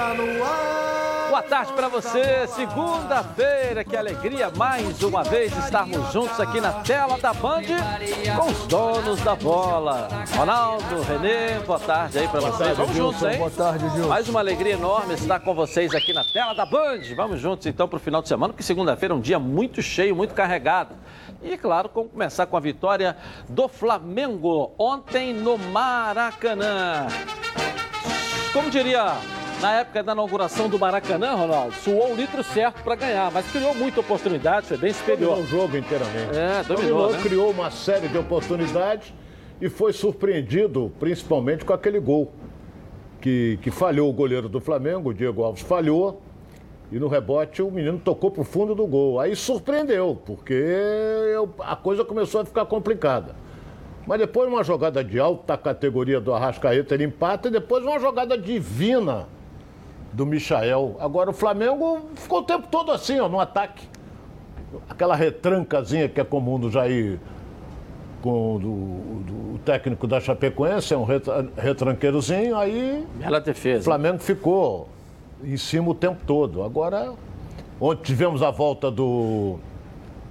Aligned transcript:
está 0.00 0.14
no 0.14 0.42
ar. 0.42 1.28
Boa 1.28 1.42
tarde 1.42 1.72
para 1.74 1.88
você. 1.88 2.46
Segunda-feira, 2.48 3.84
que 3.84 3.96
alegria 3.96 4.50
mais 4.50 5.00
uma 5.02 5.22
vez 5.22 5.56
estarmos 5.58 6.12
juntos 6.12 6.40
aqui 6.40 6.60
na 6.60 6.72
tela 6.72 7.18
da 7.18 7.32
Band 7.32 7.62
com 8.36 8.50
os 8.50 8.66
donos 8.66 9.20
da 9.20 9.36
bola. 9.36 10.08
Ronaldo, 10.34 11.02
Renê, 11.02 11.60
boa 11.64 11.78
tarde 11.78 12.18
aí 12.18 12.28
para 12.28 12.40
vocês. 12.40 12.76
Vamos 12.76 12.96
juntos, 12.96 13.22
hein? 13.22 13.38
Boa 13.38 13.50
tarde, 13.50 13.88
Gil. 13.90 14.08
Mais 14.08 14.28
uma 14.28 14.40
alegria 14.40 14.72
enorme 14.72 15.14
estar 15.14 15.38
com 15.38 15.54
vocês 15.54 15.94
aqui 15.94 16.12
na 16.12 16.24
tela 16.24 16.54
da 16.54 16.66
Band. 16.66 17.02
Vamos 17.14 17.38
juntos 17.38 17.66
então 17.66 17.86
para 17.86 17.98
o 17.98 18.00
final 18.00 18.22
de 18.22 18.28
semana, 18.28 18.52
porque 18.52 18.64
segunda-feira 18.64 19.14
é 19.14 19.16
um 19.16 19.20
dia 19.20 19.38
muito 19.38 19.82
cheio, 19.82 20.16
muito 20.16 20.34
carregado. 20.34 20.96
E, 21.42 21.56
claro, 21.56 21.90
vamos 21.94 22.10
começar 22.10 22.46
com 22.46 22.56
a 22.56 22.60
vitória 22.60 23.16
do 23.48 23.68
Flamengo 23.68 24.72
ontem 24.78 25.32
no 25.32 25.56
Maracanã. 25.56 27.06
Como 28.52 28.68
diria 28.68 29.14
na 29.60 29.80
época 29.80 30.02
da 30.02 30.12
inauguração 30.12 30.68
do 30.68 30.78
Maracanã, 30.78 31.34
Ronaldo, 31.34 31.74
suou 31.74 32.12
o 32.12 32.16
litro 32.16 32.42
certo 32.42 32.82
para 32.82 32.94
ganhar, 32.94 33.30
mas 33.30 33.50
criou 33.50 33.74
muita 33.74 34.00
oportunidade, 34.00 34.66
foi 34.66 34.76
bem 34.76 34.92
superior. 34.92 35.36
Dominou 35.36 35.44
o 35.44 35.46
jogo 35.62 35.76
inteiramente. 35.76 36.36
É, 36.36 36.62
dominou, 36.64 37.10
né? 37.12 37.18
criou 37.22 37.50
uma 37.50 37.70
série 37.70 38.08
de 38.08 38.16
oportunidades 38.16 39.12
e 39.60 39.68
foi 39.68 39.92
surpreendido 39.92 40.90
principalmente 40.98 41.64
com 41.64 41.72
aquele 41.72 42.00
gol 42.00 42.32
que, 43.20 43.58
que 43.62 43.70
falhou 43.70 44.08
o 44.08 44.12
goleiro 44.12 44.48
do 44.48 44.60
Flamengo, 44.60 45.10
o 45.10 45.14
Diego 45.14 45.42
Alves 45.42 45.62
falhou, 45.62 46.22
e 46.90 46.98
no 46.98 47.06
rebote 47.06 47.60
o 47.62 47.70
menino 47.70 47.98
tocou 47.98 48.30
para 48.30 48.40
o 48.40 48.44
fundo 48.44 48.74
do 48.74 48.86
gol. 48.86 49.20
Aí 49.20 49.36
surpreendeu, 49.36 50.18
porque 50.24 50.54
eu- 50.54 51.54
a 51.60 51.76
coisa 51.76 52.04
começou 52.04 52.40
a 52.40 52.44
ficar 52.44 52.64
complicada. 52.64 53.36
Mas 54.06 54.18
depois 54.18 54.48
uma 54.48 54.64
jogada 54.64 55.04
de 55.04 55.20
alta 55.20 55.56
categoria 55.58 56.18
do 56.18 56.32
Arrascaeta, 56.32 56.94
ele 56.94 57.04
empata, 57.04 57.48
e 57.48 57.50
depois 57.50 57.84
uma 57.84 58.00
jogada 58.00 58.36
divina 58.38 59.28
do 60.12 60.26
Michael. 60.26 60.96
Agora 61.00 61.30
o 61.30 61.32
Flamengo 61.32 62.00
ficou 62.16 62.40
o 62.40 62.42
tempo 62.42 62.66
todo 62.70 62.90
assim, 62.92 63.18
ó, 63.20 63.28
no 63.28 63.38
ataque. 63.40 63.86
Aquela 64.88 65.14
retrancazinha 65.16 66.08
que 66.08 66.20
é 66.20 66.24
comum 66.24 66.58
do 66.58 66.70
Jair 66.70 67.18
com 68.22 68.56
o 68.56 68.58
do, 68.58 68.68
do 69.54 69.58
técnico 69.60 70.06
da 70.06 70.20
Chapecoense, 70.20 70.92
é 70.92 70.96
um 70.96 71.04
retra- 71.04 71.48
retranqueirozinho, 71.56 72.56
aí 72.56 73.06
Bela 73.14 73.38
o 73.38 73.40
defesa. 73.40 73.82
Flamengo 73.84 74.18
ficou 74.18 74.88
em 75.42 75.56
cima 75.56 75.88
o 75.90 75.94
tempo 75.94 76.20
todo. 76.26 76.62
Agora, 76.62 77.14
ontem 77.80 78.02
tivemos 78.02 78.42
a 78.42 78.50
volta 78.50 78.90
do, 78.90 79.58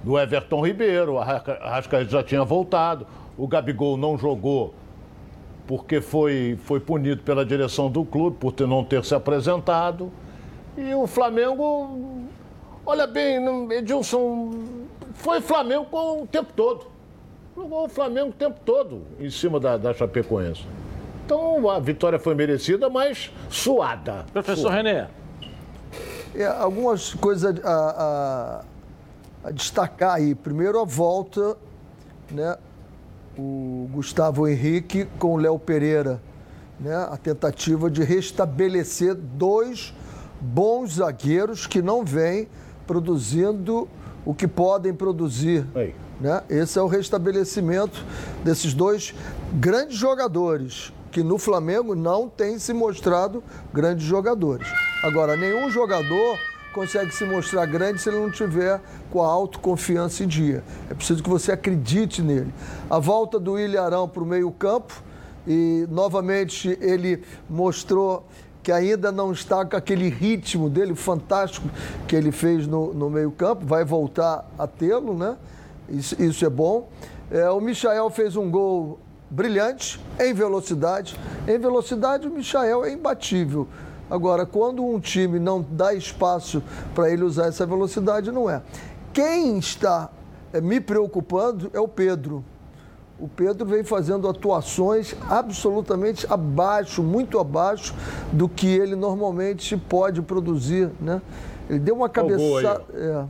do 0.04 0.18
Everton 0.18 0.64
Ribeiro, 0.64 1.14
o 1.14 1.18
Arrasca- 1.18 1.58
Arrascaeta 1.60 2.10
já 2.10 2.22
tinha 2.22 2.44
voltado, 2.44 3.06
o 3.36 3.48
Gabigol 3.48 3.96
não 3.96 4.16
jogou 4.16 4.72
porque 5.70 6.00
foi, 6.00 6.58
foi 6.64 6.80
punido 6.80 7.22
pela 7.22 7.46
direção 7.46 7.88
do 7.88 8.04
clube 8.04 8.36
por 8.40 8.50
ter, 8.50 8.66
não 8.66 8.82
ter 8.82 9.04
se 9.04 9.14
apresentado. 9.14 10.10
E 10.76 10.92
o 10.96 11.06
Flamengo, 11.06 12.24
olha 12.84 13.06
bem, 13.06 13.38
Edilson, 13.70 14.50
foi 15.14 15.40
Flamengo 15.40 15.84
com 15.84 16.22
o 16.22 16.26
tempo 16.26 16.52
todo. 16.56 16.86
Jogou 17.56 17.84
o 17.84 17.88
Flamengo 17.88 18.30
o 18.30 18.32
tempo 18.32 18.58
todo 18.66 19.02
em 19.20 19.30
cima 19.30 19.60
da, 19.60 19.76
da 19.76 19.94
Chapecoense. 19.94 20.66
Então 21.24 21.70
a 21.70 21.78
vitória 21.78 22.18
foi 22.18 22.34
merecida, 22.34 22.90
mas 22.90 23.30
suada. 23.48 24.26
Professor 24.32 24.72
Renê. 24.72 25.04
É, 26.34 26.46
algumas 26.46 27.14
coisas 27.14 27.64
a, 27.64 27.70
a- 27.70 28.64
a 29.44 29.50
destacar 29.52 30.14
aí. 30.16 30.34
Primeiro, 30.34 30.80
a 30.80 30.84
volta, 30.84 31.56
né? 32.28 32.56
O 33.38 33.88
Gustavo 33.92 34.46
Henrique 34.46 35.06
com 35.18 35.34
o 35.34 35.36
Léo 35.36 35.58
Pereira, 35.58 36.20
né? 36.78 36.94
A 37.10 37.16
tentativa 37.16 37.90
de 37.90 38.02
restabelecer 38.02 39.14
dois 39.14 39.94
bons 40.40 40.94
zagueiros 40.94 41.66
que 41.66 41.82
não 41.82 42.04
vêm 42.04 42.48
produzindo 42.86 43.88
o 44.24 44.34
que 44.34 44.48
podem 44.48 44.92
produzir. 44.92 45.66
Aí. 45.74 45.94
Né? 46.20 46.42
Esse 46.48 46.78
é 46.78 46.82
o 46.82 46.86
restabelecimento 46.86 48.04
desses 48.44 48.74
dois 48.74 49.14
grandes 49.54 49.96
jogadores, 49.96 50.92
que 51.10 51.22
no 51.22 51.38
Flamengo 51.38 51.94
não 51.94 52.28
têm 52.28 52.58
se 52.58 52.72
mostrado 52.72 53.42
grandes 53.72 54.04
jogadores. 54.04 54.68
Agora, 55.02 55.36
nenhum 55.36 55.70
jogador 55.70 56.38
consegue 56.72 57.14
se 57.14 57.24
mostrar 57.24 57.66
grande 57.66 58.00
se 58.00 58.08
ele 58.08 58.18
não 58.18 58.30
tiver 58.30 58.80
com 59.10 59.22
a 59.22 59.26
autoconfiança 59.26 60.24
em 60.24 60.26
dia. 60.26 60.62
É 60.90 60.94
preciso 60.94 61.22
que 61.22 61.28
você 61.28 61.52
acredite 61.52 62.22
nele. 62.22 62.52
A 62.88 62.98
volta 62.98 63.38
do 63.38 63.58
Ilharão 63.58 64.08
para 64.08 64.22
o 64.22 64.26
meio-campo, 64.26 65.02
e 65.46 65.86
novamente 65.90 66.78
ele 66.80 67.22
mostrou 67.48 68.26
que 68.62 68.70
ainda 68.70 69.10
não 69.10 69.32
está 69.32 69.64
com 69.64 69.76
aquele 69.76 70.08
ritmo 70.08 70.68
dele 70.68 70.94
fantástico 70.94 71.68
que 72.06 72.14
ele 72.14 72.30
fez 72.30 72.66
no, 72.66 72.92
no 72.92 73.08
meio-campo, 73.08 73.64
vai 73.64 73.84
voltar 73.84 74.48
a 74.58 74.66
tê-lo, 74.66 75.16
né? 75.16 75.36
Isso, 75.88 76.22
isso 76.22 76.44
é 76.44 76.50
bom. 76.50 76.88
É, 77.30 77.48
o 77.50 77.60
Michael 77.60 78.10
fez 78.10 78.36
um 78.36 78.50
gol 78.50 78.98
brilhante, 79.30 80.00
em 80.18 80.34
velocidade. 80.34 81.18
Em 81.48 81.58
velocidade, 81.58 82.28
o 82.28 82.30
Michael 82.30 82.84
é 82.84 82.92
imbatível. 82.92 83.66
Agora, 84.10 84.44
quando 84.44 84.84
um 84.84 84.98
time 84.98 85.38
não 85.38 85.64
dá 85.70 85.94
espaço 85.94 86.62
para 86.94 87.10
ele 87.10 87.22
usar 87.22 87.46
essa 87.46 87.64
velocidade, 87.64 88.32
não 88.32 88.50
é. 88.50 88.60
Quem 89.12 89.58
está 89.58 90.10
é, 90.52 90.60
me 90.60 90.80
preocupando 90.80 91.70
é 91.72 91.78
o 91.80 91.86
Pedro. 91.86 92.44
O 93.18 93.28
Pedro 93.28 93.66
vem 93.66 93.84
fazendo 93.84 94.26
atuações 94.28 95.14
absolutamente 95.28 96.26
abaixo, 96.28 97.02
muito 97.02 97.38
abaixo 97.38 97.94
do 98.32 98.48
que 98.48 98.66
ele 98.66 98.96
normalmente 98.96 99.76
pode 99.76 100.22
produzir, 100.22 100.90
né? 101.00 101.20
Ele 101.68 101.78
deu 101.78 101.94
uma 101.94 102.08
cabeçada. 102.08 102.82
É. 102.94 103.24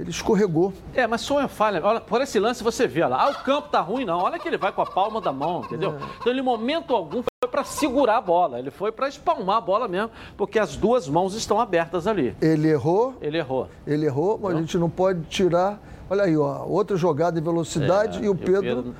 Ele 0.00 0.08
escorregou. 0.10 0.72
É, 0.94 1.06
mas 1.06 1.20
só 1.20 1.38
uma 1.38 1.46
falha. 1.48 1.80
Olha, 1.84 2.00
por 2.00 2.22
esse 2.22 2.40
lance 2.40 2.64
você 2.64 2.86
vê, 2.86 3.02
olha 3.02 3.10
lá. 3.16 3.24
Ah, 3.24 3.30
o 3.30 3.44
campo 3.44 3.68
tá 3.68 3.80
ruim, 3.80 4.06
não. 4.06 4.20
Olha 4.20 4.38
que 4.38 4.48
ele 4.48 4.56
vai 4.56 4.72
com 4.72 4.80
a 4.80 4.86
palma 4.86 5.20
da 5.20 5.30
mão, 5.30 5.60
entendeu? 5.64 5.94
Então, 6.20 6.32
ele, 6.32 6.40
em 6.40 6.44
momento 6.44 6.94
algum, 6.94 7.22
foi 7.22 7.50
para 7.50 7.64
segurar 7.64 8.16
a 8.16 8.20
bola. 8.20 8.58
Ele 8.58 8.70
foi 8.70 8.90
para 8.90 9.08
espalmar 9.08 9.58
a 9.58 9.60
bola 9.60 9.86
mesmo, 9.86 10.10
porque 10.38 10.58
as 10.58 10.74
duas 10.74 11.06
mãos 11.06 11.34
estão 11.34 11.60
abertas 11.60 12.06
ali. 12.06 12.34
Ele 12.40 12.68
errou, 12.68 13.14
Ele 13.20 13.36
errou. 13.36 13.68
ele 13.86 14.06
errou, 14.06 14.38
mas 14.42 14.56
a 14.56 14.58
gente 14.60 14.78
não 14.78 14.88
pode 14.88 15.20
tirar. 15.24 15.78
Olha 16.08 16.24
aí, 16.24 16.36
ó, 16.36 16.64
outra 16.64 16.96
jogada 16.96 17.38
em 17.38 17.42
velocidade 17.42 18.18
É, 18.18 18.22
e 18.22 18.22
o 18.22 18.26
e 18.26 18.28
o 18.30 18.34
Pedro, 18.34 18.94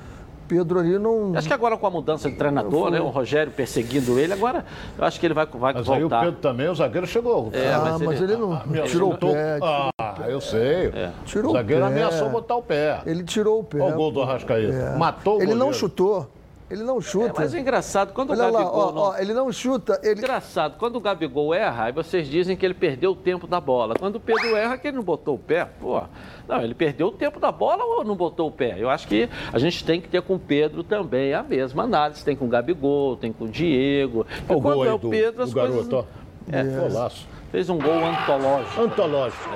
Pedro- 0.51 0.61
Pedro 0.61 0.79
ali 0.79 0.99
não. 0.99 1.33
Acho 1.35 1.47
que 1.47 1.53
agora 1.53 1.77
com 1.77 1.87
a 1.87 1.89
mudança 1.89 2.29
de 2.29 2.35
treinador, 2.35 2.91
né? 2.91 2.99
O 2.99 3.07
Rogério 3.07 3.51
perseguindo 3.51 4.19
ele, 4.19 4.33
agora 4.33 4.65
eu 4.97 5.03
acho 5.05 5.19
que 5.19 5.25
ele 5.25 5.33
vai, 5.33 5.45
vai 5.45 5.73
Mas 5.73 5.89
aí 5.89 5.97
o 6.03 6.09
voltar. 6.09 6.25
Pedro 6.25 6.39
também, 6.41 6.69
o 6.69 6.75
zagueiro 6.75 7.07
chegou. 7.07 7.49
É, 7.53 7.73
ah, 7.73 7.79
mas 7.83 8.01
mas, 8.01 8.21
ele- 8.21 8.33
ele, 8.33 8.41
não 8.41 8.61
Me 8.65 8.81
tirou 8.83 9.13
o 9.13 9.17
pé. 9.17 9.59
Ah, 9.61 10.15
eu 10.27 10.41
sei. 10.41 10.91
Tirou 11.25 11.51
o 11.51 11.53
zagueiro 11.55 11.83
o 11.83 11.87
pé. 11.87 11.93
ameaçou 11.93 12.29
botar 12.29 12.55
o 12.55 12.61
pé. 12.61 13.01
Ele 13.05 13.23
tirou 13.23 13.59
o 13.59 13.63
pé. 13.63 13.79
Olha 13.79 13.93
o 13.93 13.97
gol 13.97 14.11
do 14.11 14.21
Arrascaeta. 14.21 14.73
É. 14.73 14.97
Matou 14.97 15.37
o 15.37 15.41
Ele 15.41 15.51
não 15.51 15.57
goleiro. 15.67 15.77
chutou. 15.77 16.27
Ele 16.71 16.83
não 16.83 16.99
É, 16.99 17.01
chuta. 17.01 17.33
mas 17.35 17.53
é 17.53 17.59
engraçado, 17.59 18.13
quando 18.13 18.31
Olha 18.31 18.45
o 18.47 18.51
lá, 18.53 18.59
Gabigol. 18.61 18.79
ó, 18.87 18.91
não- 18.93 19.01
ó, 19.01 19.17
ele 19.17 19.33
não 19.33 19.51
chuta, 19.51 19.99
ele. 20.01 20.19
Engraçado, 20.21 20.77
quando 20.77 20.95
o 20.95 21.01
Gabigol 21.01 21.53
erra, 21.53 21.83
aí 21.85 21.91
vocês 21.91 22.27
dizem 22.29 22.55
que 22.55 22.65
ele 22.65 22.73
perdeu 22.73 23.11
o 23.11 23.15
tempo 23.15 23.45
da 23.45 23.59
bola. 23.59 23.93
Quando 23.99 24.15
o 24.15 24.19
Pedro 24.21 24.55
erra, 24.55 24.77
que 24.77 24.87
ele 24.87 24.95
não 24.95 25.03
botou 25.03 25.35
o 25.35 25.37
pé, 25.39 25.65
pô. 25.65 26.01
Não, 26.47 26.61
ele 26.61 26.73
perdeu 26.73 27.07
o 27.07 27.11
tempo 27.11 27.39
da 27.41 27.51
bola 27.51 27.83
ou 27.83 28.05
não 28.05 28.15
botou 28.15 28.47
o 28.47 28.51
pé? 28.51 28.75
Eu 28.77 28.89
acho 28.89 29.05
que 29.07 29.29
a 29.51 29.59
gente 29.59 29.83
tem 29.83 29.99
que 29.99 30.07
ter 30.07 30.21
com 30.21 30.35
o 30.35 30.39
Pedro 30.39 30.81
também 30.83 31.33
a 31.33 31.43
mesma 31.43 31.83
análise. 31.83 32.23
Tem 32.23 32.35
com 32.37 32.45
o 32.45 32.47
Gabigol, 32.47 33.17
tem 33.17 33.33
com 33.33 33.43
o 33.45 33.47
Diego. 33.49 34.25
O 34.47 34.61
quando 34.61 34.61
gol 34.61 34.85
é 34.85 34.93
o 34.93 34.97
do, 34.97 35.09
Pedro, 35.09 35.43
as 35.43 35.53
garoto, 35.53 35.73
coisas. 35.73 35.93
ó. 35.93 36.05
É. 36.51 36.63
Golaço. 36.63 37.27
Fez 37.51 37.69
um 37.69 37.77
gol 37.77 37.93
antológico. 38.05 38.81
Antológico. 38.81 39.49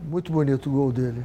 Muito 0.00 0.30
bonito 0.30 0.68
o 0.68 0.72
gol 0.72 0.92
dele. 0.92 1.24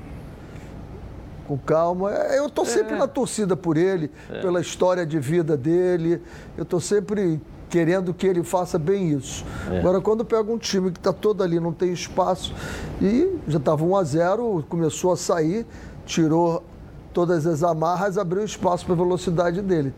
Com 1.50 1.58
calma. 1.58 2.14
É, 2.14 2.38
Eu 2.38 2.46
estou 2.46 2.64
sempre 2.64 2.96
na 2.96 3.08
torcida 3.08 3.56
por 3.58 3.76
ele, 3.76 4.12
pela 4.40 4.62
história 4.62 5.04
de 5.04 5.18
vida 5.18 5.58
dele. 5.58 6.22
Eu 6.56 6.62
estou 6.62 6.80
sempre 6.80 7.42
querendo 7.68 8.14
que 8.14 8.28
ele 8.28 8.44
faça 8.44 8.78
bem 8.78 9.10
isso. 9.14 9.44
Agora, 9.80 10.00
quando 10.00 10.24
pega 10.24 10.52
um 10.52 10.60
time 10.60 10.92
que 10.92 11.00
está 11.00 11.12
todo 11.12 11.42
ali, 11.42 11.60
não 11.60 11.74
tem 11.74 11.92
espaço, 11.92 12.54
e 13.02 13.36
já 13.48 13.58
estava 13.58 13.84
1 13.84 13.96
a 13.98 14.04
0 14.04 14.64
começou 14.70 15.12
a 15.12 15.18
sair, 15.18 15.66
tirou 16.06 16.64
todas 17.12 17.48
as 17.48 17.64
amarras, 17.64 18.20
abriu 18.20 18.44
espaço 18.46 18.86
para 18.86 18.94
a 18.94 18.98
velocidade 18.98 19.60
dele. 19.64 19.92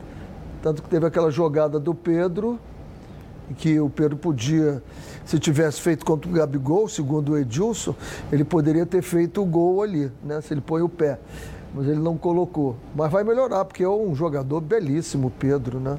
Tanto 0.64 0.82
que 0.82 0.88
teve 0.88 1.06
aquela 1.06 1.30
jogada 1.30 1.78
do 1.82 1.94
Pedro, 1.94 2.58
que 3.54 3.80
o 3.80 3.90
Pedro 3.90 4.18
podia, 4.18 4.82
se 5.26 5.38
tivesse 5.40 5.80
feito 5.82 6.06
contra 6.06 6.30
o 6.30 6.34
Gabigol, 6.34 6.88
segundo 6.88 7.34
o 7.34 7.38
Edilson, 7.38 7.96
ele 8.32 8.44
poderia 8.44 8.86
ter 8.86 9.02
feito 9.02 9.42
o 9.42 9.46
gol 9.46 9.82
ali, 9.82 10.12
né? 10.24 10.42
Se 10.42 10.54
ele 10.54 10.62
põe 10.62 10.82
o 10.82 10.90
pé. 10.90 11.20
Mas 11.74 11.88
ele 11.88 12.00
não 12.00 12.18
colocou. 12.18 12.76
Mas 12.96 13.10
vai 13.12 13.24
melhorar, 13.24 13.64
porque 13.64 13.84
é 13.84 13.90
um 13.90 14.14
jogador 14.14 14.60
belíssimo, 14.60 15.28
o 15.28 15.32
Pedro, 15.32 15.80
né? 15.80 15.98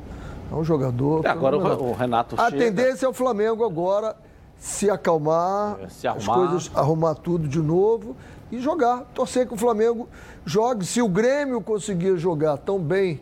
É 0.50 0.54
um 0.54 0.62
jogador. 0.62 1.24
É, 1.24 1.28
agora 1.30 1.56
o- 1.56 1.92
Renato 1.94 2.34
A 2.38 2.50
chega. 2.50 2.64
tendência 2.64 3.06
é 3.06 3.08
o 3.08 3.12
Flamengo 3.14 3.64
agora 3.64 4.14
se 4.58 4.90
acalmar, 4.90 5.78
É, 5.82 5.88
se 5.88 6.06
as 6.06 6.26
coisas, 6.26 6.70
arrumar 6.74 7.14
tudo 7.14 7.48
de 7.48 7.58
novo 7.58 8.14
e 8.50 8.58
jogar. 8.60 9.06
Torcer 9.14 9.46
que 9.48 9.54
o 9.54 9.56
Flamengo 9.56 10.08
jogue. 10.44 10.84
Se 10.84 11.00
o 11.00 11.08
Grêmio 11.08 11.60
conseguir 11.62 12.18
jogar 12.18 12.58
tão 12.58 12.78
bem 12.78 13.18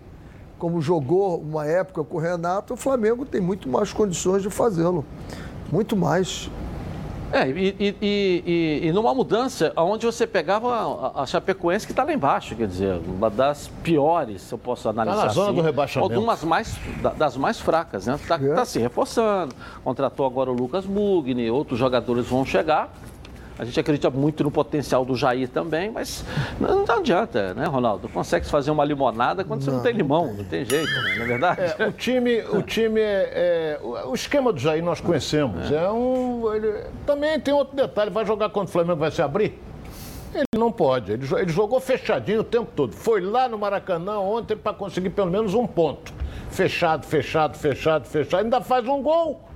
como 0.60 0.80
jogou 0.82 1.40
uma 1.40 1.66
época 1.66 2.04
com 2.04 2.18
o 2.18 2.20
Renato, 2.20 2.74
o 2.74 2.76
Flamengo 2.76 3.24
tem 3.24 3.40
muito 3.40 3.66
mais 3.66 3.92
condições 3.94 4.42
de 4.42 4.50
fazê-lo. 4.50 5.04
Muito 5.72 5.96
mais. 5.96 6.50
É, 7.32 7.48
e, 7.48 7.74
e, 7.78 7.96
e, 8.02 8.80
e, 8.88 8.92
numa 8.92 9.14
mudança 9.14 9.72
onde 9.76 10.04
você 10.04 10.26
pegava 10.26 11.12
a, 11.16 11.22
a 11.22 11.26
Chapecoense 11.26 11.86
que 11.86 11.92
está 11.92 12.02
lá 12.02 12.12
embaixo, 12.12 12.56
quer 12.56 12.66
dizer, 12.66 13.00
uma 13.06 13.30
das 13.30 13.68
piores, 13.82 14.42
se 14.42 14.52
eu 14.52 14.58
posso 14.58 14.88
analisar 14.88 15.16
tá 15.16 15.26
na 15.26 15.32
zona 15.32 15.46
assim, 15.46 15.56
do 15.56 15.62
rebaixamento. 15.62 16.12
Algumas 16.12 16.42
mais, 16.42 16.76
das 17.16 17.36
mais 17.36 17.58
fracas, 17.60 18.06
né? 18.06 18.16
Está 18.16 18.34
é. 18.34 18.54
tá 18.54 18.64
se 18.64 18.80
reforçando, 18.80 19.54
contratou 19.82 20.26
agora 20.26 20.50
o 20.50 20.54
Lucas 20.54 20.84
Mugni, 20.84 21.48
outros 21.50 21.78
jogadores 21.78 22.26
vão 22.26 22.44
chegar. 22.44 22.92
A 23.60 23.64
gente 23.66 23.78
acredita 23.78 24.08
muito 24.08 24.42
no 24.42 24.50
potencial 24.50 25.04
do 25.04 25.14
Jair 25.14 25.46
também, 25.46 25.90
mas 25.90 26.24
não, 26.58 26.82
não 26.86 26.94
adianta, 26.96 27.52
né, 27.52 27.66
Ronaldo? 27.66 28.08
Consegue 28.08 28.46
fazer 28.46 28.70
uma 28.70 28.82
limonada 28.82 29.44
quando 29.44 29.60
não, 29.60 29.64
você 29.66 29.70
não 29.70 29.82
tem 29.82 29.92
limão, 29.92 30.32
não 30.32 30.44
tem 30.44 30.64
jeito, 30.64 30.90
né? 30.90 31.14
não 31.18 31.24
é 31.24 31.28
verdade? 31.28 31.74
É, 31.78 31.86
o 31.86 31.92
time, 31.92 32.40
o 32.40 32.62
time 32.64 33.02
é, 33.02 33.78
é, 33.82 34.06
o 34.06 34.14
esquema 34.14 34.50
do 34.50 34.58
Jair 34.58 34.82
nós 34.82 35.02
conhecemos. 35.02 35.70
É, 35.70 35.74
é 35.74 35.90
um, 35.90 36.54
ele, 36.54 36.84
também 37.04 37.38
tem 37.38 37.52
outro 37.52 37.76
detalhe, 37.76 38.10
vai 38.10 38.24
jogar 38.24 38.48
contra 38.48 38.70
o 38.70 38.72
Flamengo, 38.72 38.98
vai 38.98 39.10
se 39.10 39.20
abrir? 39.20 39.58
Ele 40.34 40.46
não 40.56 40.72
pode. 40.72 41.12
Ele, 41.12 41.26
ele 41.38 41.52
jogou 41.52 41.78
fechadinho 41.80 42.40
o 42.40 42.44
tempo 42.44 42.70
todo. 42.74 42.94
Foi 42.94 43.20
lá 43.20 43.46
no 43.46 43.58
Maracanã 43.58 44.20
ontem 44.20 44.56
para 44.56 44.72
conseguir 44.72 45.10
pelo 45.10 45.30
menos 45.30 45.52
um 45.52 45.66
ponto. 45.66 46.14
Fechado, 46.48 47.04
fechado, 47.04 47.58
fechado, 47.58 48.06
fechado. 48.06 48.42
Ainda 48.42 48.62
faz 48.62 48.88
um 48.88 49.02
gol. 49.02 49.49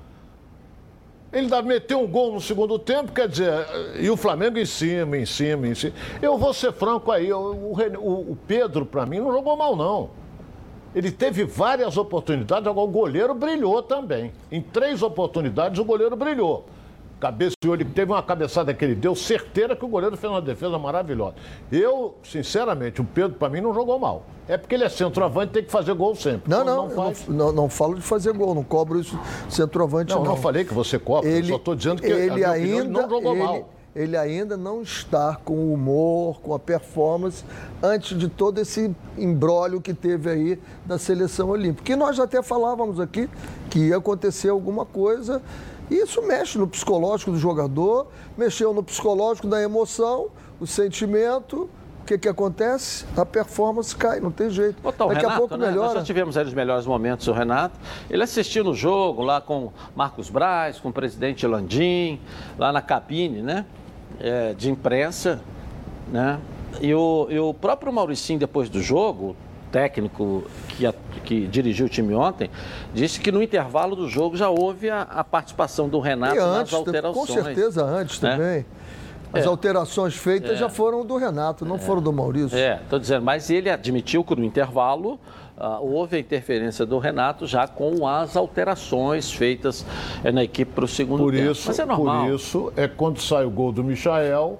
Ele 1.35 1.47
ainda 1.47 1.61
meteu 1.63 2.01
um 2.01 2.07
gol 2.07 2.33
no 2.33 2.41
segundo 2.41 2.79
tempo, 2.79 3.11
quer 3.11 3.29
dizer, 3.29 3.53
e 3.99 4.09
o 4.09 4.17
Flamengo 4.17 4.57
em 4.57 4.65
cima, 4.65 5.19
em 5.19 5.27
cima, 5.27 5.67
em 5.67 5.75
cima. 5.75 5.93
Eu 6.23 6.39
vou 6.39 6.55
ser 6.55 6.73
franco 6.73 7.11
aí, 7.11 7.33
o, 7.33 7.39
o, 7.39 8.33
o 8.33 8.39
Pedro, 8.47 8.87
para 8.87 9.05
mim, 9.05 9.19
não 9.19 9.33
jogou 9.33 9.57
mal, 9.57 9.75
não. 9.75 10.11
Ele 10.95 11.11
teve 11.11 11.45
várias 11.45 11.97
oportunidades, 11.97 12.69
agora 12.69 12.87
o 12.87 12.91
goleiro 12.91 13.35
brilhou 13.35 13.83
também. 13.83 14.33
Em 14.51 14.63
três 14.63 15.03
oportunidades, 15.03 15.81
o 15.81 15.85
goleiro 15.85 16.15
brilhou 16.15 16.67
cabeceou, 17.21 17.75
ele 17.75 17.85
teve 17.85 18.13
uma 18.13 18.23
cabeçada 18.23 18.75
que 18.75 18.85
ele 18.85 18.95
deu, 18.95 19.15
certeira 19.15 19.75
que 19.75 19.85
o 19.85 19.89
goleiro 19.89 20.17
fez 20.17 20.31
uma 20.31 20.43
defesa 20.43 20.79
maravilhosa. 20.79 21.35
Eu, 21.71 22.17
sinceramente, 22.23 23.01
o 23.01 23.05
Pedro, 23.05 23.37
para 23.39 23.49
mim, 23.49 23.61
não 23.61 23.73
jogou 23.73 23.99
mal. 23.99 24.27
É 24.47 24.59
porque 24.59 24.75
ele 24.75 24.85
é 24.85 24.89
centroavante 24.89 25.53
tem 25.53 25.65
que 25.65 25.71
fazer 25.71 25.95
gol 25.95 26.15
sempre. 26.15 26.51
Não, 26.51 26.65
não, 26.65 26.89
não, 26.89 27.13
não, 27.29 27.53
não, 27.53 27.69
falo 27.69 27.95
de 27.95 28.03
fazer 28.03 28.33
gol, 28.33 28.55
não 28.55 28.63
cobro 28.63 29.01
isso 29.01 29.19
centroavante, 29.49 30.13
não. 30.13 30.23
Não, 30.23 30.33
não 30.33 30.37
falei 30.37 30.65
que 30.65 30.75
você 30.75 30.99
cobra, 30.99 31.29
ele, 31.29 31.49
só 31.49 31.57
estou 31.57 31.75
dizendo 31.75 32.03
que 32.03 32.09
ele 32.09 32.45
ainda, 32.45 32.59
ele 32.59 32.89
não 32.89 33.09
jogou 33.09 33.33
ele, 33.33 33.43
mal. 33.43 33.69
Ele 33.97 34.17
ainda 34.17 34.57
não 34.57 34.83
está 34.83 35.39
com 35.45 35.55
o 35.55 35.73
humor, 35.73 36.41
com 36.41 36.53
a 36.53 36.59
performance, 36.59 37.45
antes 37.83 38.19
de 38.19 38.29
todo 38.29 38.61
esse 38.61 38.95
embrólio 39.17 39.81
que 39.81 39.95
teve 39.95 40.29
aí 40.29 40.61
da 40.85 40.99
seleção 40.99 41.49
olímpica. 41.51 41.85
Que 41.85 41.97
nós 41.97 42.19
até 42.19 42.43
falávamos 42.43 42.99
aqui 42.99 43.31
que 43.71 43.79
ia 43.79 43.97
acontecer 43.97 44.49
alguma 44.49 44.85
coisa 44.85 45.41
isso 45.91 46.23
mexe 46.23 46.59
no 46.59 46.67
psicológico 46.67 47.31
do 47.31 47.39
jogador, 47.39 48.07
mexeu 48.37 48.73
no 48.73 48.83
psicológico 48.83 49.47
da 49.47 49.63
emoção, 49.63 50.29
o 50.61 50.67
sentimento. 50.67 51.69
O 52.03 52.07
que, 52.07 52.19
que 52.19 52.29
acontece? 52.29 53.07
A 53.17 53.25
performance 53.25 53.97
cai, 53.97 54.21
não 54.21 54.31
tem 54.31 54.51
jeito. 54.51 54.81
Botar 54.83 55.07
Daqui 55.07 55.21
Renato, 55.21 55.35
a 55.35 55.39
pouco 55.39 55.57
né? 55.57 55.69
melhora. 55.69 55.87
Nós 55.87 55.95
já 56.01 56.05
tivemos 56.05 56.37
aí 56.37 56.45
os 56.45 56.53
melhores 56.53 56.85
momentos 56.85 57.25
do 57.25 57.33
Renato. 57.33 57.81
Ele 58.11 58.23
assistiu 58.23 58.63
no 58.63 58.75
jogo 58.75 59.23
lá 59.23 59.41
com 59.41 59.73
Marcos 59.97 60.29
Braz, 60.29 60.79
com 60.79 60.91
o 60.91 60.93
presidente 60.93 61.47
Landim, 61.47 62.21
lá 62.59 62.71
na 62.73 62.83
cabine 62.83 63.41
né? 63.41 63.65
É, 64.21 64.53
de 64.53 64.71
imprensa. 64.71 65.41
Né? 66.13 66.39
E 66.83 66.95
o, 66.95 67.27
e 67.31 67.39
o 67.39 67.55
próprio 67.55 67.91
Mauricinho, 67.91 68.39
depois 68.39 68.69
do 68.69 68.83
jogo, 68.83 69.35
técnico 69.75 70.45
que, 70.69 70.87
a, 70.87 70.95
que 71.25 71.49
dirigiu 71.49 71.87
o 71.87 71.89
time 71.89 72.15
ontem, 72.15 72.49
disse 72.95 73.19
que 73.19 73.33
no 73.33 73.43
intervalo 73.43 73.97
do 73.97 74.09
jogo 74.09 74.37
já 74.37 74.49
houve 74.49 74.89
a, 74.89 75.03
a 75.03 75.25
participação 75.25 75.89
do 75.89 75.99
Renato 75.99 76.39
antes, 76.39 76.73
nas 76.73 76.75
alterações. 76.75 77.27
Com 77.27 77.27
certeza 77.27 77.85
antes 77.85 78.21
né? 78.21 78.31
também. 78.31 78.67
As 79.33 79.45
é. 79.45 79.49
alterações 79.49 80.15
feitas 80.15 80.53
é. 80.53 80.57
já 80.57 80.69
foram 80.69 81.05
do 81.05 81.17
Renato, 81.17 81.65
não 81.65 81.75
é. 81.75 81.79
foram 81.81 82.01
do 82.01 82.13
Maurício. 82.13 82.57
É, 82.57 82.79
estou 82.85 83.01
dizendo, 83.01 83.25
mas 83.25 83.51
ele 83.51 83.69
admitiu 83.69 84.23
que 84.23 84.37
no 84.37 84.45
intervalo 84.45 85.15
uh, 85.59 85.81
houve 85.81 86.19
a 86.19 86.21
interferência 86.21 86.87
do 86.87 87.01
Renato 87.01 87.45
já 87.45 87.67
com 87.67 88.07
as 88.07 88.37
alterações 88.37 89.33
feitas 89.33 89.85
é, 90.23 90.31
na 90.31 90.45
equipe 90.45 90.71
para 90.71 90.85
o 90.85 90.89
segundo 90.89 91.25
por 91.25 91.33
tempo. 91.33 91.51
Isso, 91.51 91.67
mas 91.67 91.81
é 91.81 91.85
normal. 91.85 92.27
Por 92.27 92.35
isso, 92.37 92.73
é 92.77 92.87
quando 92.87 93.21
sai 93.21 93.45
o 93.45 93.51
gol 93.51 93.73
do 93.73 93.83
Michael, 93.83 94.57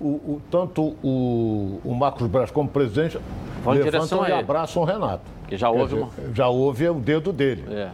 o, 0.00 0.06
o, 0.06 0.42
tanto 0.50 0.96
o, 1.02 1.80
o 1.84 1.94
Marcos 1.94 2.26
Braz 2.26 2.50
como 2.50 2.68
presidente 2.68 3.18
Vão 3.62 3.74
levantam 3.74 4.28
e 4.28 4.32
abraçam 4.32 4.82
o 4.82 4.84
Renato. 4.84 5.24
Que 5.48 5.56
já 5.56 5.70
houve, 5.70 5.94
dizer, 5.94 6.02
uma... 6.02 6.34
já 6.34 6.48
houve 6.48 6.88
o 6.88 6.94
dedo 6.94 7.32
dele. 7.32 7.64
É. 7.68 7.90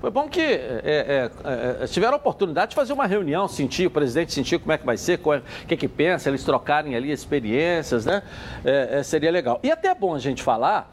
Foi 0.00 0.10
bom 0.10 0.28
que 0.28 0.40
é, 0.40 0.80
é, 0.84 1.82
é, 1.82 1.86
tiveram 1.86 2.14
a 2.14 2.16
oportunidade 2.16 2.70
de 2.70 2.74
fazer 2.74 2.94
uma 2.94 3.06
reunião, 3.06 3.46
sentir, 3.46 3.86
o 3.86 3.90
presidente 3.90 4.32
sentir 4.32 4.58
como 4.58 4.72
é 4.72 4.78
que 4.78 4.86
vai 4.86 4.96
ser, 4.96 5.20
o 5.22 5.66
que, 5.66 5.76
que 5.76 5.86
pensa, 5.86 6.30
eles 6.30 6.42
trocarem 6.42 6.96
ali 6.96 7.12
experiências, 7.12 8.06
né? 8.06 8.22
É, 8.64 8.98
é, 8.98 9.02
seria 9.02 9.30
legal. 9.30 9.60
E 9.62 9.70
até 9.70 9.88
é 9.88 9.94
bom 9.94 10.14
a 10.14 10.18
gente 10.18 10.42
falar 10.42 10.90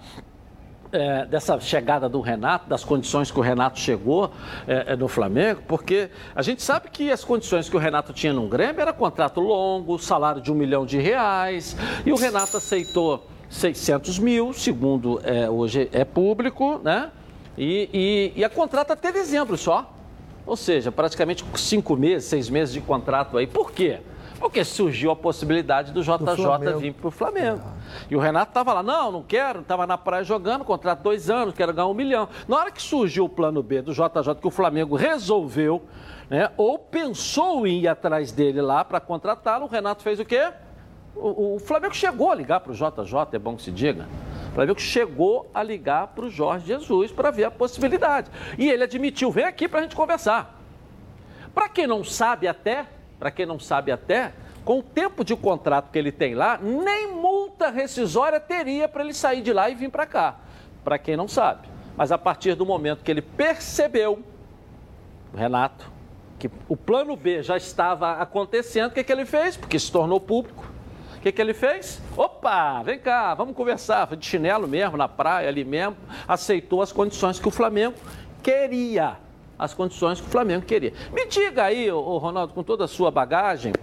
é, 0.91 1.25
dessa 1.25 1.59
chegada 1.59 2.07
do 2.07 2.21
Renato, 2.21 2.69
das 2.69 2.83
condições 2.83 3.31
que 3.31 3.39
o 3.39 3.41
Renato 3.41 3.79
chegou 3.79 4.31
é, 4.67 4.93
é, 4.93 4.95
no 4.95 5.07
Flamengo, 5.07 5.61
porque 5.67 6.09
a 6.35 6.41
gente 6.41 6.61
sabe 6.61 6.89
que 6.89 7.11
as 7.11 7.23
condições 7.23 7.69
que 7.69 7.75
o 7.75 7.79
Renato 7.79 8.13
tinha 8.13 8.33
no 8.33 8.47
Grêmio 8.47 8.81
era 8.81 8.93
contrato 8.93 9.39
longo, 9.39 9.97
salário 9.99 10.41
de 10.41 10.51
um 10.51 10.55
milhão 10.55 10.85
de 10.85 10.97
reais, 10.97 11.75
e 12.05 12.11
o 12.11 12.15
Renato 12.15 12.57
aceitou 12.57 13.27
600 13.49 14.19
mil, 14.19 14.53
segundo 14.53 15.19
é, 15.23 15.49
hoje 15.49 15.89
é 15.91 16.03
público, 16.03 16.79
né? 16.83 17.11
E, 17.57 17.89
e, 18.35 18.39
e 18.39 18.43
a 18.45 18.49
contrata 18.49 18.93
até 18.93 19.11
dezembro 19.11 19.57
só. 19.57 19.93
Ou 20.45 20.55
seja, 20.55 20.91
praticamente 20.91 21.43
cinco 21.55 21.97
meses, 21.97 22.29
seis 22.29 22.49
meses 22.49 22.73
de 22.73 22.79
contrato 22.79 23.37
aí. 23.37 23.45
Por 23.45 23.71
quê? 23.71 23.99
Porque 24.39 24.63
surgiu 24.63 25.11
a 25.11 25.15
possibilidade 25.15 25.91
do 25.91 26.01
JJ 26.01 26.77
vir 26.79 26.93
para 26.93 27.07
o 27.07 27.11
Flamengo. 27.11 27.61
E 28.09 28.15
o 28.15 28.19
Renato 28.19 28.51
estava 28.51 28.73
lá, 28.73 28.83
não, 28.83 29.11
não 29.11 29.23
quero, 29.23 29.61
estava 29.61 29.87
na 29.87 29.97
praia 29.97 30.23
jogando, 30.23 30.63
contrato 30.63 31.01
dois 31.01 31.29
anos, 31.29 31.55
quero 31.55 31.73
ganhar 31.73 31.87
um 31.87 31.93
milhão. 31.93 32.29
Na 32.47 32.57
hora 32.57 32.71
que 32.71 32.81
surgiu 32.81 33.25
o 33.25 33.29
plano 33.29 33.63
B 33.63 33.81
do 33.81 33.93
JJ, 33.93 34.35
que 34.39 34.47
o 34.47 34.51
Flamengo 34.51 34.95
resolveu, 34.95 35.83
né, 36.29 36.51
ou 36.55 36.77
pensou 36.77 37.65
em 37.65 37.79
ir 37.79 37.87
atrás 37.87 38.31
dele 38.31 38.61
lá 38.61 38.85
para 38.85 38.99
contratá-lo, 38.99 39.65
o 39.65 39.67
Renato 39.67 40.03
fez 40.03 40.19
o 40.19 40.25
quê? 40.25 40.51
O, 41.15 41.55
o 41.55 41.59
Flamengo 41.59 41.95
chegou 41.95 42.31
a 42.31 42.35
ligar 42.35 42.59
para 42.59 42.71
o 42.71 42.75
JJ, 42.75 43.17
é 43.33 43.39
bom 43.39 43.55
que 43.55 43.63
se 43.63 43.71
diga. 43.71 44.07
O 44.51 44.53
Flamengo 44.53 44.79
chegou 44.79 45.49
a 45.53 45.63
ligar 45.63 46.07
para 46.07 46.25
o 46.25 46.29
Jorge 46.29 46.67
Jesus 46.67 47.11
para 47.11 47.31
ver 47.31 47.45
a 47.45 47.51
possibilidade. 47.51 48.29
E 48.57 48.69
ele 48.69 48.83
admitiu, 48.83 49.31
vem 49.31 49.45
aqui 49.45 49.67
para 49.67 49.79
a 49.79 49.81
gente 49.83 49.95
conversar. 49.95 50.59
Para 51.53 51.69
quem 51.69 51.87
não 51.87 52.03
sabe 52.03 52.47
até, 52.47 52.85
para 53.19 53.31
quem 53.31 53.45
não 53.45 53.59
sabe 53.59 53.91
até, 53.91 54.33
com 54.63 54.79
o 54.79 54.83
tempo 54.83 55.23
de 55.23 55.35
contrato 55.35 55.91
que 55.91 55.97
ele 55.97 56.11
tem 56.11 56.35
lá, 56.35 56.57
nem 56.57 57.13
multa 57.13 57.69
rescisória 57.69 58.39
teria 58.39 58.87
para 58.87 59.03
ele 59.03 59.13
sair 59.13 59.41
de 59.41 59.53
lá 59.53 59.69
e 59.69 59.75
vir 59.75 59.89
para 59.89 60.05
cá. 60.05 60.35
Para 60.83 60.97
quem 60.97 61.15
não 61.15 61.27
sabe. 61.27 61.67
Mas 61.95 62.11
a 62.11 62.17
partir 62.17 62.53
do 62.53 62.65
momento 62.65 63.03
que 63.03 63.09
ele 63.09 63.21
percebeu, 63.21 64.21
Renato, 65.33 65.89
que 66.37 66.49
o 66.67 66.77
plano 66.77 67.15
B 67.15 67.41
já 67.41 67.57
estava 67.57 68.13
acontecendo, 68.13 68.91
o 68.91 68.93
que, 68.93 69.03
que 69.03 69.11
ele 69.11 69.25
fez? 69.25 69.57
Porque 69.57 69.79
se 69.79 69.91
tornou 69.91 70.19
público. 70.19 70.65
O 71.15 71.19
que, 71.19 71.31
que 71.31 71.41
ele 71.41 71.53
fez? 71.53 71.99
Opa, 72.15 72.83
vem 72.83 72.99
cá, 72.99 73.33
vamos 73.33 73.55
conversar. 73.55 74.07
Foi 74.07 74.15
de 74.15 74.25
chinelo 74.25 74.67
mesmo, 74.67 74.95
na 74.97 75.07
praia 75.07 75.49
ali 75.49 75.63
mesmo. 75.63 75.97
Aceitou 76.27 76.81
as 76.81 76.91
condições 76.91 77.39
que 77.39 77.47
o 77.47 77.51
Flamengo 77.51 77.95
queria 78.43 79.17
as 79.57 79.73
condições 79.73 80.19
que 80.19 80.27
o 80.27 80.29
Flamengo 80.29 80.65
queria. 80.65 80.93
Me 81.11 81.25
diga 81.27 81.63
aí, 81.63 81.91
ô, 81.91 82.17
Ronaldo, 82.17 82.53
com 82.53 82.63
toda 82.63 82.85
a 82.85 82.87
sua 82.87 83.09
bagagem, 83.09 83.73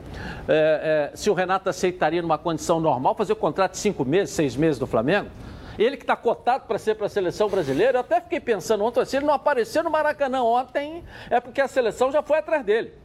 é, 0.49 1.11
é, 1.13 1.17
se 1.17 1.31
o 1.31 1.35
Renato 1.35 1.69
aceitaria 1.69 2.23
numa 2.23 2.39
condição 2.39 2.81
normal 2.81 3.15
fazer 3.15 3.33
o 3.33 3.37
contrato 3.37 3.73
de 3.73 3.79
cinco 3.79 4.05
meses, 4.05 4.35
seis 4.35 4.57
meses 4.57 4.79
do 4.79 4.87
Flamengo? 4.87 5.31
Ele 5.79 5.97
que 5.97 6.05
está 6.05 6.15
cotado 6.15 6.67
para 6.67 6.79
ser 6.79 6.95
para 6.95 7.07
a 7.07 7.09
seleção 7.09 7.49
brasileira, 7.49 7.99
eu 7.99 8.01
até 8.01 8.21
fiquei 8.21 8.39
pensando 8.39 8.85
ontem, 8.85 9.05
se 9.05 9.17
ele 9.17 9.27
não 9.27 9.35
apareceu 9.35 9.83
no 9.83 9.91
Maracanã 9.91 10.43
ontem, 10.43 11.03
é 11.29 11.41
porque 11.41 11.61
a 11.61 11.67
seleção 11.67 12.13
já 12.13 12.23
foi 12.23 12.39
atrás 12.39 12.65
dele 12.65 13.04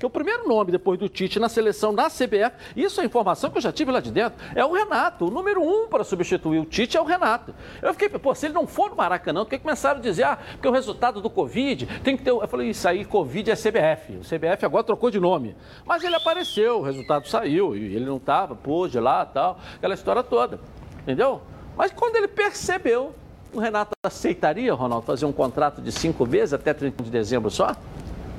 que 0.00 0.06
o 0.06 0.10
primeiro 0.10 0.48
nome 0.48 0.72
depois 0.72 0.98
do 0.98 1.10
Tite 1.10 1.38
na 1.38 1.50
seleção 1.50 1.92
na 1.92 2.08
CBF, 2.08 2.56
isso 2.74 3.02
é 3.02 3.04
informação 3.04 3.50
que 3.50 3.58
eu 3.58 3.62
já 3.62 3.70
tive 3.70 3.92
lá 3.92 4.00
de 4.00 4.10
dentro, 4.10 4.42
é 4.54 4.64
o 4.64 4.72
Renato. 4.72 5.26
O 5.26 5.30
número 5.30 5.62
um 5.62 5.88
para 5.88 6.02
substituir 6.02 6.58
o 6.58 6.64
Tite 6.64 6.96
é 6.96 7.00
o 7.00 7.04
Renato. 7.04 7.54
Eu 7.82 7.92
fiquei, 7.92 8.08
pô, 8.08 8.34
se 8.34 8.46
ele 8.46 8.54
não 8.54 8.66
for 8.66 8.88
no 8.88 8.96
Maracanã, 8.96 9.44
porque 9.44 9.58
começaram 9.58 9.98
a 9.98 10.02
dizer, 10.02 10.24
ah, 10.24 10.38
porque 10.52 10.66
o 10.66 10.72
resultado 10.72 11.20
do 11.20 11.28
Covid 11.28 11.86
tem 12.02 12.16
que 12.16 12.22
ter. 12.22 12.30
Eu 12.30 12.48
falei, 12.48 12.70
isso 12.70 12.88
aí, 12.88 13.04
Covid 13.04 13.50
é 13.50 13.54
CBF. 13.54 14.16
O 14.16 14.20
CBF 14.20 14.64
agora 14.64 14.84
trocou 14.84 15.10
de 15.10 15.20
nome. 15.20 15.54
Mas 15.84 16.02
ele 16.02 16.14
apareceu, 16.14 16.78
o 16.78 16.82
resultado 16.82 17.28
saiu, 17.28 17.76
e 17.76 17.94
ele 17.94 18.06
não 18.06 18.16
estava, 18.16 18.54
pôde 18.54 18.98
lá 18.98 19.26
tal, 19.26 19.60
aquela 19.76 19.92
história 19.92 20.22
toda. 20.22 20.58
Entendeu? 21.02 21.42
Mas 21.76 21.92
quando 21.92 22.16
ele 22.16 22.28
percebeu, 22.28 23.14
o 23.52 23.58
Renato 23.58 23.90
aceitaria, 24.02 24.72
Ronaldo, 24.72 25.04
fazer 25.04 25.26
um 25.26 25.32
contrato 25.32 25.82
de 25.82 25.92
cinco 25.92 26.24
vezes 26.24 26.54
até 26.54 26.72
30 26.72 27.02
de 27.02 27.10
dezembro 27.10 27.50
só? 27.50 27.76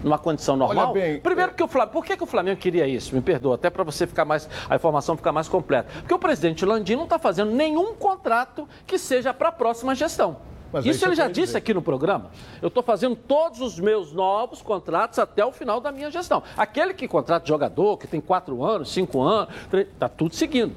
Numa 0.04 0.18
condição 0.18 0.56
normal. 0.56 0.94
Bem, 0.94 1.20
Primeiro 1.20 1.52
é... 1.52 1.54
que 1.54 1.64
o 1.64 1.68
Flamengo, 1.68 1.94
por 1.94 2.06
que, 2.06 2.18
que 2.18 2.24
o 2.24 2.28
Flamengo 2.28 2.60
queria 2.60 2.88
isso? 2.88 3.14
Me 3.16 3.22
perdoa, 3.22 3.56
até 3.56 3.70
para 3.70 3.84
você 3.84 4.06
ficar 4.06 4.26
mais 4.26 4.50
a 4.70 4.76
informação 4.76 5.16
ficar 5.16 5.32
mais 5.32 5.48
completa. 5.48 5.90
Porque 6.00 6.14
o 6.14 6.20
presidente 6.20 6.66
Landim 6.66 6.96
não 6.96 7.04
está 7.04 7.20
fazendo 7.20 7.52
nenhum 7.52 7.94
contrato 7.96 8.68
que 8.86 8.98
seja 8.98 9.34
para 9.34 9.50
a 9.50 9.52
próxima 9.52 9.96
gestão. 9.96 10.38
Mas 10.72 10.86
Isso 10.86 11.06
ele 11.06 11.16
já 11.16 11.28
disse 11.28 11.48
dizer. 11.48 11.58
aqui 11.58 11.74
no 11.74 11.82
programa. 11.82 12.32
Eu 12.62 12.70
estou 12.70 12.82
fazendo 12.82 13.16
todos 13.16 13.60
os 13.60 13.78
meus 13.78 14.14
novos 14.14 14.62
contratos 14.62 15.20
até 15.20 15.46
o 15.46 15.52
final 15.52 15.82
da 15.82 15.92
minha 15.92 16.10
gestão. 16.10 16.42
Aquele 16.56 16.94
que 16.94 17.08
contrata 17.08 17.46
jogador, 17.46 17.98
que 17.98 18.08
tem 18.08 18.22
quatro 18.22 18.64
anos, 18.64 18.92
cinco 18.92 19.22
anos, 19.22 19.54
está 19.74 20.08
tudo 20.08 20.34
seguindo. 20.34 20.74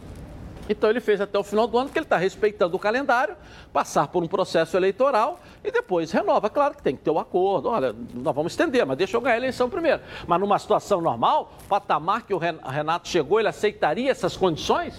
Então 0.68 0.88
ele 0.88 1.00
fez 1.00 1.20
até 1.20 1.38
o 1.38 1.42
final 1.42 1.66
do 1.66 1.76
ano, 1.76 1.88
porque 1.88 1.98
ele 1.98 2.06
está 2.06 2.16
respeitando 2.16 2.76
o 2.76 2.78
calendário, 2.78 3.36
passar 3.72 4.08
por 4.08 4.22
um 4.22 4.26
processo 4.26 4.76
eleitoral 4.76 5.40
e 5.62 5.70
depois 5.70 6.10
renova. 6.10 6.48
Claro 6.48 6.74
que 6.74 6.82
tem 6.82 6.96
que 6.96 7.02
ter 7.02 7.10
o 7.10 7.14
um 7.14 7.18
acordo. 7.18 7.68
Olha, 7.68 7.94
nós 8.14 8.34
vamos 8.34 8.52
estender, 8.52 8.84
mas 8.86 8.96
deixa 8.96 9.16
eu 9.16 9.20
ganhar 9.20 9.34
a 9.34 9.38
eleição 9.38 9.68
primeiro. 9.68 10.00
Mas 10.26 10.40
numa 10.40 10.58
situação 10.58 11.00
normal, 11.00 11.52
patamar 11.68 12.22
que 12.22 12.32
o 12.32 12.38
Renato 12.38 13.08
chegou, 13.08 13.38
ele 13.38 13.48
aceitaria 13.48 14.10
essas 14.10 14.36
condições? 14.36 14.94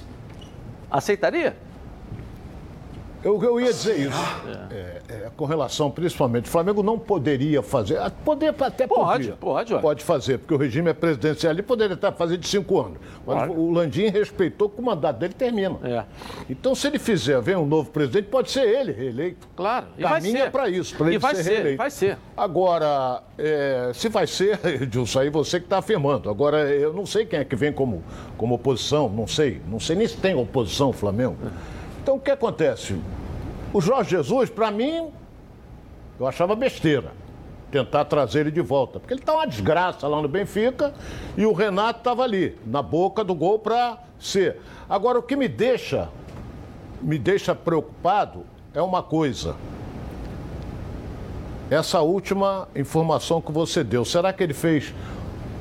Aceitaria? 0.90 1.58
Eu, 3.26 3.44
eu 3.44 3.60
ia 3.60 3.74
dizer 3.74 4.02
isso. 4.02 4.20
É, 4.70 5.02
é, 5.10 5.32
com 5.36 5.46
relação, 5.46 5.90
principalmente, 5.90 6.46
o 6.46 6.48
Flamengo 6.48 6.84
não 6.84 7.00
poderia 7.00 7.64
fazer. 7.64 7.98
Ah, 7.98 8.12
poder 8.12 8.50
até 8.50 8.86
pode, 8.86 9.30
pode, 9.30 9.32
pode, 9.40 9.82
pode 9.82 10.04
fazer, 10.04 10.38
porque 10.38 10.54
o 10.54 10.58
regime 10.58 10.92
é 10.92 10.94
presidencial 10.94 11.50
ali, 11.50 11.64
poderia 11.64 11.96
estar 11.96 12.12
fazendo 12.12 12.38
de 12.38 12.48
cinco 12.48 12.80
anos. 12.80 13.00
Mas 13.26 13.38
claro. 13.38 13.54
o 13.54 13.72
Landim 13.72 14.10
respeitou 14.10 14.70
que 14.70 14.80
o 14.80 14.84
mandato 14.84 15.18
dele 15.18 15.34
termina. 15.34 15.76
É. 15.84 16.04
Então, 16.48 16.76
se 16.76 16.86
ele 16.86 17.00
fizer, 17.00 17.42
vem 17.42 17.56
um 17.56 17.66
novo 17.66 17.90
presidente, 17.90 18.28
pode 18.28 18.52
ser 18.52 18.68
ele 18.68 18.92
reeleito. 18.92 19.48
Claro. 19.56 19.88
E 19.98 20.04
Caminha 20.04 20.52
para 20.52 20.70
isso, 20.70 20.96
para 20.96 21.08
ele 21.08 21.18
vai 21.18 21.34
ser, 21.34 21.44
ser 21.44 21.54
reeleito. 21.54 21.78
Vai 21.80 21.90
ser. 21.90 22.20
Agora, 22.38 23.24
é, 23.40 23.90
se 23.96 24.08
vai 24.08 24.28
ser, 24.28 24.60
Edilson, 24.84 25.22
aí 25.22 25.32
você 25.32 25.60
que 25.60 25.66
está 25.66 25.80
afirmando. 25.80 26.30
Agora, 26.30 26.70
eu 26.70 26.94
não 26.94 27.08
sei 27.08 27.26
quem 27.26 27.40
é 27.40 27.44
que 27.44 27.56
vem 27.56 27.74
como, 27.74 28.04
como 28.38 28.54
oposição, 28.54 29.10
não 29.10 29.26
sei. 29.26 29.64
Não 29.68 29.80
sei 29.80 29.96
nem 29.96 30.08
se 30.08 30.16
tem 30.16 30.36
oposição 30.36 30.90
o 30.90 30.94
Flamengo. 30.94 31.38
Então, 32.06 32.18
o 32.18 32.20
que 32.20 32.30
acontece? 32.30 32.96
O 33.74 33.82
Jorge 33.82 34.12
Jesus, 34.12 34.48
para 34.48 34.70
mim, 34.70 35.12
eu 36.20 36.28
achava 36.28 36.56
besteira 36.56 37.14
tentar 37.72 38.06
trazer 38.06 38.42
ele 38.42 38.52
de 38.52 38.62
volta, 38.62 39.00
porque 39.00 39.12
ele 39.12 39.22
está 39.22 39.34
uma 39.34 39.48
desgraça 39.48 40.08
lá 40.08 40.22
no 40.22 40.28
Benfica 40.28 40.94
e 41.36 41.48
o 41.48 41.52
Renato 41.52 42.02
estava 42.02 42.22
ali, 42.22 42.56
na 42.64 42.84
boca 42.84 43.24
do 43.24 43.34
gol 43.34 43.58
para 43.58 43.98
ser. 44.20 44.62
Agora, 44.88 45.18
o 45.18 45.24
que 45.24 45.36
me 45.36 45.48
deixa, 45.48 46.08
me 47.02 47.18
deixa 47.18 47.56
preocupado 47.56 48.46
é 48.72 48.84
uma 48.84 49.02
coisa. 49.02 49.56
Essa 51.72 52.02
última 52.02 52.68
informação 52.76 53.42
que 53.42 53.52
você 53.52 53.84
deu, 53.84 54.06
será 54.06 54.32
que 54.32 54.44
ele 54.44 54.54
fez 54.54 54.94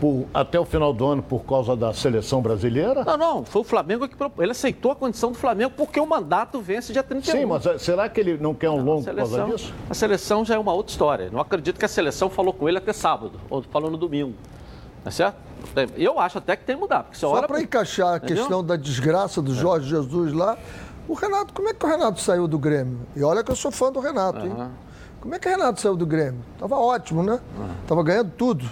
por, 0.01 0.27
até 0.33 0.59
o 0.59 0.65
final 0.65 0.93
do 0.93 1.07
ano 1.07 1.23
por 1.23 1.45
causa 1.45 1.77
da 1.77 1.93
seleção 1.93 2.41
brasileira? 2.41 3.05
Não, 3.05 3.17
não. 3.17 3.45
Foi 3.45 3.63
o 3.63 3.65
Flamengo 3.65 4.09
que 4.09 4.17
propôs. 4.17 4.45
Ele 4.45 4.53
aceitou 4.53 4.93
a 4.93 4.97
condição 4.97 5.33
do 5.33 5.39
Flamengo 5.39 5.73
porque 5.77 5.99
o 5.99 6.07
mandato 6.07 6.61
vence 6.61 6.93
dia 6.93 7.03
31. 7.03 7.33
Sim, 7.33 7.47
mas 7.47 7.67
eh, 7.67 7.79
será 7.79 8.09
que 8.09 8.21
ele 8.21 8.37
não 8.37 8.55
quer 8.55 8.71
um 8.71 8.83
longo 8.83 9.03
seleção, 9.03 9.31
por 9.31 9.37
causa 9.37 9.53
disso? 9.53 9.75
A 9.89 9.95
seleção 9.95 10.45
já 10.45 10.55
é 10.55 10.59
uma 10.59 10.73
outra 10.73 10.93
história. 10.93 11.31
Não 11.31 11.41
acredito 11.41 11.79
que 11.79 11.85
a 11.85 11.89
seleção 11.89 12.29
falou 12.29 12.53
com 12.53 12.69
ele 12.69 12.79
até 12.79 12.93
sábado, 12.93 13.41
ou 13.49 13.63
falou 13.63 13.91
no 13.91 13.97
domingo. 13.97 14.35
Tá 15.03 15.11
certo? 15.11 15.37
Eu 15.97 16.19
acho 16.19 16.39
até 16.39 16.57
que 16.57 16.65
tem 16.65 16.77
que 16.77 16.81
mudar. 16.81 17.07
Só 17.13 17.43
para 17.43 17.61
encaixar 17.61 18.15
a 18.15 18.17
Entendeu? 18.17 18.37
questão 18.37 18.65
da 18.65 18.77
desgraça 18.77 19.41
do 19.43 19.55
Jorge 19.55 19.87
é. 19.87 19.97
Jesus 19.97 20.33
lá, 20.33 20.57
o 21.09 21.15
Renato, 21.15 21.53
como 21.53 21.69
é 21.69 21.75
que 21.75 21.85
o 21.85 21.89
Renato 21.89 22.21
saiu 22.21 22.47
do 22.47 22.59
Grêmio? 22.59 23.01
E 23.15 23.23
olha 23.23 23.43
que 23.43 23.51
eu 23.51 23.57
sou 23.57 23.71
fã 23.71 23.91
do 23.91 24.01
Renato, 24.01 24.41
uhum. 24.41 24.63
hein? 24.63 24.71
Como 25.21 25.35
é 25.35 25.39
que 25.39 25.49
o 25.49 25.51
Renato 25.51 25.81
saiu 25.81 25.97
do 25.97 26.07
Grêmio? 26.07 26.41
Tava 26.59 26.77
ótimo, 26.77 27.23
né? 27.23 27.41
Uhum. 27.59 27.69
Tava 27.87 28.03
ganhando 28.03 28.31
tudo. 28.37 28.69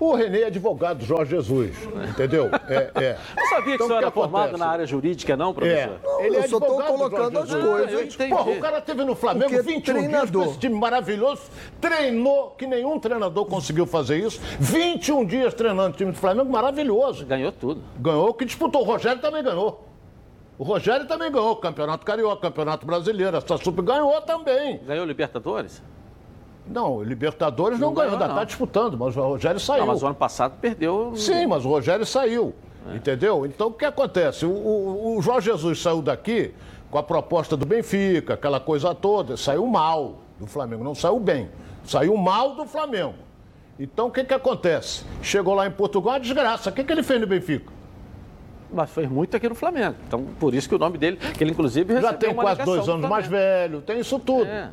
O 0.00 0.14
Renê 0.14 0.42
é 0.42 0.46
advogado 0.46 0.98
do 0.98 1.04
Jorge 1.04 1.30
Jesus, 1.30 1.76
entendeu? 2.08 2.50
É, 2.68 2.90
é. 2.94 3.18
Não 3.36 3.46
sabia 3.48 3.64
que 3.64 3.70
então, 3.72 3.86
o 3.86 3.88
senhor 3.88 4.02
era 4.02 4.10
formado 4.10 4.56
na 4.56 4.66
área 4.66 4.86
jurídica, 4.86 5.36
não, 5.36 5.52
professor? 5.52 5.94
É. 5.94 6.06
Não, 6.06 6.20
ele 6.20 6.36
eu 6.36 6.40
é 6.40 6.48
só 6.48 6.58
estou 6.58 6.82
colocando 6.82 7.38
as 7.38 7.54
coisas. 7.54 8.16
Porra, 8.16 8.50
o 8.50 8.60
cara 8.60 8.80
teve 8.80 9.04
no 9.04 9.16
Flamengo 9.16 9.50
Porque 9.50 9.62
21 9.62 9.82
treinador. 9.82 10.26
dias 10.26 10.44
com 10.44 10.50
esse 10.50 10.58
time 10.60 10.78
maravilhoso, 10.78 11.42
treinou, 11.80 12.50
que 12.50 12.66
nenhum 12.66 12.98
treinador 12.98 13.44
conseguiu 13.46 13.86
fazer 13.86 14.18
isso. 14.18 14.40
21 14.60 15.24
dias 15.24 15.54
treinando 15.54 15.94
o 15.94 15.96
time 15.96 16.12
do 16.12 16.18
Flamengo, 16.18 16.50
maravilhoso. 16.50 17.26
Ganhou 17.26 17.50
tudo. 17.50 17.82
Ganhou, 17.98 18.32
que 18.34 18.44
disputou. 18.44 18.82
O 18.82 18.84
Rogério 18.84 19.20
também 19.20 19.42
ganhou. 19.42 19.88
O 20.58 20.64
Rogério 20.64 21.06
também 21.06 21.30
ganhou 21.30 21.52
o 21.52 21.56
Campeonato 21.56 22.04
Carioca, 22.04 22.42
Campeonato 22.42 22.84
Brasileiro. 22.84 23.36
A 23.36 23.40
Sup 23.40 23.80
ganhou 23.80 24.20
também. 24.22 24.80
Ganhou 24.84 25.04
Libertadores? 25.06 25.80
Não, 26.70 27.02
Libertadores 27.02 27.78
não, 27.78 27.88
não 27.88 27.94
ganhou, 27.94 28.12
ainda 28.12 28.26
está 28.26 28.44
disputando, 28.44 28.98
mas 28.98 29.16
o 29.16 29.20
Rogério 29.20 29.58
saiu. 29.58 29.80
Não, 29.80 29.86
mas 29.86 30.02
o 30.02 30.06
ano 30.06 30.14
passado 30.14 30.54
perdeu. 30.60 31.12
Sim, 31.16 31.46
mas 31.46 31.64
o 31.64 31.68
Rogério 31.68 32.04
saiu. 32.04 32.54
É. 32.90 32.96
Entendeu? 32.96 33.46
Então 33.46 33.68
o 33.68 33.72
que 33.72 33.84
acontece? 33.84 34.46
O, 34.46 34.50
o, 34.50 35.16
o, 35.16 35.22
Jorge 35.22 35.50
Jesus 35.50 35.80
saiu 35.80 36.02
daqui 36.02 36.54
com 36.90 36.98
a 36.98 37.02
proposta 37.02 37.56
do 37.56 37.66
Benfica, 37.66 38.34
aquela 38.34 38.60
coisa 38.60 38.94
toda, 38.94 39.36
saiu 39.36 39.66
mal 39.66 40.20
do 40.38 40.46
Flamengo, 40.46 40.84
não 40.84 40.94
saiu 40.94 41.18
bem. 41.18 41.48
Saiu 41.84 42.16
mal 42.16 42.54
do 42.54 42.64
Flamengo. 42.66 43.14
Então 43.78 44.08
o 44.08 44.10
que, 44.10 44.24
que 44.24 44.34
acontece? 44.34 45.04
Chegou 45.22 45.54
lá 45.54 45.66
em 45.66 45.70
Portugal, 45.70 46.18
desgraça. 46.18 46.70
O 46.70 46.72
que, 46.72 46.84
que 46.84 46.92
ele 46.92 47.02
fez 47.02 47.20
no 47.20 47.26
Benfica? 47.26 47.78
mas 48.70 48.90
fez 48.90 49.08
muito 49.08 49.36
aqui 49.36 49.48
no 49.48 49.54
Flamengo. 49.54 49.96
Então, 50.06 50.24
por 50.38 50.54
isso 50.54 50.68
que 50.68 50.74
o 50.74 50.78
nome 50.78 50.98
dele, 50.98 51.16
que 51.16 51.42
ele 51.42 51.52
inclusive 51.52 52.00
Já 52.00 52.12
tem 52.12 52.34
quase 52.34 52.62
dois 52.64 52.88
anos 52.88 53.08
mais 53.08 53.26
velho, 53.26 53.80
tem 53.80 54.00
isso 54.00 54.18
tudo. 54.18 54.46
É. 54.46 54.68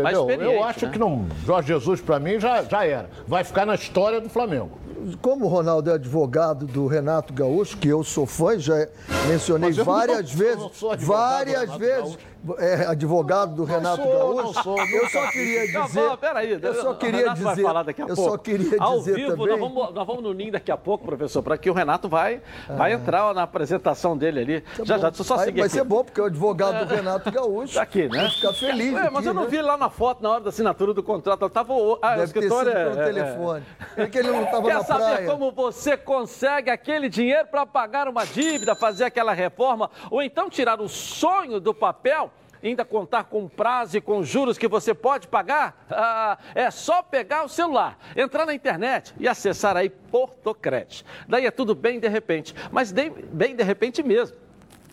Entendeu? 0.00 0.52
Eu 0.52 0.64
acho 0.64 0.86
né? 0.86 0.92
que 0.92 0.98
não. 0.98 1.26
Jorge 1.44 1.68
Jesus, 1.68 2.00
para 2.00 2.18
mim, 2.18 2.40
já, 2.40 2.62
já 2.62 2.84
era. 2.84 3.10
Vai 3.26 3.44
ficar 3.44 3.66
na 3.66 3.74
história 3.74 4.20
do 4.20 4.28
Flamengo. 4.28 4.78
Como 5.20 5.46
o 5.46 5.48
Ronaldo 5.48 5.90
é 5.90 5.94
advogado 5.94 6.66
do 6.66 6.86
Renato 6.86 7.32
Gaúcho, 7.32 7.76
que 7.76 7.88
eu 7.88 8.04
sou 8.04 8.24
fã, 8.24 8.58
já 8.58 8.86
mencionei 9.28 9.72
várias 9.72 10.30
não, 10.30 10.38
vezes, 10.38 10.80
várias 11.04 11.74
vezes. 11.76 12.16
Gaúcho 12.16 12.32
é, 12.58 12.86
advogado 12.86 13.54
do 13.54 13.64
Renato 13.64 14.02
sou, 14.02 14.12
Gaúcho. 14.12 14.62
Sou, 14.62 14.78
eu 14.78 15.08
só 15.08 15.30
queria 15.30 15.66
dizer. 15.66 16.00
Não, 16.00 16.16
peraí, 16.16 16.58
eu 16.60 16.74
só 16.74 16.94
queria 16.94 17.28
dizer. 17.32 17.44
Vai 17.44 17.56
falar 17.56 17.82
daqui 17.84 18.02
a 18.02 18.06
eu 18.06 18.14
pouco. 18.14 18.30
só 18.30 18.38
queria 18.38 18.76
Ao 18.80 18.98
dizer 18.98 19.14
vivo, 19.14 19.30
também. 19.30 19.46
Nós 19.46 19.60
vamos, 19.60 19.94
nós 19.94 20.06
vamos 20.06 20.22
no 20.22 20.34
ninho 20.34 20.52
daqui 20.52 20.72
a 20.72 20.76
pouco, 20.76 21.04
professor, 21.04 21.42
para 21.42 21.56
que 21.56 21.70
o 21.70 21.72
Renato 21.72 22.08
vai, 22.08 22.40
ah. 22.68 22.74
vai 22.74 22.92
entrar 22.92 23.32
na 23.32 23.42
apresentação 23.42 24.16
dele 24.16 24.40
ali. 24.40 24.60
Tá 24.60 24.84
já, 24.84 24.96
bom. 24.96 25.02
já, 25.02 25.10
deixa 25.10 25.22
eu 25.22 25.24
só 25.24 25.38
seguir. 25.38 25.60
Vai 25.60 25.66
aqui. 25.66 25.76
ser 25.76 25.84
bom, 25.84 26.02
porque 26.02 26.20
é 26.20 26.24
o 26.24 26.26
advogado 26.26 26.86
do 26.86 26.94
Renato 26.94 27.30
Gaúcho. 27.30 27.74
Tá 27.74 27.82
aqui, 27.82 28.08
né? 28.08 28.22
Vai 28.22 28.30
ficar 28.30 28.52
feliz. 28.54 28.94
É, 28.94 29.10
mas 29.10 29.16
aqui, 29.16 29.28
eu 29.28 29.34
não 29.34 29.44
né? 29.44 29.48
vi 29.48 29.62
lá 29.62 29.76
na 29.82 29.90
foto, 29.90 30.22
na 30.22 30.30
hora 30.30 30.40
da 30.40 30.50
assinatura 30.50 30.94
do 30.94 31.02
contrato. 31.02 31.48
Tava 31.50 31.72
o. 31.72 31.98
Ah, 32.00 32.10
Deve 32.10 32.22
o 32.22 32.24
escritor 32.24 32.64
ter 32.64 32.70
sido 32.70 32.78
é, 32.78 32.84
pelo 32.84 33.00
é, 33.00 33.04
telefone. 33.04 33.64
É 33.96 34.06
que 34.06 34.18
ele 34.18 34.30
não 34.30 34.44
estava 34.44 34.68
na 34.68 34.84
praia. 34.84 34.84
Quer 34.84 35.14
saber 35.14 35.26
como 35.26 35.52
você 35.52 35.96
consegue 35.96 36.70
aquele 36.70 37.08
dinheiro 37.08 37.48
para 37.48 37.66
pagar 37.66 38.08
uma 38.08 38.24
dívida, 38.24 38.74
fazer 38.74 39.04
aquela 39.04 39.32
reforma, 39.32 39.90
ou 40.10 40.22
então 40.22 40.48
tirar 40.48 40.80
o 40.80 40.88
sonho 40.88 41.60
do 41.60 41.74
papel? 41.74 42.30
ainda 42.64 42.84
contar 42.84 43.24
com 43.24 43.48
prazo 43.48 43.96
e 43.96 44.00
com 44.00 44.22
juros 44.22 44.56
que 44.56 44.68
você 44.68 44.94
pode 44.94 45.26
pagar? 45.26 45.84
Ah, 45.90 46.38
é 46.54 46.70
só 46.70 47.02
pegar 47.02 47.42
o 47.42 47.48
celular, 47.48 47.98
entrar 48.14 48.46
na 48.46 48.54
internet 48.54 49.12
e 49.18 49.26
acessar 49.26 49.76
aí 49.76 49.90
Portocred. 49.90 51.04
Daí 51.26 51.44
é 51.44 51.50
tudo 51.50 51.74
bem 51.74 51.98
de 51.98 52.06
repente, 52.06 52.54
mas 52.70 52.92
bem 52.92 53.56
de 53.56 53.64
repente 53.64 54.00
mesmo. 54.00 54.36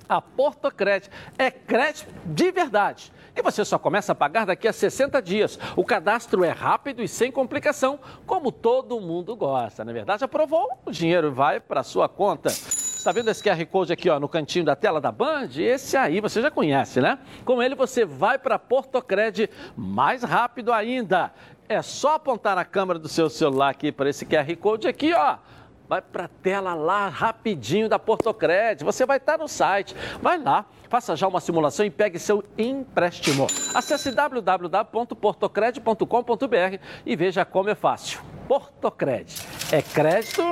A 0.08 0.20
Portocred 0.20 1.08
é 1.38 1.52
crédito 1.52 2.12
de 2.26 2.52
verdade. 2.52 3.12
E 3.40 3.42
você 3.42 3.64
só 3.64 3.80
começa 3.80 4.12
a 4.12 4.16
pagar 4.16 4.46
daqui 4.46 4.68
a 4.68 4.74
60 4.74 5.22
dias. 5.22 5.58
O 5.78 5.86
cadastro 5.86 6.44
é 6.44 6.50
rápido 6.50 7.02
e 7.02 7.08
sem 7.08 7.32
complicação, 7.32 7.98
como 8.28 8.52
todo 8.52 9.00
mundo 9.00 9.34
gosta. 9.34 9.86
Na 9.86 9.92
é 9.92 9.94
verdade, 9.94 10.26
aprovou, 10.26 10.68
o 10.86 10.92
dinheiro 10.92 11.32
vai 11.32 11.58
para 11.58 11.82
sua 11.82 12.10
conta. 12.10 12.50
Está 12.50 13.14
vendo 13.14 13.32
esse 13.32 13.42
QR 13.42 13.66
Code 13.68 13.94
aqui 13.94 14.10
ó, 14.10 14.20
no 14.20 14.28
cantinho 14.28 14.66
da 14.66 14.76
tela 14.76 15.00
da 15.00 15.10
Band? 15.10 15.52
Esse 15.56 15.96
aí 15.96 16.20
você 16.20 16.42
já 16.42 16.52
conhece, 16.52 17.00
né? 17.00 17.18
Com 17.46 17.64
ele 17.64 17.76
você 17.76 18.04
vai 18.04 18.38
para 18.38 18.60
Portocred 18.60 19.50
mais 19.74 20.22
rápido 20.22 20.74
ainda. 20.74 21.32
É 21.70 21.82
só 21.82 22.16
apontar 22.16 22.58
a 22.58 22.66
câmera 22.66 23.00
do 23.00 23.08
seu 23.08 23.30
celular 23.30 23.70
aqui 23.70 23.90
para 23.90 24.10
esse 24.10 24.26
QR 24.26 24.54
Code 24.58 24.86
aqui, 24.86 25.14
ó 25.14 25.38
vai 25.90 26.02
para 26.04 26.26
a 26.26 26.28
tela 26.28 26.76
lá 26.76 27.10
rapidinho 27.10 27.90
da 27.90 27.98
Portocred. 27.98 28.84
Você 28.84 29.08
vai 29.08 29.18
estar 29.18 29.40
no 29.40 29.48
site. 29.48 29.96
Vai 30.22 30.38
lá, 30.38 30.68
faça 30.88 31.16
já 31.16 31.28
uma 31.28 31.40
simulação 31.40 31.84
e 31.84 31.90
pegue 31.90 32.20
seu 32.20 32.44
empréstimo. 32.56 33.48
Acesse 33.74 34.12
www.portocred.com.br 34.12 36.78
e 37.04 37.16
veja 37.16 37.44
como 37.44 37.70
é 37.70 37.76
fácil. 37.76 38.22
Portocred 38.48 39.34
é 39.72 39.82
crédito 39.82 40.44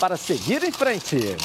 para 0.00 0.16
seguir 0.16 0.64
em 0.64 0.72
frente. 0.72 1.36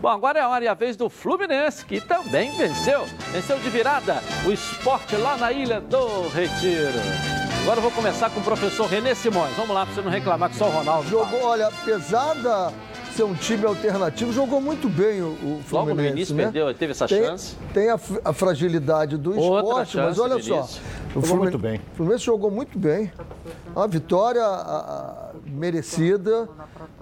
Bom, 0.00 0.08
agora 0.08 0.40
é 0.40 0.42
a 0.42 0.48
hora 0.48 0.64
e 0.64 0.68
a 0.68 0.74
vez 0.74 0.96
do 0.96 1.08
Fluminense, 1.08 1.86
que 1.86 2.00
também 2.00 2.50
venceu. 2.56 3.04
Venceu 3.30 3.56
de 3.60 3.70
virada 3.70 4.16
o 4.44 4.50
esporte 4.50 5.14
lá 5.16 5.36
na 5.36 5.52
Ilha 5.52 5.80
do 5.80 6.26
Retiro. 6.28 7.43
Agora 7.64 7.78
eu 7.78 7.82
vou 7.82 7.90
começar 7.92 8.28
com 8.28 8.40
o 8.40 8.42
professor 8.42 8.86
Renê 8.86 9.14
Simões. 9.14 9.54
Vamos 9.56 9.74
lá, 9.74 9.86
para 9.86 9.94
você 9.94 10.02
não 10.02 10.10
reclamar 10.10 10.50
que 10.50 10.56
só 10.56 10.66
o 10.68 10.70
Ronaldo. 10.70 11.08
Jogou, 11.08 11.40
fala. 11.40 11.44
olha, 11.52 11.70
pesada 11.84 12.70
ser 13.16 13.22
um 13.22 13.34
time 13.34 13.64
alternativo, 13.64 14.32
jogou 14.34 14.60
muito 14.60 14.86
bem 14.88 15.22
o, 15.22 15.28
o 15.28 15.60
Fluminense. 15.64 15.72
Logo 15.72 15.94
no 15.94 16.04
início 16.04 16.34
né? 16.34 16.42
perdeu, 16.42 16.74
teve 16.74 16.90
essa 16.92 17.06
tem, 17.08 17.22
chance. 17.24 17.56
Tem 17.72 17.88
a, 17.88 17.98
a 18.24 18.32
fragilidade 18.34 19.16
do 19.16 19.38
Outra 19.38 19.82
esporte, 19.84 19.96
mas 19.96 20.18
olha 20.18 20.42
só. 20.42 20.54
Vinícius. 20.62 20.80
O 21.14 21.20
Jogou 21.22 21.36
muito 21.38 21.58
bem. 21.58 21.76
O 21.92 21.96
Fluminense 21.96 22.24
jogou 22.24 22.50
muito 22.50 22.78
bem. 22.78 23.10
Uma 23.74 23.88
vitória 23.88 24.42
a- 24.42 24.46
a- 24.46 25.23
merecida. 25.46 26.48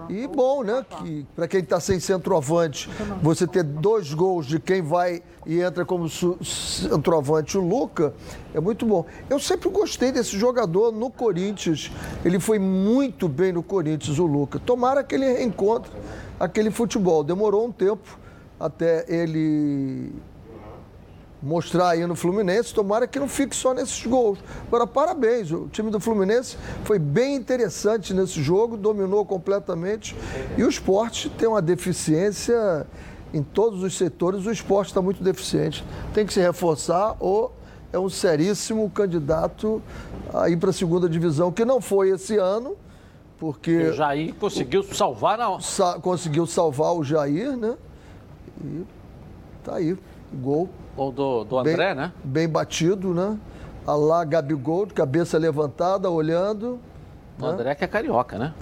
E 0.09 0.27
bom, 0.27 0.63
né? 0.63 0.85
Que 0.97 1.25
para 1.35 1.47
quem 1.47 1.61
está 1.61 1.79
sem 1.79 1.99
centroavante, 1.99 2.89
você 3.21 3.47
ter 3.47 3.63
dois 3.63 4.13
gols 4.13 4.45
de 4.45 4.59
quem 4.59 4.81
vai 4.81 5.21
e 5.45 5.59
entra 5.59 5.85
como 5.85 6.09
centroavante, 6.09 7.57
o 7.57 7.61
Luca, 7.61 8.13
é 8.53 8.59
muito 8.59 8.85
bom. 8.85 9.05
Eu 9.29 9.39
sempre 9.39 9.69
gostei 9.69 10.11
desse 10.11 10.37
jogador 10.37 10.91
no 10.91 11.09
Corinthians. 11.09 11.91
Ele 12.23 12.39
foi 12.39 12.59
muito 12.59 13.27
bem 13.27 13.51
no 13.51 13.63
Corinthians, 13.63 14.19
o 14.19 14.25
Luca. 14.25 14.59
Tomara 14.59 15.03
que 15.03 15.15
ele 15.15 15.25
reencontre 15.25 15.91
aquele 16.39 16.71
futebol. 16.71 17.23
Demorou 17.23 17.65
um 17.65 17.71
tempo 17.71 18.19
até 18.59 19.05
ele 19.07 20.13
mostrar 21.43 21.89
aí 21.89 22.07
no 22.07 22.15
Fluminense, 22.15 22.73
tomara 22.73 23.05
que 23.05 23.19
não 23.19 23.27
fique 23.27 23.53
só 23.53 23.73
nesses 23.73 24.05
gols. 24.07 24.39
Agora, 24.67 24.87
parabéns, 24.87 25.51
o 25.51 25.67
time 25.67 25.91
do 25.91 25.99
Fluminense 25.99 26.55
foi 26.85 26.97
bem 26.97 27.35
interessante 27.35 28.13
nesse 28.13 28.41
jogo, 28.41 28.77
dominou 28.77 29.25
completamente. 29.25 30.15
E 30.57 30.63
o 30.63 30.69
esporte 30.69 31.29
tem 31.29 31.47
uma 31.49 31.61
deficiência 31.61 32.87
em 33.33 33.43
todos 33.43 33.83
os 33.83 33.97
setores, 33.97 34.45
o 34.45 34.51
esporte 34.51 34.87
está 34.89 35.01
muito 35.01 35.21
deficiente. 35.21 35.83
Tem 36.13 36.25
que 36.25 36.33
se 36.33 36.39
reforçar 36.39 37.17
ou 37.19 37.51
é 37.91 37.99
um 37.99 38.09
seríssimo 38.09 38.89
candidato 38.89 39.81
a 40.33 40.49
ir 40.49 40.55
para 40.57 40.69
a 40.69 40.73
segunda 40.73 41.09
divisão, 41.09 41.51
que 41.51 41.65
não 41.65 41.81
foi 41.81 42.09
esse 42.09 42.37
ano, 42.37 42.75
porque 43.37 43.89
O 43.89 43.93
Jair 43.93 44.33
conseguiu 44.35 44.81
salvar 44.83 45.37
na 45.37 45.59
sa- 45.59 45.99
conseguiu 45.99 46.45
salvar 46.47 46.93
o 46.93 47.03
Jair, 47.03 47.57
né? 47.57 47.75
E 48.63 48.83
tá 49.63 49.75
aí, 49.75 49.97
gol 50.33 50.69
do, 50.95 51.43
do 51.43 51.63
bem, 51.63 51.73
André, 51.73 51.95
né? 51.95 52.11
bem 52.23 52.47
batido, 52.47 53.13
né? 53.13 53.37
A 53.85 53.93
lá 53.93 54.23
Gabigol, 54.23 54.85
de 54.85 54.93
cabeça 54.93 55.37
levantada, 55.37 56.09
olhando. 56.09 56.79
O 57.39 57.45
André 57.45 57.75
que 57.75 57.83
é 57.83 57.87
carioca, 57.87 58.37
né? 58.37 58.53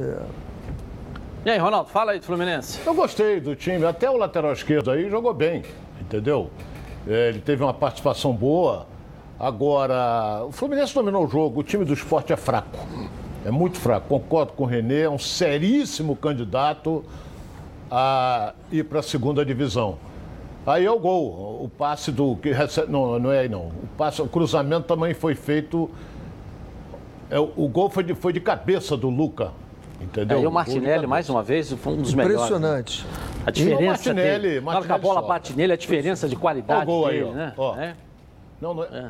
E 1.46 1.50
aí, 1.50 1.58
Ronaldo, 1.58 1.90
fala 1.90 2.12
aí 2.12 2.20
do 2.20 2.26
Fluminense. 2.26 2.80
Eu 2.86 2.94
gostei 2.94 3.40
do 3.40 3.56
time, 3.56 3.86
até 3.86 4.10
o 4.10 4.16
lateral 4.16 4.54
esquerdo 4.54 4.92
aí 4.92 5.10
jogou 5.10 5.34
bem, 5.34 5.64
entendeu? 6.00 6.50
É, 7.08 7.30
ele 7.30 7.40
teve 7.40 7.64
uma 7.64 7.74
participação 7.74 8.34
boa. 8.34 8.86
Agora, 9.40 10.44
o 10.48 10.52
Fluminense 10.52 10.94
dominou 10.94 11.26
o 11.26 11.28
jogo, 11.28 11.62
o 11.62 11.64
time 11.64 11.84
do 11.84 11.94
esporte 11.94 12.32
é 12.32 12.38
fraco. 12.38 12.78
É 13.44 13.50
muito 13.50 13.80
fraco. 13.80 14.08
Concordo 14.08 14.54
com 14.54 14.64
o 14.64 14.68
Renê, 14.68 15.02
é 15.02 15.10
um 15.10 15.18
seríssimo 15.18 16.16
candidato 16.16 17.04
a 17.90 18.54
ir 18.72 18.84
para 18.86 19.00
a 19.00 19.04
segunda 19.04 19.44
divisão. 19.44 19.98
Aí 20.66 20.86
é 20.86 20.92
o 20.92 21.00
gol, 21.00 21.64
o 21.64 21.70
passe 21.70 22.12
do. 22.12 22.36
que 22.36 22.52
recebe- 22.52 22.92
Não, 22.92 23.18
não 23.18 23.32
é 23.32 23.40
aí 23.40 23.50
não. 23.50 23.68
O, 23.68 23.88
passe, 23.98 24.22
o 24.22 24.28
cruzamento 24.28 24.88
também 24.88 25.14
foi 25.14 25.34
feito. 25.36 25.90
é, 27.30 27.40
o, 27.40 27.52
o 27.56 27.68
gol 27.68 27.90
foi 27.90 28.04
de, 28.04 28.14
foi 28.14 28.32
de 28.34 28.40
cabeça 28.40 28.96
do 28.96 29.10
Luca. 29.10 29.52
Entendeu? 30.00 30.38
Aí 30.38 30.46
o 30.46 30.50
Gol 30.50 30.64
de 30.64 30.72
Martinelli, 30.72 31.06
mais 31.08 31.30
uma 31.30 31.44
vez, 31.44 31.72
foi 31.74 31.94
um 31.94 31.98
dos 32.02 32.14
melhores. 32.16 32.38
né? 32.40 32.46
Impressionante. 32.48 33.06
A 33.46 33.52
diferença. 33.52 33.82
E 33.82 33.86
o 33.86 33.88
Martinelli, 33.88 34.42
dele, 34.42 34.52
que 34.54 34.58
a 34.58 34.62
Martinelli 34.62 35.02
bola 35.02 35.22
só. 35.22 35.28
bate 35.28 35.54
nele, 35.56 35.74
a 35.74 35.78
diferença 35.78 36.28
de 36.28 36.36
qualidade 36.36 36.80
Ó 36.80 36.84
o 36.84 36.86
gol 36.86 37.06
aí, 37.08 37.20
dele, 37.20 37.30
ó. 37.30 37.34
né? 37.34 37.54
Ó. 37.56 37.76
É. 37.78 37.96
Não, 38.60 38.74
não, 38.74 38.84
é, 38.84 39.10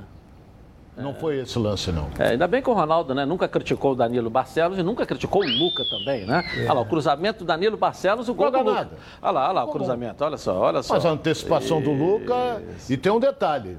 não 1.02 1.14
foi 1.14 1.40
esse 1.40 1.58
lance, 1.60 1.92
não. 1.92 2.10
É, 2.18 2.30
ainda 2.30 2.48
bem 2.48 2.62
que 2.62 2.70
o 2.70 2.74
Ronaldo 2.74 3.14
né, 3.14 3.26
nunca 3.26 3.48
criticou 3.48 3.92
o 3.92 3.96
Danilo 3.96 4.30
Barcelos 4.30 4.78
e 4.78 4.84
nunca 4.84 5.06
criticou 5.06 5.42
o 5.42 5.46
Luca 5.48 5.84
também, 5.90 6.26
né? 6.26 6.44
Olha 6.64 6.74
lá, 6.74 6.82
o 6.82 6.86
cruzamento 6.86 7.40
do 7.40 7.46
Danilo 7.46 7.78
Barcelos, 7.78 8.30
o 8.30 8.34
gol 8.34 8.52
do 8.52 8.60
Luca. 8.60 8.72
nada. 8.72 8.98
Olha 9.22 9.32
lá, 9.32 9.44
olha 9.46 9.52
lá 9.54 9.64
o 9.66 9.68
cruzamento, 9.70 10.24
olha 10.24 10.38
só, 10.38 10.58
olha 10.58 10.84
só. 10.84 10.94
Mas 10.94 11.06
a 11.06 11.10
antecipação 11.10 11.82
do 11.82 11.92
Luca. 11.92 12.62
E 12.90 12.96
tem 12.96 13.12
um 13.12 13.20
detalhe: 13.20 13.78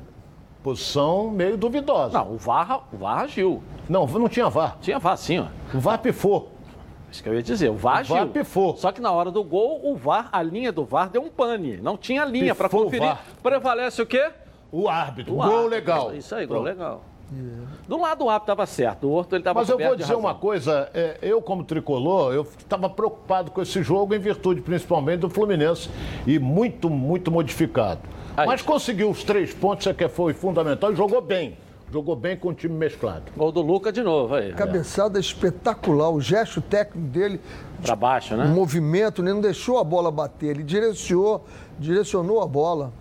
posição 0.62 1.30
meio 1.30 1.56
duvidosa. 1.56 2.18
Não, 2.18 2.32
o 2.32 2.36
VAR, 2.36 2.84
o 2.92 2.96
VAR 2.96 3.20
agiu. 3.20 3.62
Não, 3.88 4.06
não 4.06 4.28
tinha 4.28 4.48
VAR. 4.48 4.76
Tinha 4.80 4.98
VAR 4.98 5.16
sim, 5.16 5.38
ó. 5.40 5.46
O 5.76 5.80
VAR 5.80 5.98
pifou. 5.98 6.52
Isso 7.10 7.22
que 7.22 7.28
eu 7.28 7.34
ia 7.34 7.42
dizer, 7.42 7.68
o 7.68 7.74
VAR 7.74 8.02
O 8.02 8.04
VAR 8.06 8.26
pifou. 8.28 8.74
Só 8.76 8.90
que 8.90 9.00
na 9.00 9.12
hora 9.12 9.30
do 9.30 9.44
gol, 9.44 9.80
o 9.84 9.94
VAR, 9.94 10.28
a 10.32 10.42
linha 10.42 10.72
do 10.72 10.84
VAR 10.84 11.10
deu 11.10 11.22
um 11.22 11.28
pane. 11.28 11.76
Não 11.76 11.96
tinha 11.96 12.24
linha 12.24 12.54
para 12.54 12.68
conferir. 12.68 13.16
Prevalece 13.42 14.00
o 14.00 14.06
quê? 14.06 14.30
O 14.70 14.88
árbitro. 14.88 15.34
O 15.34 15.36
gol 15.36 15.44
árbitro. 15.44 15.68
legal. 15.68 16.14
Isso 16.14 16.34
aí, 16.34 16.46
gol 16.46 16.62
Pronto. 16.62 16.78
legal. 16.78 17.04
Do 17.86 18.00
lado 18.00 18.24
o 18.24 18.30
árbitro 18.30 18.52
estava 18.52 18.66
certo, 18.66 19.08
outro 19.08 19.36
ele 19.36 19.40
estava 19.40 19.60
Mas 19.60 19.68
eu 19.68 19.78
vou 19.78 19.96
dizer 19.96 20.14
uma 20.14 20.34
coisa, 20.34 20.88
é, 20.94 21.18
eu 21.20 21.42
como 21.42 21.64
tricolor, 21.64 22.32
eu 22.32 22.46
estava 22.58 22.88
preocupado 22.88 23.50
com 23.50 23.60
esse 23.60 23.82
jogo 23.82 24.14
em 24.14 24.18
virtude 24.18 24.60
principalmente 24.60 25.20
do 25.20 25.30
Fluminense 25.30 25.90
e 26.26 26.38
muito, 26.38 26.88
muito 26.88 27.30
modificado. 27.30 28.00
Aí. 28.36 28.46
Mas 28.46 28.62
conseguiu 28.62 29.10
os 29.10 29.22
três 29.24 29.52
pontos, 29.52 29.86
isso 29.86 29.94
que 29.94 30.08
foi 30.08 30.32
fundamental 30.32 30.92
e 30.92 30.96
jogou 30.96 31.20
bem. 31.20 31.56
Jogou 31.92 32.16
bem 32.16 32.38
com 32.38 32.48
o 32.48 32.54
time 32.54 32.74
mesclado. 32.74 33.24
Gol 33.36 33.52
do 33.52 33.60
Luca 33.60 33.92
de 33.92 34.02
novo 34.02 34.34
aí. 34.34 34.54
Cabeçada 34.54 35.20
espetacular, 35.20 36.08
o 36.08 36.22
gesto 36.22 36.62
técnico 36.62 37.06
dele, 37.08 37.38
Pra 37.82 37.94
baixo, 37.94 38.32
o 38.32 38.38
né? 38.38 38.46
movimento, 38.46 39.20
ele 39.20 39.30
não 39.34 39.42
deixou 39.42 39.78
a 39.78 39.84
bola 39.84 40.10
bater, 40.10 40.50
ele 40.50 40.62
direcionou, 40.62 41.44
direcionou 41.78 42.40
a 42.40 42.46
bola. 42.46 42.92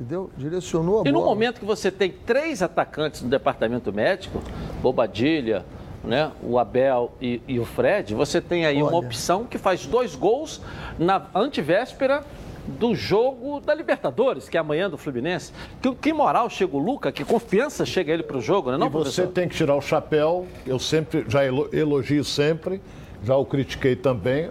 Entendeu? 0.00 0.30
Direcionou 0.36 1.00
a 1.02 1.08
E 1.08 1.12
no 1.12 1.18
bola. 1.20 1.26
momento 1.34 1.60
que 1.60 1.64
você 1.66 1.90
tem 1.90 2.10
três 2.10 2.62
atacantes 2.62 3.20
no 3.20 3.28
departamento 3.28 3.92
médico, 3.92 4.40
Bobadilha, 4.80 5.62
né, 6.02 6.30
o 6.42 6.58
Abel 6.58 7.12
e, 7.20 7.42
e 7.46 7.60
o 7.60 7.66
Fred, 7.66 8.14
você 8.14 8.40
tem 8.40 8.64
aí 8.64 8.78
uma 8.82 8.86
Olha. 8.96 9.06
opção 9.06 9.44
que 9.44 9.58
faz 9.58 9.84
dois 9.84 10.16
gols 10.16 10.62
na 10.98 11.26
antivéspera 11.34 12.24
do 12.66 12.94
jogo 12.94 13.60
da 13.60 13.74
Libertadores, 13.74 14.48
que 14.48 14.56
é 14.56 14.60
amanhã 14.60 14.88
do 14.88 14.96
Fluminense. 14.96 15.52
Que, 15.82 15.94
que 15.94 16.12
moral 16.14 16.48
chega 16.48 16.74
o 16.74 16.78
Luca, 16.78 17.12
que 17.12 17.22
confiança 17.22 17.84
chega 17.84 18.10
ele 18.12 18.22
pro 18.22 18.40
jogo, 18.40 18.70
né, 18.70 18.78
não, 18.78 18.86
e 18.86 18.90
você 18.90 19.02
professor? 19.02 19.26
tem 19.34 19.46
que 19.48 19.54
tirar 19.56 19.74
o 19.76 19.82
chapéu, 19.82 20.46
eu 20.66 20.78
sempre, 20.78 21.26
já 21.28 21.44
elo- 21.44 21.68
elogio 21.74 22.24
sempre, 22.24 22.80
já 23.22 23.36
o 23.36 23.44
critiquei 23.44 23.94
também, 23.94 24.48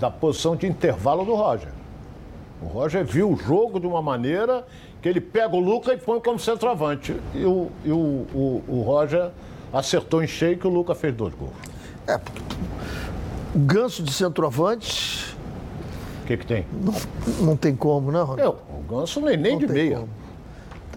da 0.00 0.10
posição 0.10 0.56
de 0.56 0.66
intervalo 0.66 1.24
do 1.24 1.34
Roger. 1.36 1.68
O 2.62 2.66
Roger 2.66 3.04
viu 3.04 3.30
o 3.32 3.36
jogo 3.36 3.78
de 3.78 3.86
uma 3.86 4.02
maneira 4.02 4.66
que 5.00 5.08
ele 5.08 5.20
pega 5.20 5.54
o 5.54 5.60
Luca 5.60 5.92
e 5.92 5.96
põe 5.96 6.20
como 6.20 6.38
centroavante. 6.38 7.14
E 7.34 7.44
o, 7.44 7.70
e 7.84 7.90
o, 7.92 7.96
o, 8.34 8.64
o 8.68 8.82
Roger 8.82 9.30
acertou 9.72 10.22
em 10.22 10.26
cheio 10.26 10.58
que 10.58 10.66
o 10.66 10.70
Luca 10.70 10.94
fez 10.94 11.14
dois 11.14 11.32
gols. 11.34 11.52
O 13.54 13.58
ganso 13.58 14.02
de 14.02 14.12
centroavante, 14.12 15.36
O 16.22 16.26
que, 16.26 16.36
que 16.36 16.46
tem? 16.46 16.66
não, 16.72 16.94
não 17.46 17.56
tem 17.56 17.74
como, 17.76 18.10
né, 18.12 18.20
Ronaldo? 18.20 18.42
Eu, 18.42 18.58
o 18.78 18.82
Ganso 18.98 19.20
nem, 19.20 19.36
nem 19.36 19.52
Não 19.52 19.58
de 19.60 19.66
tem 19.66 19.74
meia. 19.74 19.96
como. 19.98 20.08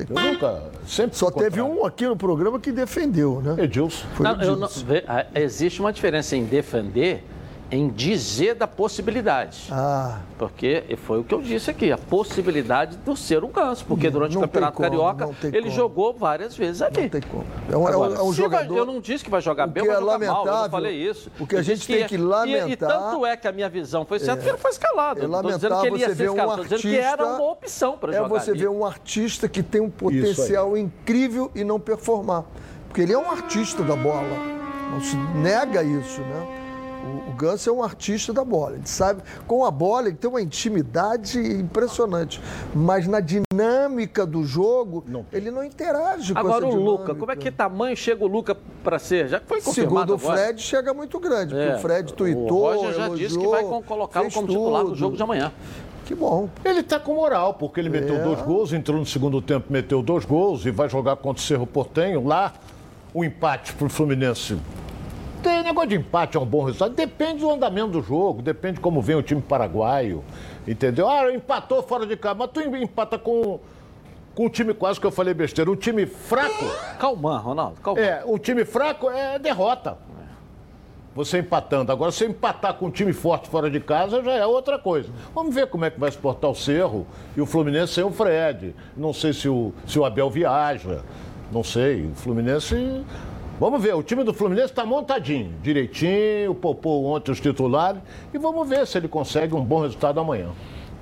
Eu 0.10 0.32
nunca. 0.34 0.64
Sempre 0.88 1.18
Só 1.18 1.30
teve 1.30 1.62
contrário. 1.62 1.82
um 1.82 1.86
aqui 1.86 2.08
no 2.08 2.16
programa 2.16 2.60
que 2.60 2.72
defendeu, 2.72 3.40
né? 3.42 3.64
Edilson. 3.66 4.06
Foi 4.16 4.26
Não, 4.26 4.36
não- 4.36 4.42
Edilson. 4.54 4.86
vê, 4.86 5.04
ah, 5.08 5.26
existe 5.36 5.80
uma 5.80 5.94
diferença 5.94 6.36
em 6.36 6.44
defender, 6.46 7.24
em 7.72 7.88
dizer 7.88 8.54
da 8.56 8.68
possibilidade. 8.68 9.68
Ah, 9.72 10.20
Porque 10.38 10.84
foi 11.06 11.20
o 11.20 11.24
que 11.24 11.34
eu 11.34 11.42
disse 11.42 11.72
aqui, 11.72 11.90
a 11.92 11.98
possibilidade 11.98 12.98
do 12.98 13.16
ser 13.16 13.44
um 13.46 13.48
ganso. 13.50 13.86
Porque 13.86 14.10
durante 14.10 14.32
o 14.32 14.42
não 14.42 14.42
Campeonato 14.42 14.78
tem 14.82 14.90
como, 14.90 15.02
Carioca, 15.16 15.48
ele 15.48 15.62
como. 15.62 15.72
jogou 15.76 16.14
várias 16.14 16.56
vezes 16.58 16.82
ali. 16.82 17.04
não 17.04 17.10
tem 17.10 17.22
como. 17.22 17.46
É 17.72 17.78
um, 17.78 17.88
é 17.88 17.98
um- 17.98 18.04
Agora, 18.04 18.14
é 18.16 18.22
um 18.24 18.34
se 18.34 18.42
vai- 18.42 18.52
jogador. 18.64 18.78
eu 18.78 18.86
não 18.86 19.00
disse 19.00 19.24
que 19.24 19.30
vai 19.30 19.40
jogar 19.42 19.68
O 19.70 19.72
bem 19.72 19.84
ou 19.84 19.90
é 19.90 19.94
vai 19.94 20.02
jogar 20.02 20.20
mal, 20.34 20.46
eu 20.48 20.52
não 20.54 20.70
falei 20.70 20.96
isso. 21.10 21.32
o 21.40 21.48
que 21.48 21.56
a 21.56 21.62
gente 21.62 21.88
tem 21.88 22.06
que 22.08 22.16
E, 22.16 22.18
e 22.18 22.22
lamentar- 22.22 22.90
tanto 22.90 23.26
é 23.26 23.38
que 23.38 23.48
a 23.48 23.52
minha 23.54 23.70
visão 23.70 24.06
foi 24.06 24.20
certa, 24.20 24.44
que 24.44 24.50
ele 24.50 24.58
foi 24.58 24.72
escalado. 24.72 25.24
É 25.24 25.28
lamentável 25.28 25.86
ele 25.86 25.98
ia 26.02 26.10
você 26.10 26.16
ser 26.16 26.24
ver 26.24 26.30
um 26.30 26.34
escalado, 26.34 26.62
estou 26.64 26.78
dizendo 26.78 26.92
que 26.94 27.00
era 27.00 27.10
artista- 27.24 27.42
uma 27.42 27.52
opção 27.52 27.98
para 27.98 28.12
É 28.14 28.18
jogar 28.18 28.28
você 28.28 28.52
ali. 28.52 28.60
ver 28.60 28.70
um 28.70 28.86
artista 28.86 29.48
que 29.48 29.64
tem 29.64 29.80
um 29.80 29.90
potencial 29.90 30.76
incrível 30.76 31.50
e 31.56 31.64
não 31.64 31.80
performar. 31.80 32.44
Porque 32.90 33.00
ele 33.02 33.14
é 33.14 33.18
um 33.18 33.32
artista 33.32 33.82
da 33.84 33.96
bola. 33.96 34.28
Não 34.92 35.00
se 35.00 35.16
nega 35.38 35.82
isso, 35.82 36.20
né? 36.20 36.58
O, 37.42 37.46
o 37.46 37.52
Ganso 37.52 37.70
é 37.70 37.74
um 37.74 37.84
artista 37.84 38.32
da 38.32 38.44
bola. 38.44 38.76
Ele 38.76 38.86
sabe, 38.86 39.22
com 39.48 39.66
a 39.66 39.72
bola, 39.72 40.08
ele 40.08 40.18
tem 40.18 40.30
uma 40.30 40.42
intimidade 40.42 41.40
impressionante. 41.40 42.40
Mas 42.74 43.08
na 43.08 43.20
dinâmica 43.20 44.26
do 44.26 44.44
jogo, 44.44 45.04
ele 45.32 45.50
não 45.50 45.64
interage 45.64 46.34
com 46.34 46.40
Agora 46.40 46.66
o 46.68 46.76
Luca, 46.76 47.16
como 47.16 47.32
é 47.32 47.36
que 47.36 47.52
tamanho 47.52 47.96
chega 47.98 48.24
o 48.24 48.28
Luca 48.28 48.56
para 48.84 49.00
ser? 49.00 49.28
Já 49.28 49.40
que 49.40 49.48
foi 49.48 49.62
confirmado 49.62 50.00
Segundo 50.08 50.10
o 50.12 50.14
agora. 50.26 50.46
Fred, 50.46 50.62
chega 50.62 50.94
muito 50.94 51.20
grande. 51.20 51.54
Porque 51.54 51.70
É, 51.72 51.76
o 51.76 51.80
Fred 51.80 52.14
tuitou, 52.14 52.64
O 52.64 52.76
Roger 52.76 52.94
já 52.94 53.10
disse 53.10 53.38
que 53.38 53.48
vai 53.48 53.62
elogiou, 53.62 53.84
colocá-lo 53.84 54.32
como 54.32 54.48
titular 54.48 54.82
no 54.84 54.90
tudo. 54.90 54.98
jogo 54.98 55.18
de 55.18 55.24
amanhã. 55.24 55.52
Que 56.06 56.16
bom. 56.16 56.50
Ele 56.66 56.84
tá 56.84 57.00
com 57.00 57.16
moral, 57.16 57.54
porque 57.54 57.80
ele 57.80 57.90
meteu 57.90 58.16
É. 58.16 58.24
dois 58.24 58.42
gols, 58.42 58.74
entrou 58.74 58.98
no 59.00 59.06
segundo 59.06 59.42
tempo, 59.42 59.68
meteu 59.72 60.02
dois 60.02 60.26
gols 60.26 60.66
e 60.66 60.72
vai 60.72 60.90
jogar 60.90 61.16
contra 61.18 61.42
o 61.42 61.46
Cerro 61.46 61.66
Portenho. 61.66 62.26
Lá, 62.26 62.54
o 63.14 63.24
empate 63.24 63.74
pro 63.74 63.90
Fluminense. 63.90 64.58
Tem 65.42 65.64
negócio 65.64 65.90
de 65.90 65.96
empate 65.96 66.38
é 66.38 66.40
um 66.40 66.46
bom 66.46 66.64
resultado. 66.64 66.94
Depende 66.94 67.40
do 67.40 67.50
andamento 67.50 67.92
do 67.92 68.02
jogo, 68.02 68.42
depende 68.42 68.76
de 68.76 68.80
como 68.82 69.02
vem 69.02 69.16
o 69.16 69.24
time 69.24 69.42
paraguaio. 69.42 70.24
Entendeu? 70.68 71.10
Ah, 71.10 71.34
empatou 71.34 71.82
fora 71.82 72.06
de 72.06 72.16
casa, 72.16 72.36
mas 72.36 72.52
tu 72.52 72.62
empata 72.62 73.18
com, 73.18 73.60
com 74.36 74.46
um 74.46 74.50
time 74.50 74.74
quase 74.74 75.00
que 75.00 75.06
eu 75.08 75.12
falei 75.12 75.34
besteira. 75.34 75.72
Um 75.72 75.76
time 75.76 76.06
fraco. 76.06 76.66
Calma, 77.00 77.40
Ronaldo, 77.40 77.82
calma. 77.82 78.00
É, 78.00 78.22
o 78.26 78.38
time 78.38 78.64
fraco 78.66 79.10
é 79.10 79.40
derrota. 79.40 79.98
você 81.16 81.40
empatando. 81.40 81.92
Agora, 81.92 82.12
você 82.12 82.28
empatar 82.28 82.76
com 82.76 82.86
um 82.86 82.92
time 82.92 83.12
forte 83.12 83.50
fora 83.50 83.70
de 83.70 83.80
casa 83.80 84.24
já 84.24 84.34
é 84.34 84.46
outra 84.46 84.78
coisa. 84.78 85.10
Vamos 85.34 85.56
ver 85.56 85.68
como 85.68 85.86
é 85.86 85.90
que 85.90 86.00
vai 86.00 86.12
se 86.12 86.18
portar 86.18 86.52
o 86.52 86.56
Cerro 86.56 87.08
e 87.36 87.42
o 87.42 87.48
Fluminense 87.48 87.94
sem 87.94 88.04
o 88.04 88.12
Fred. 88.12 88.76
Não 88.96 89.12
sei 89.12 89.34
se 89.34 89.50
o, 89.50 89.74
se 89.88 89.98
o 89.98 90.06
Abel 90.06 90.30
viaja, 90.30 91.02
não 91.52 91.64
sei. 91.64 92.06
O 92.06 92.16
Fluminense. 92.16 93.04
Vamos 93.62 93.80
ver, 93.84 93.94
o 93.94 94.02
time 94.02 94.24
do 94.24 94.34
Fluminense 94.34 94.72
está 94.72 94.84
montadinho, 94.84 95.54
direitinho, 95.62 96.56
poupou 96.56 97.06
ontem 97.06 97.32
os 97.32 97.40
titulares 97.40 98.02
e 98.34 98.38
vamos 98.40 98.68
ver 98.68 98.88
se 98.88 98.98
ele 98.98 99.08
consegue 99.08 99.54
um 99.54 99.64
bom 99.64 99.82
resultado 99.82 100.20
amanhã. 100.20 100.50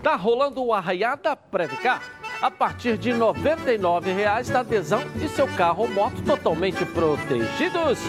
Tá 0.04 0.18
rolando 0.18 0.62
o 0.62 0.74
Arraiada 0.74 1.38
Previcar. 1.38 2.04
A 2.42 2.52
partir 2.52 2.98
de 2.98 3.14
R$ 3.14 3.18
99,00 3.18 4.52
da 4.52 4.60
adesão 4.60 5.02
e 5.24 5.30
seu 5.30 5.48
carro 5.56 5.84
ou 5.84 5.90
moto 5.90 6.22
totalmente 6.26 6.86
protegidos. 6.86 8.00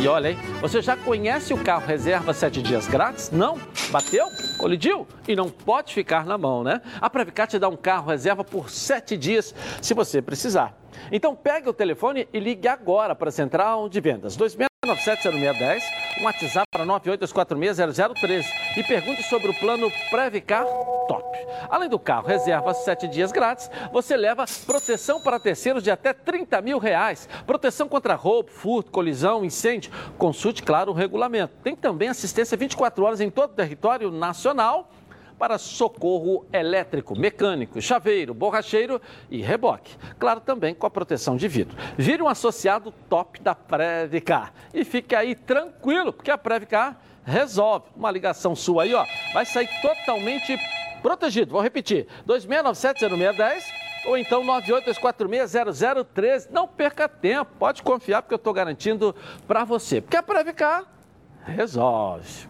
E 0.00 0.08
olha, 0.08 0.30
hein, 0.30 0.38
você 0.62 0.80
já 0.80 0.96
conhece 0.96 1.52
o 1.52 1.62
carro 1.62 1.86
reserva 1.86 2.32
7 2.32 2.62
dias 2.62 2.88
grátis? 2.88 3.30
Não? 3.30 3.58
Bateu? 3.90 4.28
Colidiu? 4.56 5.06
E 5.26 5.36
não 5.36 5.50
pode 5.50 5.92
ficar 5.92 6.24
na 6.24 6.38
mão, 6.38 6.64
né? 6.64 6.80
A 6.98 7.10
Previcar 7.10 7.46
te 7.46 7.58
dá 7.58 7.68
um 7.68 7.76
carro 7.76 8.08
reserva 8.08 8.42
por 8.42 8.70
7 8.70 9.18
dias, 9.18 9.54
se 9.82 9.92
você 9.92 10.22
precisar. 10.22 10.74
Então 11.10 11.34
pegue 11.34 11.68
o 11.68 11.72
telefone 11.72 12.28
e 12.32 12.40
ligue 12.40 12.68
agora 12.68 13.14
para 13.14 13.28
a 13.28 13.32
Central 13.32 13.88
de 13.88 14.00
Vendas. 14.00 14.36
2697-0610, 14.36 15.82
um 16.20 16.24
WhatsApp 16.24 16.66
para 16.70 16.84
982460013 16.86 18.44
e 18.76 18.82
pergunte 18.84 19.22
sobre 19.24 19.50
o 19.50 19.54
plano 19.54 19.90
Previcar 20.10 20.64
Top. 21.08 21.38
Além 21.70 21.88
do 21.88 21.98
carro 21.98 22.26
reserva 22.26 22.74
7 22.74 23.08
dias 23.08 23.32
grátis, 23.32 23.70
você 23.92 24.16
leva 24.16 24.44
proteção 24.66 25.20
para 25.20 25.40
terceiros 25.40 25.82
de 25.82 25.90
até 25.90 26.12
30 26.12 26.60
mil 26.62 26.78
reais. 26.78 27.28
Proteção 27.46 27.88
contra 27.88 28.14
roubo, 28.14 28.50
furto, 28.50 28.90
colisão, 28.90 29.44
incêndio. 29.44 29.90
Consulte, 30.16 30.62
claro, 30.62 30.92
o 30.92 30.94
regulamento. 30.94 31.54
Tem 31.62 31.74
também 31.74 32.08
assistência 32.08 32.56
24 32.56 33.04
horas 33.04 33.20
em 33.20 33.30
todo 33.30 33.50
o 33.50 33.54
território 33.54 34.10
nacional 34.10 34.90
para 35.38 35.56
socorro 35.56 36.44
elétrico, 36.52 37.18
mecânico, 37.18 37.80
chaveiro, 37.80 38.34
borracheiro 38.34 39.00
e 39.30 39.40
reboque. 39.40 39.96
Claro, 40.18 40.40
também 40.40 40.74
com 40.74 40.86
a 40.86 40.90
proteção 40.90 41.36
de 41.36 41.46
vidro. 41.46 41.76
Vire 41.96 42.22
um 42.22 42.28
associado 42.28 42.92
top 43.08 43.40
da 43.40 43.54
Previcar 43.54 44.52
e 44.74 44.84
fique 44.84 45.14
aí 45.14 45.34
tranquilo, 45.34 46.12
porque 46.12 46.30
a 46.30 46.38
Previcar 46.38 47.00
resolve. 47.24 47.86
Uma 47.94 48.10
ligação 48.10 48.56
sua 48.56 48.82
aí, 48.82 48.94
ó, 48.94 49.06
vai 49.32 49.46
sair 49.46 49.68
totalmente 49.80 50.58
protegido. 51.00 51.52
Vou 51.52 51.60
repetir: 51.60 52.06
2697-0610 52.26 53.62
ou 54.06 54.16
então 54.16 54.42
982460013. 54.44 56.48
Não 56.50 56.66
perca 56.66 57.08
tempo, 57.08 57.52
pode 57.58 57.82
confiar, 57.82 58.22
porque 58.22 58.34
eu 58.34 58.38
estou 58.38 58.52
garantindo 58.52 59.14
para 59.46 59.64
você. 59.64 60.00
Porque 60.00 60.16
a 60.16 60.22
Previcar 60.22 60.84
resolve. 61.44 62.48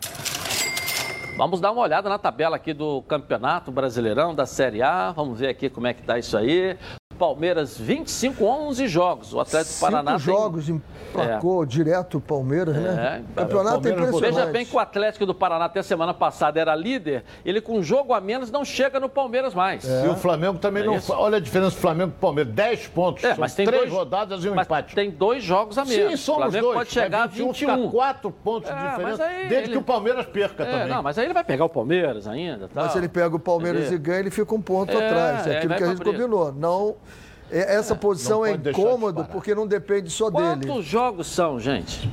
Vamos 1.39 1.61
dar 1.61 1.71
uma 1.71 1.83
olhada 1.83 2.09
na 2.09 2.19
tabela 2.19 2.57
aqui 2.57 2.75
do 2.75 3.01
Campeonato 3.03 3.71
Brasileirão 3.71 4.35
da 4.35 4.45
Série 4.45 4.83
A. 4.83 5.13
Vamos 5.13 5.39
ver 5.39 5.47
aqui 5.47 5.71
como 5.71 5.87
é 5.87 5.95
que 5.95 6.03
tá 6.03 6.19
isso 6.19 6.37
aí. 6.37 6.77
Palmeiras 7.19 7.77
25, 7.77 8.45
11 8.45 8.87
jogos. 8.89 9.35
O 9.35 9.41
Atlético 9.41 9.73
Cinco 9.75 9.91
Paraná 9.91 10.17
jogos 10.19 10.67
tem... 10.67 10.81
emplacou 11.11 11.63
é. 11.63 11.67
direto 11.67 12.19
o 12.19 12.21
Palmeiras, 12.21 12.77
né? 12.77 13.23
É, 13.37 13.41
Campeonato 13.43 13.75
Palmeiras, 13.83 14.01
impressionante. 14.09 14.35
Veja 14.35 14.47
bem 14.53 14.65
que 14.67 14.77
o 14.77 14.79
Atlético 14.79 15.27
do 15.27 15.35
Paraná 15.35 15.65
até 15.65 15.83
semana 15.83 16.15
passada 16.15 16.61
era 16.61 16.75
líder, 16.75 17.25
ele 17.45 17.61
com 17.61 17.79
um 17.79 17.83
jogo 17.83 18.13
a 18.15 18.21
menos 18.21 18.51
não 18.51 18.65
chega 18.65 19.01
no 19.01 19.09
Palmeiras 19.09 19.55
mais. 19.55 19.89
É. 19.89 20.07
E 20.07 20.09
o 20.09 20.15
Flamengo 20.17 20.59
também 20.59 20.83
É 20.83 20.87
não. 20.87 20.97
isso. 20.97 21.13
Olha 21.13 21.39
a 21.39 21.41
diferença 21.41 21.71
do 21.77 21.81
Flamengo 21.81 22.11
e 22.11 22.15
do 22.15 22.21
Palmeiras: 22.21 22.53
10 22.55 22.87
pontos. 22.89 23.25
É, 23.25 23.31
São 23.31 23.39
mas 23.41 23.55
tem 23.55 23.67
três 23.67 23.83
dois- 23.83 23.93
rodadas 23.93 24.45
e 24.45 24.49
um 24.49 24.55
Mas 24.55 24.67
empate. 24.67 24.95
tem 24.95 25.11
dois 25.11 25.43
jogos 25.43 25.77
a 25.79 25.85
menos. 25.85 26.09
Sim, 26.09 26.15
o 26.15 26.19
somos 26.19 26.43
Flamengo 26.43 26.67
dois. 26.67 26.79
pode 26.79 26.91
chegar 26.91 27.23
a 27.23 27.27
21, 27.27 27.47
21. 27.53 27.77
Fica 27.77 27.91
4 27.91 28.31
pontos 28.31 28.71
de 28.71 28.77
É, 28.77 28.89
diferença. 28.91 29.25
aí 29.25 29.49
Desde 29.49 29.55
ele- 29.57 29.73
que 29.73 29.79
o 29.79 29.83
Palmeiras 29.83 30.27
perca 30.27 30.63
É, 30.63 30.71
também. 30.71 30.89
não, 30.89 31.03
mas 31.03 31.19
aí 31.19 31.25
ele 31.25 31.35
vai 31.35 31.45
pegar 31.45 31.65
o 31.65 31.69
Palmeiras 31.69 32.27
ainda. 32.29 32.69
Tal. 32.69 32.85
Mas 32.85 32.93
se 32.93 32.99
ele 32.99 33.09
pega 33.09 33.35
o 33.35 33.39
Palmeiras 33.41 33.81
Entendeu? 33.83 33.99
e 33.99 34.03
ganha, 34.03 34.19
ele 34.21 34.31
fica 34.31 34.55
um 34.55 34.61
ponto 34.63 34.93
É, 34.93 35.07
atrás. 35.07 35.47
É 35.47 35.55
é, 35.55 35.59
aquilo 35.59 35.75
que 35.75 35.83
a 35.83 35.87
gente 35.89 36.03
combinou. 36.05 36.53
Não, 36.53 36.91
é- 36.91 36.95
essa 37.51 37.95
posição 37.95 38.45
é 38.45 38.51
pode 38.51 38.63
deixar 38.65 38.77
de 38.79 38.85
incômodo 38.87 39.13
disparar. 39.15 39.31
porque 39.33 39.55
não 39.55 39.67
depende 39.67 40.11
só 40.11 40.31
Quantos 40.31 40.67
dele. 40.69 40.83
jogos 40.83 41.27
são, 41.27 41.59
gente? 41.59 42.11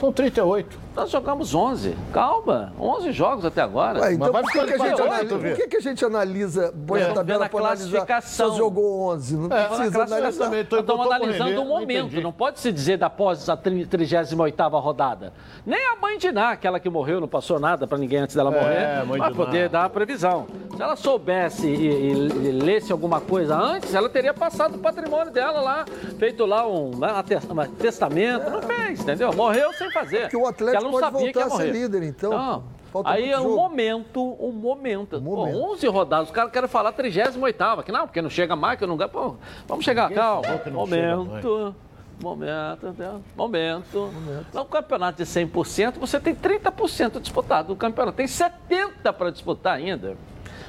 São 0.00 0.12
38. 0.12 0.83
Nós 0.94 1.10
jogamos 1.10 1.54
11. 1.54 1.96
Calma, 2.12 2.72
11 2.78 3.10
jogos 3.12 3.44
até 3.44 3.60
agora. 3.60 4.00
Ué, 4.00 4.12
então 4.14 4.30
por 4.30 4.42
que, 4.42 4.48
ficando 4.52 4.66
que 4.66 4.72
a 4.74 4.78
gente 4.86 5.02
analisa, 5.02 5.38
por 5.38 5.54
que, 5.56 5.66
que 5.68 5.76
a 5.76 5.80
gente 5.80 6.04
analisa, 6.04 6.74
põe 6.86 7.00
É, 7.00 7.10
a 7.10 7.12
tabela 7.14 7.48
para 7.48 7.60
analisar 7.60 8.22
só 8.22 8.50
jogou 8.54 9.00
11? 9.12 9.36
Não 9.36 9.56
É, 9.56 9.64
precisa 9.66 10.02
analisar. 10.04 10.44
também. 10.44 10.64
Tô 10.64 10.76
Nós 10.76 10.84
estamos 10.84 11.06
analisando 11.06 11.50
o 11.50 11.54
não 11.54 11.64
momento, 11.66 12.06
entendi. 12.06 12.22
não 12.22 12.32
pode 12.32 12.60
se 12.60 12.70
dizer 12.70 12.96
da 12.98 13.06
após 13.06 13.48
a 13.48 13.56
38ª 13.56 14.80
rodada. 14.80 15.32
Nem 15.66 15.84
a 15.86 15.96
mãe 15.96 16.18
de 16.18 16.30
Ná, 16.30 16.50
aquela 16.50 16.78
que 16.80 16.88
morreu, 16.88 17.20
não 17.20 17.28
passou 17.28 17.58
nada 17.58 17.86
para 17.86 17.98
ninguém 17.98 18.18
antes 18.20 18.34
dela 18.36 18.50
morrer, 18.50 19.04
mãe 19.06 19.18
vai 19.18 19.30
de 19.30 19.36
poder 19.36 19.68
dar 19.68 19.84
a 19.84 19.88
previsão. 19.88 20.46
Se 20.76 20.82
ela 20.82 20.96
soubesse 20.96 21.66
e, 21.66 21.86
e- 21.88 22.12
e 22.48 22.52
lesse 22.52 22.90
alguma 22.92 23.20
coisa 23.20 23.56
antes, 23.56 23.94
ela 23.94 24.08
teria 24.08 24.34
passado 24.34 24.76
o 24.76 24.78
patrimônio 24.78 25.32
dela 25.32 25.60
lá, 25.60 25.84
feito 26.18 26.44
lá 26.46 26.66
um, 26.66 26.90
né, 26.96 27.12
um 27.12 27.22
tes- 27.22 27.44
um 27.50 27.74
testamento, 27.76 28.50
não 28.50 28.62
fez, 28.62 29.00
entendeu? 29.00 29.32
Morreu 29.32 29.72
sem 29.74 29.90
fazer. 29.92 30.22
Porque 30.22 30.36
o 30.36 30.46
Atlético 30.46 30.83
ela 30.88 30.92
não 30.92 31.00
pode 31.00 31.12
sabia 31.12 31.32
que 31.32 31.38
ia 31.38 31.44
a 31.44 31.50
ser 31.50 31.72
líder, 31.72 32.02
então. 32.02 32.64
Falta 32.92 33.10
Aí 33.10 33.28
é 33.28 33.40
um 33.40 33.42
jogo. 33.42 33.56
momento, 33.56 34.36
um 34.38 34.52
momento. 34.52 35.16
Um 35.16 35.20
momento. 35.20 35.58
Pô, 35.58 35.72
11 35.72 35.88
rodadas, 35.88 36.28
os 36.28 36.32
caras 36.32 36.52
querem 36.52 36.68
falar 36.68 36.92
38 36.92 37.82
que 37.84 37.90
não, 37.90 38.06
porque 38.06 38.22
não 38.22 38.30
chega 38.30 38.54
mais, 38.54 38.78
que 38.78 38.84
eu 38.84 38.88
não 38.88 38.96
ganho. 38.96 39.10
Pô, 39.10 39.34
vamos 39.66 39.84
chegar, 39.84 40.08
calma. 40.12 40.46
não 40.46 40.58
chega 40.58 40.70
Momento. 40.70 41.74
Momento, 42.22 42.86
entendeu? 42.86 43.20
momento. 43.36 44.10
No 44.52 44.64
campeonato 44.64 45.22
de 45.22 45.28
100%, 45.28 45.94
você 45.98 46.20
tem 46.20 46.34
30% 46.34 47.20
disputado 47.20 47.68
do 47.68 47.76
campeonato. 47.76 48.16
Tem 48.16 48.26
70% 48.26 49.12
para 49.12 49.30
disputar 49.30 49.74
ainda. 49.74 50.16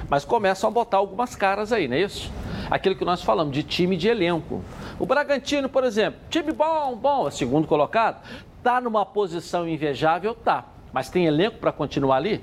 Mas 0.08 0.24
começam 0.24 0.68
a 0.68 0.72
botar 0.72 0.96
algumas 0.96 1.36
caras 1.36 1.72
aí, 1.72 1.86
não 1.86 1.96
é 1.96 2.00
isso? 2.00 2.30
Aquilo 2.70 2.96
que 2.96 3.04
nós 3.04 3.22
falamos 3.22 3.52
de 3.52 3.62
time 3.62 3.96
de 3.96 4.08
elenco. 4.08 4.62
O 4.98 5.06
Bragantino, 5.06 5.68
por 5.68 5.84
exemplo, 5.84 6.20
time 6.28 6.52
bom, 6.52 6.96
bom, 6.96 7.28
é 7.28 7.30
segundo 7.30 7.68
colocado, 7.68 8.20
tá 8.66 8.80
numa 8.80 9.06
posição 9.06 9.68
invejável, 9.68 10.34
tá. 10.34 10.64
Mas 10.92 11.08
tem 11.08 11.24
elenco 11.24 11.56
para 11.58 11.70
continuar 11.70 12.16
ali? 12.16 12.42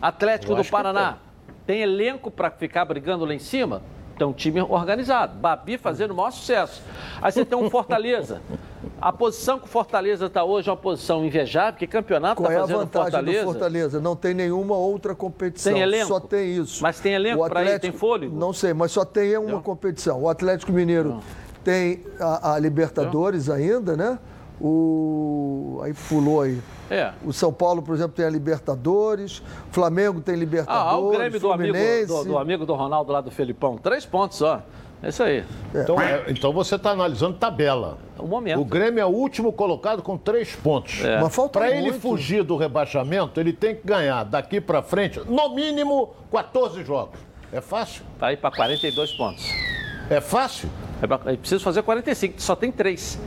Atlético 0.00 0.54
do 0.54 0.64
Paraná, 0.64 1.18
tem 1.66 1.82
elenco 1.82 2.30
para 2.30 2.50
ficar 2.50 2.86
brigando 2.86 3.26
lá 3.26 3.34
em 3.34 3.38
cima? 3.38 3.82
Tem 4.16 4.26
um 4.26 4.32
time 4.32 4.62
organizado. 4.62 5.34
Babi 5.38 5.76
fazendo 5.76 6.12
o 6.12 6.14
maior 6.14 6.30
sucesso. 6.30 6.82
Aí 7.20 7.30
você 7.30 7.44
tem 7.44 7.58
um 7.58 7.68
Fortaleza. 7.68 8.40
A 8.98 9.12
posição 9.12 9.58
que 9.58 9.66
o 9.66 9.68
Fortaleza 9.68 10.26
está 10.26 10.44
hoje 10.44 10.70
é 10.70 10.72
uma 10.72 10.78
posição 10.78 11.22
invejável, 11.26 11.72
porque 11.74 11.86
campeonato 11.86 12.40
Qual 12.40 12.46
está 12.50 12.54
é 12.54 12.56
a 12.56 12.60
fazendo 12.62 12.78
vantagem 12.78 13.10
Fortaleza. 13.10 13.40
do 13.40 13.44
Fortaleza? 13.52 14.00
Não 14.00 14.16
tem 14.16 14.32
nenhuma 14.32 14.76
outra 14.76 15.14
competição. 15.14 15.74
Tem 15.74 15.82
elenco? 15.82 16.06
Só 16.08 16.20
tem 16.20 16.56
isso. 16.56 16.82
Mas 16.82 17.00
tem 17.00 17.12
elenco 17.12 17.42
ir? 17.42 17.46
Atlético- 17.46 17.80
Tem 17.80 17.92
fôlego? 17.92 18.34
Não 18.34 18.52
sei, 18.54 18.72
mas 18.72 18.92
só 18.92 19.04
tem 19.04 19.36
uma 19.36 19.60
competição. 19.60 20.22
O 20.22 20.28
Atlético 20.28 20.72
Mineiro 20.72 21.20
tem 21.62 22.02
a, 22.18 22.54
a 22.54 22.58
Libertadores 22.58 23.50
ainda, 23.50 23.94
né? 23.94 24.18
O. 24.62 25.80
Aí 25.82 25.92
pulou 26.08 26.42
aí. 26.42 26.60
É. 26.90 27.12
O 27.24 27.32
São 27.32 27.52
Paulo, 27.52 27.82
por 27.82 27.94
exemplo, 27.94 28.12
tem 28.14 28.24
a 28.24 28.30
Libertadores. 28.30 29.38
O 29.38 29.72
Flamengo 29.72 30.20
tem 30.20 30.34
Ah, 30.34 30.38
Libertadores. 30.38 30.92
ah, 30.92 30.96
o 30.98 31.10
Grêmio 31.10 31.40
do 31.40 31.52
amigo, 31.52 31.72
Fluminense. 31.74 32.06
do, 32.06 32.24
do 32.24 32.38
amigo 32.38 32.66
do 32.66 32.74
Ronaldo 32.74 33.12
lá 33.12 33.20
do 33.20 33.30
Felipão. 33.30 33.76
Três 33.76 34.06
pontos 34.06 34.38
só. 34.38 34.62
É 35.02 35.08
isso 35.08 35.20
aí. 35.22 35.44
Então, 35.74 36.00
é, 36.00 36.24
então 36.28 36.52
você 36.52 36.76
está 36.76 36.90
analisando 36.90 37.36
tabela. 37.36 37.98
É 38.16 38.22
um 38.22 38.28
momento. 38.28 38.60
O 38.60 38.64
Grêmio 38.64 39.00
é 39.00 39.04
o 39.04 39.08
último 39.08 39.52
colocado 39.52 40.00
com 40.00 40.16
três 40.16 40.54
pontos. 40.54 41.02
É. 41.02 41.20
Mas 41.20 41.34
falta 41.34 41.58
Para 41.58 41.70
ele 41.76 41.92
fugir 41.94 42.44
do 42.44 42.56
rebaixamento, 42.56 43.40
ele 43.40 43.52
tem 43.52 43.74
que 43.74 43.84
ganhar 43.84 44.22
daqui 44.24 44.60
para 44.60 44.80
frente, 44.80 45.18
no 45.26 45.54
mínimo, 45.56 46.10
14 46.30 46.84
jogos. 46.84 47.18
É 47.52 47.60
fácil? 47.60 48.04
Vai 48.18 48.36
Tá 48.36 48.42
para 48.42 48.56
42 48.56 49.12
pontos. 49.12 49.44
É 50.12 50.20
fácil? 50.20 50.68
É 51.00 51.32
é 51.32 51.36
preciso 51.36 51.64
fazer 51.64 51.82
45, 51.82 52.40
só 52.40 52.54
tem 52.54 52.70
três. 52.70 53.18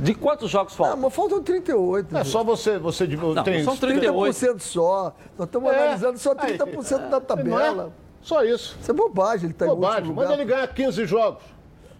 De 0.00 0.14
quantos 0.14 0.50
jogos 0.50 0.74
Ah, 0.74 0.76
faltam? 0.76 0.96
mas 0.98 1.14
faltam 1.14 1.42
38. 1.42 2.14
É 2.14 2.18
gente. 2.18 2.28
só 2.30 2.42
você. 2.42 2.78
você 2.78 3.06
Não, 3.06 3.42
tem, 3.44 3.62
são 3.64 3.76
38. 3.76 4.36
30% 4.36 4.60
só. 4.60 5.14
Nós 5.38 5.46
estamos 5.46 5.72
É. 5.72 5.78
analisando 5.78 6.18
só 6.18 6.34
30% 6.34 6.98
da 6.98 7.08
Não 7.10 7.16
é? 7.16 7.20
tabela. 7.20 7.92
Só 8.20 8.44
isso. 8.44 8.76
Isso 8.80 8.90
é 8.90 8.94
bobagem, 8.94 9.46
ele 9.46 9.52
está 9.52 9.66
em 9.66 9.68
Bobagem. 9.68 10.12
Manda 10.12 10.34
ele 10.34 10.44
ganhar 10.44 10.66
15 10.66 11.06
jogos. 11.06 11.42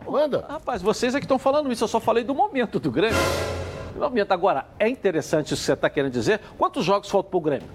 Manda. 0.06 0.44
Rapaz, 0.48 0.82
vocês 0.82 1.14
é 1.14 1.18
que 1.18 1.24
estão 1.24 1.38
falando 1.38 1.70
isso, 1.72 1.84
eu 1.84 1.88
só 1.88 2.00
falei 2.00 2.24
do 2.24 2.34
momento 2.34 2.78
do 2.80 2.90
Grêmio. 2.90 3.16
Do 3.94 4.00
momento. 4.00 4.32
Agora, 4.32 4.66
é 4.78 4.88
interessante 4.88 5.54
isso 5.54 5.62
que 5.62 5.66
você 5.66 5.72
está 5.72 5.88
querendo 5.88 6.12
dizer. 6.12 6.40
Quantos 6.58 6.84
jogos 6.84 7.08
faltam 7.08 7.30
para 7.30 7.38
o 7.38 7.40
Grêmio? 7.40 7.68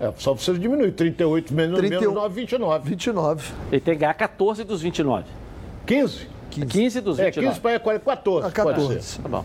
É, 0.00 0.12
só 0.16 0.32
você 0.34 0.52
diminuir. 0.54 0.92
38 0.92 1.52
menos, 1.52 1.78
31. 1.78 2.00
menos 2.00 2.14
9, 2.14 2.34
29. 2.34 2.88
29. 2.88 3.52
Ele 3.70 3.80
tem 3.80 3.94
que 3.94 4.00
ganhar 4.00 4.14
14 4.14 4.64
dos 4.64 4.80
29. 4.80 5.41
15? 5.86 6.28
15, 6.50 7.00
dos 7.00 7.18
É, 7.18 7.26
29. 7.26 7.48
15 7.60 7.60
para 7.60 7.98
14. 8.00 8.46
A 8.46 8.50
pode 8.50 8.54
14. 8.76 9.02
ser. 9.02 9.22
Tá 9.22 9.28
bom. 9.28 9.44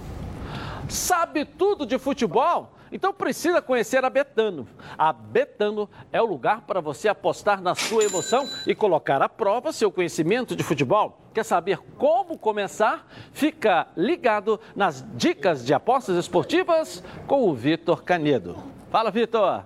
Sabe 0.89 1.45
tudo 1.45 1.86
de 1.86 1.97
futebol? 1.97 2.73
Então 2.91 3.13
precisa 3.13 3.62
conhecer 3.62 4.04
a 4.06 4.10
Betano. 4.10 4.65
A 4.97 5.12
Betano 5.12 5.89
é 6.12 6.21
o 6.21 6.26
lugar 6.26 6.62
para 6.62 6.80
você 6.80 7.10
apostar 7.10 7.62
na 7.62 7.76
sua 7.76 8.04
emoção 8.06 8.47
e 8.65 8.73
colocar 8.73 9.21
à 9.21 9.28
prova 9.28 9.73
seu 9.73 9.91
conhecimento 9.91 10.56
de 10.56 10.63
futebol. 10.63 11.19
Quer 11.34 11.43
saber 11.43 11.80
como 11.97 12.38
começar? 12.38 13.06
Fica 13.34 13.88
ligado 13.97 14.60
nas 14.76 15.06
dicas 15.15 15.65
de 15.65 15.73
apostas 15.73 16.15
esportivas 16.17 17.04
com 17.28 17.50
o 17.50 17.54
Vitor 17.54 18.04
Canedo. 18.04 18.56
Fala, 18.89 19.12
Vitor! 19.12 19.65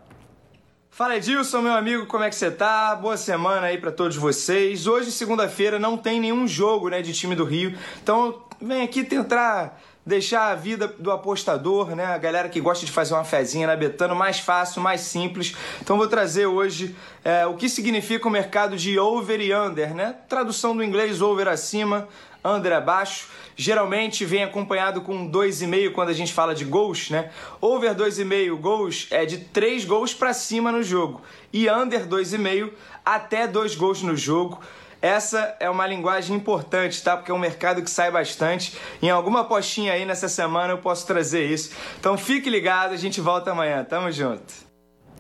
Fala 0.94 1.16
Edilson, 1.16 1.62
meu 1.62 1.72
amigo, 1.72 2.06
como 2.06 2.26
é 2.26 2.30
que 2.30 2.36
você 2.36 2.52
tá? 2.52 2.94
Boa 2.98 3.16
semana 3.16 3.68
aí 3.68 3.78
para 3.78 3.94
todos 3.94 4.18
vocês. 4.18 4.88
Hoje, 4.88 5.10
segunda-feira, 5.10 5.80
não 5.80 5.96
tem 5.96 6.20
nenhum 6.20 6.46
jogo, 6.46 6.90
né, 6.90 7.02
de 7.02 7.14
time 7.14 7.34
do 7.34 7.46
Rio. 7.46 7.78
Então, 8.04 8.42
vem 8.62 8.82
aqui 8.82 9.02
tentar 9.02 9.82
deixar 10.06 10.52
a 10.52 10.56
vida 10.56 10.90
do 11.00 11.10
apostador, 11.10 11.96
né, 11.96 12.04
a 12.04 12.18
galera 12.18 12.50
que 12.50 12.60
gosta 12.60 12.86
de 12.86 12.92
fazer 12.92 13.14
uma 13.14 13.24
fezinha 13.24 13.68
na 13.68 13.76
Betano 13.78 14.14
mais 14.14 14.42
fácil, 14.42 14.82
mais 14.82 15.00
simples. 15.00 15.56
Então, 15.82 15.96
vou 15.96 16.10
trazer 16.10 16.46
hoje 16.46 16.94
é, 17.24 17.46
o 17.46 17.56
que 17.56 17.70
significa 17.70 18.28
o 18.28 18.32
mercado 18.32 18.76
de 18.76 19.00
over 19.00 19.40
e 19.40 19.56
under, 19.56 19.96
né? 19.96 20.18
Tradução 20.28 20.76
do 20.76 20.84
inglês 20.84 21.22
over 21.22 21.48
acima, 21.48 22.10
under 22.44 22.74
abaixo. 22.74 23.30
Geralmente 23.56 24.26
vem 24.26 24.44
acompanhado 24.44 25.02
com 25.02 25.30
2,5 25.30 25.92
quando 25.92 26.10
a 26.10 26.14
gente 26.14 26.34
fala 26.34 26.56
de 26.56 26.66
gols, 26.66 27.10
né? 27.10 27.32
Over 27.60 27.96
2,5 27.96 28.56
gols 28.56 29.08
é 29.12 29.26
de 29.26 29.38
3 29.38 29.86
gols 29.86 30.14
para 30.14 30.34
cima 30.34 30.72
no 30.72 30.82
jogo 30.82 31.22
e 31.54 31.70
under 31.70 32.08
2,5 32.08 32.72
até 33.06 33.48
2 33.48 33.76
gols 33.76 34.02
no 34.02 34.16
jogo. 34.16 34.60
Essa 35.02 35.56
é 35.60 35.68
uma 35.68 35.88
linguagem 35.88 36.36
importante, 36.36 37.02
tá? 37.04 37.18
Porque 37.18 37.32
é 37.32 37.34
um 37.34 37.40
mercado 37.40 37.82
que 37.82 37.90
sai 37.90 38.12
bastante. 38.12 38.78
Em 39.02 39.10
alguma 39.10 39.44
postinha 39.44 39.94
aí 39.94 40.06
nessa 40.06 40.30
semana 40.30 40.74
eu 40.74 40.78
posso 40.78 41.08
trazer 41.08 41.46
isso. 41.46 41.72
Então 42.00 42.16
fique 42.18 42.50
ligado, 42.50 42.94
a 42.94 42.98
gente 42.98 43.20
volta 43.20 43.52
amanhã. 43.52 43.84
Tamo 43.84 44.12
junto. 44.12 44.71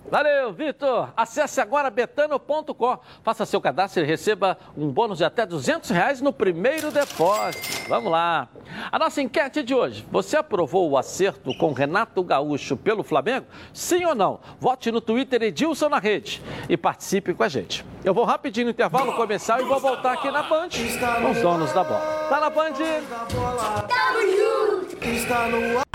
Valeu, 0.09 0.51
Vitor! 0.51 1.09
Acesse 1.15 1.61
agora 1.61 1.89
betano.com, 1.89 2.99
faça 3.23 3.45
seu 3.45 3.61
cadastro 3.61 4.03
e 4.03 4.05
receba 4.05 4.57
um 4.77 4.89
bônus 4.89 5.19
de 5.19 5.23
até 5.23 5.45
200 5.45 5.89
reais 5.89 6.19
no 6.19 6.33
primeiro 6.33 6.91
depósito. 6.91 7.87
Vamos 7.87 8.11
lá! 8.11 8.49
A 8.91 8.99
nossa 8.99 9.21
enquete 9.21 9.63
de 9.63 9.73
hoje, 9.73 10.05
você 10.11 10.35
aprovou 10.35 10.89
o 10.89 10.97
acerto 10.97 11.55
com 11.57 11.71
Renato 11.71 12.21
Gaúcho 12.23 12.75
pelo 12.75 13.03
Flamengo? 13.03 13.45
Sim 13.73 14.03
ou 14.05 14.13
não? 14.15 14.39
Vote 14.59 14.91
no 14.91 14.99
Twitter 14.99 15.41
Edilson 15.43 15.87
na 15.87 15.99
rede 15.99 16.41
e 16.67 16.75
participe 16.75 17.33
com 17.33 17.43
a 17.43 17.47
gente. 17.47 17.85
Eu 18.03 18.13
vou 18.13 18.25
rapidinho 18.25 18.65
no 18.65 18.71
intervalo 18.71 19.13
começar 19.13 19.61
e 19.61 19.65
vou 19.65 19.79
voltar 19.79 20.13
aqui 20.13 20.29
na 20.29 20.43
Band 20.43 20.69
com 21.21 21.31
os 21.31 21.41
donos 21.41 21.71
da 21.71 21.83
bola. 21.83 22.27
Tá 22.27 22.39
na 22.39 22.49
Band? 22.49 22.73
Tamo 22.73 24.21
junto! 24.21 25.90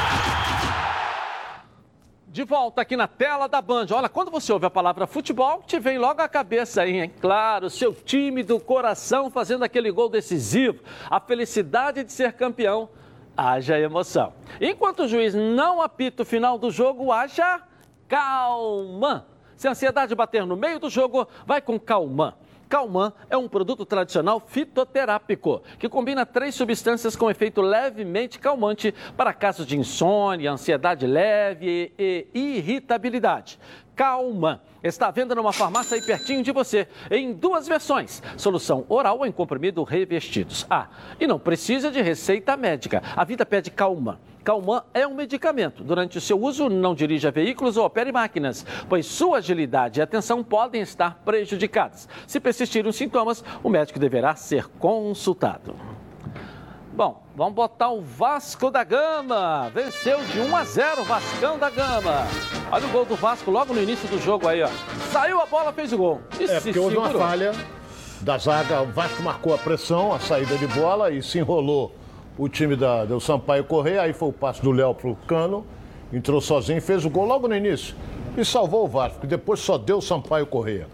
De 2.37 2.45
volta 2.45 2.83
aqui 2.83 2.99
na 2.99 3.09
tela 3.09 3.49
da 3.49 3.63
Band. 3.63 3.87
Olha, 3.93 4.11
quando 4.11 4.31
você 4.31 4.53
ouve 4.53 4.67
a 4.67 4.71
palavra 4.71 5.07
futebol, 5.07 5.63
te 5.67 5.79
vem 5.79 5.97
logo 5.97 6.21
à 6.21 6.29
cabeça 6.29 6.83
aí, 6.83 7.01
hein? 7.01 7.11
Claro, 7.19 7.71
seu 7.71 7.95
time 7.95 8.43
do 8.43 8.61
coração 8.61 9.31
fazendo 9.31 9.65
aquele 9.65 9.91
gol 9.91 10.11
decisivo, 10.11 10.83
a 11.09 11.19
felicidade 11.19 12.05
de 12.05 12.13
ser 12.13 12.35
campeão, 12.35 12.91
haja 13.35 13.79
emoção. 13.79 14.35
Enquanto 14.61 15.05
o 15.05 15.09
juiz 15.09 15.35
não 15.35 15.81
apita 15.81 16.25
o 16.25 16.27
final 16.27 16.59
do 16.59 16.71
jogo, 16.71 17.11
haja 17.11 17.63
calma. 18.07 19.27
Se 19.57 19.67
a 19.67 19.71
ansiedade 19.71 20.15
bater 20.15 20.45
no 20.45 20.59
meio 20.59 20.79
do 20.79 20.91
jogo, 20.91 21.27
vai 21.47 21.63
com 21.63 21.81
calma. 21.81 22.37
Calman 22.69 23.13
é 23.31 23.37
um 23.37 23.49
produto 23.49 23.85
tradicional 23.85 24.41
fitoterápico 24.41 25.63
que 25.79 25.89
combina 25.89 26.27
três 26.27 26.55
substâncias 26.55 27.17
com 27.17 27.31
efeito 27.31 27.61
levemente 27.61 28.39
calmante 28.39 28.95
para 29.17 29.33
casos 29.33 29.67
de 29.67 29.77
insônia, 29.77 30.51
ansiedade 30.51 31.07
leve 31.07 31.93
e 31.99 32.27
irritabilidade. 32.35 33.59
Calman 33.97 34.61
está 34.85 35.09
à 35.09 35.11
venda 35.11 35.35
numa 35.35 35.55
farmácia 35.55 35.97
aí 35.97 36.03
pertinho 36.03 36.43
de 36.43 36.53
você, 36.53 36.87
em 37.11 37.33
duas 37.33 37.67
versões: 37.67 38.23
solução 38.37 38.85
oral 38.89 39.19
ou 39.19 39.27
em 39.27 39.33
comprimido 39.33 39.83
revestidos. 39.83 40.67
Ah, 40.69 40.89
e 41.19 41.27
não 41.27 41.39
precisa 41.39 41.91
de 41.91 42.03
receita 42.03 42.57
médica. 42.57 43.03
A 43.17 43.25
vida 43.25 43.47
pede 43.47 43.71
Calman. 43.71 44.19
Calman 44.45 44.83
é 44.95 45.05
um 45.05 45.15
medicamento. 45.15 45.83
Durante 45.83 46.19
o 46.19 46.21
seu 46.21 46.41
uso, 46.41 46.69
não 46.69 46.95
dirija 46.95 47.33
veículos 47.33 47.77
ou 47.77 47.85
opere 47.85 48.13
máquinas, 48.13 48.65
pois 48.89 49.07
sua 49.07 49.39
agilidade 49.39 49.99
e 49.99 50.03
atenção 50.03 50.45
podem 50.45 50.83
estar 50.83 51.21
prejudicadas. 51.25 52.09
Se 52.29 52.39
persistirem 52.39 52.89
os 52.89 52.95
sintomas, 52.95 53.43
o 53.65 53.69
médico 53.69 53.99
deverá 53.99 54.37
ser 54.37 54.69
consultado. 54.79 55.75
Bom, 56.97 57.23
vamos 57.37 57.53
botar 57.53 57.91
o 57.91 58.01
Vasco 58.01 58.71
da 58.71 58.83
Gama. 58.83 59.71
Venceu 59.75 60.19
de 60.25 60.41
1 60.41 60.57
a 60.57 60.65
0 60.65 61.03
o 61.03 61.05
Vascão 61.05 61.59
da 61.59 61.69
Gama. 61.69 62.27
Olha 62.73 62.87
o 62.87 62.89
gol 62.89 63.05
do 63.05 63.15
Vasco 63.15 63.51
logo 63.51 63.75
no 63.75 63.83
início 63.83 64.09
do 64.09 64.19
jogo 64.19 64.49
aí, 64.49 64.63
ó. 64.63 64.69
Saiu 65.13 65.39
a 65.39 65.45
bola, 65.45 65.75
fez 65.75 65.93
o 65.93 65.99
gol. 65.99 66.23
E 66.41 66.45
é, 66.45 66.59
porque 66.59 66.79
houve 66.79 66.97
uma 66.97 67.11
falha 67.11 67.53
da 68.23 68.39
zaga. 68.39 68.81
O 68.81 68.87
Vasco 68.87 69.23
marcou 69.23 69.55
a 69.55 69.59
pressão, 69.59 70.15
a 70.15 70.19
saída 70.19 70.57
de 70.57 70.67
bola 70.69 71.11
e 71.11 71.23
se 71.23 71.39
enrolou 71.39 71.95
o 72.39 72.49
time 72.49 72.75
da, 72.75 73.05
do 73.05 73.21
Sampaio 73.21 73.65
correr, 73.65 73.99
aí 73.99 74.15
foi 74.15 74.31
o 74.31 74.33
passe 74.33 74.63
do 74.63 74.73
Léo 74.73 74.95
pro 74.95 75.15
Cano, 75.27 75.67
entrou 76.11 76.41
sozinho, 76.41 76.81
fez 76.81 77.05
o 77.05 77.11
gol 77.11 77.27
logo 77.27 77.47
no 77.47 77.55
início 77.55 77.95
e 78.39 78.43
salvou 78.43 78.87
o 78.87 78.89
Vasco, 78.89 79.21
que 79.21 79.27
depois 79.27 79.61
só 79.61 79.77
deu 79.77 79.99
o 79.99 80.03
Sampaio 80.03 80.47
correr. 80.47 80.87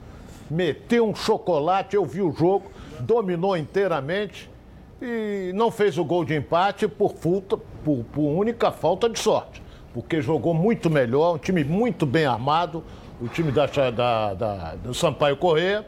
Meteu 0.51 1.09
um 1.09 1.15
chocolate, 1.15 1.95
eu 1.95 2.05
vi 2.05 2.23
o 2.23 2.33
jogo, 2.33 2.73
dominou 2.99 3.57
inteiramente 3.57 4.51
e 5.03 5.53
não 5.53 5.71
fez 5.71 5.99
o 5.99 6.05
gol 6.05 6.25
de 6.25 6.35
empate 6.37 6.87
por, 6.87 7.13
falta, 7.15 7.57
por, 7.57 8.05
por 8.05 8.23
única 8.23 8.71
falta 8.71 9.09
de 9.09 9.19
sorte, 9.19 9.61
porque 9.93 10.21
jogou 10.23 10.55
muito 10.55 10.89
melhor, 10.89 11.35
um 11.35 11.39
time 11.39 11.65
muito 11.65 12.07
bem 12.07 12.25
armado, 12.25 12.85
o 13.21 13.27
time 13.27 13.51
da, 13.51 13.67
da, 13.67 14.35
da 14.35 14.75
do 14.77 14.95
Sampaio 14.95 15.37
Corrêa. 15.37 15.85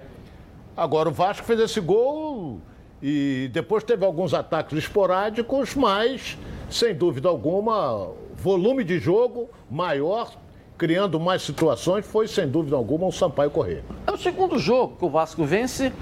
Agora 0.76 1.08
o 1.08 1.12
Vasco 1.12 1.46
fez 1.46 1.60
esse 1.60 1.80
gol 1.80 2.60
e 3.00 3.48
depois 3.52 3.84
teve 3.84 4.04
alguns 4.04 4.34
ataques 4.34 4.76
esporádicos, 4.76 5.76
mas, 5.76 6.36
sem 6.68 6.92
dúvida 6.92 7.28
alguma, 7.28 8.10
volume 8.36 8.82
de 8.82 8.98
jogo 8.98 9.48
maior, 9.70 10.32
criando 10.76 11.18
mais 11.20 11.42
situações, 11.42 12.06
foi, 12.06 12.26
sem 12.26 12.48
dúvida 12.48 12.76
alguma, 12.76 13.06
o 13.06 13.12
Sampaio 13.12 13.50
Corrêa. 13.50 13.84
É 14.06 14.10
o 14.10 14.16
segundo 14.16 14.58
jogo 14.58 14.96
que 14.96 15.04
o 15.04 15.10
Vasco 15.10 15.44
vence 15.44 15.92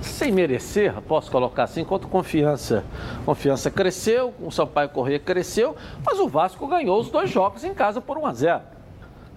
sem 0.00 0.30
merecer, 0.32 0.94
posso 1.02 1.30
colocar 1.30 1.64
assim, 1.64 1.80
enquanto 1.82 2.08
confiança. 2.08 2.84
Confiança 3.24 3.70
cresceu, 3.70 4.32
o 4.40 4.50
Sampaio 4.50 4.88
Corrêa 4.90 5.18
cresceu, 5.18 5.76
mas 6.04 6.18
o 6.18 6.28
Vasco 6.28 6.66
ganhou 6.66 7.00
os 7.00 7.10
dois 7.10 7.30
jogos 7.30 7.64
em 7.64 7.74
casa 7.74 8.00
por 8.00 8.16
1 8.18 8.26
a 8.26 8.32
0. 8.32 8.77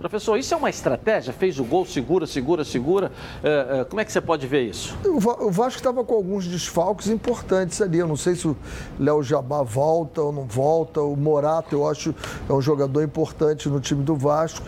Professor, 0.01 0.35
isso 0.35 0.51
é 0.51 0.57
uma 0.57 0.69
estratégia? 0.69 1.31
Fez 1.31 1.59
o 1.59 1.63
gol, 1.63 1.85
segura, 1.85 2.25
segura, 2.25 2.65
segura. 2.65 3.11
É, 3.43 3.81
é, 3.81 3.85
como 3.85 4.01
é 4.01 4.05
que 4.05 4.11
você 4.11 4.19
pode 4.19 4.47
ver 4.47 4.63
isso? 4.63 4.97
O 5.05 5.51
Vasco 5.51 5.77
estava 5.77 6.03
com 6.03 6.15
alguns 6.15 6.47
desfalques 6.47 7.07
importantes 7.07 7.79
ali. 7.83 7.99
Eu 7.99 8.07
não 8.07 8.15
sei 8.15 8.33
se 8.33 8.47
o 8.47 8.57
Léo 8.99 9.21
Jabá 9.21 9.61
volta 9.61 10.23
ou 10.23 10.31
não 10.31 10.45
volta. 10.45 11.01
O 11.01 11.15
Morato, 11.15 11.75
eu 11.75 11.87
acho, 11.87 12.15
é 12.49 12.51
um 12.51 12.61
jogador 12.61 13.03
importante 13.03 13.69
no 13.69 13.79
time 13.79 14.03
do 14.03 14.15
Vasco. 14.15 14.65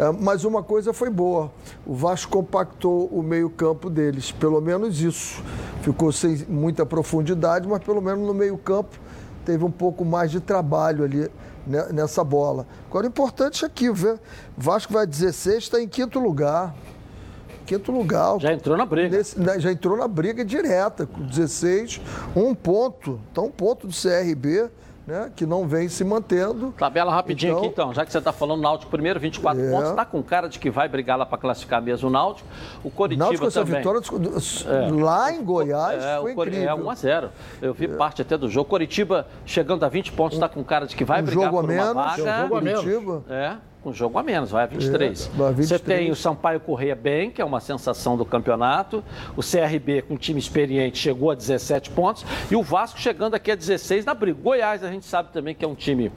É, 0.00 0.10
mas 0.10 0.42
uma 0.44 0.64
coisa 0.64 0.92
foi 0.92 1.10
boa. 1.10 1.52
O 1.86 1.94
Vasco 1.94 2.32
compactou 2.32 3.06
o 3.06 3.22
meio-campo 3.22 3.88
deles. 3.88 4.32
Pelo 4.32 4.60
menos 4.60 5.00
isso. 5.00 5.40
Ficou 5.82 6.10
sem 6.10 6.44
muita 6.48 6.84
profundidade, 6.84 7.68
mas 7.68 7.82
pelo 7.84 8.00
menos 8.00 8.26
no 8.26 8.34
meio-campo 8.34 8.98
teve 9.44 9.64
um 9.64 9.70
pouco 9.70 10.04
mais 10.04 10.30
de 10.30 10.40
trabalho 10.40 11.04
ali 11.04 11.30
nessa 11.66 12.24
bola. 12.24 12.66
Agora, 12.88 13.06
o 13.06 13.08
importante 13.08 13.64
é 13.64 13.66
aqui, 13.66 13.88
o 13.88 13.94
Vasco 14.56 14.92
vai 14.92 15.06
16, 15.06 15.64
está 15.64 15.80
em 15.80 15.88
quinto 15.88 16.18
lugar. 16.18 16.74
Quinto 17.66 17.92
lugar. 17.92 18.40
Já 18.40 18.52
entrou 18.52 18.76
na 18.76 18.84
briga. 18.84 19.16
Nesse, 19.16 19.38
né, 19.38 19.58
já 19.60 19.70
entrou 19.70 19.96
na 19.96 20.08
briga 20.08 20.44
direta, 20.44 21.06
com 21.06 21.22
16, 21.22 22.00
um 22.34 22.54
ponto. 22.54 23.20
Então, 23.30 23.46
um 23.46 23.50
ponto 23.50 23.86
do 23.86 23.92
CRB 23.92 24.68
né, 25.06 25.30
que 25.34 25.44
não 25.44 25.66
vem 25.66 25.88
se 25.88 26.04
mantendo. 26.04 26.72
Tabela 26.78 27.12
rapidinho 27.12 27.52
então, 27.52 27.58
aqui, 27.58 27.68
então, 27.68 27.94
já 27.94 28.04
que 28.04 28.12
você 28.12 28.18
está 28.18 28.32
falando 28.32 28.60
Náutico 28.60 28.90
primeiro, 28.90 29.18
24 29.18 29.62
é. 29.62 29.70
pontos, 29.70 29.90
está 29.90 30.04
com 30.04 30.22
cara 30.22 30.48
de 30.48 30.58
que 30.58 30.70
vai 30.70 30.88
brigar 30.88 31.18
lá 31.18 31.26
para 31.26 31.38
classificar 31.38 31.82
mesmo 31.82 32.08
o 32.08 32.12
Náutico. 32.12 32.48
O 32.84 32.90
Coritiba 32.90 33.24
Náutico, 33.24 33.50
também. 33.50 33.80
Essa 33.80 34.00
vitória 34.00 34.88
é. 34.98 35.02
lá 35.02 35.32
em 35.32 35.42
Goiás 35.42 36.02
é, 36.02 36.20
foi 36.20 36.32
incrível. 36.32 36.68
É 36.68 36.74
1 36.74 36.90
a 36.90 36.94
0 36.94 37.30
Eu 37.60 37.74
vi 37.74 37.86
é. 37.86 37.88
parte 37.88 38.22
até 38.22 38.36
do 38.36 38.48
jogo. 38.48 38.68
Coritiba 38.68 39.26
chegando 39.44 39.84
a 39.84 39.88
20 39.88 40.12
pontos, 40.12 40.36
está 40.36 40.48
com 40.48 40.62
cara 40.62 40.86
de 40.86 40.94
que 40.94 41.04
vai 41.04 41.20
um 41.20 41.24
brigar 41.24 41.50
por 41.50 41.64
uma 41.64 41.94
vaga. 41.94 42.22
Um 42.22 42.42
jogo 42.42 42.56
a 42.56 42.60
menos. 42.60 43.24
É 43.28 43.56
com 43.82 43.92
jogo 43.92 44.18
a 44.18 44.22
menos, 44.22 44.50
vai 44.50 44.64
a 44.64 44.66
23. 44.66 45.26
É, 45.26 45.52
23. 45.52 45.68
Você 45.68 45.78
tem 45.78 46.10
o 46.10 46.16
Sampaio 46.16 46.60
Correia 46.60 46.94
bem, 46.94 47.30
que 47.30 47.42
é 47.42 47.44
uma 47.44 47.60
sensação 47.60 48.16
do 48.16 48.24
campeonato. 48.24 49.02
O 49.36 49.42
CRB, 49.42 50.02
com 50.02 50.14
um 50.14 50.16
time 50.16 50.38
experiente, 50.38 50.98
chegou 50.98 51.30
a 51.30 51.34
17 51.34 51.90
pontos. 51.90 52.24
E 52.50 52.56
o 52.56 52.62
Vasco 52.62 52.98
chegando 53.00 53.34
aqui 53.34 53.50
a 53.50 53.54
16 53.54 54.04
na 54.04 54.14
briga. 54.14 54.38
Goiás, 54.40 54.84
a 54.84 54.90
gente 54.90 55.06
sabe 55.06 55.30
também 55.32 55.54
que 55.54 55.64
é 55.64 55.68
um 55.68 55.74
time 55.74 56.12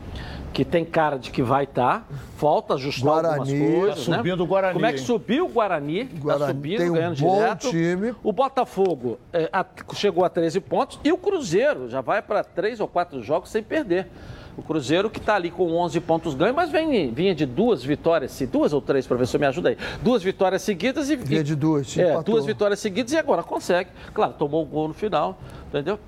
que 0.54 0.64
tem 0.64 0.86
cara 0.86 1.18
de 1.18 1.32
que 1.32 1.44
vai 1.44 1.66
estar. 1.66 2.00
Tá. 2.00 2.16
Falta 2.38 2.76
ajustar 2.76 3.22
Guarani, 3.22 3.40
algumas 3.40 3.80
coisas. 3.80 4.06
Tá 4.06 4.18
subindo 4.18 4.38
né? 4.38 4.44
o 4.44 4.48
Guarani. 4.48 4.74
Como 4.74 4.86
é 4.86 4.94
que 4.94 5.00
subiu 5.00 5.46
o 5.46 5.50
Guarani? 5.50 6.02
Está 6.02 6.48
subindo, 6.48 6.78
tem 6.78 6.90
um 6.90 6.94
ganhando 6.94 7.20
bom 7.20 7.36
direto. 7.36 7.70
Time. 7.70 8.16
O 8.24 8.32
Botafogo 8.32 9.20
é, 9.34 9.50
a, 9.52 9.66
chegou 9.94 10.24
a 10.24 10.30
13 10.30 10.62
pontos. 10.62 11.00
E 11.04 11.12
o 11.12 11.18
Cruzeiro 11.18 11.90
já 11.90 12.00
vai 12.00 12.22
para 12.22 12.44
três 12.44 12.80
ou 12.80 12.88
quatro 12.88 13.22
jogos 13.22 13.50
sem 13.50 13.62
perder. 13.62 14.08
O 14.58 14.62
Cruzeiro 14.62 15.10
que 15.10 15.20
está 15.20 15.36
ali 15.36 15.52
com 15.52 15.70
11 15.74 16.00
pontos 16.00 16.34
ganhos, 16.34 16.56
mas 16.56 16.70
vem, 16.70 17.12
vinha 17.12 17.36
de 17.36 17.46
duas 17.46 17.84
vitórias, 17.84 18.42
duas 18.50 18.72
ou 18.72 18.82
três, 18.82 19.06
professor, 19.06 19.38
me 19.38 19.46
ajuda 19.46 19.70
aí. 19.70 19.78
Duas 20.02 20.24
vitórias 20.24 20.62
seguidas 20.62 21.10
e. 21.10 21.16
Vinha 21.18 21.44
de 21.44 21.56
duas, 21.56 21.98
É, 21.98 22.22
duas 22.24 22.46
vitórias 22.46 22.80
seguidas 22.80 23.12
e 23.12 23.18
agora 23.18 23.44
consegue. 23.44 23.90
Claro, 24.14 24.34
tomou 24.34 24.64
o 24.64 24.66
gol 24.66 24.88
no 24.88 24.94
final, 24.94 25.38
entendeu? 25.68 26.00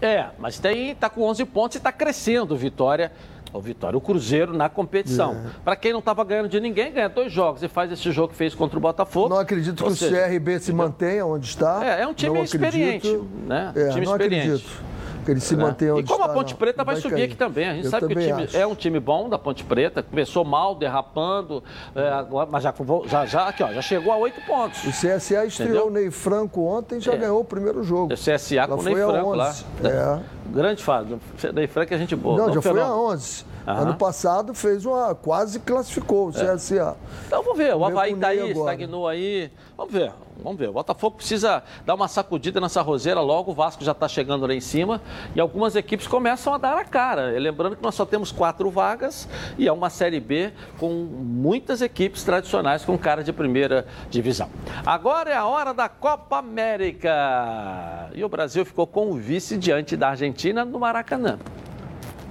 É, 0.00 0.26
mas 0.38 0.58
tem, 0.58 0.94
tá 0.94 1.08
com 1.08 1.22
11 1.22 1.44
pontos 1.46 1.74
e 1.76 1.78
está 1.78 1.92
crescendo 1.92 2.56
Vitória. 2.56 3.12
O 3.52 3.60
Vitória, 3.60 3.96
o 3.96 4.00
Cruzeiro 4.00 4.54
na 4.54 4.68
competição. 4.68 5.32
É. 5.32 5.50
Para 5.64 5.76
quem 5.76 5.92
não 5.92 6.00
estava 6.00 6.22
ganhando 6.24 6.48
de 6.48 6.60
ninguém, 6.60 6.92
ganha 6.92 7.08
dois 7.08 7.32
jogos 7.32 7.62
e 7.62 7.68
faz 7.68 7.90
esse 7.90 8.10
jogo 8.10 8.28
que 8.28 8.34
fez 8.34 8.54
contra 8.54 8.76
o 8.76 8.80
Botafogo. 8.82 9.30
Não 9.30 9.38
acredito 9.38 9.82
que 9.82 9.94
seja, 9.94 10.14
o 10.14 10.28
CRB 10.28 10.60
se 10.60 10.72
mantenha 10.72 11.24
onde 11.24 11.46
está. 11.46 11.80
É, 11.82 12.02
é 12.02 12.06
um 12.06 12.12
time 12.12 12.36
não 12.36 12.44
experiente, 12.44 13.06
acredito, 13.08 13.28
né? 13.46 13.72
É, 13.74 13.88
time 13.90 14.04
não 14.04 14.12
experiente. 14.12 14.46
Acredito 14.46 14.95
que 15.26 15.32
ele 15.32 15.40
se 15.40 15.56
mantenha 15.56 15.94
onde 15.94 16.04
E 16.04 16.06
como 16.06 16.22
a 16.22 16.28
Ponte 16.28 16.52
não, 16.52 16.58
Preta 16.58 16.84
vai, 16.84 16.94
vai 16.94 17.02
subir 17.02 17.14
cair. 17.16 17.24
aqui 17.24 17.36
também. 17.36 17.68
A 17.68 17.74
gente 17.74 17.84
Eu 17.84 17.90
sabe 17.90 18.06
que 18.06 18.14
o 18.14 18.20
time 18.20 18.44
acho. 18.44 18.56
é 18.56 18.66
um 18.66 18.74
time 18.74 19.00
bom 19.00 19.28
da 19.28 19.38
Ponte 19.38 19.64
Preta. 19.64 20.02
Começou 20.02 20.44
mal, 20.44 20.74
derrapando, 20.74 21.62
é, 21.94 22.08
agora, 22.08 22.48
mas 22.50 22.62
já, 22.62 22.72
já, 23.06 23.26
já, 23.26 23.48
aqui, 23.48 23.62
ó, 23.62 23.72
já 23.72 23.82
chegou 23.82 24.12
a 24.12 24.16
oito 24.18 24.40
pontos. 24.46 24.84
O 24.84 24.90
CSA 24.90 25.44
estreou 25.44 25.88
o 25.88 25.90
Ney 25.90 26.10
Franco 26.10 26.62
ontem 26.62 26.98
e 26.98 27.00
já 27.00 27.12
é. 27.12 27.16
ganhou 27.16 27.40
o 27.40 27.44
primeiro 27.44 27.82
jogo. 27.82 28.14
O 28.14 28.16
CSA 28.16 28.68
com 28.68 28.74
o 28.74 28.82
Ney 28.82 28.94
Franco 28.94 29.34
lá. 29.34 29.54
É. 29.84 30.20
Grande 30.48 30.82
fase. 30.82 31.16
Ney 31.52 31.66
Franco 31.66 31.92
é 31.92 31.98
gente 31.98 32.14
boa. 32.14 32.38
Não, 32.38 32.46
não 32.46 32.54
já 32.54 32.62
foi 32.62 32.80
a 32.80 32.94
11. 32.94 33.44
Uhum. 33.66 33.72
Ano 33.74 33.94
passado 33.96 34.54
fez 34.54 34.86
uma. 34.86 35.12
quase 35.14 35.58
classificou 35.58 36.28
o 36.28 36.32
CSA. 36.32 36.96
É. 36.96 37.26
Então 37.26 37.42
vamos 37.42 37.58
ver, 37.58 37.74
o 37.74 37.84
Havaí 37.84 38.12
está 38.12 38.28
aí, 38.28 38.50
agora. 38.50 38.72
estagnou 38.72 39.08
aí. 39.08 39.50
Vamos 39.76 39.92
ver, 39.92 40.12
vamos 40.42 40.58
ver. 40.58 40.68
O 40.68 40.72
Botafogo 40.72 41.16
precisa 41.16 41.62
dar 41.84 41.94
uma 41.94 42.08
sacudida 42.08 42.60
nessa 42.60 42.82
roseira 42.82 43.20
logo, 43.20 43.52
o 43.52 43.54
Vasco 43.54 43.84
já 43.84 43.92
está 43.92 44.08
chegando 44.08 44.46
lá 44.46 44.54
em 44.54 44.60
cima 44.60 45.00
e 45.34 45.40
algumas 45.40 45.76
equipes 45.76 46.06
começam 46.06 46.54
a 46.54 46.58
dar 46.58 46.76
a 46.76 46.84
cara. 46.84 47.36
E 47.36 47.38
lembrando 47.38 47.76
que 47.76 47.82
nós 47.82 47.94
só 47.94 48.04
temos 48.04 48.32
quatro 48.32 48.70
vagas 48.70 49.28
e 49.58 49.68
é 49.68 49.72
uma 49.72 49.90
Série 49.90 50.20
B 50.20 50.52
com 50.78 50.90
muitas 50.90 51.80
equipes 51.82 52.24
tradicionais 52.24 52.84
com 52.84 52.96
cara 52.98 53.22
de 53.22 53.32
primeira 53.32 53.86
divisão. 54.10 54.50
Agora 54.84 55.30
é 55.30 55.36
a 55.36 55.46
hora 55.46 55.72
da 55.72 55.88
Copa 55.88 56.38
América. 56.38 58.10
E 58.14 58.24
o 58.24 58.28
Brasil 58.28 58.64
ficou 58.64 58.86
com 58.86 59.10
o 59.10 59.14
vice 59.14 59.56
diante 59.56 59.96
da 59.96 60.10
Argentina 60.10 60.64
no 60.64 60.78
Maracanã. 60.78 61.38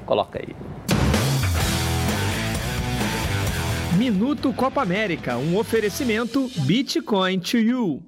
Coloca 0.06 0.40
aí. 0.40 0.75
Minuto 3.98 4.52
Copa 4.52 4.82
América, 4.82 5.38
um 5.38 5.58
oferecimento 5.58 6.52
Bitcoin 6.66 7.40
to 7.40 7.58
You. 7.58 8.04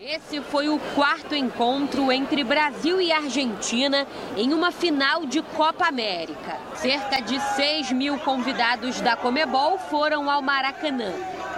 Esse 0.00 0.40
foi 0.40 0.68
o 0.68 0.76
quarto 0.96 1.36
encontro 1.36 2.10
entre 2.10 2.42
Brasil 2.42 3.00
e 3.00 3.12
Argentina 3.12 4.04
em 4.36 4.52
uma 4.52 4.72
final 4.72 5.24
de 5.24 5.40
Copa 5.40 5.86
América. 5.86 6.58
Cerca 6.74 7.20
de 7.20 7.38
6 7.54 7.92
mil 7.92 8.18
convidados 8.18 9.00
da 9.00 9.16
Comebol 9.16 9.78
foram 9.78 10.28
ao 10.28 10.42
Maracanã. 10.42 11.12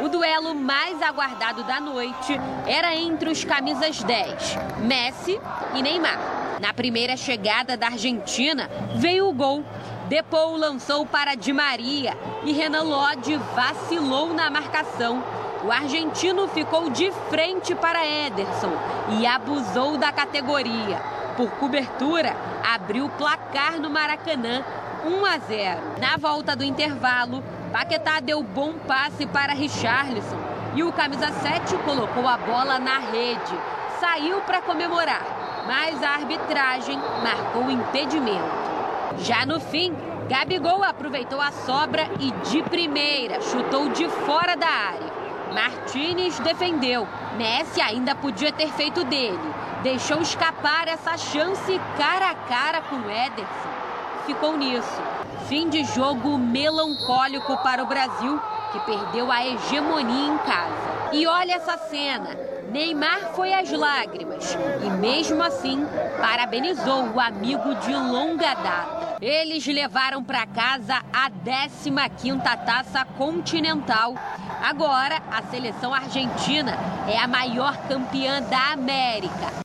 O 0.05 0.11
duelo 0.11 0.55
mais 0.55 1.01
aguardado 1.01 1.65
da 1.65 1.81
noite 1.81 2.39
era 2.67 2.95
entre 2.95 3.31
os 3.31 3.43
camisas 3.43 4.03
10, 4.03 4.59
Messi 4.83 5.41
e 5.75 5.81
Neymar. 5.81 6.37
Na 6.61 6.73
primeira 6.73 7.17
chegada 7.17 7.77
da 7.77 7.89
Argentina, 7.89 8.71
veio 8.95 9.29
o 9.29 9.33
gol 9.33 9.63
Depou 10.09 10.57
lançou 10.57 11.05
para 11.05 11.35
Di 11.35 11.53
Maria 11.53 12.17
e 12.45 12.53
Renan 12.53 12.83
Lodge 12.83 13.37
vacilou 13.57 14.33
na 14.33 14.49
marcação. 14.49 15.21
O 15.65 15.73
argentino 15.73 16.47
ficou 16.47 16.89
de 16.91 17.11
frente 17.29 17.75
para 17.75 18.07
Ederson 18.07 18.71
e 19.19 19.27
abusou 19.27 19.99
da 19.99 20.13
categoria. 20.13 21.03
Por 21.37 21.51
cobertura, 21.53 22.37
abriu 22.73 23.09
placar 23.19 23.81
no 23.81 23.91
Maracanã 23.91 24.65
1 25.05 25.27
a 25.27 25.39
0. 25.39 25.81
Na 26.01 26.17
volta 26.17 26.55
do 26.55 26.63
intervalo, 26.63 27.43
Paquetá 27.73 28.21
deu 28.21 28.45
bom 28.45 28.75
passe 28.87 29.27
para 29.27 29.55
Richarlison 29.55 30.39
e 30.77 30.85
o 30.85 30.93
camisa 30.93 31.33
7 31.33 31.77
colocou 31.79 32.29
a 32.29 32.37
bola 32.37 32.79
na 32.79 33.01
rede. 33.01 33.59
Saiu 33.99 34.41
para 34.43 34.63
comemorar, 34.63 35.65
mas 35.67 36.01
a 36.01 36.11
arbitragem 36.11 36.97
marcou 37.25 37.69
impedimento. 37.69 38.76
Já 39.19 39.47
no 39.47 39.61
fim, 39.61 39.95
Gabigol 40.29 40.83
aproveitou 40.83 41.41
a 41.41 41.51
sobra 41.51 42.09
e 42.21 42.31
de 42.49 42.63
primeira 42.63 43.41
chutou 43.41 43.89
de 43.91 44.09
fora 44.09 44.57
da 44.57 44.67
área. 44.67 45.17
Martinez 45.55 46.39
defendeu. 46.41 47.07
Messi 47.37 47.81
ainda 47.81 48.15
podia 48.15 48.53
ter 48.53 48.71
feito 48.73 49.05
dele. 49.05 49.55
Deixou 49.83 50.21
escapar 50.21 50.89
essa 50.89 51.17
chance 51.17 51.81
cara 51.97 52.31
a 52.31 52.35
cara 52.35 52.83
com 52.83 52.97
Ederson. 53.09 53.77
Ficou 54.27 54.57
nisso. 54.57 55.01
Fim 55.49 55.69
de 55.69 55.85
jogo 55.85 56.37
melancólico 56.37 57.57
para 57.59 57.83
o 57.83 57.87
Brasil, 57.87 58.41
que 58.73 58.81
perdeu 58.81 59.31
a 59.31 59.47
hegemonia 59.47 60.33
em 60.33 60.39
casa. 60.39 61.11
E 61.13 61.27
olha 61.27 61.55
essa 61.55 61.79
cena. 61.79 62.31
Neymar 62.71 63.33
foi 63.35 63.55
às 63.55 63.71
lágrimas 63.71 64.59
e, 64.85 64.91
mesmo 64.91 65.43
assim, 65.43 65.87
parabenizou 66.21 67.11
o 67.15 67.21
amigo 67.21 67.77
de 67.77 67.95
longa 67.95 68.55
data. 68.55 68.96
Eles 69.21 69.67
levaram 69.67 70.23
para 70.23 70.47
casa 70.47 71.03
a 71.11 71.31
15ª 71.31 72.65
Taça 72.65 73.05
Continental. 73.17 74.15
Agora, 74.63 75.23
a 75.31 75.43
seleção 75.45 75.95
argentina 75.95 76.77
é 77.09 77.19
a 77.19 77.27
maior 77.27 77.77
campeã 77.89 78.43
da 78.43 78.73
América. 78.73 79.65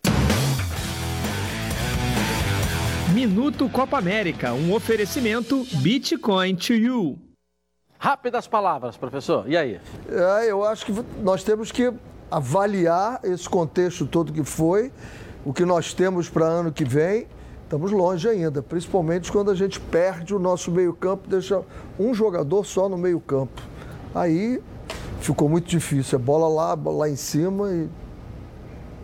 Minuto 3.13 3.67
Copa 3.69 3.97
América, 3.97 4.53
um 4.53 4.73
oferecimento 4.73 5.65
Bitcoin 5.81 6.55
to 6.55 6.73
You. 6.73 7.19
Rápidas 7.99 8.47
palavras, 8.47 8.95
professor. 8.95 9.49
E 9.49 9.57
aí? 9.57 9.81
É, 10.09 10.49
eu 10.49 10.63
acho 10.63 10.85
que 10.85 10.93
nós 11.21 11.43
temos 11.43 11.73
que 11.73 11.91
avaliar 12.31 13.19
esse 13.23 13.49
contexto 13.49 14.07
todo 14.07 14.31
que 14.31 14.45
foi, 14.45 14.93
o 15.43 15.51
que 15.51 15.65
nós 15.65 15.93
temos 15.93 16.29
para 16.29 16.45
ano 16.45 16.71
que 16.71 16.85
vem. 16.85 17.27
Estamos 17.71 17.89
longe 17.93 18.27
ainda, 18.27 18.61
principalmente 18.61 19.31
quando 19.31 19.49
a 19.49 19.55
gente 19.55 19.79
perde 19.79 20.35
o 20.35 20.39
nosso 20.39 20.69
meio-campo, 20.69 21.29
deixa 21.29 21.61
um 21.97 22.13
jogador 22.13 22.65
só 22.65 22.89
no 22.89 22.97
meio-campo. 22.97 23.61
Aí 24.13 24.61
ficou 25.21 25.47
muito 25.47 25.69
difícil. 25.69 26.19
É 26.19 26.21
bola 26.21 26.49
lá, 26.49 26.75
bola 26.75 26.97
lá 26.97 27.09
em 27.09 27.15
cima 27.15 27.71
e 27.71 27.87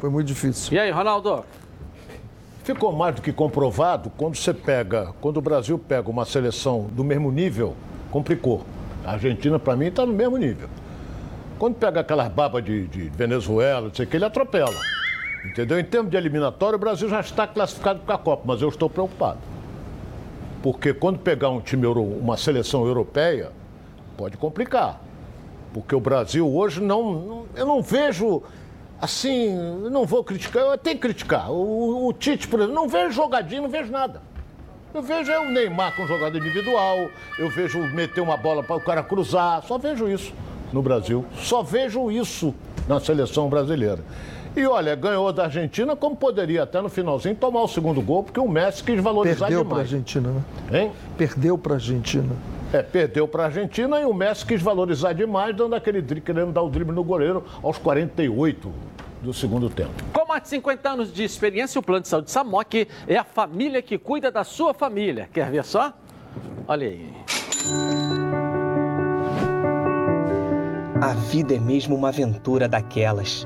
foi 0.01 0.09
muito 0.09 0.27
difícil. 0.27 0.73
E 0.73 0.79
aí, 0.79 0.91
Ronaldo? 0.91 1.45
Ficou 2.65 2.91
mais 2.91 3.15
do 3.15 3.21
que 3.21 3.31
comprovado 3.31 4.11
quando 4.17 4.35
você 4.35 4.53
pega, 4.53 5.13
quando 5.21 5.37
o 5.37 5.41
Brasil 5.41 5.79
pega 5.79 6.09
uma 6.09 6.25
seleção 6.25 6.89
do 6.91 7.05
mesmo 7.05 7.31
nível, 7.31 7.73
complicou. 8.11 8.65
A 9.05 9.13
Argentina, 9.13 9.57
para 9.57 9.77
mim, 9.77 9.85
está 9.85 10.05
no 10.05 10.11
mesmo 10.11 10.35
nível. 10.35 10.67
Quando 11.57 11.75
pega 11.75 12.01
aquelas 12.01 12.27
babas 12.27 12.65
de, 12.65 12.85
de 12.87 13.03
Venezuela, 13.03 13.87
não 13.87 13.95
sei 13.95 14.03
o 14.03 14.09
que, 14.09 14.17
ele 14.17 14.25
atropela. 14.25 14.75
Entendeu? 15.45 15.79
Em 15.79 15.83
termos 15.83 16.11
de 16.11 16.17
eliminatório, 16.17 16.75
o 16.75 16.79
Brasil 16.79 17.07
já 17.07 17.19
está 17.19 17.47
classificado 17.47 17.99
para 17.99 18.15
a 18.15 18.17
Copa, 18.17 18.43
mas 18.45 18.61
eu 18.61 18.69
estou 18.69 18.89
preocupado. 18.89 19.39
Porque 20.61 20.93
quando 20.93 21.19
pegar 21.19 21.49
um 21.49 21.61
time, 21.61 21.85
uma 21.85 22.35
seleção 22.35 22.85
europeia, 22.85 23.51
pode 24.17 24.35
complicar. 24.37 24.99
Porque 25.73 25.95
o 25.95 25.99
Brasil 25.99 26.47
hoje 26.47 26.81
não. 26.81 27.45
eu 27.55 27.65
não 27.65 27.81
vejo. 27.81 28.41
Assim, 28.99 29.55
eu 29.83 29.91
não 29.91 30.05
vou 30.05 30.23
criticar, 30.23 30.63
eu 30.63 30.77
que 30.77 30.95
criticar. 30.95 31.51
O, 31.51 32.07
o 32.07 32.13
Tite, 32.13 32.47
por 32.47 32.59
exemplo, 32.59 32.75
não 32.75 32.89
vejo 32.89 33.11
jogadinho, 33.11 33.61
não 33.61 33.69
vejo 33.69 33.91
nada. 33.91 34.21
Eu 34.91 35.03
vejo 35.03 35.31
é 35.31 35.39
o 35.39 35.45
Neymar 35.51 35.95
com 35.95 36.07
jogada 36.07 36.35
individual, 36.35 37.09
eu 37.37 37.49
vejo 37.51 37.79
meter 37.93 38.21
uma 38.21 38.35
bola 38.35 38.63
para 38.63 38.75
o 38.75 38.81
cara 38.81 39.03
cruzar, 39.03 39.61
só 39.63 39.77
vejo 39.77 40.07
isso 40.07 40.33
no 40.73 40.81
Brasil. 40.81 41.23
Só 41.35 41.61
vejo 41.61 42.09
isso 42.09 42.55
na 42.87 42.99
seleção 42.99 43.49
brasileira. 43.49 44.03
E 44.57 44.65
olha, 44.65 44.95
ganhou 44.95 45.31
da 45.31 45.43
Argentina, 45.43 45.95
como 45.95 46.15
poderia 46.15 46.63
até 46.63 46.81
no 46.81 46.89
finalzinho 46.89 47.35
tomar 47.35 47.61
o 47.61 47.67
segundo 47.67 48.01
gol, 48.01 48.23
porque 48.23 48.39
o 48.39 48.47
Messi 48.47 48.83
quis 48.83 48.99
valorizar 48.99 49.45
perdeu 49.45 49.63
demais. 49.63 49.67
Perdeu 49.67 49.69
para 49.69 49.77
a 49.77 49.81
Argentina, 49.81 50.29
né? 50.31 50.81
Hein? 50.81 50.91
Perdeu 51.15 51.57
para 51.59 51.73
a 51.73 51.75
Argentina. 51.75 52.35
É, 52.73 52.81
perdeu 52.81 53.27
para 53.27 53.43
a 53.43 53.45
Argentina 53.45 54.01
e 54.01 54.05
o 54.05 54.13
Messi 54.15 54.43
quis 54.43 54.59
valorizar 54.59 55.13
demais, 55.13 55.55
dando 55.55 55.75
aquele 55.75 56.01
querendo 56.21 56.51
dar 56.51 56.63
o 56.63 56.71
drible 56.71 56.91
no 56.91 57.03
goleiro 57.03 57.45
aos 57.61 57.77
48 57.77 58.73
do 59.21 59.31
segundo 59.31 59.69
tempo. 59.69 59.91
Com 60.11 60.25
mais 60.25 60.41
de 60.41 60.49
50 60.49 60.89
anos 60.89 61.13
de 61.13 61.23
experiência, 61.23 61.77
o 61.77 61.83
Plano 61.83 62.01
de 62.01 62.07
Saúde 62.07 62.31
Samok 62.31 62.87
é 63.07 63.15
a 63.15 63.23
família 63.23 63.79
que 63.83 63.95
cuida 63.99 64.31
da 64.31 64.43
sua 64.43 64.73
família. 64.73 65.29
Quer 65.31 65.51
ver 65.51 65.63
só? 65.63 65.93
Olha 66.67 66.87
aí. 66.87 67.13
A 70.99 71.13
vida 71.13 71.53
é 71.53 71.59
mesmo 71.59 71.95
uma 71.95 72.09
aventura 72.09 72.67
daquelas. 72.67 73.45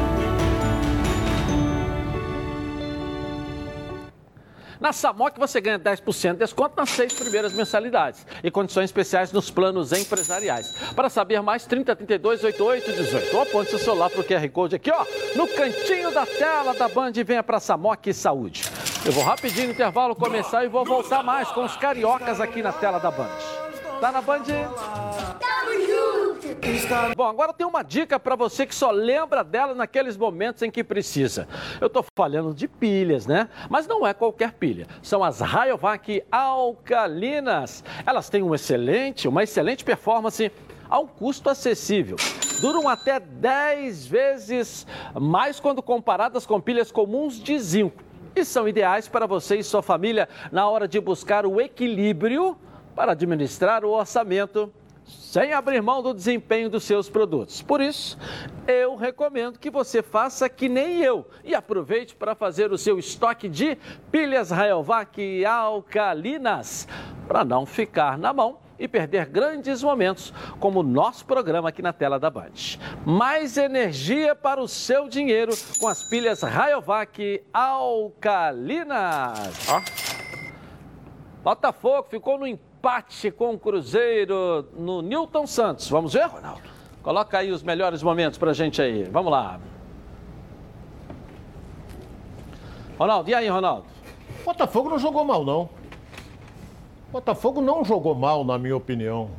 Na 4.81 4.91
Samok 4.91 5.39
você 5.39 5.61
ganha 5.61 5.77
10% 5.77 6.31
de 6.31 6.37
desconto 6.39 6.73
nas 6.75 6.89
seis 6.89 7.13
primeiras 7.13 7.53
mensalidades 7.53 8.25
e 8.43 8.49
condições 8.49 8.85
especiais 8.85 9.31
nos 9.31 9.51
planos 9.51 9.91
empresariais. 9.91 10.73
Para 10.95 11.07
saber 11.07 11.39
mais, 11.43 11.67
30 11.67 11.95
32 11.95 12.43
88 12.43 12.91
18. 12.91 13.35
Ou 13.35 13.43
aponte 13.43 13.69
seu 13.69 13.77
celular 13.77 14.09
para 14.09 14.21
o 14.21 14.23
QR 14.23 14.49
Code 14.49 14.75
aqui, 14.75 14.89
ó, 14.91 15.05
no 15.35 15.47
cantinho 15.47 16.09
da 16.11 16.25
tela 16.25 16.73
da 16.73 16.89
Band 16.89 17.11
e 17.15 17.23
venha 17.23 17.43
para 17.43 17.59
Samok 17.59 18.11
Saúde. 18.11 18.63
Eu 19.05 19.11
vou 19.11 19.23
rapidinho 19.23 19.67
no 19.67 19.73
intervalo 19.73 20.15
começar 20.15 20.65
e 20.65 20.67
vou 20.67 20.83
voltar 20.83 21.21
mais 21.21 21.47
com 21.49 21.63
os 21.63 21.77
cariocas 21.77 22.41
aqui 22.41 22.63
na 22.63 22.73
tela 22.73 22.97
da 22.99 23.11
Band. 23.11 23.29
Tá 23.99 24.11
na 24.11 24.21
Band? 24.21 24.43
Tamo 24.43 25.73
junto! 25.85 26.20
Bom, 27.15 27.25
agora 27.25 27.53
tem 27.53 27.67
uma 27.67 27.83
dica 27.83 28.19
para 28.19 28.35
você 28.35 28.65
que 28.65 28.73
só 28.73 28.89
lembra 28.89 29.43
dela 29.43 29.75
naqueles 29.75 30.17
momentos 30.17 30.63
em 30.63 30.71
que 30.71 30.83
precisa. 30.83 31.47
Eu 31.79 31.89
tô 31.89 32.03
falando 32.17 32.53
de 32.53 32.67
pilhas, 32.67 33.27
né? 33.27 33.47
Mas 33.69 33.87
não 33.87 34.05
é 34.05 34.13
qualquer 34.13 34.53
pilha. 34.53 34.87
São 35.03 35.23
as 35.23 35.39
Rayovac 35.39 36.23
alcalinas. 36.31 37.83
Elas 38.05 38.29
têm 38.29 38.41
um 38.41 38.55
excelente, 38.55 39.27
uma 39.27 39.43
excelente 39.43 39.83
performance 39.83 40.51
a 40.89 40.99
um 40.99 41.07
custo 41.07 41.49
acessível. 41.49 42.15
Duram 42.59 42.89
até 42.89 43.19
10 43.19 44.05
vezes 44.07 44.87
mais 45.13 45.59
quando 45.59 45.81
comparadas 45.81 46.45
com 46.45 46.59
pilhas 46.59 46.91
comuns 46.91 47.35
de 47.41 47.57
zinco. 47.59 48.03
E 48.35 48.43
são 48.43 48.67
ideais 48.67 49.07
para 49.07 49.27
você 49.27 49.57
e 49.57 49.63
sua 49.63 49.81
família 49.81 50.27
na 50.51 50.67
hora 50.67 50.87
de 50.87 50.99
buscar 50.99 51.45
o 51.45 51.61
equilíbrio 51.61 52.57
para 52.95 53.11
administrar 53.11 53.85
o 53.85 53.91
orçamento 53.91 54.71
sem 55.19 55.53
abrir 55.53 55.81
mão 55.81 56.01
do 56.01 56.13
desempenho 56.13 56.69
dos 56.69 56.83
seus 56.83 57.09
produtos. 57.09 57.61
Por 57.61 57.79
isso, 57.79 58.17
eu 58.67 58.95
recomendo 58.95 59.59
que 59.59 59.69
você 59.69 60.01
faça 60.01 60.49
que 60.49 60.67
nem 60.67 61.01
eu 61.01 61.25
e 61.43 61.53
aproveite 61.53 62.15
para 62.15 62.35
fazer 62.35 62.71
o 62.71 62.77
seu 62.77 62.97
estoque 62.97 63.47
de 63.47 63.77
pilhas 64.11 64.51
Rayovac 64.51 65.45
alcalinas, 65.45 66.87
para 67.27 67.45
não 67.45 67.65
ficar 67.65 68.17
na 68.17 68.33
mão 68.33 68.59
e 68.79 68.87
perder 68.87 69.27
grandes 69.27 69.83
momentos, 69.83 70.33
como 70.59 70.79
o 70.79 70.83
nosso 70.83 71.23
programa 71.25 71.69
aqui 71.69 71.81
na 71.83 71.93
tela 71.93 72.19
da 72.19 72.31
Band. 72.31 72.79
Mais 73.05 73.57
energia 73.57 74.35
para 74.35 74.59
o 74.59 74.67
seu 74.67 75.07
dinheiro 75.07 75.53
com 75.79 75.87
as 75.87 76.03
pilhas 76.03 76.41
Rayovac 76.41 77.43
alcalinas. 77.53 78.89
Ó. 79.69 79.81
Botafogo 81.43 82.07
ficou 82.09 82.39
no 82.39 82.47
empate 82.47 82.70
empate 82.81 83.29
com 83.29 83.53
o 83.53 83.59
Cruzeiro 83.59 84.67
no 84.75 85.03
Newton 85.03 85.45
Santos. 85.45 85.87
Vamos 85.87 86.13
ver, 86.13 86.25
Ronaldo? 86.25 86.63
Coloca 87.03 87.37
aí 87.37 87.51
os 87.51 87.61
melhores 87.61 88.01
momentos 88.01 88.39
pra 88.39 88.53
gente 88.53 88.81
aí. 88.81 89.03
Vamos 89.03 89.31
lá. 89.31 89.59
Ronaldo, 92.97 93.29
e 93.29 93.35
aí, 93.35 93.47
Ronaldo? 93.47 93.85
Botafogo 94.43 94.89
não 94.89 94.97
jogou 94.97 95.23
mal, 95.23 95.45
não. 95.45 95.69
Botafogo 97.11 97.61
não 97.61 97.85
jogou 97.85 98.15
mal, 98.15 98.43
na 98.43 98.57
minha 98.57 98.75
opinião. 98.75 99.29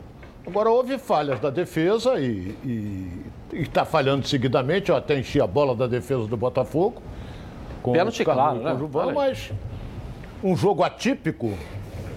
Agora, 0.46 0.70
houve 0.70 0.96
falhas 0.96 1.40
da 1.40 1.50
defesa 1.50 2.20
e 2.20 3.24
está 3.52 3.84
falhando 3.84 4.26
seguidamente. 4.26 4.90
Eu 4.90 4.96
até 4.96 5.18
enchi 5.18 5.40
a 5.40 5.48
bola 5.48 5.74
da 5.74 5.88
defesa 5.88 6.28
do 6.28 6.36
Botafogo. 6.36 7.02
Com 7.82 7.90
Pênalti, 7.92 8.24
claro, 8.24 8.60
né? 8.60 8.76
Mas 9.12 9.52
um 10.44 10.54
jogo 10.56 10.84
atípico 10.84 11.52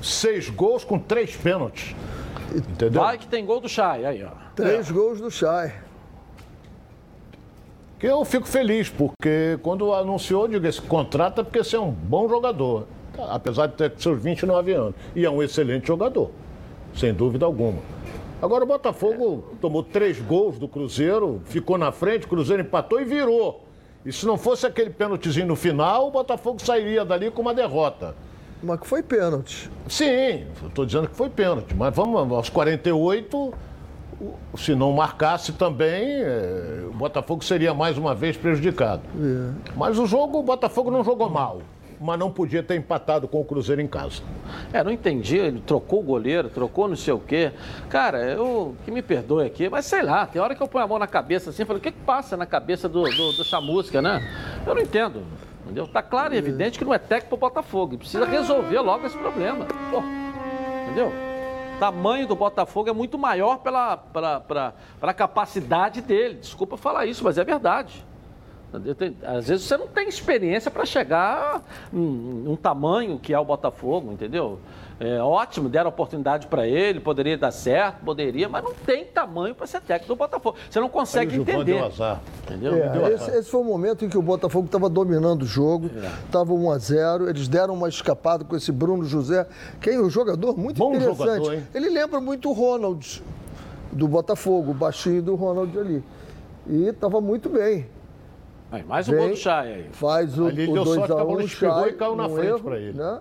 seis 0.05 0.49
gols 0.49 0.83
com 0.83 0.99
três 0.99 1.35
pênaltis. 1.35 1.95
Entendeu? 2.53 3.01
Vai 3.01 3.17
que 3.17 3.27
tem 3.27 3.45
gol 3.45 3.59
do 3.59 3.67
Chay, 3.67 4.05
aí, 4.05 4.23
ó. 4.23 4.29
Três 4.55 4.89
é. 4.89 4.93
gols 4.93 5.19
do 5.19 5.29
Chay. 5.29 5.73
Que 7.99 8.07
eu 8.07 8.23
fico 8.23 8.47
feliz, 8.47 8.89
porque 8.89 9.57
quando 9.63 9.93
anunciou, 9.93 10.47
diga 10.47 10.67
esse 10.67 10.81
contrato 10.81 11.41
é 11.41 11.43
porque 11.43 11.63
você 11.63 11.75
é 11.75 11.79
um 11.79 11.91
bom 11.91 12.27
jogador. 12.29 12.87
Apesar 13.29 13.67
de 13.67 13.73
ter 13.75 13.93
seus 13.97 14.21
29 14.21 14.73
anos. 14.73 14.95
E 15.15 15.25
é 15.25 15.29
um 15.29 15.41
excelente 15.41 15.87
jogador, 15.87 16.31
sem 16.93 17.13
dúvida 17.13 17.45
alguma. 17.45 17.79
Agora 18.41 18.63
o 18.63 18.67
Botafogo 18.67 19.45
é. 19.53 19.55
tomou 19.61 19.81
três 19.81 20.19
gols 20.19 20.59
do 20.59 20.67
Cruzeiro, 20.67 21.41
ficou 21.45 21.77
na 21.77 21.91
frente, 21.91 22.25
o 22.25 22.29
Cruzeiro 22.29 22.61
empatou 22.61 23.01
e 23.01 23.05
virou. 23.05 23.63
E 24.05 24.11
se 24.11 24.25
não 24.25 24.37
fosse 24.37 24.67
aquele 24.67 24.89
pênaltizinho 24.91 25.47
no 25.47 25.55
final, 25.55 26.09
o 26.09 26.11
Botafogo 26.11 26.63
sairia 26.63 27.03
dali 27.03 27.31
com 27.31 27.41
uma 27.41 27.53
derrota. 27.53 28.13
Mas 28.63 28.79
que 28.79 28.87
foi 28.87 29.03
pênalti. 29.03 29.69
Sim, 29.87 30.45
estou 30.65 30.85
dizendo 30.85 31.07
que 31.07 31.15
foi 31.15 31.29
pênalti. 31.29 31.75
Mas 31.75 31.95
vamos 31.95 32.31
aos 32.31 32.49
48, 32.49 33.53
se 34.57 34.73
não 34.75 34.91
marcasse 34.93 35.53
também, 35.53 36.21
é, 36.21 36.85
o 36.87 36.93
Botafogo 36.93 37.43
seria 37.43 37.73
mais 37.73 37.97
uma 37.97 38.15
vez 38.15 38.37
prejudicado. 38.37 39.01
É. 39.15 39.71
Mas 39.75 39.99
o 39.99 40.05
jogo, 40.05 40.39
o 40.39 40.43
Botafogo 40.43 40.89
não 40.89 41.03
jogou 41.03 41.29
mal. 41.29 41.61
Mas 41.99 42.19
não 42.19 42.29
podia 42.29 42.61
ter 42.61 42.75
empatado 42.75 43.25
com 43.25 43.39
o 43.39 43.45
Cruzeiro 43.45 43.81
em 43.81 43.87
casa. 43.87 44.21
É, 44.73 44.83
não 44.83 44.91
entendi. 44.91 45.37
Ele 45.37 45.61
trocou 45.65 46.01
o 46.01 46.03
goleiro, 46.03 46.49
trocou 46.49 46.89
não 46.89 46.95
sei 46.95 47.13
o 47.13 47.19
quê. 47.19 47.53
Cara, 47.89 48.21
eu 48.21 48.75
que 48.83 48.91
me 48.91 49.01
perdoe 49.01 49.45
aqui, 49.45 49.69
mas 49.69 49.85
sei 49.85 50.03
lá, 50.03 50.25
tem 50.25 50.41
hora 50.41 50.53
que 50.53 50.61
eu 50.61 50.67
ponho 50.67 50.83
a 50.83 50.87
mão 50.87 50.99
na 50.99 51.07
cabeça 51.07 51.51
assim, 51.51 51.63
falo, 51.63 51.79
o 51.79 51.81
que, 51.81 51.91
que 51.91 52.01
passa 52.01 52.35
na 52.35 52.45
cabeça 52.45 52.89
do, 52.89 53.03
do, 53.03 53.31
do 53.31 53.43
Chamusca, 53.45 54.01
né? 54.01 54.21
Eu 54.67 54.75
não 54.75 54.81
entendo. 54.81 55.23
Entendeu? 55.65 55.87
Tá 55.87 56.01
claro 56.01 56.35
e 56.35 56.37
evidente 56.37 56.77
que 56.77 56.85
não 56.85 56.93
é 56.93 56.99
técnico 56.99 57.29
pro 57.29 57.49
Botafogo. 57.49 57.97
Precisa 57.97 58.23
resolver 58.23 58.79
logo 58.81 59.05
esse 59.05 59.17
problema. 59.17 59.65
Pô, 59.89 59.97
entendeu? 60.83 61.11
O 61.75 61.79
tamanho 61.79 62.27
do 62.27 62.35
Botafogo 62.35 62.89
é 62.89 62.93
muito 62.93 63.17
maior 63.17 63.57
pela, 63.57 63.97
pela, 63.97 64.39
pela, 64.39 65.13
capacidade 65.13 66.01
dele. 66.01 66.35
Desculpa 66.35 66.77
falar 66.77 67.07
isso, 67.07 67.23
mas 67.23 67.37
é 67.39 67.43
verdade. 67.43 68.05
Às 69.23 69.47
vezes 69.47 69.65
você 69.65 69.75
não 69.75 69.87
tem 69.87 70.07
experiência 70.07 70.69
para 70.69 70.85
chegar 70.85 71.61
em 71.91 72.47
um 72.47 72.55
tamanho 72.55 73.17
que 73.17 73.33
é 73.33 73.39
o 73.39 73.45
Botafogo, 73.45 74.11
entendeu? 74.11 74.59
É, 74.97 75.19
ótimo, 75.19 75.67
deram 75.67 75.89
oportunidade 75.89 76.47
para 76.47 76.65
ele, 76.65 77.01
poderia 77.01 77.37
dar 77.37 77.51
certo, 77.51 78.03
poderia, 78.05 78.47
mas 78.47 78.63
não 78.63 78.73
tem 78.73 79.03
tamanho 79.03 79.53
para 79.53 79.67
ser 79.67 79.81
técnico 79.81 80.13
do 80.13 80.17
Botafogo. 80.17 80.57
Você 80.69 80.79
não 80.79 80.87
consegue 80.87 81.35
entender. 81.35 81.79
Azar. 81.79 82.21
Entendeu? 82.43 82.75
É, 82.75 83.13
esse, 83.13 83.29
esse, 83.31 83.49
foi 83.49 83.59
o 83.59 83.63
momento 83.65 84.05
em 84.05 84.09
que 84.09 84.17
o 84.17 84.21
Botafogo 84.21 84.67
estava 84.67 84.87
dominando 84.87 85.41
o 85.41 85.45
jogo, 85.45 85.89
estava 86.25 86.53
é. 86.53 86.55
1 86.55 86.71
a 86.71 86.77
0 86.77 87.29
eles 87.29 87.47
deram 87.49 87.73
uma 87.73 87.89
escapada 87.89 88.45
com 88.45 88.55
esse 88.55 88.71
Bruno 88.71 89.03
José, 89.03 89.45
que 89.81 89.89
é 89.89 89.99
um 89.99 90.09
jogador 90.09 90.57
muito 90.57 90.77
Bom 90.77 90.95
interessante. 90.95 91.43
Jogador, 91.43 91.63
ele 91.73 91.89
lembra 91.89 92.21
muito 92.21 92.49
o 92.49 92.53
Ronald 92.53 93.21
do 93.91 94.07
Botafogo, 94.07 94.71
o 94.71 94.73
baixinho 94.73 95.21
do 95.21 95.35
Ronald 95.35 95.77
ali. 95.77 96.03
E 96.67 96.87
estava 96.87 97.19
muito 97.19 97.49
bem. 97.49 97.87
Aí, 98.71 98.83
mais 98.83 99.07
um 99.07 99.11
Vem, 99.11 99.19
gol 99.19 99.29
do 99.29 99.35
Chay 99.35 99.73
aí. 99.73 99.89
Faz 99.91 100.39
o, 100.39 100.47
ali 100.47 100.67
o 100.67 100.83
2 100.83 101.11
a 101.11 101.23
1 101.23 101.35
um, 101.35 101.41
e 101.41 101.93
caiu 101.93 102.15
na 102.15 102.29
frente 102.29 102.61
para 102.61 102.79
ele. 102.79 102.97
Né? 102.97 103.19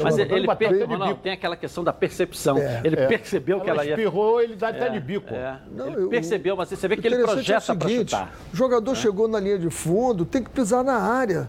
Mas 0.00 0.16
ele, 0.16 0.34
ele 0.34 0.56
per... 0.56 0.88
não, 0.88 1.14
tem 1.14 1.32
aquela 1.32 1.56
questão 1.56 1.82
da 1.82 1.92
percepção. 1.92 2.56
É, 2.58 2.80
ele 2.84 2.96
é. 2.96 3.06
percebeu 3.06 3.56
ela 3.56 3.64
que 3.64 3.70
ela 3.70 3.84
ia. 3.84 3.90
espirrou, 3.90 4.40
ele 4.40 4.54
dá 4.54 4.68
até 4.68 4.86
é, 4.86 4.90
de 4.90 5.00
bico. 5.00 5.34
É. 5.34 5.60
Não, 5.70 5.88
ele 5.88 6.02
eu, 6.02 6.08
percebeu, 6.08 6.56
mas 6.56 6.68
você 6.68 6.86
vê 6.86 6.96
que 6.96 7.06
ele 7.06 7.16
é 7.16 7.24
projeta 7.24 7.72
é 7.72 7.74
para 7.74 7.88
chutar. 7.88 8.32
O 8.52 8.56
jogador 8.56 8.94
chegou 8.94 9.26
na 9.26 9.40
linha 9.40 9.58
de 9.58 9.70
fundo, 9.70 10.24
tem 10.24 10.42
que 10.42 10.50
pisar 10.50 10.84
na 10.84 10.98
área. 10.98 11.48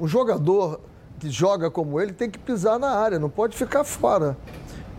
Um 0.00 0.06
jogador 0.06 0.80
que 1.18 1.28
joga 1.30 1.70
como 1.70 2.00
ele 2.00 2.12
tem 2.12 2.30
que 2.30 2.38
pisar 2.38 2.78
na 2.78 2.90
área, 2.90 3.18
não 3.18 3.30
pode 3.30 3.56
ficar 3.56 3.82
fora. 3.82 4.36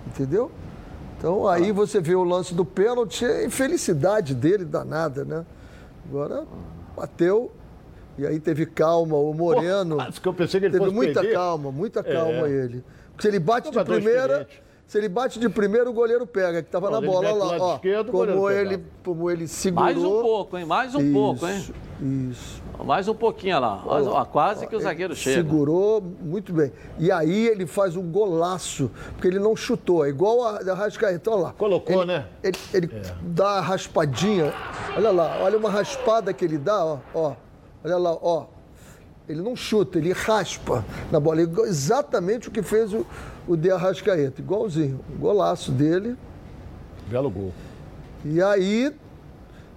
Entendeu? 0.08 0.52
Então 1.18 1.48
aí 1.48 1.72
você 1.72 2.00
vê 2.00 2.16
o 2.16 2.24
lance 2.24 2.54
do 2.54 2.66
pênalti, 2.66 3.26
a 3.26 3.46
infelicidade 3.46 4.36
dele 4.36 4.66
danada, 4.66 5.24
né? 5.24 5.46
Agora 6.08 6.46
bateu, 6.96 7.52
e 8.18 8.26
aí 8.26 8.40
teve 8.40 8.66
calma, 8.66 9.16
o 9.16 9.34
Moreno. 9.34 9.98
Pô, 9.98 10.22
que 10.22 10.28
eu 10.28 10.34
pensei 10.34 10.60
que 10.60 10.66
ele 10.66 10.80
teve 10.80 10.92
muita 10.92 11.22
perder. 11.22 11.36
calma, 11.36 11.72
muita 11.72 12.04
calma 12.04 12.48
é. 12.48 12.52
ele. 12.52 12.84
Porque 13.12 13.24
se 13.24 13.28
ele 13.28 13.40
bate 13.40 13.72
de 13.72 13.84
primeira. 13.84 14.48
Se 14.88 14.98
ele 14.98 15.10
bate 15.10 15.38
de 15.38 15.50
primeira, 15.50 15.90
o 15.90 15.94
goleiro 15.94 16.26
pega, 16.26 16.62
que 16.62 16.70
estava 16.70 16.90
na 16.90 17.02
bola. 17.02 17.30
Olha 17.30 17.34
lá, 17.34 17.58
ó. 17.60 17.76
Esquerdo, 17.76 18.10
como, 18.10 18.50
ele, 18.50 18.86
como 19.04 19.30
ele 19.30 19.46
segurou. 19.46 19.84
Mais 19.84 19.98
um 19.98 20.22
pouco, 20.22 20.58
hein? 20.58 20.66
Mais 20.66 20.96
um 20.96 21.02
isso, 21.02 21.14
pouco, 21.14 21.46
hein? 21.46 21.66
Isso. 22.32 22.64
Mais 22.86 23.08
um 23.10 23.14
pouquinho 23.14 23.60
lá. 23.60 23.84
Ó, 23.86 24.24
quase 24.24 24.66
ó, 24.66 24.70
que 24.70 24.76
o 24.78 24.80
zagueiro 24.80 25.14
chega. 25.14 25.42
Segurou 25.42 26.02
muito 26.02 26.54
bem. 26.54 26.72
E 26.98 27.12
aí 27.12 27.48
ele 27.48 27.68
faz 27.68 27.98
um 27.98 28.10
golaço, 28.10 28.90
porque 29.12 29.28
ele 29.28 29.40
não 29.40 29.58
chutou. 29.58 30.06
É 30.06 30.10
igual 30.10 30.42
a, 30.44 30.60
a 30.60 30.74
Rascaeta. 30.74 31.32
Olha 31.32 31.42
lá. 31.42 31.54
Colocou, 31.58 32.04
ele, 32.04 32.14
né? 32.14 32.26
Ele, 32.42 32.58
ele 32.74 32.90
é. 32.94 33.14
dá 33.24 33.58
a 33.58 33.62
raspadinha. 33.62 34.54
Olha 34.96 35.12
lá, 35.12 35.40
olha 35.42 35.58
uma 35.58 35.70
raspada 35.70 36.32
que 36.32 36.46
ele 36.46 36.58
dá, 36.58 36.86
ó. 36.86 37.00
ó. 37.14 37.34
Olha 37.88 37.98
lá, 37.98 38.18
ó. 38.22 38.46
Ele 39.30 39.42
não 39.42 39.56
chuta, 39.56 39.98
ele 39.98 40.14
raspa 40.14 40.86
na 41.12 41.20
bola. 41.20 41.42
Exatamente 41.42 42.48
o 42.48 42.52
que 42.52 42.62
fez 42.62 42.94
o, 42.94 43.06
o 43.48 43.58
De 43.58 43.70
Arrascaeta. 43.70 44.42
Igualzinho. 44.42 45.00
O 45.14 45.18
golaço 45.18 45.72
dele. 45.72 46.16
Belo 47.08 47.30
gol. 47.30 47.54
E 48.24 48.42
aí, 48.42 48.94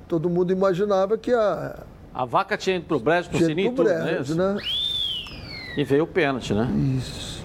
todo 0.08 0.30
mundo 0.30 0.52
imaginava 0.52 1.18
que 1.18 1.32
a. 1.32 1.84
A 2.12 2.24
vaca 2.24 2.56
tinha 2.56 2.76
ido 2.76 2.86
pro 2.86 2.98
brejo 2.98 3.30
com 3.30 3.36
o 3.36 3.38
tinha 3.38 3.48
sininho 3.48 3.70
e 3.70 3.74
pro 3.74 3.84
brejo, 3.84 4.22
isso? 4.22 4.34
né? 4.34 4.56
E 5.76 5.84
veio 5.84 6.02
o 6.02 6.06
pênalti, 6.06 6.52
né? 6.52 6.68
Isso. 6.98 7.44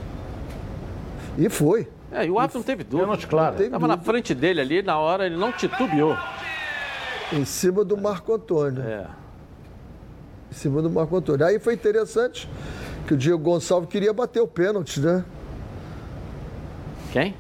E 1.38 1.48
foi. 1.50 1.88
É, 2.12 2.26
e 2.26 2.32
o 2.32 2.40
árbitro 2.40 2.60
não 2.60 2.66
teve 2.66 2.84
dúvida. 2.84 3.04
Pênalti 3.04 3.28
claro. 3.28 3.56
Teve 3.56 3.70
Tava 3.70 3.88
na 3.88 3.98
frente 3.98 4.34
dele 4.34 4.62
ali, 4.62 4.82
na 4.82 4.98
hora 4.98 5.26
ele 5.26 5.38
não 5.38 5.52
titubeou. 5.52 6.18
Em 7.32 7.46
cima 7.46 7.84
do 7.84 7.98
Marco 7.98 8.34
Antônio. 8.34 8.82
É. 8.82 9.08
Em 10.56 10.58
cima 10.58 10.82
do 10.82 10.90
Marco 10.90 11.18
Antônio. 11.18 11.46
Aí 11.46 11.60
foi 11.60 11.74
interessante 11.74 12.50
que 13.06 13.14
o 13.14 13.18
Diego 13.18 13.38
Gonçalves 13.38 13.90
queria 13.90 14.14
bater 14.14 14.40
o 14.40 14.48
pênalti, 14.48 15.02
né? 15.02 15.26
Quem? 17.12 17.36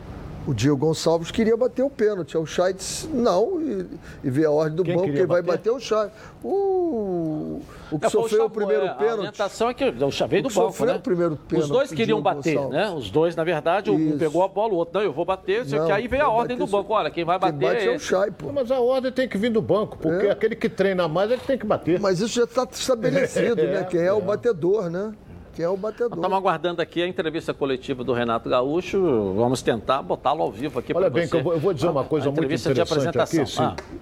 O 0.48 0.54
Diego 0.54 0.78
Gonçalves 0.78 1.32
queria 1.32 1.58
bater 1.58 1.82
o 1.84 1.89
pênalti. 1.89 2.38
Aí 2.38 2.43
O 2.43 2.46
Chay 2.46 2.74
disse 2.74 3.08
não 3.08 3.60
e, 3.62 3.88
e 4.24 4.30
veio 4.30 4.50
a 4.50 4.52
ordem 4.52 4.76
do 4.76 4.84
Quem 4.84 4.96
banco. 4.96 5.12
Quem 5.12 5.26
vai 5.26 5.41
bater? 5.41 5.58
bater 5.58 5.70
é 5.70 5.72
o 5.72 5.80
Chay. 5.80 6.10
O, 6.43 7.62
o 7.91 8.00
que 8.00 8.06
É, 8.06 8.10
foi 8.10 8.22
sofreu 8.22 8.38
o 8.39 8.41
Chavô, 8.43 8.50
primeiro 8.52 8.86
é, 8.86 8.89
A 8.89 8.93
pênalti. 8.93 9.18
orientação 9.20 9.70
é 9.70 9.74
que 9.74 9.84
o 9.86 10.12
Chavei 10.12 10.41
do 10.41 10.48
O 10.48 10.50
que 10.50 10.56
banco, 10.56 10.68
sofreu 10.72 10.93
né? 10.93 11.00
o 11.00 11.02
primeiro 11.02 11.34
Os 11.34 11.39
pênalti 11.48 11.70
dois 11.72 11.89
do 11.89 11.96
queriam 11.96 12.22
bater, 12.22 12.54
Gonçalves. 12.56 12.78
né? 12.78 12.89
Os 12.91 13.10
dois, 13.10 13.36
na 13.36 13.43
verdade, 13.43 13.89
um 13.89 13.98
Isso. 14.00 14.18
pegou 14.20 14.43
a 14.43 14.48
bola, 14.48 14.74
o 14.74 14.76
outro, 14.78 14.93
não, 15.00 15.02
eu 15.02 15.12
vou 15.12 15.26
bater, 15.26 15.66
só 15.66 15.78
que 15.80 15.84
Não, 15.89 15.93
aí 15.96 16.08
veio 16.08 16.22
a 16.24 16.26
quem 16.28 16.36
ordem 16.36 16.58
do 16.58 16.66
bater- 16.68 16.78
banco. 16.78 16.93
Olha, 16.93 17.10
quem 17.10 17.26
vai 17.26 17.39
Quem 17.39 17.52
bater 17.52 17.68
bate 17.74 17.88
é 17.88 17.93
é 17.93 17.96
o. 17.96 18.00
Chay, 18.00 18.30
pô. 18.32 18.52
Mas 18.54 18.70
a 18.72 18.80
ordem 18.80 19.12
tem 19.12 19.28
que 19.28 19.38
vir 19.39 19.50
do 19.50 19.62
banco, 19.62 19.98
porque 19.98 20.28
É. 20.28 20.32
aquele 20.32 20.56
que 20.56 20.70
treina 20.70 21.08
mais 21.08 21.32
é 21.32 21.38
que 21.38 21.48
tem 21.48 21.58
que 21.58 21.66
bater. 21.66 22.00
Mas 22.00 22.20
isso 22.20 22.36
já 22.36 22.43
está 22.43 22.68
estabelecido, 22.72 23.56
né? 23.66 23.84
Quem 23.89 24.02
é 24.02 24.14
o 24.14 24.22
batedor, 24.22 24.89
né? 24.91 25.12
Quem 25.56 25.64
é 25.64 25.70
o 25.70 25.78
batedor. 25.78 26.18
Estamos 26.18 26.38
aguardando 26.38 26.82
aqui 26.82 27.01
a 27.01 27.08
entrevista 27.08 27.53
coletiva 27.53 28.03
do 28.03 28.12
Renato 28.12 28.49
Gaúcho. 28.49 29.34
Vamos 29.36 29.62
tentar 29.62 30.01
botá-lo 30.01 30.41
ao 30.43 30.51
vivo 30.51 30.80
aqui 30.80 30.91
Olha 30.93 31.06
para 31.06 31.10
bem, 31.14 31.24
você. 31.26 31.32
que 31.32 31.38
eu 31.38 31.43
vou, 31.43 31.53
eu 31.53 31.60
vou 31.60 31.74
dizer 31.74 31.88
uma 31.88 32.03
coisa 32.03 32.28
a 32.28 32.32
muito 32.32 32.39
entrevista 32.43 32.74
de 32.74 32.82
interessante 32.82 33.18
apresentação. 33.18 33.66
aqui. 33.66 33.80
sim. 33.80 33.95
Ah, 33.97 33.99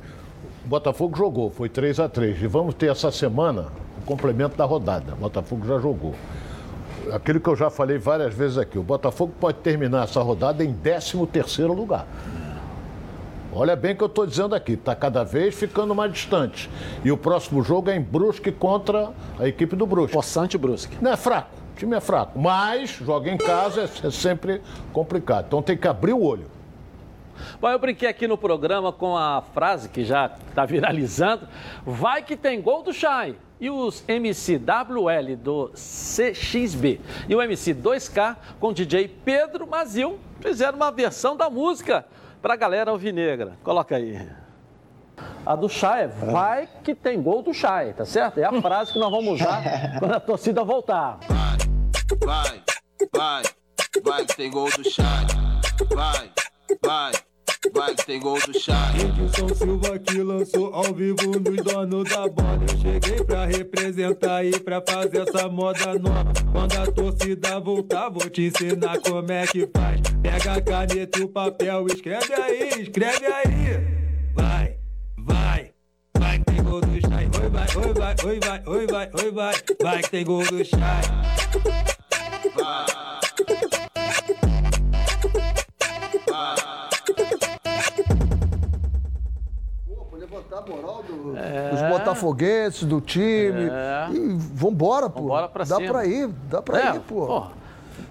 O 0.66 0.68
Botafogo 0.68 1.16
jogou, 1.16 1.52
foi 1.52 1.70
3 1.70 2.00
a 2.00 2.10
3 2.10 2.42
E 2.42 2.48
vamos 2.48 2.74
ter 2.74 2.90
essa 2.90 3.12
semana 3.12 3.68
o 4.02 4.06
complemento 4.06 4.58
da 4.58 4.66
rodada. 4.66 5.14
O 5.14 5.18
Botafogo 5.18 5.66
já 5.68 5.78
jogou. 5.80 6.16
Aquilo 7.12 7.40
que 7.40 7.50
eu 7.50 7.56
já 7.56 7.70
falei 7.70 8.00
várias 8.00 8.34
vezes 8.34 8.58
aqui, 8.58 8.80
o 8.80 8.84
Botafogo 8.84 9.34
pode 9.40 9.58
terminar 9.60 10.06
essa 10.06 10.22
rodada 10.24 10.64
em 10.64 10.74
13 10.74 11.28
terceiro 11.28 11.74
lugar. 11.74 12.08
Olha 13.56 13.76
bem 13.76 13.94
o 13.94 13.96
que 13.96 14.04
eu 14.04 14.08
estou 14.08 14.26
dizendo 14.26 14.56
aqui, 14.56 14.74
está 14.74 14.96
cada 14.96 15.24
vez 15.24 15.54
ficando 15.54 15.94
mais 15.94 16.12
distante. 16.12 16.70
E 17.04 17.12
o 17.12 17.18
próximo 17.18 17.64
jogo 17.64 17.90
é 17.90 17.96
em 17.96 18.02
Brusque 18.02 18.52
contra 18.52 19.12
a 19.40 19.48
equipe 19.48 19.76
do 19.76 19.86
Brusque. 19.86 20.14
Poçante 20.14 20.58
Brusque. 20.58 20.98
Não 21.00 21.12
é 21.12 21.18
fraco, 21.18 21.50
o 21.74 21.78
time 21.78 21.96
é 21.96 22.02
fraco, 22.02 22.40
mas 22.40 22.90
joga 22.90 23.30
em 23.30 23.38
casa 23.38 23.82
é, 23.82 24.08
é 24.08 24.12
sempre 24.12 24.62
complicado. 24.92 25.46
Então 25.48 25.62
tem 25.62 25.78
que 25.78 25.88
abrir 25.88 26.14
o 26.14 26.24
olho. 26.24 26.48
Bom, 27.60 27.70
eu 27.70 27.78
brinquei 27.78 28.08
aqui 28.08 28.28
no 28.28 28.38
programa 28.38 28.92
com 28.92 29.16
a 29.16 29.42
frase 29.54 29.88
que 29.88 30.04
já 30.04 30.32
está 30.50 30.66
viralizando. 30.66 31.48
Vai 31.86 32.24
que 32.24 32.36
tem 32.36 32.62
gol 32.62 32.82
do 32.82 32.92
Chay. 32.92 33.36
E 33.60 33.70
os 33.70 34.04
MCWL 34.08 35.38
do 35.38 35.70
CXB 35.70 37.00
e 37.30 37.36
o 37.36 37.42
MC 37.42 37.74
2K 37.74 38.36
com 38.60 38.70
o 38.70 38.74
DJ 38.74 39.08
Pedro 39.24 39.66
Mazil 39.66 40.20
fizeram 40.42 40.76
uma 40.76 40.92
versão 40.92 41.38
da 41.38 41.50
música 41.50 42.06
para 42.44 42.56
a 42.56 42.58
galera 42.58 42.92
alvinegra. 42.92 43.58
Coloca 43.64 43.96
aí. 43.96 44.20
A 45.46 45.56
do 45.56 45.70
Chay 45.70 46.04
é 46.04 46.08
vai 46.08 46.68
que 46.84 46.94
tem 46.94 47.22
gol 47.22 47.42
do 47.42 47.54
Chay, 47.54 47.94
tá 47.94 48.06
certo? 48.06 48.38
É 48.38 48.44
a 48.44 48.62
frase 48.62 48.92
que 48.92 49.00
nós 49.00 49.10
vamos 49.10 49.40
usar 49.40 49.64
quando 49.98 50.14
a 50.14 50.20
torcida 50.20 50.62
voltar. 50.62 51.20
Vai, 52.20 52.62
vai, 53.14 53.44
vai 54.04 54.26
que 54.26 54.36
tem 54.36 54.52
gol 54.52 54.70
do 54.70 54.84
Chay. 54.84 55.06
Vai, 55.96 56.32
vai, 56.84 57.12
vai 57.72 57.96
que 57.96 58.06
tem 58.06 58.20
gol 58.20 58.40
do 58.40 58.60
Chay. 58.60 58.76
Edson 59.02 59.50
Silva 59.56 60.00
que 60.00 60.22
lançou 60.22 60.74
ao 60.74 60.94
vivo 60.94 61.40
nos 61.40 61.64
donos 61.64 62.10
da 62.10 62.28
bola. 62.28 62.60
Eu 62.70 62.78
cheguei 62.78 63.24
pra 63.24 63.46
representar 63.46 64.46
e 64.46 64.60
pra 64.60 64.82
fazer 64.82 65.28
essa 65.28 65.48
moda 65.48 65.98
nova. 66.00 66.34
Quando 66.52 66.78
a 66.78 66.92
torcida 66.92 67.60
voltar, 67.60 68.10
vou 68.10 68.30
te 68.30 68.44
ensinar 68.44 69.00
como 69.00 69.32
é 69.32 69.48
que 69.48 69.68
faz. 69.76 70.02
Pega 70.22 70.54
a 70.54 70.62
caneta 70.62 71.20
e 71.20 71.24
o 71.24 71.30
papel, 71.30 71.86
escreve 71.88 72.34
aí, 72.34 72.82
escreve 72.82 73.26
aí. 73.28 74.04
Vai, 74.36 74.78
vai, 75.18 75.72
vai 76.18 76.40
que 76.40 76.46
tem 76.46 76.64
gol 76.64 76.82
do 76.82 77.02
Chay. 77.02 77.30
Oi, 77.42 77.50
vai, 77.50 77.68
oi, 77.76 77.94
vai, 77.94 78.16
oi, 78.26 78.40
vai, 78.40 78.64
oi, 78.66 78.88
vai, 78.88 79.10
oi, 79.14 79.32
vai. 79.32 79.56
Vai 79.82 80.02
que 80.02 80.10
tem 80.10 80.26
gol 80.26 80.46
do 80.46 80.66
Chay. 80.66 81.02
Pô, 82.54 83.13
levantar 90.54 90.72
a 90.72 90.76
moral 90.76 91.04
do- 91.04 91.34
dos 91.72 91.82
botafoguenses, 91.90 92.84
do 92.84 93.02
time. 93.02 93.70
É. 93.70 94.08
E 94.12 94.38
vambora, 94.54 95.10
pô. 95.10 95.22
Vambora 95.22 95.48
pra 95.50 95.64
dá 95.64 95.76
cima. 95.78 95.88
pra 95.90 96.06
ir, 96.06 96.28
dá 96.50 96.62
pra 96.62 96.80
É, 96.80 96.96
ir, 96.96 97.00
pô. 97.02 97.26
pô, 97.26 97.44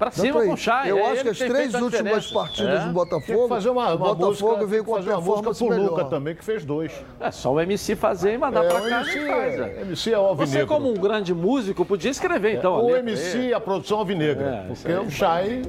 Pra 0.03 0.11
Dá 0.11 0.17
cima 0.17 0.43
com 0.45 0.53
o 0.53 0.57
Chay. 0.57 0.91
Eu 0.91 0.99
é 0.99 1.11
acho 1.13 1.23
que 1.23 1.29
as 1.29 1.39
três 1.39 1.75
últimas 1.75 2.27
partidas 2.33 2.83
É. 2.83 2.87
do 2.87 2.93
Botafogo, 2.93 3.25
Tem 3.25 3.43
que 3.43 3.49
fazer 3.49 3.69
uma, 3.71 3.85
o 3.93 3.97
uma 3.97 4.15
Botafogo 4.15 4.27
música, 4.53 4.67
veio 4.67 4.85
com 4.85 4.93
que 4.95 4.99
a 4.99 5.01
fazer 5.03 5.11
uma 5.13 5.21
música 5.21 5.43
performance 5.51 5.65
pro 5.81 5.91
Luca 5.93 6.05
também, 6.07 6.35
que 6.35 6.45
fez 6.45 6.65
dois. 6.65 6.93
É 7.21 7.31
só 7.31 7.53
o 7.53 7.61
MC 7.61 7.95
fazer 7.95 8.35
e 8.35 8.39
mandar 8.39 8.65
É, 8.65 8.69
pra 8.69 8.81
o 8.81 8.89
cá 8.89 9.01
MC 9.03 9.27
faz. 9.27 9.55
é- 9.61 9.77
é. 9.79 9.81
MC 9.83 10.11
é 10.11 10.15
alvinegro. 10.17 10.47
Você, 10.61 10.67
como 10.67 10.91
um 10.91 10.95
grande 10.95 11.33
músico, 11.33 11.85
podia 11.85 12.11
escrever, 12.11 12.57
então. 12.57 12.75
a 12.75 12.83
o 12.83 12.97
MC 12.97 13.39
e 13.51 13.55
a 13.55 13.61
produção 13.61 13.99
alvinegra. 13.99 14.67
É, 14.69 14.75
porque 14.75 14.93
o 14.93 15.09
Chay 15.11 15.63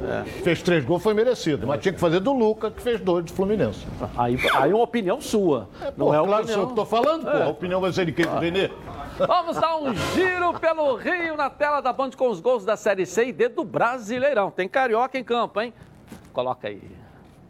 fez 0.44 0.64
três 0.64 0.84
gols, 0.84 1.04
foi 1.04 1.14
merecido. 1.14 1.68
Mas 1.68 1.80
tinha 1.82 1.94
que 1.94 2.00
fazer 2.00 2.20
do 2.20 2.34
Luca, 2.34 2.72
que 2.72 2.82
fez 2.82 3.00
dois 3.00 3.24
do 3.26 3.32
Fluminense. 3.34 3.86
Aí, 4.18 4.36
aí 4.56 4.72
é 4.72 4.74
uma 4.74 4.84
opinião 4.84 5.22
sua. 5.22 5.70
não 5.96 6.08
Pô, 6.08 6.14
é 6.14 6.18
claro, 6.18 6.34
opinião. 6.44 6.48
sou 6.48 6.64
eu 6.64 6.68
que 6.70 6.76
tô 6.76 6.86
falando, 6.86 7.24
pô. 7.24 7.38
É. 7.38 7.44
A 7.44 7.50
opinião 7.50 7.80
vai 7.80 7.94
ser 7.94 8.06
de 8.08 8.12
quem? 8.12 8.26
Do 8.26 8.40
Renê? 8.40 8.72
Vamos 9.18 9.58
dar 9.58 9.78
um 9.78 9.94
giro 10.14 10.60
pelo 10.60 10.96
Rio 10.96 11.38
na 11.38 11.50
tela 11.50 11.82
da 11.82 11.94
Band 11.94 12.12
com 12.12 12.30
os 12.30 12.40
gols 12.40 12.66
da 12.66 12.76
Série 12.76 13.06
C 13.06 13.26
e 13.26 13.32
D 13.32 13.50
do 13.50 13.64
Brasileirão. 13.64 14.50
Tem 14.50 14.68
carioca 14.68 15.18
em 15.18 15.24
campo, 15.24 15.62
hein? 15.62 15.74
Coloca 16.32 16.68
aí. 16.68 16.82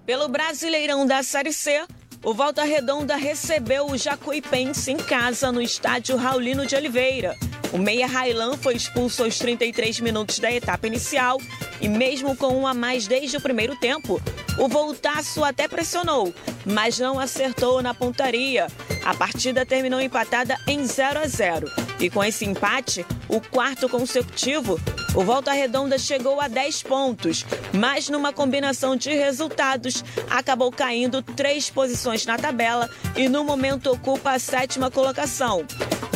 Pelo 0.06 0.28
Brasileirão 0.28 1.06
da 1.06 1.24
Série 1.24 1.54
C, 1.54 1.86
o 2.24 2.34
Volta 2.34 2.64
Redonda 2.64 3.16
recebeu 3.16 3.88
o 3.88 3.98
Jacuipense 3.98 4.92
em 4.92 4.98
casa 4.98 5.52
no 5.52 5.62
estádio 5.62 6.18
Raulino 6.18 6.66
de 6.66 6.76
Oliveira. 6.76 7.38
O 7.74 7.78
meia 7.80 8.06
Railan 8.06 8.56
foi 8.56 8.76
expulso 8.76 9.24
aos 9.24 9.40
33 9.40 10.00
minutos 10.00 10.38
da 10.38 10.52
etapa 10.52 10.86
inicial 10.86 11.42
e 11.82 11.90
mesmo 11.90 12.38
com 12.38 12.56
um 12.56 12.68
a 12.68 12.74
mais 12.74 13.08
desde 13.08 13.36
o 13.36 13.42
primeiro 13.42 13.76
tempo, 13.76 14.22
o 14.60 14.68
Voltaço 14.68 15.44
até 15.44 15.68
pressionou, 15.68 16.32
mas 16.64 17.00
não 17.00 17.20
acertou 17.20 17.82
na 17.82 17.92
pontaria. 17.92 18.68
A 19.04 19.16
partida 19.16 19.66
terminou 19.66 20.00
empatada 20.00 20.56
em 20.68 20.86
0 20.86 21.20
a 21.20 21.28
0 21.28 21.93
e 22.04 22.10
com 22.10 22.22
esse 22.22 22.44
empate, 22.44 23.06
o 23.30 23.40
quarto 23.40 23.88
consecutivo, 23.88 24.78
o 25.16 25.24
Volta 25.24 25.54
Redonda 25.54 25.98
chegou 25.98 26.42
a 26.42 26.50
10 26.50 26.84
pontos, 26.84 27.46
mas 27.72 28.10
numa 28.10 28.34
combinação 28.34 28.98
de 28.98 29.10
resultados, 29.12 30.04
acabou 30.30 30.70
caindo 30.70 31.22
três 31.22 31.70
posições 31.70 32.26
na 32.26 32.38
tabela 32.38 32.90
e 33.16 33.30
no 33.30 33.46
momento 33.46 33.90
ocupa 33.90 34.32
a 34.32 34.40
sétima 34.40 34.92
colocação. 34.92 35.66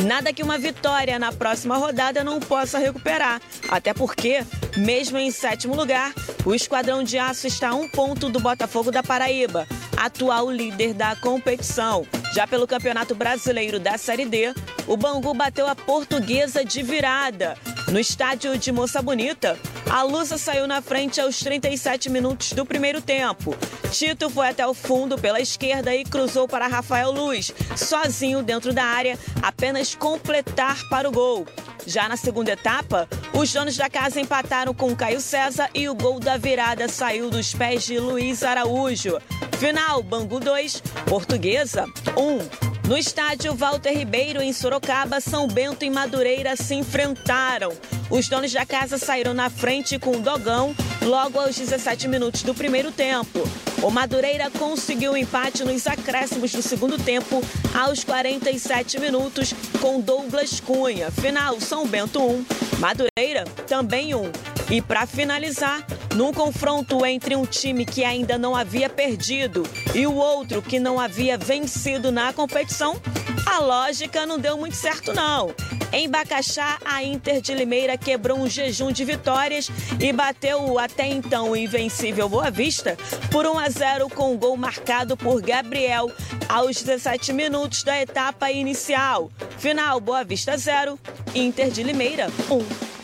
Nada 0.04 0.30
que 0.30 0.42
uma 0.42 0.58
vitória 0.58 1.18
na 1.18 1.32
próxima 1.32 1.78
rodada 1.78 2.22
não 2.22 2.38
possa 2.38 2.78
recuperar, 2.78 3.40
até 3.70 3.94
porque, 3.94 4.44
mesmo 4.76 5.16
em 5.16 5.30
sétimo 5.30 5.74
lugar, 5.74 6.12
o 6.44 6.54
Esquadrão 6.54 7.02
de 7.02 7.16
Aço 7.16 7.46
está 7.46 7.70
a 7.70 7.74
um 7.74 7.88
ponto 7.88 8.28
do 8.28 8.38
Botafogo 8.38 8.90
da 8.90 9.02
Paraíba, 9.02 9.66
atual 10.04 10.50
líder 10.50 10.94
da 10.94 11.16
competição. 11.16 12.06
Já 12.34 12.46
pelo 12.46 12.66
Campeonato 12.66 13.14
Brasileiro 13.14 13.80
da 13.80 13.98
Série 13.98 14.24
D, 14.24 14.54
o 14.86 14.96
Bangu 14.96 15.34
bateu 15.34 15.66
a 15.66 15.74
Portuguesa 15.74 16.64
de 16.64 16.82
virada. 16.82 17.56
No 17.90 17.98
estádio 17.98 18.58
de 18.58 18.70
Moça 18.70 19.00
Bonita, 19.00 19.58
a 19.88 20.02
Lusa 20.02 20.36
saiu 20.36 20.66
na 20.66 20.82
frente 20.82 21.20
aos 21.22 21.38
37 21.38 22.10
minutos 22.10 22.52
do 22.52 22.66
primeiro 22.66 23.00
tempo. 23.00 23.56
Tito 23.90 24.28
foi 24.28 24.48
até 24.48 24.66
o 24.66 24.74
fundo 24.74 25.16
pela 25.16 25.40
esquerda 25.40 25.94
e 25.94 26.04
cruzou 26.04 26.46
para 26.46 26.66
Rafael 26.66 27.10
Luz, 27.10 27.50
sozinho 27.74 28.42
dentro 28.42 28.74
da 28.74 28.84
área, 28.84 29.18
apenas 29.42 29.94
completar 29.94 30.76
para 30.90 31.08
o 31.08 31.12
gol. 31.12 31.46
Já 31.86 32.06
na 32.06 32.18
segunda 32.18 32.52
etapa, 32.52 33.08
os 33.32 33.50
donos 33.50 33.76
da 33.78 33.88
casa 33.88 34.20
empataram 34.20 34.74
com 34.74 34.94
Caio 34.94 35.20
César 35.20 35.70
e 35.74 35.88
o 35.88 35.94
gol 35.94 36.20
da 36.20 36.36
virada 36.36 36.88
saiu 36.88 37.30
dos 37.30 37.54
pés 37.54 37.84
de 37.84 37.98
Luiz 37.98 38.42
Araújo. 38.42 39.18
Final, 39.58 40.02
Bangu 40.02 40.38
2, 40.38 40.82
Portuguesa 41.08 41.86
1. 42.14 42.77
No 42.88 42.96
estádio 42.96 43.54
Walter 43.54 43.92
Ribeiro, 43.92 44.40
em 44.40 44.50
Sorocaba, 44.50 45.20
São 45.20 45.46
Bento 45.46 45.84
e 45.84 45.90
Madureira 45.90 46.56
se 46.56 46.74
enfrentaram. 46.74 47.70
Os 48.08 48.30
donos 48.30 48.50
da 48.50 48.64
casa 48.64 48.96
saíram 48.96 49.34
na 49.34 49.50
frente 49.50 49.98
com 49.98 50.12
o 50.12 50.20
Dogão 50.20 50.74
logo 51.02 51.38
aos 51.38 51.54
17 51.54 52.08
minutos 52.08 52.42
do 52.42 52.54
primeiro 52.54 52.90
tempo. 52.90 53.40
O 53.82 53.90
Madureira 53.90 54.50
conseguiu 54.50 55.12
o 55.12 55.16
empate 55.18 55.64
nos 55.64 55.86
acréscimos 55.86 56.50
do 56.50 56.62
segundo 56.62 56.96
tempo 56.96 57.42
aos 57.78 58.02
47 58.02 58.98
minutos 58.98 59.52
com 59.82 60.00
Douglas 60.00 60.58
Cunha. 60.58 61.10
Final, 61.10 61.60
São 61.60 61.86
Bento 61.86 62.22
1, 62.22 62.46
Madureira 62.78 63.44
também 63.66 64.14
1. 64.14 64.57
E 64.70 64.82
para 64.82 65.06
finalizar, 65.06 65.86
num 66.14 66.32
confronto 66.32 67.04
entre 67.06 67.34
um 67.34 67.46
time 67.46 67.86
que 67.86 68.04
ainda 68.04 68.36
não 68.36 68.54
havia 68.54 68.88
perdido 68.90 69.62
e 69.94 70.06
o 70.06 70.14
outro 70.14 70.60
que 70.60 70.78
não 70.78 71.00
havia 71.00 71.38
vencido 71.38 72.12
na 72.12 72.32
competição, 72.32 73.00
A 73.46 73.60
lógica 73.60 74.26
não 74.26 74.38
deu 74.38 74.58
muito 74.58 74.76
certo, 74.76 75.14
não. 75.14 75.54
Em 75.90 76.06
Bacaxá, 76.06 76.78
a 76.84 77.02
Inter 77.02 77.40
de 77.40 77.54
Limeira 77.54 77.96
quebrou 77.96 78.38
um 78.38 78.46
jejum 78.46 78.92
de 78.92 79.06
vitórias 79.06 79.70
e 79.98 80.12
bateu 80.12 80.62
o 80.62 80.78
até 80.78 81.06
então 81.06 81.56
invencível 81.56 82.28
Boa 82.28 82.50
Vista 82.50 82.96
por 83.30 83.46
1 83.46 83.58
a 83.58 83.70
0 83.70 84.08
com 84.10 84.34
um 84.34 84.36
gol 84.36 84.54
marcado 84.56 85.16
por 85.16 85.40
Gabriel 85.40 86.12
aos 86.46 86.82
17 86.82 87.32
minutos 87.32 87.82
da 87.82 87.98
etapa 87.98 88.50
inicial. 88.50 89.30
Final 89.56 89.98
Boa 89.98 90.22
Vista 90.24 90.56
0, 90.56 90.98
Inter 91.34 91.70
de 91.70 91.82
Limeira 91.82 92.26
1. 92.50 92.97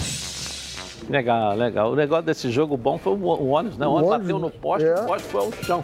Legal, 1.09 1.55
legal. 1.55 1.93
O 1.93 1.97
negócio 1.97 2.25
desse 2.25 2.51
jogo 2.51 2.77
bom 2.77 2.99
foi 2.99 3.13
o 3.13 3.49
ônibus, 3.49 3.79
né? 3.79 3.87
O, 3.87 3.91
o 3.91 3.95
ônibus 3.95 4.19
bateu 4.19 4.39
no 4.39 4.51
poste, 4.51 4.89
é. 4.89 4.95
o 4.95 5.07
poste 5.07 5.29
foi 5.29 5.41
ao 5.41 5.53
chão. 5.53 5.83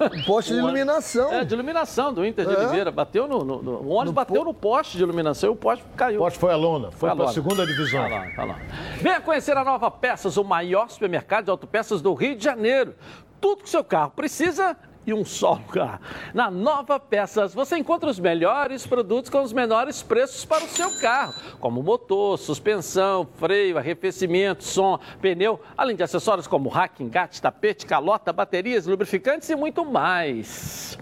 O 0.00 0.24
poste 0.26 0.52
de 0.52 0.58
iluminação. 0.58 1.32
É, 1.32 1.44
de 1.44 1.54
iluminação 1.54 2.12
do 2.12 2.24
Inter 2.24 2.46
de 2.46 2.54
é. 2.54 2.58
Oliveira. 2.58 2.90
Bateu 2.90 3.26
no, 3.26 3.44
no, 3.44 3.62
no, 3.62 3.70
o 3.72 3.88
ônibus 3.88 4.06
no 4.06 4.12
bateu 4.12 4.40
po... 4.42 4.44
no 4.44 4.54
poste 4.54 4.96
de 4.96 5.02
iluminação 5.02 5.50
e 5.50 5.52
o 5.52 5.56
poste 5.56 5.84
caiu. 5.96 6.20
O 6.20 6.24
poste 6.24 6.38
foi 6.38 6.52
a 6.52 6.56
lona, 6.56 6.90
foi, 6.90 7.08
foi 7.08 7.16
para 7.16 7.26
a 7.26 7.32
segunda 7.32 7.66
divisão. 7.66 8.02
Tá 8.02 8.08
lá, 8.08 8.26
tá 8.34 8.44
lá. 8.44 8.58
Venha 9.00 9.20
conhecer 9.20 9.56
a 9.56 9.64
Nova 9.64 9.90
Peças, 9.90 10.36
o 10.36 10.44
maior 10.44 10.88
supermercado 10.88 11.44
de 11.46 11.50
autopeças 11.50 12.00
do 12.00 12.14
Rio 12.14 12.36
de 12.36 12.44
Janeiro. 12.44 12.94
Tudo 13.40 13.64
que 13.64 13.70
seu 13.70 13.82
carro 13.82 14.12
precisa 14.14 14.76
e 15.06 15.12
um 15.12 15.24
só 15.24 15.54
lugar. 15.54 16.00
Na 16.32 16.50
Nova 16.50 16.98
Peças, 16.98 17.54
você 17.54 17.76
encontra 17.76 18.08
os 18.08 18.18
melhores 18.18 18.86
produtos 18.86 19.30
com 19.30 19.42
os 19.42 19.52
menores 19.52 20.02
preços 20.02 20.44
para 20.44 20.64
o 20.64 20.68
seu 20.68 21.00
carro, 21.00 21.34
como 21.60 21.82
motor, 21.82 22.38
suspensão, 22.38 23.26
freio, 23.36 23.78
arrefecimento, 23.78 24.64
som, 24.64 24.98
pneu, 25.20 25.60
além 25.76 25.96
de 25.96 26.02
acessórios 26.02 26.46
como 26.46 26.68
rack, 26.68 27.02
engate, 27.02 27.40
tapete, 27.40 27.86
calota, 27.86 28.32
baterias, 28.32 28.86
lubrificantes 28.86 29.48
e 29.50 29.56
muito 29.56 29.84
mais. 29.84 30.98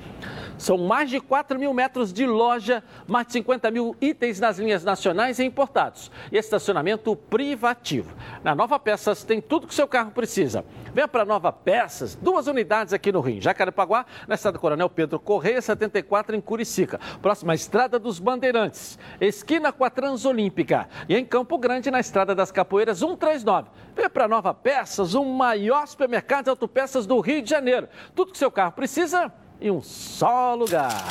São 0.61 0.77
mais 0.77 1.09
de 1.09 1.19
4 1.19 1.59
mil 1.59 1.73
metros 1.73 2.13
de 2.13 2.27
loja, 2.27 2.85
mais 3.09 3.27
de 3.27 3.33
50 3.33 3.71
mil 3.71 3.97
itens 3.99 4.39
nas 4.39 4.59
linhas 4.59 4.85
nacionais 4.85 5.39
e 5.39 5.45
importados. 5.45 6.13
E 6.31 6.37
estacionamento 6.37 7.17
privativo. 7.17 8.15
Na 8.45 8.55
Nova 8.55 8.79
Peças 8.79 9.25
tem 9.25 9.41
tudo 9.41 9.67
que 9.67 9.75
seu 9.75 9.89
carro 9.89 10.11
precisa. 10.11 10.63
Venha 10.93 11.09
para 11.09 11.25
Nova 11.25 11.51
Peças, 11.51 12.15
duas 12.15 12.47
unidades 12.47 12.93
aqui 12.93 13.11
no 13.11 13.21
Rio. 13.21 13.41
Jacarepaguá, 13.41 14.05
na 14.29 14.35
estrada 14.35 14.59
Coronel 14.59 14.91
Pedro 14.91 15.19
Correia, 15.19 15.63
74 15.63 16.37
em 16.37 16.43
Curicica. 16.43 17.01
Próxima 17.23 17.55
Estrada 17.55 17.99
dos 17.99 18.19
Bandeirantes, 18.19 18.99
esquina 19.19 19.73
com 19.73 19.83
a 19.83 19.89
Transolímpica. 19.89 20.91
E 21.09 21.17
em 21.17 21.25
Campo 21.25 21.57
Grande, 21.57 21.91
na 21.91 22.01
Estrada 22.01 22.35
das 22.35 22.53
Capoeiras, 22.53 22.99
139. 22.99 23.71
Venha 23.97 24.11
para 24.11 24.29
Nova 24.29 24.53
Peças, 24.53 25.15
o 25.15 25.25
maior 25.25 25.87
supermercado 25.87 26.45
de 26.45 26.51
autopeças 26.51 27.07
do 27.07 27.19
Rio 27.21 27.41
de 27.41 27.49
Janeiro. 27.49 27.89
Tudo 28.15 28.33
que 28.33 28.39
seu 28.39 28.51
carro 28.51 28.73
precisa 28.73 29.33
em 29.61 29.71
um 29.71 29.83
só 29.83 30.55
lugar. 30.55 31.05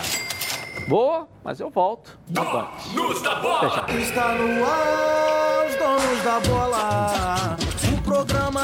Boa, 0.87 1.27
mas 1.43 1.59
eu 1.59 1.69
volto. 1.69 2.17
Donos 2.27 3.21
da 3.21 3.35
bola! 3.35 3.85
Fecha. 3.85 3.99
Está 3.99 4.33
no 4.33 4.65
ar, 4.65 5.67
os 5.67 5.75
donos 5.75 6.23
da 6.23 6.39
bola. 6.39 7.57
O 7.93 8.01
programa. 8.01 8.61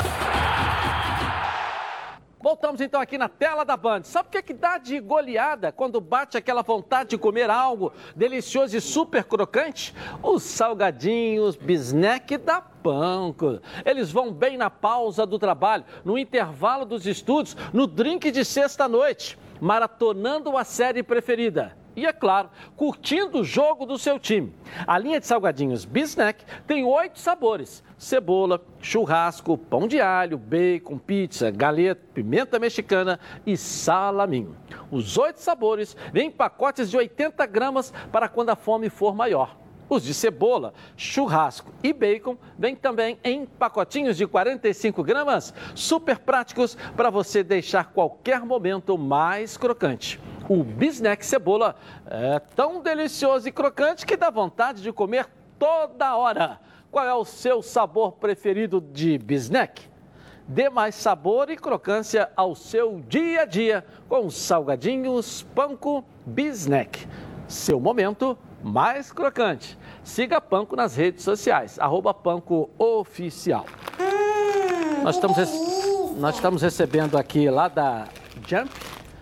Voltamos 2.42 2.80
então 2.80 3.02
aqui 3.02 3.18
na 3.18 3.28
tela 3.28 3.66
da 3.66 3.76
Band. 3.76 4.04
Sabe 4.04 4.28
o 4.28 4.32
que, 4.32 4.38
é 4.38 4.42
que 4.42 4.54
dá 4.54 4.78
de 4.78 5.00
goleada 5.00 5.72
quando 5.72 6.00
bate 6.00 6.38
aquela 6.38 6.62
vontade 6.62 7.10
de 7.10 7.18
comer 7.18 7.50
algo 7.50 7.92
delicioso 8.16 8.78
e 8.78 8.82
super 8.82 9.24
crocante? 9.24 9.96
Os 10.22 10.44
salgadinhos 10.44 11.56
bisnack 11.56 12.38
da 12.38 12.62
Panko. 12.62 13.60
Eles 13.84 14.12
vão 14.12 14.32
bem 14.32 14.58
na 14.58 14.70
pausa 14.70 15.26
do 15.26 15.40
trabalho, 15.40 15.86
no 16.04 16.20
intervalo 16.20 16.86
dos 16.86 17.08
estudos, 17.08 17.58
no 17.74 17.88
drink 17.88 18.30
de 18.30 18.46
sexta-noite 18.46 19.40
maratonando 19.60 20.58
a 20.58 20.64
série 20.64 21.04
preferida. 21.04 21.76
E, 21.96 22.06
é 22.06 22.12
claro, 22.12 22.50
curtindo 22.76 23.40
o 23.40 23.44
jogo 23.44 23.86
do 23.86 23.98
seu 23.98 24.20
time. 24.20 24.54
A 24.86 24.98
linha 24.98 25.20
de 25.20 25.26
salgadinhos 25.26 25.86
Bisnack 25.86 26.44
tem 26.68 26.84
oito 26.84 27.20
sabores: 27.20 27.82
cebola, 27.98 28.62
churrasco, 28.82 29.58
pão 29.58 29.88
de 29.88 30.02
alho, 30.02 30.38
bacon, 30.38 30.98
pizza, 30.98 31.50
galeta, 31.50 32.02
pimenta 32.14 32.60
mexicana 32.60 33.18
e 33.46 33.56
salaminho. 33.56 34.58
Os 34.92 35.18
oito 35.18 35.40
sabores 35.40 35.96
vêm 36.12 36.28
em 36.28 36.32
pacotes 36.32 36.90
de 36.90 36.98
80 36.98 37.46
gramas 37.46 37.94
para 38.12 38.28
quando 38.28 38.50
a 38.50 38.56
fome 38.56 38.90
for 38.90 39.16
maior. 39.16 39.65
Os 39.88 40.04
de 40.04 40.14
cebola, 40.14 40.74
churrasco 40.98 41.72
e 41.84 41.94
bacon 41.94 42.38
vêm 42.58 42.76
também 42.76 43.20
em 43.24 43.46
pacotinhos 43.46 44.18
de 44.18 44.26
45 44.26 45.04
gramas, 45.04 45.54
super 45.76 46.18
práticos 46.18 46.76
para 46.96 47.12
você 47.12 47.44
deixar 47.44 47.92
qualquer 47.92 48.42
momento 48.42 48.98
mais 48.98 49.58
crocante. 49.58 50.20
O 50.50 50.64
Bisnack 50.64 51.26
Cebola 51.26 51.76
é 52.08 52.40
tão 52.40 52.82
delicioso 52.82 53.48
e 53.48 53.52
crocante 53.52 54.06
que 54.06 54.18
dá 54.18 54.30
vontade 54.30 54.82
de 54.82 54.92
comer 54.92 55.28
toda 55.60 56.16
hora. 56.16 56.60
Qual 56.92 57.06
é 57.06 57.14
o 57.14 57.26
seu 57.26 57.62
sabor 57.62 58.14
preferido 58.14 58.80
de 58.80 59.18
Bisnack? 59.18 59.90
Dê 60.48 60.70
mais 60.70 60.96
sabor 60.96 61.50
e 61.50 61.58
crocância 61.58 62.30
ao 62.36 62.56
seu 62.56 63.02
dia 63.08 63.42
a 63.42 63.46
dia 63.46 63.86
com 64.08 64.28
os 64.28 64.36
salgadinhos 64.36 65.44
Panko 65.56 66.06
Bisnack. 66.26 67.08
Seu 67.48 67.80
momento 67.80 68.38
mais 68.64 69.12
crocante. 69.12 69.78
Siga 70.04 70.42
Panco 70.42 70.76
nas 70.76 70.96
redes 70.96 71.24
sociais, 71.24 71.80
arroba 71.80 72.14
Panco 72.14 72.70
Oficial. 72.78 73.66
Nós 75.04 75.16
estamos, 75.16 75.38
nós 76.18 76.36
estamos 76.36 76.62
recebendo 76.62 77.18
aqui 77.18 77.50
lá 77.50 77.68
da 77.68 78.06
Jump. 78.48 78.70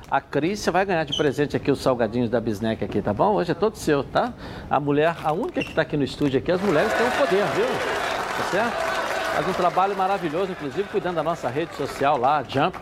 A 0.10 0.22
Cris, 0.22 0.60
você 0.60 0.70
vai 0.70 0.86
ganhar 0.86 1.04
de 1.06 1.18
presente 1.18 1.58
aqui 1.58 1.72
os 1.72 1.82
salgadinhos 1.82 2.30
da 2.30 2.40
Bisnec 2.40 2.84
aqui, 2.84 3.02
tá 3.02 3.14
bom? 3.14 3.34
Hoje 3.34 3.52
é 3.52 3.56
todo 3.56 3.76
seu, 3.76 4.04
tá? 4.04 4.32
A 4.70 4.80
mulher, 4.80 5.16
a 5.24 5.34
única 5.34 5.62
que 5.64 5.70
está 5.70 5.82
aqui 5.82 5.98
no 5.98 6.04
estúdio 6.04 6.40
aqui, 6.40 6.52
as 6.52 6.62
mulheres 6.62 6.94
têm 6.94 7.08
o 7.08 7.12
poder, 7.12 7.44
viu? 7.48 7.66
Tá 7.66 8.44
certo? 8.52 8.94
Faz 9.34 9.48
um 9.48 9.54
trabalho 9.54 9.98
maravilhoso, 9.98 10.52
inclusive 10.52 10.88
cuidando 10.90 11.16
da 11.16 11.24
nossa 11.24 11.50
rede 11.50 11.74
social 11.76 12.18
lá, 12.18 12.44
Jump 12.44 12.78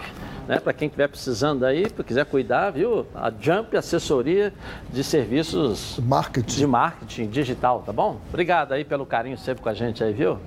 né? 0.52 0.60
Para 0.60 0.74
quem 0.74 0.88
estiver 0.88 1.08
precisando 1.08 1.66
aí, 1.66 1.90
quiser 2.06 2.26
cuidar, 2.26 2.72
viu? 2.72 3.08
A 3.16 3.32
Jump 3.32 3.78
Assessoria 3.78 4.54
de 4.90 5.02
Serviços 5.02 5.98
marketing. 5.98 6.58
de 6.58 6.68
Marketing 6.68 7.28
Digital, 7.28 7.82
tá 7.86 7.94
bom? 7.94 8.20
Obrigado 8.28 8.74
aí 8.74 8.84
pelo 8.84 9.06
carinho 9.06 9.38
sempre 9.38 9.64
com 9.64 9.70
a 9.70 9.74
gente 9.74 10.04
aí, 10.04 10.12
viu? 10.12 10.38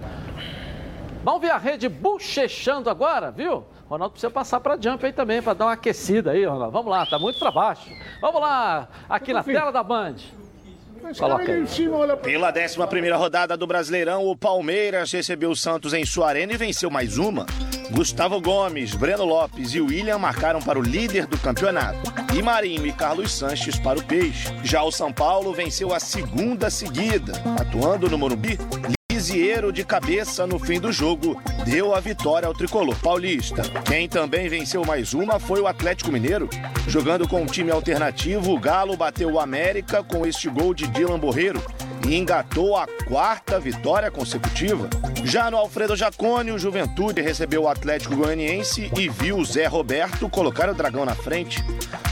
Vamos 1.24 1.40
ver 1.40 1.52
a 1.52 1.56
rede 1.56 1.88
bochechando 1.88 2.90
agora, 2.90 3.30
viu? 3.30 3.64
Ronaldo 3.88 4.12
precisa 4.12 4.30
passar 4.30 4.60
para 4.60 4.78
Jump 4.78 5.06
aí 5.06 5.12
também, 5.12 5.40
para 5.40 5.54
dar 5.54 5.64
uma 5.64 5.72
aquecida 5.72 6.32
aí, 6.32 6.44
Ronaldo. 6.44 6.72
Vamos 6.72 6.90
lá, 6.90 7.06
tá 7.06 7.18
muito 7.18 7.38
para 7.38 7.50
baixo. 7.50 7.88
Vamos 8.20 8.42
lá, 8.42 8.86
aqui 9.08 9.32
na 9.32 9.42
tela 9.42 9.72
da 9.72 9.82
Band. 9.82 10.16
Coloca 11.18 11.50
aí. 11.50 11.64
Pela 12.22 12.52
11 12.52 13.10
rodada 13.12 13.56
do 13.56 13.66
Brasileirão, 13.66 14.26
o 14.26 14.36
Palmeiras 14.36 15.10
recebeu 15.10 15.50
o 15.50 15.56
Santos 15.56 15.94
em 15.94 16.04
sua 16.04 16.28
arena 16.28 16.52
e 16.52 16.58
venceu 16.58 16.90
mais 16.90 17.16
uma. 17.16 17.46
Gustavo 17.90 18.40
Gomes, 18.40 18.94
Breno 18.94 19.24
Lopes 19.24 19.74
e 19.74 19.80
William 19.80 20.18
marcaram 20.18 20.60
para 20.60 20.78
o 20.78 20.82
líder 20.82 21.26
do 21.26 21.38
campeonato. 21.38 22.12
E 22.34 22.42
Marinho 22.42 22.86
e 22.86 22.92
Carlos 22.92 23.32
Sanches 23.32 23.78
para 23.78 23.98
o 23.98 24.04
Peixe. 24.04 24.52
Já 24.62 24.82
o 24.82 24.90
São 24.90 25.12
Paulo 25.12 25.52
venceu 25.52 25.92
a 25.92 26.00
segunda 26.00 26.70
seguida, 26.70 27.32
atuando 27.60 28.08
no 28.08 28.18
Morumbi. 28.18 28.58
Lisieiro 29.24 29.72
de 29.72 29.84
cabeça 29.84 30.46
no 30.46 30.58
fim 30.58 30.78
do 30.78 30.92
jogo 30.92 31.40
deu 31.64 31.94
a 31.94 31.98
vitória 31.98 32.46
ao 32.46 32.52
tricolor 32.52 32.94
paulista. 32.96 33.62
Quem 33.86 34.06
também 34.06 34.50
venceu 34.50 34.84
mais 34.84 35.14
uma 35.14 35.40
foi 35.40 35.62
o 35.62 35.66
Atlético 35.66 36.12
Mineiro. 36.12 36.46
Jogando 36.86 37.26
com 37.26 37.40
um 37.40 37.46
time 37.46 37.70
alternativo, 37.70 38.52
o 38.52 38.60
Galo 38.60 38.98
bateu 38.98 39.30
o 39.30 39.40
América 39.40 40.02
com 40.02 40.26
este 40.26 40.50
gol 40.50 40.74
de 40.74 40.86
Dylan 40.88 41.18
Borreiro 41.18 41.62
e 42.06 42.14
engatou 42.14 42.76
a 42.76 42.86
quarta 43.06 43.58
vitória 43.58 44.10
consecutiva. 44.10 44.90
Já 45.24 45.50
no 45.50 45.56
Alfredo 45.56 45.96
Jacone, 45.96 46.52
o 46.52 46.58
Juventude 46.58 47.22
recebeu 47.22 47.62
o 47.62 47.68
Atlético 47.68 48.16
Goianiense 48.16 48.90
e 48.94 49.08
viu 49.08 49.38
o 49.38 49.44
Zé 49.44 49.64
Roberto 49.64 50.28
colocar 50.28 50.68
o 50.68 50.74
Dragão 50.74 51.06
na 51.06 51.14
frente. 51.14 51.64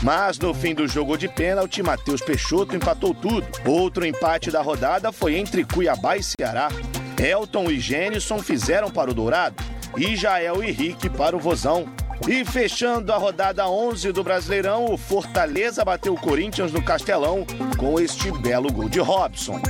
Mas 0.03 0.39
no 0.39 0.55
fim 0.55 0.75
do 0.75 0.89
jogo 0.89 1.19
de 1.19 1.29
pênalti, 1.29 1.83
Matheus 1.83 2.23
Peixoto 2.23 2.75
empatou 2.75 3.15
tudo. 3.15 3.47
Outro 3.67 4.07
empate 4.07 4.51
da 4.51 4.63
rodada 4.63 5.13
foi 5.13 5.37
entre 5.37 5.63
Cuiabá 5.63 6.17
e 6.17 6.23
Ceará. 6.23 6.71
Elton 7.19 7.71
e 7.71 7.79
Gênison 7.79 8.39
fizeram 8.39 8.91
para 8.91 9.11
o 9.11 9.15
Dourado 9.15 9.63
e 9.97 10.17
Jael 10.17 10.63
e 10.63 10.71
Rick 10.71 11.09
para 11.11 11.37
o 11.37 11.41
Vozão. 11.41 11.87
E 12.29 12.45
fechando 12.45 13.13
a 13.13 13.17
rodada 13.17 13.69
11 13.69 14.13
do 14.13 14.23
Brasileirão, 14.23 14.85
o 14.85 14.97
Fortaleza 14.97 15.85
bateu 15.85 16.15
o 16.15 16.21
Corinthians 16.21 16.73
no 16.73 16.83
Castelão 16.83 17.45
com 17.77 17.99
este 17.99 18.31
belo 18.41 18.73
gol 18.73 18.89
de 18.89 19.01
Robson. 19.01 19.61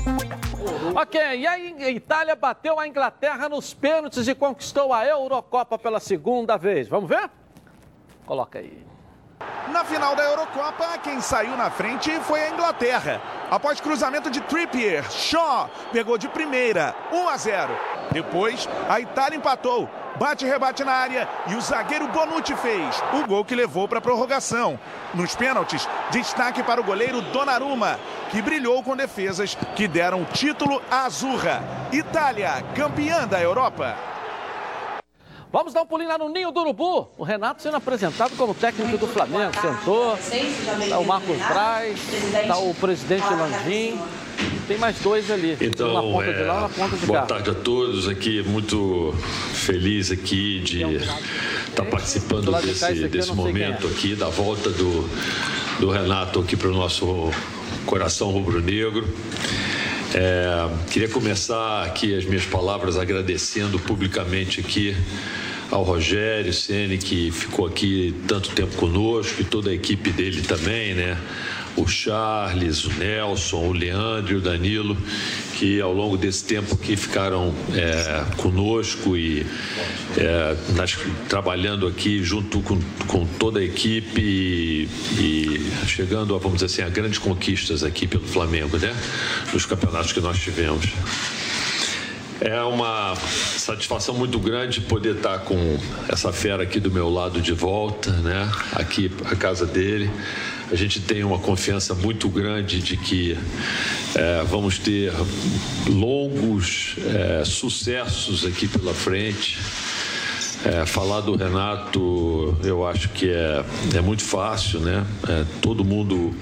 Ok, 0.94 1.20
e 1.20 1.46
a 1.46 1.90
Itália 1.90 2.36
bateu 2.36 2.78
a 2.78 2.86
Inglaterra 2.86 3.48
nos 3.48 3.72
pênaltis 3.72 4.28
e 4.28 4.34
conquistou 4.34 4.92
a 4.92 5.06
Eurocopa 5.06 5.78
pela 5.78 5.98
segunda 5.98 6.58
vez. 6.58 6.88
Vamos 6.88 7.08
ver? 7.08 7.30
Coloca 8.26 8.58
aí. 8.58 8.91
Na 9.68 9.84
final 9.84 10.14
da 10.14 10.24
Eurocopa, 10.24 10.98
quem 10.98 11.20
saiu 11.20 11.56
na 11.56 11.70
frente 11.70 12.10
foi 12.20 12.42
a 12.42 12.50
Inglaterra. 12.50 13.20
Após 13.50 13.80
cruzamento 13.80 14.30
de 14.30 14.40
Trippier, 14.40 15.08
Shaw 15.10 15.70
pegou 15.92 16.18
de 16.18 16.28
primeira, 16.28 16.94
1 17.12 17.28
a 17.28 17.36
0. 17.36 17.78
Depois, 18.10 18.68
a 18.88 19.00
Itália 19.00 19.36
empatou 19.36 19.88
Bate 20.16 20.44
rebate 20.44 20.84
na 20.84 20.92
área 20.92 21.28
e 21.48 21.54
o 21.54 21.60
zagueiro 21.60 22.06
Bonucci 22.08 22.54
fez 22.56 23.02
o 23.14 23.26
gol 23.26 23.44
que 23.44 23.54
levou 23.54 23.88
para 23.88 23.98
a 23.98 24.00
prorrogação. 24.00 24.78
Nos 25.14 25.34
pênaltis, 25.34 25.88
destaque 26.10 26.62
para 26.62 26.80
o 26.80 26.84
goleiro 26.84 27.22
Donnarumma, 27.22 27.98
que 28.30 28.42
brilhou 28.42 28.82
com 28.82 28.96
defesas 28.96 29.56
que 29.74 29.88
deram 29.88 30.22
o 30.22 30.26
título 30.26 30.82
à 30.90 31.06
Azurra. 31.06 31.62
Itália, 31.90 32.62
campeã 32.74 33.26
da 33.26 33.40
Europa. 33.40 33.96
Vamos 35.52 35.74
dar 35.74 35.82
um 35.82 35.86
pulinho 35.86 36.08
lá 36.08 36.16
no 36.16 36.30
Ninho 36.30 36.50
do 36.50 36.60
Urubu. 36.60 37.10
O 37.18 37.22
Renato 37.22 37.62
sendo 37.62 37.76
apresentado 37.76 38.34
como 38.38 38.54
técnico 38.54 38.96
do 38.96 39.06
Flamengo. 39.06 39.52
Sentou, 39.60 40.16
está 40.16 40.98
o 40.98 41.04
Marcos 41.04 41.36
Braz, 41.36 42.00
está 42.40 42.56
o 42.56 42.74
presidente 42.74 43.26
Landim. 43.28 44.00
Tem 44.66 44.78
mais 44.78 44.98
dois 45.00 45.30
ali. 45.30 45.58
Então, 45.60 45.92
na 45.92 46.00
ponta 46.00 46.30
é, 46.30 46.32
de 46.32 46.42
lá, 46.44 46.68
ponta 46.70 46.96
de 46.96 47.04
boa 47.04 47.20
cá. 47.20 47.26
tarde 47.26 47.50
a 47.50 47.54
todos 47.54 48.08
aqui, 48.08 48.42
muito 48.42 49.14
feliz 49.52 50.10
aqui 50.10 50.60
de 50.60 50.82
estar 51.68 51.84
participando 51.84 52.44
Do 52.44 52.50
lado 52.52 52.66
de 52.66 52.78
cá, 52.78 52.90
esse 52.90 53.02
desse, 53.02 53.08
desse 53.08 53.32
momento 53.34 53.86
é. 53.86 53.90
aqui, 53.90 54.14
da 54.14 54.30
volta 54.30 54.70
do, 54.70 55.06
do 55.78 55.90
Renato 55.90 56.40
aqui 56.40 56.56
para 56.56 56.68
o 56.68 56.72
nosso 56.72 57.30
coração 57.84 58.30
rubro-negro. 58.30 59.06
É, 60.14 60.68
queria 60.90 61.08
começar 61.08 61.84
aqui 61.84 62.14
as 62.14 62.24
minhas 62.24 62.44
palavras 62.44 62.98
agradecendo 62.98 63.78
publicamente 63.78 64.60
aqui 64.60 64.94
ao 65.70 65.82
Rogério 65.82 66.52
Ceni 66.52 66.98
que 66.98 67.30
ficou 67.30 67.66
aqui 67.66 68.14
tanto 68.28 68.50
tempo 68.50 68.76
conosco 68.76 69.40
e 69.40 69.44
toda 69.44 69.70
a 69.70 69.74
equipe 69.74 70.10
dele 70.10 70.42
também, 70.42 70.94
né? 70.94 71.16
O 71.76 71.86
Charles, 71.86 72.84
o 72.84 72.92
Nelson, 72.92 73.56
o 73.68 73.72
Leandro 73.72 74.34
e 74.34 74.36
o 74.36 74.40
Danilo, 74.40 74.96
que 75.54 75.80
ao 75.80 75.92
longo 75.92 76.18
desse 76.18 76.44
tempo 76.44 76.74
aqui 76.74 76.96
ficaram 76.96 77.54
é, 77.74 78.24
conosco 78.36 79.16
e 79.16 79.46
é, 80.18 80.54
nas- 80.76 80.98
trabalhando 81.28 81.86
aqui 81.86 82.22
junto 82.22 82.60
com, 82.60 82.78
com 83.06 83.24
toda 83.24 83.60
a 83.60 83.64
equipe 83.64 84.20
e, 84.20 84.88
e 85.18 85.72
chegando 85.86 86.34
a, 86.34 86.38
vamos 86.38 86.60
dizer 86.60 86.66
assim, 86.66 86.82
a 86.82 86.90
grandes 86.90 87.18
conquistas 87.18 87.82
aqui 87.82 88.06
pelo 88.06 88.26
Flamengo, 88.26 88.76
né? 88.76 88.94
Nos 89.52 89.64
campeonatos 89.64 90.12
que 90.12 90.20
nós 90.20 90.38
tivemos. 90.38 90.86
É 92.40 92.60
uma 92.62 93.14
satisfação 93.56 94.14
muito 94.16 94.38
grande 94.38 94.80
poder 94.80 95.14
estar 95.16 95.38
com 95.40 95.78
essa 96.08 96.32
fera 96.32 96.64
aqui 96.64 96.80
do 96.80 96.90
meu 96.90 97.08
lado 97.08 97.40
de 97.40 97.52
volta, 97.52 98.10
né? 98.10 98.50
Aqui 98.72 99.10
a 99.24 99.36
casa 99.36 99.64
dele. 99.64 100.10
A 100.72 100.74
gente 100.74 101.00
tem 101.00 101.22
uma 101.22 101.38
confiança 101.38 101.94
muito 101.94 102.30
grande 102.30 102.80
de 102.80 102.96
que 102.96 103.36
eh, 104.14 104.44
vamos 104.48 104.78
ter 104.78 105.12
longos 105.86 106.96
eh, 106.98 107.42
sucessos 107.44 108.46
aqui 108.46 108.66
pela 108.66 108.94
frente. 108.94 109.58
É, 110.64 110.86
falar 110.86 111.20
do 111.20 111.34
Renato, 111.34 112.56
eu 112.62 112.86
acho 112.86 113.08
que 113.08 113.28
é, 113.28 113.64
é 113.96 114.00
muito 114.00 114.22
fácil, 114.22 114.78
né? 114.78 115.04
É, 115.28 115.44
todo 115.60 115.84
mundo 115.84 116.32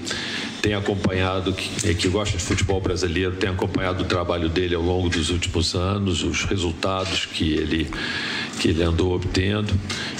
tem 0.61 0.75
acompanhado, 0.75 1.51
que, 1.53 1.89
é, 1.89 1.93
que 1.95 2.07
gosta 2.07 2.37
de 2.37 2.43
futebol 2.43 2.79
brasileiro, 2.79 3.35
tem 3.35 3.49
acompanhado 3.49 4.03
o 4.03 4.05
trabalho 4.05 4.47
dele 4.47 4.75
ao 4.75 4.81
longo 4.83 5.09
dos 5.09 5.31
últimos 5.31 5.73
anos, 5.73 6.23
os 6.23 6.43
resultados 6.43 7.25
que 7.25 7.51
ele, 7.51 7.89
que 8.59 8.69
ele 8.69 8.83
andou 8.83 9.15
obtendo. 9.15 9.73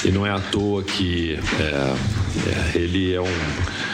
E 0.03 0.09
não 0.09 0.25
é 0.25 0.31
à 0.31 0.39
toa 0.39 0.81
que 0.81 1.37
é, 1.59 2.73
é, 2.73 2.77
ele 2.77 3.13
é 3.13 3.21
um 3.21 3.90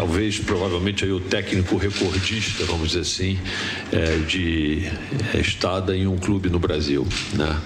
talvez 0.00 0.38
provavelmente 0.38 1.04
aí 1.04 1.12
o 1.12 1.20
técnico 1.20 1.76
recordista, 1.76 2.64
vamos 2.64 2.88
dizer 2.88 3.00
assim, 3.00 3.38
é, 3.92 4.16
de 4.26 4.86
é, 5.34 5.38
estada 5.38 5.94
em 5.94 6.06
um 6.06 6.16
clube 6.16 6.48
no 6.48 6.58
Brasil, 6.58 7.06
né? 7.34 7.60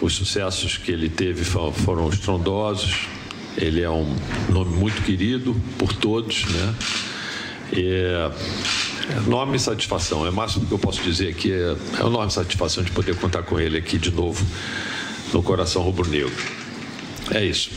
Os 0.00 0.14
sucessos 0.14 0.78
que 0.78 0.90
ele 0.90 1.10
teve 1.10 1.44
fo- 1.44 1.70
foram 1.72 2.08
estrondosos. 2.08 3.06
Ele 3.58 3.82
é 3.82 3.90
um 3.90 4.16
nome 4.48 4.74
muito 4.74 5.02
querido 5.02 5.54
por 5.76 5.92
todos, 5.92 6.46
né? 6.46 6.74
É 7.74 8.30
enorme 9.26 9.58
satisfação. 9.58 10.24
É 10.26 10.30
o 10.30 10.32
máximo 10.32 10.64
que 10.64 10.72
eu 10.72 10.78
posso 10.78 11.02
dizer 11.02 11.28
aqui. 11.28 11.52
É, 11.52 11.76
é 11.98 12.06
enorme 12.06 12.32
satisfação 12.32 12.82
de 12.82 12.90
poder 12.90 13.16
contar 13.16 13.42
com 13.42 13.60
ele 13.60 13.76
aqui 13.76 13.98
de 13.98 14.10
novo 14.10 14.42
no 15.30 15.42
coração 15.42 15.82
rubro-negro. 15.82 16.32
É 17.32 17.44
isso. 17.44 17.70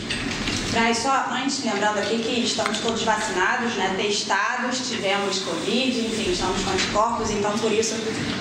Braz, 0.72 1.00
só 1.00 1.26
antes, 1.32 1.64
lembrando 1.64 1.98
aqui 1.98 2.20
que 2.20 2.42
estamos 2.42 2.78
todos 2.78 3.02
vacinados, 3.04 3.74
né, 3.74 3.96
testados, 3.98 4.88
tivemos 4.88 5.40
Covid, 5.40 6.00
enfim, 6.00 6.32
estamos 6.32 6.64
com 6.64 6.70
anticorpos, 6.72 7.32
então 7.32 7.58
por 7.58 7.72
isso 7.72 7.96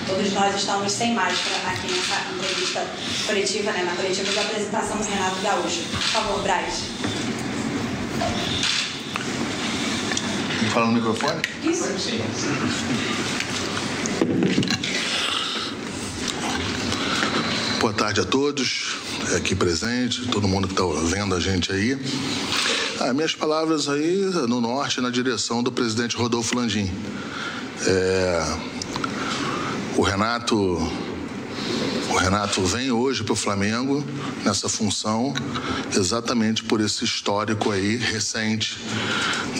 todos 0.05 0.31
nós 0.33 0.55
estamos 0.55 0.91
sem 0.91 1.15
máscara 1.15 1.55
aqui 1.67 1.91
nessa 1.91 2.21
entrevista 2.31 2.85
coletiva, 3.25 3.71
né, 3.71 3.83
na 3.83 3.95
coletiva 3.95 4.31
de 4.31 4.39
apresentação 4.39 4.97
do 4.97 5.03
Renato 5.03 5.41
Gaúcho. 5.41 5.81
Por 5.91 6.01
favor, 6.01 6.43
Braz. 6.43 6.83
Fala 10.71 10.85
no 10.85 10.93
microfone? 10.93 11.41
Isso. 11.63 11.89
Boa 17.79 17.93
tarde 17.93 18.19
a 18.19 18.25
todos 18.25 18.97
aqui 19.37 19.55
presentes, 19.55 20.27
todo 20.27 20.49
mundo 20.49 20.67
que 20.67 20.73
está 20.73 20.83
vendo 21.05 21.33
a 21.33 21.39
gente 21.39 21.71
aí. 21.71 21.97
Ah, 22.99 23.13
minhas 23.13 23.33
palavras 23.33 23.87
aí 23.87 24.17
no 24.49 24.59
norte, 24.59 24.99
na 24.99 25.09
direção 25.09 25.63
do 25.63 25.71
presidente 25.71 26.17
Rodolfo 26.17 26.57
Landim. 26.57 26.91
É, 27.87 28.57
o 29.95 30.01
Renato, 30.01 30.55
o 32.09 32.17
Renato 32.17 32.61
vem 32.65 32.91
hoje 32.91 33.23
para 33.23 33.31
o 33.31 33.35
Flamengo 33.37 34.03
nessa 34.43 34.67
função 34.67 35.33
exatamente 35.95 36.65
por 36.65 36.81
esse 36.81 37.05
histórico 37.05 37.71
aí 37.71 37.95
recente 37.95 38.77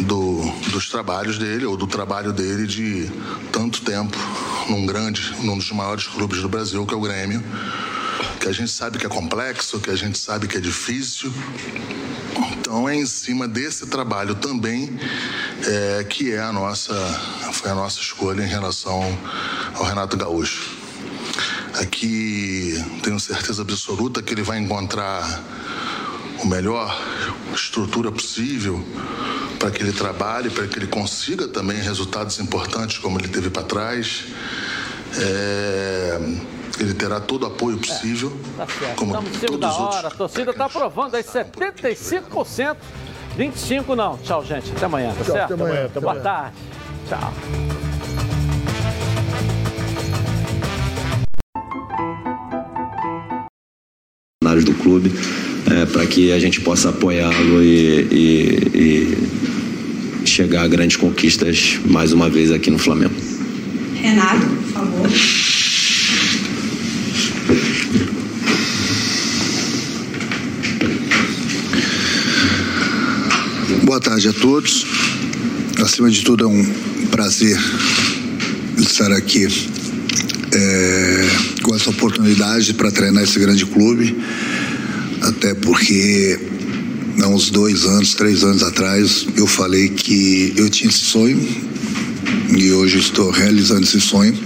do, 0.02 0.42
dos 0.72 0.90
trabalhos 0.90 1.38
dele 1.38 1.66
ou 1.66 1.78
do 1.78 1.88
trabalho 1.88 2.34
dele 2.34 2.68
de 2.68 3.10
tanto 3.50 3.82
tempo 3.82 4.18
num 4.68 4.86
grande, 4.86 5.34
num 5.42 5.58
dos 5.58 5.72
maiores 5.72 6.06
clubes 6.06 6.42
do 6.42 6.50
Brasil 6.50 6.86
que 6.86 6.94
é 6.94 6.98
o 6.98 7.02
Grêmio 7.02 7.42
que 8.40 8.48
a 8.48 8.52
gente 8.52 8.72
sabe 8.72 8.98
que 8.98 9.06
é 9.06 9.10
complexo, 9.10 9.80
que 9.80 9.90
a 9.90 9.96
gente 9.96 10.18
sabe 10.18 10.48
que 10.48 10.58
é 10.58 10.62
difícil. 10.62 11.34
Então 12.60 12.88
é 12.88 12.96
em 12.96 13.06
cima 13.06 13.48
desse 13.48 13.86
trabalho 13.88 14.36
também 14.36 14.98
é, 15.66 16.04
que 16.04 16.32
é 16.32 16.40
a 16.40 16.52
nossa, 16.52 16.94
foi 17.52 17.70
a 17.70 17.76
nossa 17.76 18.00
escolha 18.00 18.44
em 18.44 18.48
relação 18.48 19.02
ao 19.76 19.84
Renato 19.84 20.16
Gaúcho. 20.16 20.78
Aqui 21.76 22.74
tenho 23.04 23.20
certeza 23.20 23.62
absoluta 23.62 24.22
que 24.22 24.34
ele 24.34 24.44
vai 24.44 24.58
encontrar 24.58 25.44
o 26.42 26.48
melhor 26.48 26.98
estrutura 27.54 28.12
possível 28.12 28.84
para 29.60 29.72
que 29.72 29.84
ele 29.84 29.92
trabalhe, 29.92 30.50
para 30.50 30.68
que 30.68 30.80
ele 30.80 30.88
consiga 30.88 31.48
também 31.48 31.78
resultados 31.82 32.40
importantes 32.40 32.98
como 32.98 33.20
ele 33.20 33.28
teve 33.28 33.50
para 33.50 33.64
trás. 33.64 34.26
É, 35.18 36.20
ele 36.80 36.94
terá 36.94 37.20
todo 37.20 37.44
o 37.44 37.48
apoio 37.48 37.78
possível, 37.78 38.32
Tá 38.58 38.66
certo. 38.68 38.96
como 38.96 39.12
Estamos 39.12 39.30
em 39.32 39.34
cima 39.34 39.48
todos 39.48 39.60
da 39.60 39.70
os 39.72 39.78
outros. 39.80 39.98
hora. 39.98 40.08
A 40.08 40.12
torcida 40.12 40.52
está 40.52 40.66
aprovando 40.66 41.16
aí 41.16 41.24
75%. 41.24 42.78
25% 43.38 43.96
não. 43.96 44.18
Tchau, 44.18 44.44
gente. 44.46 44.72
Até 44.72 44.86
amanhã, 44.86 45.10
tá 45.18 45.24
Tchau, 45.24 45.34
certo? 45.36 45.54
até 45.54 45.64
amanhã, 45.64 45.86
até 45.86 46.00
Boa 46.00 46.12
amanhã. 46.14 46.24
tarde. 46.24 46.56
Tchau. 47.08 47.34
do 54.66 54.74
clube 54.74 55.12
para 55.94 56.06
que 56.08 56.32
a 56.32 56.40
gente 56.40 56.60
possa 56.62 56.90
apoiá-lo 56.90 57.62
e, 57.62 58.08
e- 58.12 59.18
e 60.24 60.28
chegar 60.28 60.64
a 60.64 60.68
grandes 60.68 60.98
conquistas 60.98 61.80
mais 61.86 62.12
uma 62.12 62.30
vez 62.30 62.52
aqui 62.52 62.72
no 62.72 62.80
Flamengo. 62.80 63.14
Renato, 63.96 64.48
por 64.48 64.72
favor. 64.74 65.10
Boa 73.84 74.00
tarde 74.00 74.28
a 74.28 74.34
todos. 74.34 74.86
Acima 75.84 76.12
de 76.12 76.22
tudo, 76.24 76.44
é 76.44 76.48
um 76.48 76.64
prazer 77.10 77.60
estar 78.78 79.12
aqui 79.12 79.48
é, 80.52 81.30
com 81.64 81.74
essa 81.74 81.90
oportunidade 81.90 82.76
para 82.76 82.92
treinar 82.92 83.24
esse 83.24 83.40
grande 83.40 83.66
clube. 83.66 84.16
Até 85.22 85.56
porque, 85.56 86.40
há 87.24 87.28
uns 87.28 87.50
dois 87.50 87.86
anos, 87.86 88.14
três 88.14 88.44
anos 88.44 88.62
atrás, 88.62 89.26
eu 89.36 89.48
falei 89.48 89.90
que 89.90 90.54
eu 90.56 90.70
tinha 90.70 90.92
esse 90.92 91.06
sonho 91.06 91.40
e 92.56 92.72
hoje 92.72 93.00
estou 93.00 93.32
realizando 93.32 93.84
esse 93.84 94.00
sonho 94.00 94.38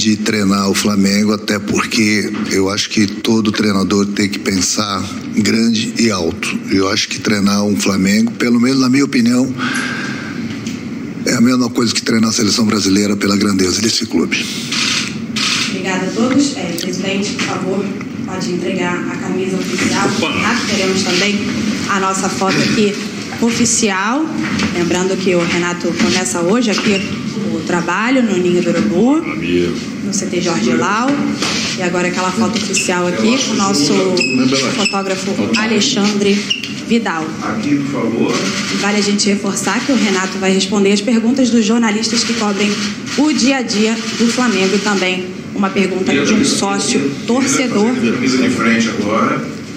de 0.00 0.16
treinar 0.16 0.70
o 0.70 0.74
Flamengo, 0.74 1.34
até 1.34 1.58
porque 1.58 2.32
eu 2.50 2.70
acho 2.70 2.88
que 2.88 3.06
todo 3.06 3.52
treinador 3.52 4.06
tem 4.06 4.30
que 4.30 4.38
pensar 4.38 5.04
grande 5.36 5.92
e 5.98 6.10
alto. 6.10 6.58
Eu 6.70 6.88
acho 6.88 7.06
que 7.06 7.20
treinar 7.20 7.62
um 7.64 7.76
Flamengo, 7.76 8.32
pelo 8.32 8.58
menos 8.58 8.80
na 8.80 8.88
minha 8.88 9.04
opinião, 9.04 9.54
é 11.26 11.34
a 11.34 11.40
mesma 11.42 11.68
coisa 11.68 11.92
que 11.92 12.00
treinar 12.00 12.30
a 12.30 12.32
seleção 12.32 12.64
brasileira 12.64 13.14
pela 13.14 13.36
grandeza 13.36 13.82
desse 13.82 14.06
clube. 14.06 14.42
Obrigada 15.68 16.06
a 16.06 16.10
todos. 16.10 16.56
É, 16.56 16.72
presidente, 16.80 17.32
por 17.34 17.42
favor, 17.44 17.84
pode 18.24 18.52
entregar 18.52 18.94
a 19.06 19.16
camisa 19.16 19.58
oficial. 19.58 20.08
Renato, 20.08 20.66
teremos 20.66 21.02
também 21.02 21.38
a 21.90 22.00
nossa 22.00 22.26
foto 22.26 22.56
aqui 22.56 22.94
oficial. 23.42 24.24
Lembrando 24.74 25.14
que 25.18 25.34
o 25.34 25.44
Renato 25.44 25.92
começa 26.02 26.40
hoje 26.40 26.70
aqui 26.70 27.00
o 27.54 27.60
trabalho 27.66 28.22
no 28.22 28.36
Ninho 28.36 28.62
do 28.62 28.70
Urubu, 28.70 29.22
no 30.04 30.10
CT 30.12 30.40
Jorge 30.40 30.72
Lau. 30.74 31.08
E 31.78 31.82
agora 31.82 32.08
aquela 32.08 32.30
foto 32.30 32.56
oficial 32.56 33.06
aqui 33.06 33.38
com 33.38 33.52
o 33.52 33.56
nosso 33.56 33.92
fotógrafo 34.76 35.30
Alexandre 35.56 36.34
Vidal. 36.86 37.24
Aqui, 37.42 37.76
por 37.76 38.02
favor. 38.02 38.32
Vale 38.80 38.98
a 38.98 39.02
gente 39.02 39.28
reforçar 39.28 39.84
que 39.84 39.92
o 39.92 39.96
Renato 39.96 40.38
vai 40.38 40.52
responder 40.52 40.92
as 40.92 41.00
perguntas 41.00 41.50
dos 41.50 41.64
jornalistas 41.64 42.24
que 42.24 42.34
cobrem 42.34 42.70
o 43.16 43.32
dia 43.32 43.58
a 43.58 43.62
dia 43.62 43.94
do 44.18 44.26
Flamengo 44.26 44.74
e 44.74 44.78
também 44.78 45.26
uma 45.54 45.70
pergunta 45.70 46.12
de 46.12 46.34
um 46.34 46.44
sócio 46.44 47.10
torcedor. 47.26 47.92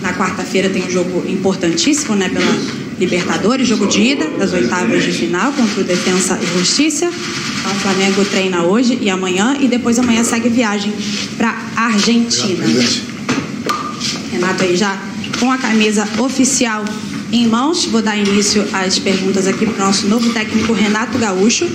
Na 0.01 0.13
quarta-feira 0.13 0.69
tem 0.69 0.83
um 0.83 0.89
jogo 0.89 1.23
importantíssimo, 1.29 2.15
né, 2.15 2.29
pela 2.29 2.82
Libertadores, 2.99 3.67
jogo 3.67 3.87
de 3.87 4.01
ida 4.01 4.29
das 4.37 4.53
oitavas 4.53 5.03
de 5.03 5.11
final 5.11 5.51
contra 5.53 5.81
o 5.81 5.83
Defensa 5.83 6.39
e 6.41 6.59
Justiça. 6.59 7.05
Então, 7.05 7.71
o 7.71 7.75
Flamengo 7.75 8.25
treina 8.25 8.63
hoje 8.63 8.97
e 9.01 9.09
amanhã 9.09 9.57
e 9.59 9.67
depois 9.67 9.97
amanhã 9.97 10.23
segue 10.23 10.49
viagem 10.49 10.93
para 11.37 11.55
Argentina. 11.75 12.65
Renato 14.31 14.63
aí 14.63 14.75
já 14.75 14.97
com 15.39 15.51
a 15.51 15.57
camisa 15.57 16.07
oficial 16.19 16.85
em 17.31 17.47
mãos. 17.47 17.85
Vou 17.85 18.01
dar 18.01 18.15
início 18.15 18.65
às 18.71 18.99
perguntas 18.99 19.47
aqui 19.47 19.65
para 19.65 19.83
o 19.83 19.87
nosso 19.87 20.07
novo 20.07 20.31
técnico 20.31 20.73
Renato 20.73 21.17
Gaúcho. 21.17 21.67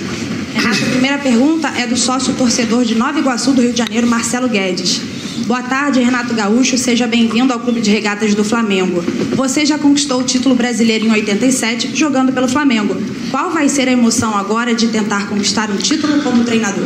Renato, 0.55 0.83
a 0.83 0.87
primeira 0.87 1.19
pergunta 1.19 1.69
é 1.77 1.87
do 1.87 1.97
sócio 1.97 2.33
torcedor 2.35 2.85
de 2.85 2.95
Nova 2.95 3.19
Iguaçu, 3.19 3.53
do 3.53 3.61
Rio 3.61 3.73
de 3.73 3.79
Janeiro, 3.79 4.07
Marcelo 4.07 4.49
Guedes. 4.49 5.01
Boa 5.49 5.63
tarde, 5.63 6.01
Renato 6.01 6.35
Gaúcho. 6.35 6.77
Seja 6.77 7.07
bem-vindo 7.07 7.55
ao 7.55 7.59
Clube 7.59 7.81
de 7.81 7.91
Regatas 7.91 8.35
do 8.35 8.45
Flamengo. 8.45 9.03
Você 9.35 9.65
já 9.65 9.79
conquistou 9.79 10.21
o 10.21 10.23
título 10.23 10.55
brasileiro 10.55 11.07
em 11.07 11.11
87, 11.11 11.97
jogando 11.97 12.35
pelo 12.35 12.47
Flamengo. 12.47 12.95
Qual 13.31 13.51
vai 13.51 13.67
ser 13.67 13.89
a 13.89 13.93
emoção 13.93 14.37
agora 14.37 14.75
de 14.75 14.89
tentar 14.89 15.27
conquistar 15.27 15.71
um 15.71 15.79
título 15.79 16.23
como 16.23 16.45
treinador? 16.45 16.85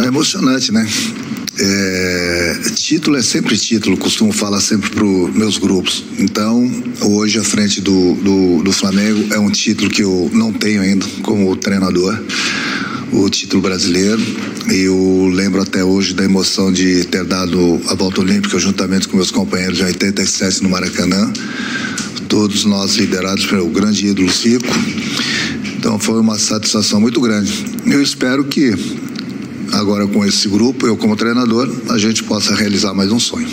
É 0.00 0.06
emocionante, 0.06 0.72
né? 0.72 0.84
É, 1.56 2.60
título 2.74 3.16
é 3.16 3.22
sempre 3.22 3.56
título, 3.56 3.96
costumo 3.96 4.32
falar 4.32 4.60
sempre 4.60 4.90
para 4.90 5.04
os 5.04 5.32
meus 5.32 5.56
grupos. 5.56 6.04
Então, 6.18 6.68
hoje, 7.00 7.38
à 7.38 7.44
frente 7.44 7.80
do, 7.80 8.14
do, 8.14 8.62
do 8.64 8.72
Flamengo, 8.72 9.32
é 9.32 9.38
um 9.38 9.52
título 9.52 9.88
que 9.88 10.02
eu 10.02 10.28
não 10.32 10.52
tenho 10.52 10.82
ainda 10.82 11.06
como 11.22 11.54
treinador 11.54 12.20
o 13.12 13.28
título 13.28 13.62
brasileiro. 13.62 14.20
Eu 14.68 15.28
lembro 15.32 15.60
até 15.60 15.84
hoje 15.84 16.14
da 16.14 16.24
emoção 16.24 16.72
de 16.72 17.04
ter 17.04 17.24
dado 17.24 17.80
a 17.88 17.94
volta 17.94 18.20
olímpica 18.20 18.58
juntamente 18.58 19.08
com 19.08 19.16
meus 19.16 19.30
companheiros 19.30 19.80
em 19.80 19.84
87 19.84 20.62
no 20.62 20.70
Maracanã. 20.70 21.32
Todos 22.28 22.64
nós 22.64 22.96
liderados 22.96 23.46
pelo 23.46 23.68
grande 23.68 24.06
ídolo 24.06 24.30
Zico. 24.30 24.66
Então 25.76 25.98
foi 25.98 26.20
uma 26.20 26.38
satisfação 26.38 27.00
muito 27.00 27.20
grande. 27.20 27.52
Eu 27.86 28.02
espero 28.02 28.44
que 28.44 28.72
agora 29.72 30.06
com 30.06 30.24
esse 30.24 30.48
grupo, 30.48 30.86
eu 30.86 30.96
como 30.96 31.16
treinador, 31.16 31.68
a 31.88 31.98
gente 31.98 32.22
possa 32.24 32.54
realizar 32.54 32.94
mais 32.94 33.10
um 33.10 33.18
sonho. 33.18 33.48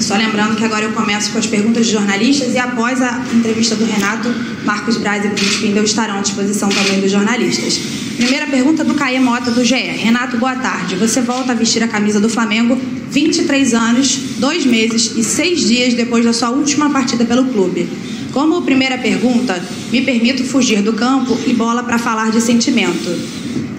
Só 0.00 0.16
lembrando 0.16 0.56
que 0.56 0.64
agora 0.64 0.86
eu 0.86 0.92
começo 0.92 1.30
com 1.30 1.38
as 1.38 1.46
perguntas 1.46 1.86
de 1.86 1.92
jornalistas 1.92 2.54
e 2.54 2.58
após 2.58 3.02
a 3.02 3.22
entrevista 3.34 3.76
do 3.76 3.84
Renato, 3.84 4.28
Marcos 4.64 4.96
Braz 4.96 5.24
e 5.24 5.28
Bruno 5.28 5.50
Spindel 5.50 5.84
estarão 5.84 6.18
à 6.18 6.20
disposição 6.22 6.70
também 6.70 7.02
dos 7.02 7.10
jornalistas. 7.10 8.09
Primeira 8.20 8.46
pergunta 8.48 8.84
do 8.84 8.92
Caê 8.92 9.18
Mota, 9.18 9.50
do 9.50 9.64
GE. 9.64 9.76
Renato, 9.76 10.36
boa 10.36 10.54
tarde. 10.54 10.94
Você 10.96 11.22
volta 11.22 11.52
a 11.52 11.54
vestir 11.54 11.82
a 11.82 11.88
camisa 11.88 12.20
do 12.20 12.28
Flamengo 12.28 12.78
23 13.10 13.72
anos, 13.72 14.14
2 14.36 14.66
meses 14.66 15.16
e 15.16 15.24
6 15.24 15.66
dias 15.66 15.94
depois 15.94 16.22
da 16.22 16.34
sua 16.34 16.50
última 16.50 16.90
partida 16.90 17.24
pelo 17.24 17.46
clube. 17.46 17.88
Como 18.30 18.60
primeira 18.60 18.98
pergunta, 18.98 19.58
me 19.90 20.02
permito 20.02 20.44
fugir 20.44 20.82
do 20.82 20.92
campo 20.92 21.34
e 21.46 21.54
bola 21.54 21.82
para 21.82 21.98
falar 21.98 22.30
de 22.30 22.42
sentimento 22.42 23.10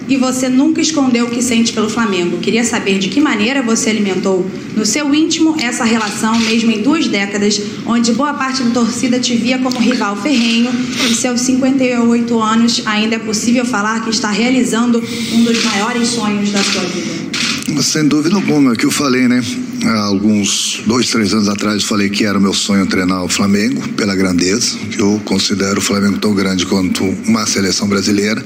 e 0.08 0.16
você 0.16 0.48
nunca 0.48 0.80
escondeu 0.80 1.26
o 1.26 1.30
que 1.30 1.42
sente 1.42 1.72
pelo 1.72 1.88
Flamengo. 1.88 2.38
Queria 2.38 2.64
saber 2.64 2.98
de 2.98 3.08
que 3.08 3.20
maneira 3.20 3.62
você 3.62 3.90
alimentou 3.90 4.48
no 4.76 4.84
seu 4.84 5.14
íntimo 5.14 5.56
essa 5.58 5.84
relação, 5.84 6.38
mesmo 6.40 6.70
em 6.70 6.82
duas 6.82 7.06
décadas, 7.06 7.60
onde 7.86 8.12
boa 8.12 8.34
parte 8.34 8.62
da 8.62 8.70
torcida 8.70 9.18
te 9.18 9.36
via 9.36 9.58
como 9.58 9.78
rival 9.78 10.16
ferrenho 10.16 10.70
e 11.10 11.14
seus 11.14 11.40
58 11.42 12.40
anos 12.40 12.82
ainda 12.84 13.16
é 13.16 13.18
possível 13.18 13.64
falar 13.64 14.02
que 14.04 14.10
está 14.10 14.30
realizando 14.30 15.02
um 15.32 15.44
dos 15.44 15.64
maiores 15.64 16.08
sonhos 16.08 16.50
da 16.50 16.62
sua 16.62 16.82
vida. 16.82 17.32
Sem 17.80 18.06
dúvida 18.06 18.36
alguma, 18.36 18.70
é 18.70 18.74
o 18.74 18.76
que 18.76 18.84
eu 18.84 18.90
falei, 18.90 19.26
né? 19.28 19.42
Há 19.84 20.02
alguns 20.02 20.82
dois, 20.86 21.08
três 21.08 21.32
anos 21.32 21.48
atrás 21.48 21.82
falei 21.82 22.08
que 22.10 22.24
era 22.24 22.38
meu 22.38 22.52
sonho 22.52 22.86
treinar 22.86 23.24
o 23.24 23.28
Flamengo 23.28 23.88
pela 23.90 24.14
grandeza, 24.14 24.76
que 24.90 25.00
eu 25.00 25.20
considero 25.24 25.78
o 25.78 25.82
Flamengo 25.82 26.18
tão 26.18 26.34
grande 26.34 26.66
quanto 26.66 27.02
uma 27.26 27.46
seleção 27.46 27.88
brasileira. 27.88 28.44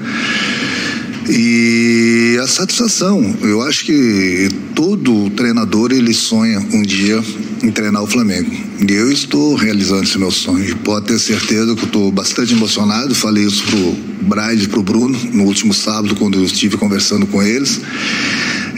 E 1.29 2.39
a 2.41 2.47
satisfação, 2.47 3.35
eu 3.43 3.61
acho 3.63 3.85
que 3.85 4.49
todo 4.75 5.29
treinador 5.31 5.91
ele 5.91 6.15
sonha 6.15 6.61
um 6.73 6.83
dia 6.83 7.23
em 7.63 7.71
treinar 7.71 8.03
o 8.03 8.07
Flamengo. 8.07 8.51
E 8.89 8.93
eu 8.93 9.11
estou 9.11 9.57
realizando 9.57 10.05
esse 10.05 10.19
meu 10.19 10.31
sonho. 10.31 10.65
E 10.65 10.75
pode 10.77 11.07
ter 11.07 11.19
certeza 11.19 11.75
que 11.75 11.83
eu 11.83 11.87
estou 11.87 12.13
bastante 12.13 12.53
emocionado. 12.53 13.15
Falei 13.15 13.45
isso 13.45 13.65
pro 13.65 14.37
Bride 14.37 14.65
e 14.65 14.69
pro 14.69 14.83
Bruno 14.83 15.19
no 15.33 15.45
último 15.45 15.75
sábado, 15.75 16.15
quando 16.15 16.39
eu 16.39 16.45
estive 16.45 16.77
conversando 16.77 17.27
com 17.27 17.43
eles. 17.43 17.81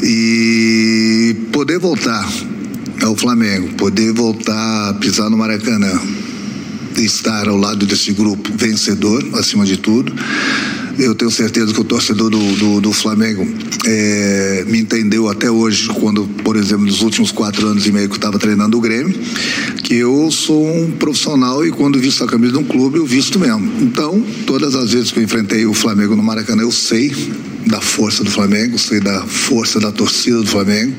E 0.02 1.36
poder 1.52 1.78
voltar 1.78 2.26
ao 3.02 3.14
Flamengo, 3.14 3.74
poder 3.74 4.12
voltar 4.12 4.88
a 4.88 4.94
pisar 4.94 5.28
no 5.28 5.36
Maracanã, 5.36 6.00
estar 6.96 7.46
ao 7.46 7.58
lado 7.58 7.84
desse 7.84 8.12
grupo 8.12 8.50
vencedor, 8.56 9.22
acima 9.34 9.66
de 9.66 9.76
tudo 9.76 10.12
eu 10.98 11.14
tenho 11.14 11.30
certeza 11.30 11.72
que 11.72 11.80
o 11.80 11.84
torcedor 11.84 12.28
do, 12.28 12.56
do, 12.56 12.80
do 12.80 12.92
Flamengo 12.92 13.46
é, 13.86 14.64
me 14.66 14.80
entendeu 14.80 15.28
até 15.28 15.48
hoje, 15.48 15.88
quando, 15.88 16.26
por 16.42 16.56
exemplo, 16.56 16.86
nos 16.86 17.02
últimos 17.02 17.30
quatro 17.30 17.68
anos 17.68 17.86
e 17.86 17.92
meio 17.92 18.08
que 18.08 18.14
eu 18.14 18.18
estava 18.18 18.38
treinando 18.38 18.76
o 18.76 18.80
Grêmio, 18.80 19.14
que 19.84 19.94
eu 19.94 20.28
sou 20.32 20.66
um 20.66 20.90
profissional 20.90 21.64
e 21.64 21.70
quando 21.70 22.00
visto 22.00 22.24
a 22.24 22.26
camisa 22.26 22.52
de 22.52 22.58
um 22.58 22.64
clube, 22.64 22.98
eu 22.98 23.06
visto 23.06 23.38
mesmo. 23.38 23.72
Então, 23.80 24.20
todas 24.44 24.74
as 24.74 24.92
vezes 24.92 25.12
que 25.12 25.20
eu 25.20 25.22
enfrentei 25.22 25.64
o 25.66 25.72
Flamengo 25.72 26.16
no 26.16 26.22
Maracanã, 26.22 26.62
eu 26.62 26.72
sei 26.72 27.14
da 27.66 27.80
força 27.80 28.24
do 28.24 28.30
Flamengo, 28.30 28.76
sei 28.76 28.98
da 28.98 29.24
força 29.24 29.78
da 29.78 29.92
torcida 29.92 30.38
do 30.38 30.46
Flamengo. 30.46 30.94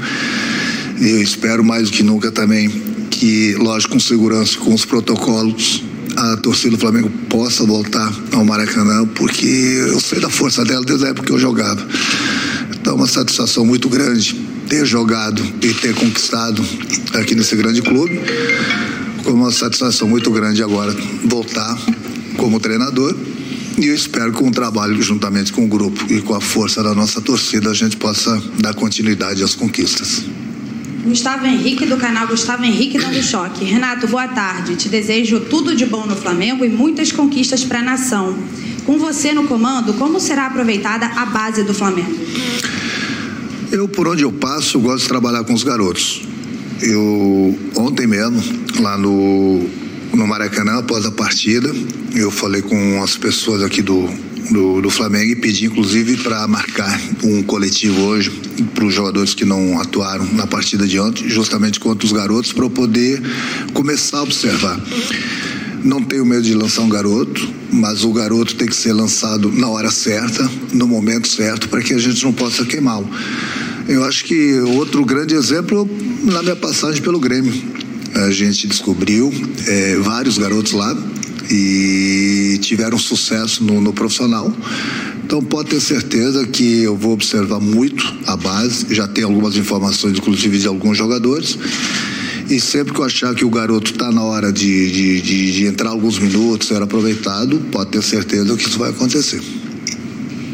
E 1.02 1.10
eu 1.10 1.22
espero 1.22 1.64
mais 1.64 1.90
do 1.90 1.98
que 1.98 2.04
nunca 2.04 2.32
também 2.32 2.70
que, 3.10 3.54
lógico, 3.56 3.94
com 3.94 4.00
segurança, 4.00 4.58
com 4.58 4.74
os 4.74 4.86
protocolos 4.86 5.84
a 6.20 6.36
torcida 6.36 6.72
do 6.72 6.78
Flamengo 6.78 7.10
possa 7.30 7.64
voltar 7.64 8.14
ao 8.34 8.44
Maracanã, 8.44 9.06
porque 9.16 9.46
eu 9.46 10.00
sei 10.02 10.20
da 10.20 10.30
força 10.30 10.66
dela 10.66 10.84
desde 10.84 11.06
a 11.06 11.10
época 11.10 11.28
que 11.28 11.32
eu 11.32 11.40
jogava. 11.40 11.86
Então, 12.72 12.96
uma 12.96 13.08
satisfação 13.08 13.66
muito 13.66 13.88
grande 13.88 14.36
ter 14.68 14.86
jogado 14.86 15.42
e 15.62 15.74
ter 15.74 15.96
conquistado 15.96 16.62
aqui 17.14 17.36
nesse 17.36 17.56
grande 17.56 17.82
clube. 17.82 18.20
Como 19.24 19.44
uma 19.44 19.52
satisfação 19.52 20.10
muito 20.10 20.30
grande 20.32 20.62
agora 20.62 20.94
voltar 21.24 21.78
como 22.36 22.60
treinador. 22.60 23.16
E 23.78 23.88
eu 23.88 23.96
espero 23.96 24.34
que 24.34 24.40
com 24.40 24.50
o 24.50 24.52
trabalho 24.52 25.02
juntamente 25.02 25.54
com 25.54 25.64
o 25.64 25.68
grupo 25.68 26.06
e 26.12 26.22
com 26.22 26.34
a 26.34 26.42
força 26.42 26.84
da 26.84 26.94
nossa 26.94 27.22
torcida 27.22 27.70
a 27.70 27.74
gente 27.74 27.96
possa 27.96 28.42
dar 28.60 28.74
continuidade 28.74 29.42
às 29.42 29.56
conquistas. 29.56 30.24
Gustavo 31.04 31.46
Henrique, 31.46 31.86
do 31.86 31.98
canal 31.98 32.28
Gustavo 32.28 32.64
Henrique 32.64 32.98
Dando 32.98 33.22
Choque. 33.24 33.64
Renato, 33.64 34.08
boa 34.08 34.28
tarde. 34.28 34.76
Te 34.76 34.90
desejo 34.90 35.40
tudo 35.40 35.76
de 35.76 35.86
bom 35.86 36.06
no 36.06 36.16
Flamengo 36.16 36.66
e 36.66 36.70
muitas 36.70 37.12
conquistas 37.12 37.64
para 37.64 37.80
a 37.80 37.82
nação. 37.82 38.38
Com 38.86 38.98
você 38.98 39.32
no 39.32 39.46
comando, 39.46 39.94
como 39.94 40.20
será 40.20 40.48
aproveitada 40.48 41.06
a 41.06 41.26
base 41.26 41.64
do 41.64 41.74
Flamengo? 41.74 42.16
Eu, 43.72 43.88
por 43.88 44.08
onde 44.08 44.24
eu 44.24 44.32
passo, 44.32 44.80
gosto 44.80 45.04
de 45.04 45.08
trabalhar 45.08 45.44
com 45.44 45.54
os 45.54 45.64
garotos. 45.64 46.22
Eu, 46.82 47.58
ontem 47.76 48.06
mesmo, 48.06 48.42
lá 48.80 48.98
no, 48.98 49.64
no 50.14 50.28
Maracanã, 50.28 50.80
após 50.80 51.06
a 51.06 51.12
partida, 51.12 51.74
eu 52.14 52.30
falei 52.30 52.62
com 52.62 53.02
as 53.02 53.16
pessoas 53.16 53.64
aqui 53.64 53.82
do, 53.82 54.10
do, 54.52 54.82
do 54.82 54.90
Flamengo 54.90 55.32
e 55.32 55.36
pedi, 55.36 55.66
inclusive, 55.66 56.18
para 56.18 56.48
marcar 56.48 57.00
um 57.24 57.44
coletivo 57.44 58.02
hoje 58.02 58.32
para 58.74 58.86
os 58.86 58.94
jogadores 58.94 59.34
que 59.34 59.46
não 59.46 59.80
atuaram 59.80 60.26
na 60.34 60.48
partida 60.48 60.88
de 60.88 61.00
ontem, 61.00 61.30
justamente 61.30 61.80
contra 61.80 62.06
os 62.06 62.12
garotos, 62.12 62.52
para 62.52 62.66
eu 62.66 62.70
poder 62.70 63.22
começar 63.74 64.20
a 64.20 64.24
observar. 64.24 64.80
Não 65.84 66.04
tenho 66.04 66.26
medo 66.26 66.42
de 66.42 66.54
lançar 66.54 66.82
um 66.82 66.90
garoto, 66.90 67.48
mas 67.72 68.04
o 68.04 68.12
garoto 68.12 68.56
tem 68.56 68.68
que 68.68 68.76
ser 68.76 68.92
lançado 68.92 69.52
na 69.52 69.70
hora 69.70 69.90
certa, 69.90 70.50
no 70.74 70.88
momento 70.88 71.28
certo, 71.28 71.70
para 71.70 71.82
que 71.82 71.94
a 71.94 71.98
gente 71.98 72.24
não 72.24 72.34
possa 72.34 72.66
queimá-lo. 72.66 73.10
Eu 73.88 74.04
acho 74.04 74.26
que 74.26 74.60
outro 74.60 75.06
grande 75.06 75.36
exemplo 75.36 75.90
na 76.24 76.44
minha 76.44 76.56
passagem 76.56 77.02
pelo 77.02 77.20
Grêmio. 77.20 77.54
A 78.14 78.32
gente 78.32 78.68
descobriu 78.68 79.34
é, 79.68 79.96
vários 79.98 80.38
garotos 80.38 80.74
lá 80.74 80.96
e 81.50 82.58
tiveram 82.62 82.98
sucesso 82.98 83.64
no, 83.64 83.82
no 83.82 83.92
profissional 83.92 84.54
Então 85.24 85.42
pode 85.42 85.70
ter 85.70 85.80
certeza 85.80 86.46
que 86.46 86.84
eu 86.84 86.96
vou 86.96 87.14
observar 87.14 87.60
muito 87.60 88.04
a 88.28 88.36
base, 88.36 88.88
já 88.94 89.08
tem 89.08 89.24
algumas 89.24 89.56
informações, 89.58 90.18
inclusive 90.18 90.58
de 90.60 90.68
alguns 90.68 90.98
jogadores. 90.98 91.58
E 92.50 92.60
sempre 92.60 92.94
que 92.94 93.00
eu 93.00 93.06
achar 93.06 93.36
que 93.36 93.46
o 93.46 93.50
garoto 93.50 93.92
está 93.92 94.12
na 94.12 94.24
hora 94.24 94.52
de, 94.52 94.92
de, 94.92 95.22
de, 95.22 95.52
de 95.52 95.66
entrar 95.66 95.90
alguns 95.90 96.18
minutos, 96.18 96.68
ser 96.68 96.82
aproveitado, 96.82 97.60
pode 97.72 97.92
ter 97.92 98.02
certeza 98.02 98.58
que 98.58 98.68
isso 98.68 98.80
vai 98.80 98.90
acontecer. 98.90 99.40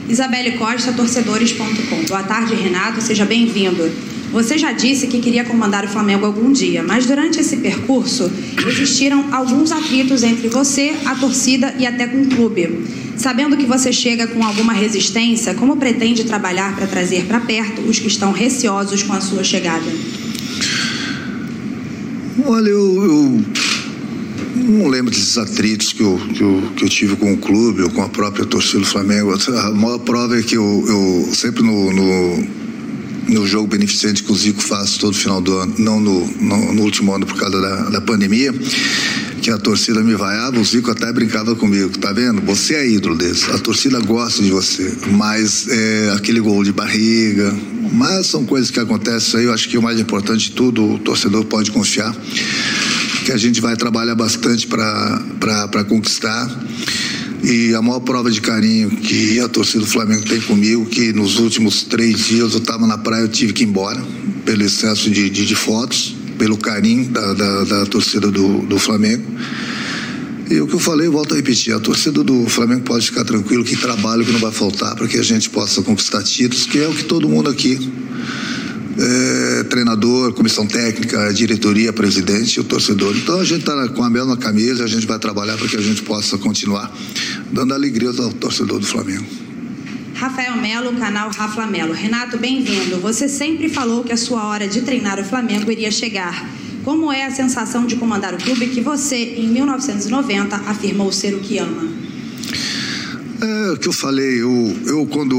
Isabelle 0.10 0.58
Costa, 0.58 0.91
torcedores.com. 0.91 2.04
Boa 2.08 2.24
tarde, 2.24 2.54
Renato, 2.54 3.02
seja 3.02 3.26
bem-vindo. 3.26 3.89
Você 4.32 4.58
já 4.58 4.72
disse 4.72 5.08
que 5.08 5.20
queria 5.20 5.46
comandar 5.46 5.86
o 5.86 5.88
Flamengo 5.88 6.26
algum 6.26 6.52
dia, 6.52 6.84
mas 6.84 7.06
durante 7.06 7.40
esse 7.40 7.58
percurso 7.58 8.32
existiram 8.68 9.34
alguns 9.34 9.72
atritos 9.72 10.24
entre 10.24 10.50
você, 10.50 10.96
a 11.06 11.16
torcida 11.16 11.74
e 11.80 11.86
até 11.86 12.08
com 12.08 12.22
o 12.22 12.28
clube. 12.28 12.86
Sabendo 13.18 13.56
que 13.56 13.66
você 13.66 13.94
chega 13.94 14.28
com 14.28 14.44
alguma 14.44 14.74
resistência, 14.74 15.54
como 15.54 15.78
pretende 15.78 16.26
trabalhar 16.26 16.76
para 16.76 16.86
trazer 16.86 17.26
para 17.26 17.40
perto 17.40 17.82
os 17.82 17.98
que 17.98 18.08
estão 18.08 18.32
receosos 18.32 19.04
com 19.04 19.14
a 19.14 19.22
sua 19.22 19.44
chegada? 19.44 19.86
Olha, 22.46 22.70
eu, 22.70 23.04
eu 23.04 23.42
não 24.56 24.88
lembro 24.88 25.12
desses 25.12 25.38
atritos 25.38 25.94
que 25.94 26.02
eu, 26.02 26.20
que 26.34 26.42
eu, 26.42 26.64
que, 26.76 26.84
eu, 26.84 26.90
tive 26.90 27.16
com 27.16 27.34
o 27.34 27.38
clube 27.38 27.84
ou 27.84 27.90
com 27.90 28.02
a 28.02 28.10
própria 28.10 28.46
torcida 28.46 28.80
do 28.80 28.86
Flamengo. 28.86 29.34
A 29.34 29.72
maior 29.72 30.00
prova 30.00 30.38
é 30.38 30.44
que 30.44 30.56
eu, 30.56 30.84
eu 30.88 31.34
sempre 31.34 31.64
no, 31.64 31.94
no, 31.94 32.48
no, 33.28 33.46
jogo 33.48 33.68
beneficente 33.68 34.24
que 34.24 34.32
o 34.32 34.36
Zico 34.36 34.62
faz 34.62 34.98
todo 34.98 35.16
final 35.16 35.42
do 35.42 35.58
ano, 35.58 35.74
não 35.78 36.00
no, 36.00 36.28
no, 36.40 36.74
no 36.74 36.82
último 36.84 37.14
ano 37.14 37.26
por 37.26 37.38
causa 37.38 37.60
da, 37.60 37.90
da 37.90 38.02
pandemia, 38.02 38.54
que 39.42 39.50
a 39.50 39.58
torcida 39.58 40.02
me 40.02 40.16
vaiava, 40.16 40.60
o 40.60 40.66
Zico 40.66 40.90
até 40.92 41.12
brincava 41.12 41.56
comigo, 41.56 41.98
tá 42.00 42.12
vendo? 42.12 42.42
Você 42.42 42.76
é 42.76 42.90
ídolo 42.90 43.16
deles, 43.16 43.48
a 43.50 43.60
torcida 43.60 44.00
gosta 44.00 44.42
de 44.42 44.52
você, 44.52 44.98
mas 45.12 45.68
é, 45.68 46.14
aquele 46.16 46.40
gol 46.40 46.64
de 46.64 46.72
barriga, 46.72 47.54
mas 47.92 48.28
são 48.28 48.46
coisas 48.46 48.72
que 48.72 48.80
acontecem 48.80 49.40
aí, 49.40 49.46
eu 49.46 49.54
acho 49.54 49.70
que 49.70 49.78
o 49.78 49.82
mais 49.82 50.00
importante 50.00 50.50
de 50.50 50.52
tudo, 50.52 50.94
o 50.94 51.00
torcedor 51.00 51.46
pode 51.46 51.72
confiar, 51.72 52.16
que 53.26 53.32
a 53.32 53.38
gente 53.38 53.60
vai 53.60 53.76
trabalhar 53.76 54.16
bastante 54.16 54.68
para 54.68 55.84
conquistar. 55.88 56.48
E 57.44 57.76
a 57.76 57.82
maior 57.82 58.00
prova 58.00 58.32
de 58.32 58.42
carinho 58.42 58.90
que 58.90 59.40
a 59.40 59.48
torcida 59.48 59.80
do 59.80 59.88
Flamengo 59.88 60.24
tem 60.24 60.42
comigo, 60.42 60.86
que 60.86 61.14
nos 61.14 61.38
últimos 61.40 61.84
três 61.84 62.26
dias 62.26 62.54
eu 62.54 62.60
estava 62.60 62.88
na 62.88 62.98
praia, 62.98 63.22
eu 63.22 63.28
tive 63.28 63.54
que 63.54 63.64
ir 63.64 63.68
embora, 63.68 64.02
pelo 64.44 64.64
excesso 64.64 65.10
de, 65.10 65.30
de, 65.30 65.46
de 65.46 65.56
fotos, 65.56 66.16
pelo 66.38 66.58
carinho 66.58 67.06
da, 67.10 67.34
da, 67.34 67.64
da 67.64 67.86
torcida 67.86 68.32
do, 68.32 68.60
do 68.60 68.80
Flamengo. 68.80 69.24
E 70.50 70.60
o 70.62 70.68
que 70.68 70.76
eu 70.76 70.80
falei, 70.80 71.08
eu 71.08 71.12
volto 71.12 71.34
a 71.34 71.38
repetir: 71.38 71.74
a 71.74 71.80
torcida 71.80 72.24
do 72.24 72.48
Flamengo 72.48 72.82
pode 72.82 73.06
ficar 73.06 73.24
tranquilo 73.24 73.64
que 73.64 73.76
trabalho 73.76 74.24
que 74.24 74.32
não 74.32 74.40
vai 74.40 74.52
faltar 74.52 74.96
para 74.96 75.08
que 75.08 75.18
a 75.18 75.24
gente 75.24 75.50
possa 75.50 75.82
conquistar 75.82 76.24
títulos, 76.24 76.66
que 76.66 76.80
é 76.80 76.88
o 76.88 76.94
que 76.94 77.04
todo 77.04 77.28
mundo 77.28 77.50
aqui, 77.50 77.92
é, 78.98 79.64
treinador, 79.64 80.34
comissão 80.34 80.66
técnica, 80.66 81.34
diretoria, 81.34 81.91
presidente 81.91 82.56
e 82.56 82.60
o 82.60 82.64
torcedor. 82.64 83.16
Então 83.18 83.39
a 83.39 83.43
gente 83.43 83.60
está 83.60 83.88
com 83.89 84.04
a 84.04 84.10
mesma 84.10 84.38
camisa, 84.38 84.84
a 84.84 84.88
gente 84.88 85.06
vai 85.06 85.20
trabalhar 85.20 85.58
para 85.58 85.68
que 85.68 85.76
a 85.76 85.82
gente 85.82 86.02
possa 86.04 86.38
continuar 86.38 86.91
dando 87.52 87.74
alegria 87.74 88.10
ao 88.10 88.32
torcedor 88.34 88.80
do 88.80 88.86
Flamengo. 88.86 89.26
Rafael 90.16 90.56
Melo, 90.56 90.93
canal 90.93 91.30
Rafa 91.30 91.68
Melo. 91.68 91.93
Renato, 91.93 92.38
bem-vindo. 92.38 92.98
Você 93.02 93.28
sempre 93.28 93.68
falou 93.68 94.04
que 94.04 94.14
a 94.14 94.18
sua 94.18 94.46
hora 94.46 94.66
de 94.66 94.82
treinar 94.82 95.20
o 95.20 95.26
Flamengo 95.26 95.70
iria 95.70 95.91
chegar. 95.91 96.50
Como 96.86 97.12
é 97.12 97.26
a 97.26 97.32
sensação 97.32 97.86
de 97.86 97.98
comandar 97.98 98.34
o 98.34 98.38
clube 98.38 98.68
que 98.68 98.80
você, 98.80 99.36
em 99.38 99.48
1990, 99.50 100.56
afirmou 100.56 101.12
ser 101.12 101.34
o 101.34 101.39
que 101.39 101.58
ama? 101.58 101.84
É 103.41 103.72
o 103.72 103.78
que 103.78 103.88
eu 103.88 103.93
falei, 103.93 104.41
eu, 104.41 104.78
eu 104.86 105.06
quando 105.08 105.36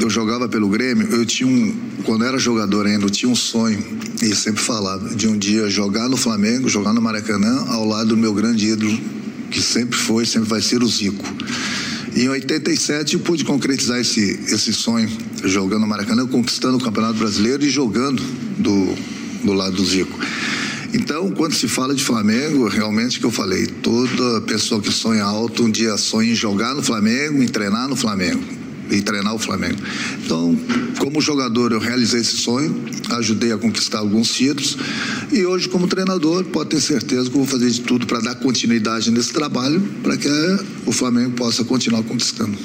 eu 0.00 0.10
jogava 0.10 0.46
pelo 0.46 0.68
Grêmio, 0.68 1.08
eu 1.10 1.24
tinha 1.24 1.48
um, 1.48 1.87
quando 2.08 2.24
era 2.24 2.38
jogador 2.38 2.86
ainda, 2.86 3.04
eu 3.04 3.10
tinha 3.10 3.30
um 3.30 3.36
sonho, 3.36 3.84
e 4.22 4.34
sempre 4.34 4.62
falava, 4.62 5.14
de 5.14 5.28
um 5.28 5.36
dia 5.36 5.68
jogar 5.68 6.08
no 6.08 6.16
Flamengo, 6.16 6.66
jogar 6.66 6.94
no 6.94 7.02
Maracanã, 7.02 7.66
ao 7.68 7.84
lado 7.84 8.08
do 8.08 8.16
meu 8.16 8.32
grande 8.32 8.66
ídolo, 8.66 8.98
que 9.50 9.60
sempre 9.60 9.94
foi, 9.94 10.24
sempre 10.24 10.48
vai 10.48 10.62
ser 10.62 10.82
o 10.82 10.88
Zico. 10.88 11.22
E 12.16 12.22
em 12.22 12.28
87 12.30 13.12
eu 13.12 13.20
pude 13.20 13.44
concretizar 13.44 14.00
esse, 14.00 14.40
esse 14.48 14.72
sonho, 14.72 15.06
jogando 15.44 15.82
no 15.82 15.86
Maracanã, 15.86 16.26
conquistando 16.26 16.78
o 16.78 16.80
Campeonato 16.80 17.18
Brasileiro 17.18 17.62
e 17.62 17.68
jogando 17.68 18.22
do, 18.56 18.94
do 19.44 19.52
lado 19.52 19.76
do 19.76 19.84
Zico. 19.84 20.18
Então, 20.94 21.30
quando 21.32 21.52
se 21.52 21.68
fala 21.68 21.94
de 21.94 22.02
Flamengo, 22.02 22.68
realmente 22.68 23.20
que 23.20 23.26
eu 23.26 23.30
falei, 23.30 23.66
toda 23.66 24.40
pessoa 24.46 24.80
que 24.80 24.90
sonha 24.90 25.24
alto 25.24 25.62
um 25.62 25.70
dia 25.70 25.94
sonha 25.98 26.32
em 26.32 26.34
jogar 26.34 26.74
no 26.74 26.82
Flamengo, 26.82 27.42
em 27.42 27.48
treinar 27.48 27.86
no 27.86 27.96
Flamengo 27.96 28.57
e 28.90 29.00
treinar 29.02 29.34
o 29.34 29.38
Flamengo. 29.38 29.78
Então, 30.24 30.56
como 30.98 31.20
jogador, 31.20 31.72
eu 31.72 31.78
realizei 31.78 32.20
esse 32.20 32.36
sonho, 32.36 32.84
ajudei 33.10 33.52
a 33.52 33.58
conquistar 33.58 33.98
alguns 33.98 34.34
títulos 34.34 34.76
e 35.32 35.44
hoje, 35.44 35.68
como 35.68 35.86
treinador, 35.86 36.44
pode 36.44 36.70
ter 36.70 36.80
certeza 36.80 37.30
que 37.30 37.36
vou 37.36 37.46
fazer 37.46 37.70
de 37.70 37.80
tudo 37.80 38.06
para 38.06 38.20
dar 38.20 38.34
continuidade 38.36 39.10
nesse 39.10 39.32
trabalho, 39.32 39.80
para 40.02 40.16
que 40.16 40.28
o 40.86 40.92
Flamengo 40.92 41.32
possa 41.32 41.64
continuar 41.64 42.02
conquistando. 42.02 42.56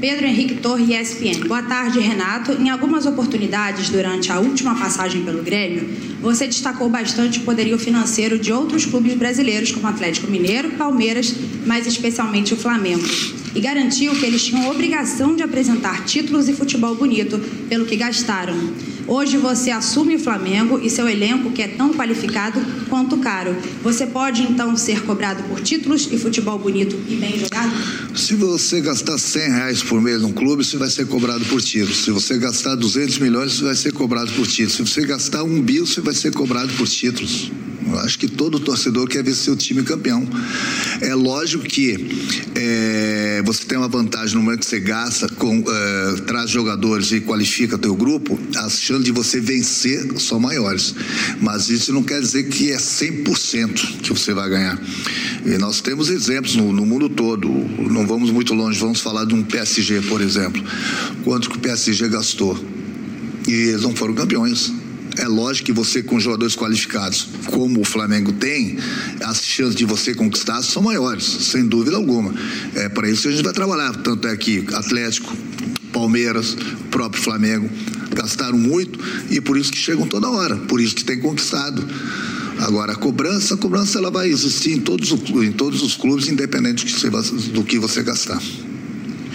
Pedro 0.00 0.26
Henrique 0.26 0.54
Torre, 0.54 0.94
ESPN. 0.94 1.48
Boa 1.48 1.62
tarde, 1.62 1.98
Renato. 1.98 2.52
Em 2.52 2.70
algumas 2.70 3.04
oportunidades 3.04 3.90
durante 3.90 4.30
a 4.30 4.38
última 4.38 4.76
passagem 4.76 5.24
pelo 5.24 5.42
Grêmio, 5.42 5.90
você 6.20 6.46
destacou 6.46 6.88
bastante 6.88 7.40
o 7.40 7.42
poderio 7.42 7.76
financeiro 7.76 8.38
de 8.38 8.52
outros 8.52 8.86
clubes 8.86 9.14
brasileiros, 9.14 9.72
como 9.72 9.88
Atlético 9.88 10.30
Mineiro, 10.30 10.70
Palmeiras, 10.70 11.34
mas 11.66 11.84
especialmente 11.84 12.54
o 12.54 12.56
Flamengo. 12.56 13.04
E 13.56 13.60
garantiu 13.60 14.12
que 14.12 14.24
eles 14.24 14.44
tinham 14.44 14.70
obrigação 14.70 15.34
de 15.34 15.42
apresentar 15.42 16.04
títulos 16.04 16.48
e 16.48 16.52
futebol 16.52 16.94
bonito 16.94 17.36
pelo 17.68 17.84
que 17.84 17.96
gastaram. 17.96 18.56
Hoje 19.08 19.38
você 19.38 19.70
assume 19.70 20.16
o 20.16 20.18
Flamengo 20.18 20.78
e 20.82 20.90
seu 20.90 21.08
elenco, 21.08 21.50
que 21.50 21.62
é 21.62 21.68
tão 21.68 21.94
qualificado 21.94 22.60
quanto 22.90 23.16
caro. 23.16 23.56
Você 23.82 24.06
pode 24.06 24.42
então 24.42 24.76
ser 24.76 25.02
cobrado 25.02 25.42
por 25.44 25.62
títulos 25.62 26.06
e 26.12 26.18
futebol 26.18 26.58
bonito 26.58 26.94
e 27.08 27.16
bem 27.16 27.38
jogado? 27.38 27.72
Se 28.14 28.34
você 28.34 28.82
gastar 28.82 29.16
100 29.16 29.50
reais 29.50 29.82
por 29.82 29.98
mês 30.02 30.20
num 30.20 30.32
clube, 30.32 30.62
você 30.62 30.76
vai 30.76 30.90
ser 30.90 31.06
cobrado 31.06 31.42
por 31.46 31.62
títulos. 31.62 32.04
Se 32.04 32.10
você 32.10 32.36
gastar 32.36 32.74
200 32.74 33.18
milhões, 33.18 33.54
você 33.54 33.64
vai 33.64 33.74
ser 33.76 33.94
cobrado 33.94 34.30
por 34.32 34.46
títulos. 34.46 34.74
Se 34.74 34.82
você 34.82 35.06
gastar 35.06 35.42
um 35.42 35.58
bil, 35.62 35.86
você 35.86 36.02
vai 36.02 36.12
ser 36.12 36.30
cobrado 36.34 36.70
por 36.74 36.86
títulos. 36.86 37.50
Acho 37.96 38.18
que 38.18 38.28
todo 38.28 38.60
torcedor 38.60 39.08
quer 39.08 39.22
ver 39.22 39.34
seu 39.34 39.56
time 39.56 39.82
campeão. 39.82 40.26
É 41.00 41.14
lógico 41.14 41.64
que 41.64 42.08
é, 42.54 43.42
você 43.44 43.64
tem 43.64 43.78
uma 43.78 43.88
vantagem 43.88 44.34
no 44.36 44.42
momento 44.42 44.60
que 44.60 44.66
você 44.66 44.80
gasta, 44.80 45.28
com, 45.28 45.64
é, 45.66 46.20
traz 46.26 46.50
jogadores 46.50 47.12
e 47.12 47.20
qualifica 47.20 47.78
teu 47.78 47.94
grupo, 47.94 48.38
as 48.56 48.80
chances 48.80 49.04
de 49.04 49.12
você 49.12 49.40
vencer 49.40 50.18
são 50.18 50.40
maiores. 50.40 50.94
Mas 51.40 51.68
isso 51.70 51.92
não 51.92 52.02
quer 52.02 52.20
dizer 52.20 52.44
que 52.48 52.72
é 52.72 52.76
100% 52.76 54.00
que 54.02 54.10
você 54.10 54.32
vai 54.32 54.48
ganhar. 54.48 54.80
E 55.44 55.56
nós 55.58 55.80
temos 55.80 56.10
exemplos 56.10 56.56
no, 56.56 56.72
no, 56.72 56.84
mundo 56.84 57.08
todo. 57.08 57.48
Não 57.48 58.06
vamos 58.06 58.30
muito 58.30 58.54
longe, 58.54 58.78
vamos 58.78 59.00
falar 59.00 59.24
de 59.24 59.34
um 59.34 59.42
PSG, 59.42 60.02
por 60.02 60.20
exemplo. 60.20 60.62
Quanto 61.24 61.48
que 61.48 61.56
o 61.56 61.60
PSG 61.60 62.08
gastou? 62.08 62.58
E 63.46 63.52
eles 63.52 63.82
não 63.82 63.94
foram 63.94 64.14
campeões. 64.14 64.72
É 65.16 65.26
lógico 65.26 65.66
que 65.66 65.72
você, 65.72 66.02
com 66.02 66.20
jogadores 66.20 66.54
qualificados, 66.54 67.28
como 67.46 67.80
o 67.80 67.84
Flamengo 67.84 68.32
tem, 68.32 68.78
as 69.24 69.42
chances 69.42 69.74
de 69.74 69.84
você 69.84 70.14
conquistar 70.14 70.62
são 70.62 70.82
maiores, 70.82 71.24
sem 71.24 71.66
dúvida 71.66 71.96
alguma. 71.96 72.34
É 72.74 72.88
para 72.88 73.08
isso 73.08 73.22
que 73.22 73.28
a 73.28 73.30
gente 73.32 73.44
vai 73.44 73.52
trabalhar. 73.52 73.94
Tanto 73.96 74.28
é 74.28 74.36
que 74.36 74.64
Atlético, 74.72 75.34
Palmeiras, 75.92 76.56
próprio 76.90 77.22
Flamengo 77.22 77.68
gastaram 78.14 78.58
muito 78.58 78.98
e 79.30 79.40
por 79.40 79.56
isso 79.56 79.70
que 79.70 79.78
chegam 79.78 80.06
toda 80.06 80.28
hora, 80.28 80.56
por 80.56 80.80
isso 80.80 80.94
que 80.94 81.04
tem 81.04 81.18
conquistado. 81.20 81.86
Agora, 82.58 82.92
a 82.92 82.96
cobrança, 82.96 83.54
a 83.54 83.56
cobrança 83.56 83.98
ela 83.98 84.10
vai 84.10 84.28
existir 84.28 84.72
em 84.72 84.80
todos, 84.80 85.12
em 85.12 85.52
todos 85.52 85.82
os 85.82 85.94
clubes, 85.94 86.28
independente 86.28 86.84
do 87.52 87.62
que 87.62 87.78
você 87.78 88.02
gastar. 88.02 88.42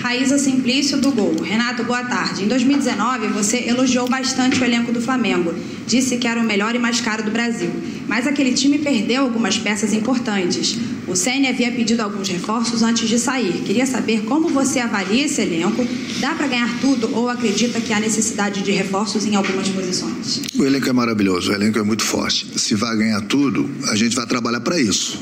Raíza 0.03 0.37
Simplício 0.37 0.97
do 0.97 1.11
Gol. 1.11 1.33
Renato, 1.41 1.81
boa 1.85 2.03
tarde. 2.03 2.43
Em 2.43 2.47
2019, 2.49 3.27
você 3.27 3.63
elogiou 3.69 4.05
bastante 4.05 4.59
o 4.59 4.65
elenco 4.65 4.91
do 4.91 4.99
Flamengo. 4.99 5.55
Disse 5.87 6.17
que 6.17 6.27
era 6.27 6.41
o 6.41 6.43
melhor 6.43 6.75
e 6.75 6.77
mais 6.77 6.99
caro 6.99 7.23
do 7.23 7.31
Brasil. 7.31 7.71
Mas 8.05 8.27
aquele 8.27 8.51
time 8.51 8.79
perdeu 8.79 9.21
algumas 9.21 9.57
peças 9.57 9.93
importantes. 9.93 10.77
O 11.07 11.15
Senna 11.15 11.47
havia 11.47 11.71
pedido 11.71 12.01
alguns 12.01 12.27
reforços 12.27 12.83
antes 12.83 13.07
de 13.07 13.17
sair. 13.17 13.63
Queria 13.65 13.85
saber 13.85 14.23
como 14.25 14.49
você 14.49 14.81
avalia 14.81 15.23
esse 15.23 15.41
elenco. 15.41 15.87
Dá 16.19 16.35
para 16.35 16.47
ganhar 16.47 16.81
tudo 16.81 17.09
ou 17.15 17.29
acredita 17.29 17.79
que 17.79 17.93
há 17.93 17.99
necessidade 18.01 18.61
de 18.61 18.71
reforços 18.71 19.25
em 19.25 19.35
algumas 19.35 19.69
posições? 19.69 20.41
O 20.53 20.65
elenco 20.65 20.89
é 20.89 20.93
maravilhoso, 20.93 21.51
o 21.51 21.55
elenco 21.55 21.79
é 21.79 21.83
muito 21.83 22.03
forte. 22.03 22.45
Se 22.59 22.75
vai 22.75 22.97
ganhar 22.97 23.21
tudo, 23.21 23.69
a 23.87 23.95
gente 23.95 24.17
vai 24.17 24.27
trabalhar 24.27 24.59
para 24.59 24.77
isso. 24.77 25.17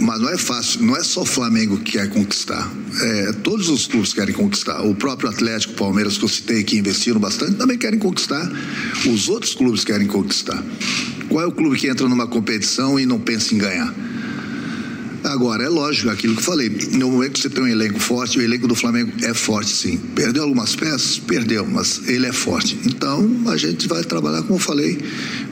Mas 0.00 0.18
não 0.20 0.30
é 0.30 0.38
fácil, 0.38 0.82
não 0.82 0.96
é 0.96 1.04
só 1.04 1.22
o 1.22 1.26
Flamengo 1.26 1.78
que 1.78 1.92
quer 1.92 2.08
conquistar. 2.08 2.70
É, 3.02 3.32
todos 3.44 3.68
os 3.68 3.86
clubes 3.86 4.14
querem 4.14 4.34
conquistar. 4.34 4.80
O 4.82 4.94
próprio 4.94 5.28
Atlético, 5.28 5.74
Palmeiras, 5.74 6.16
que 6.16 6.24
eu 6.24 6.28
citei, 6.28 6.64
que 6.64 6.78
investiram 6.78 7.20
bastante, 7.20 7.56
também 7.56 7.76
querem 7.76 7.98
conquistar. 7.98 8.50
Os 9.06 9.28
outros 9.28 9.54
clubes 9.54 9.84
querem 9.84 10.06
conquistar. 10.06 10.62
Qual 11.28 11.44
é 11.44 11.46
o 11.46 11.52
clube 11.52 11.76
que 11.76 11.86
entra 11.86 12.08
numa 12.08 12.26
competição 12.26 12.98
e 12.98 13.04
não 13.04 13.20
pensa 13.20 13.54
em 13.54 13.58
ganhar? 13.58 13.94
Agora, 15.22 15.62
é 15.62 15.68
lógico, 15.68 16.08
aquilo 16.08 16.34
que 16.34 16.42
falei, 16.42 16.70
no 16.92 17.10
momento 17.10 17.32
que 17.32 17.40
você 17.40 17.50
tem 17.50 17.62
um 17.62 17.68
elenco 17.68 18.00
forte, 18.00 18.38
o 18.38 18.42
elenco 18.42 18.66
do 18.66 18.74
Flamengo 18.74 19.12
é 19.22 19.34
forte 19.34 19.70
sim. 19.70 19.98
Perdeu 20.14 20.44
algumas 20.44 20.74
peças? 20.74 21.18
Perdeu, 21.18 21.66
mas 21.66 22.08
ele 22.08 22.26
é 22.26 22.32
forte. 22.32 22.78
Então, 22.86 23.28
a 23.46 23.56
gente 23.56 23.86
vai 23.86 24.02
trabalhar, 24.02 24.42
como 24.42 24.54
eu 24.54 24.58
falei, 24.58 24.98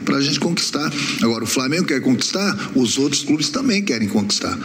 para 0.03 0.17
a 0.17 0.21
gente 0.21 0.39
conquistar. 0.39 0.91
Agora, 1.21 1.43
o 1.43 1.47
Flamengo 1.47 1.85
quer 1.85 2.01
conquistar, 2.01 2.71
os 2.73 2.97
outros 2.97 3.23
clubes 3.23 3.49
também 3.49 3.83
querem 3.83 4.07
conquistar. 4.07 4.57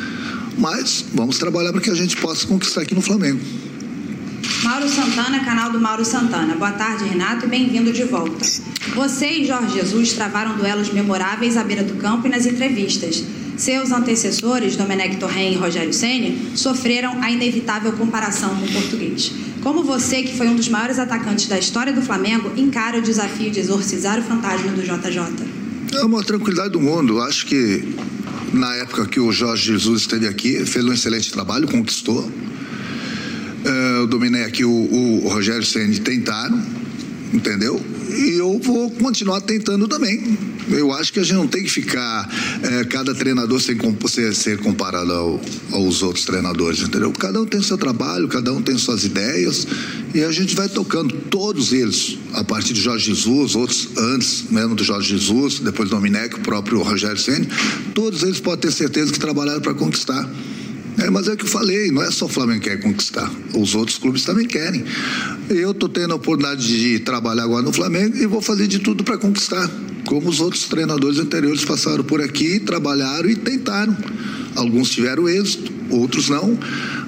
Mas 0.56 1.04
vamos 1.12 1.38
trabalhar 1.38 1.72
para 1.72 1.82
que 1.82 1.90
a 1.90 1.94
gente 1.94 2.16
possa 2.16 2.46
conquistar 2.46 2.82
aqui 2.82 2.94
no 2.94 3.02
Flamengo. 3.02 3.40
Mauro 4.62 4.88
Santana, 4.88 5.44
canal 5.44 5.70
do 5.70 5.80
Mauro 5.80 6.04
Santana. 6.04 6.54
Boa 6.54 6.72
tarde, 6.72 7.04
Renato, 7.04 7.44
e 7.44 7.48
bem-vindo 7.48 7.92
de 7.92 8.04
volta. 8.04 8.46
Você 8.94 9.28
e 9.28 9.44
Jorge 9.44 9.74
Jesus 9.74 10.14
travaram 10.14 10.56
duelos 10.56 10.90
memoráveis 10.90 11.56
à 11.58 11.64
beira 11.64 11.82
do 11.82 11.94
campo 11.96 12.26
e 12.26 12.30
nas 12.30 12.46
entrevistas. 12.46 13.22
Seus 13.56 13.92
antecessores, 13.92 14.76
Domenech 14.76 15.16
Torren 15.16 15.52
e 15.52 15.56
Rogério 15.56 15.92
Ceni, 15.92 16.52
sofreram 16.56 17.22
a 17.22 17.30
inevitável 17.30 17.92
comparação 17.92 18.54
com 18.56 18.64
o 18.64 18.72
português. 18.72 19.32
Como 19.62 19.82
você, 19.82 20.22
que 20.22 20.36
foi 20.36 20.48
um 20.48 20.56
dos 20.56 20.68
maiores 20.68 20.98
atacantes 20.98 21.46
da 21.46 21.58
história 21.58 21.92
do 21.92 22.02
Flamengo, 22.02 22.52
encara 22.56 22.98
o 22.98 23.02
desafio 23.02 23.50
de 23.50 23.60
exorcizar 23.60 24.18
o 24.18 24.22
fantasma 24.22 24.72
do 24.72 24.82
JJ? 24.82 25.20
É 25.94 26.04
uma 26.04 26.22
tranquilidade 26.22 26.70
do 26.70 26.80
mundo. 26.80 27.20
Acho 27.20 27.46
que 27.46 27.82
na 28.52 28.74
época 28.76 29.06
que 29.06 29.18
o 29.18 29.32
Jorge 29.32 29.72
Jesus 29.72 30.02
esteve 30.02 30.26
aqui, 30.26 30.64
fez 30.66 30.84
um 30.84 30.92
excelente 30.92 31.32
trabalho, 31.32 31.66
conquistou. 31.66 32.30
É, 33.64 34.00
o 34.00 34.06
Domenech 34.06 34.60
e 34.60 34.64
o, 34.64 34.70
o 35.24 35.28
Rogério 35.28 35.64
Ceni 35.64 35.98
tentaram, 35.98 36.62
entendeu? 37.34 37.80
E 38.08 38.38
eu 38.38 38.60
vou 38.62 38.90
continuar 38.92 39.40
tentando 39.40 39.88
também. 39.88 40.38
Eu 40.70 40.92
acho 40.92 41.12
que 41.12 41.20
a 41.20 41.22
gente 41.22 41.34
não 41.34 41.48
tem 41.48 41.64
que 41.64 41.70
ficar 41.70 42.28
é, 42.62 42.84
cada 42.84 43.14
treinador 43.14 43.60
sem 43.60 43.76
ser, 44.08 44.34
ser 44.34 44.58
comparado 44.58 45.12
ao, 45.12 45.40
aos 45.72 46.02
outros 46.02 46.24
treinadores, 46.24 46.80
entendeu? 46.80 47.12
Cada 47.12 47.42
um 47.42 47.44
tem 47.44 47.60
seu 47.60 47.76
trabalho, 47.76 48.28
cada 48.28 48.52
um 48.52 48.62
tem 48.62 48.78
suas 48.78 49.04
ideias 49.04 49.66
e 50.14 50.22
a 50.22 50.30
gente 50.30 50.54
vai 50.54 50.68
tocando 50.68 51.14
todos 51.28 51.72
eles, 51.72 52.16
a 52.32 52.44
partir 52.44 52.72
de 52.72 52.80
Jorge 52.80 53.06
Jesus, 53.06 53.56
outros 53.56 53.88
antes 53.98 54.44
mesmo 54.50 54.74
do 54.74 54.84
Jorge 54.84 55.10
Jesus, 55.10 55.58
depois 55.58 55.90
do 55.90 55.96
Dominec, 55.96 56.36
o 56.36 56.40
próprio 56.40 56.80
Rogério 56.82 57.18
Ceni, 57.18 57.48
todos 57.94 58.22
eles 58.22 58.38
podem 58.38 58.70
ter 58.70 58.72
certeza 58.72 59.12
que 59.12 59.18
trabalharam 59.18 59.60
para 59.60 59.74
conquistar. 59.74 60.28
É, 60.98 61.10
mas 61.10 61.26
é 61.26 61.32
o 61.32 61.36
que 61.36 61.44
eu 61.44 61.48
falei, 61.48 61.90
não 61.90 62.02
é 62.02 62.10
só 62.10 62.26
o 62.26 62.28
Flamengo 62.28 62.60
que 62.60 62.70
quer 62.70 62.80
conquistar, 62.80 63.30
os 63.54 63.74
outros 63.74 63.98
clubes 63.98 64.24
também 64.24 64.46
querem. 64.46 64.84
Eu 65.50 65.72
estou 65.72 65.88
tendo 65.88 66.12
a 66.12 66.16
oportunidade 66.16 66.66
de 66.66 67.00
trabalhar 67.00 67.44
agora 67.44 67.62
no 67.62 67.72
Flamengo 67.72 68.16
e 68.16 68.26
vou 68.26 68.40
fazer 68.40 68.68
de 68.68 68.78
tudo 68.78 69.02
para 69.02 69.18
conquistar, 69.18 69.68
como 70.06 70.28
os 70.28 70.40
outros 70.40 70.64
treinadores 70.64 71.18
anteriores 71.18 71.64
passaram 71.64 72.04
por 72.04 72.20
aqui, 72.22 72.60
trabalharam 72.60 73.28
e 73.28 73.34
tentaram. 73.34 73.96
Alguns 74.54 74.90
tiveram 74.90 75.28
êxito, 75.28 75.72
outros 75.90 76.28
não, 76.28 76.56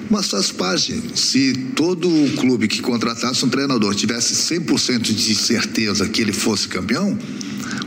mas 0.09 0.27
faz 0.27 0.51
parte. 0.51 1.01
Se 1.15 1.53
todo 1.75 2.09
clube 2.37 2.67
que 2.67 2.81
contratasse 2.81 3.45
um 3.45 3.49
treinador 3.49 3.95
tivesse 3.95 4.33
100% 4.53 4.99
de 4.99 5.35
certeza 5.35 6.07
que 6.09 6.21
ele 6.21 6.33
fosse 6.33 6.67
campeão, 6.67 7.17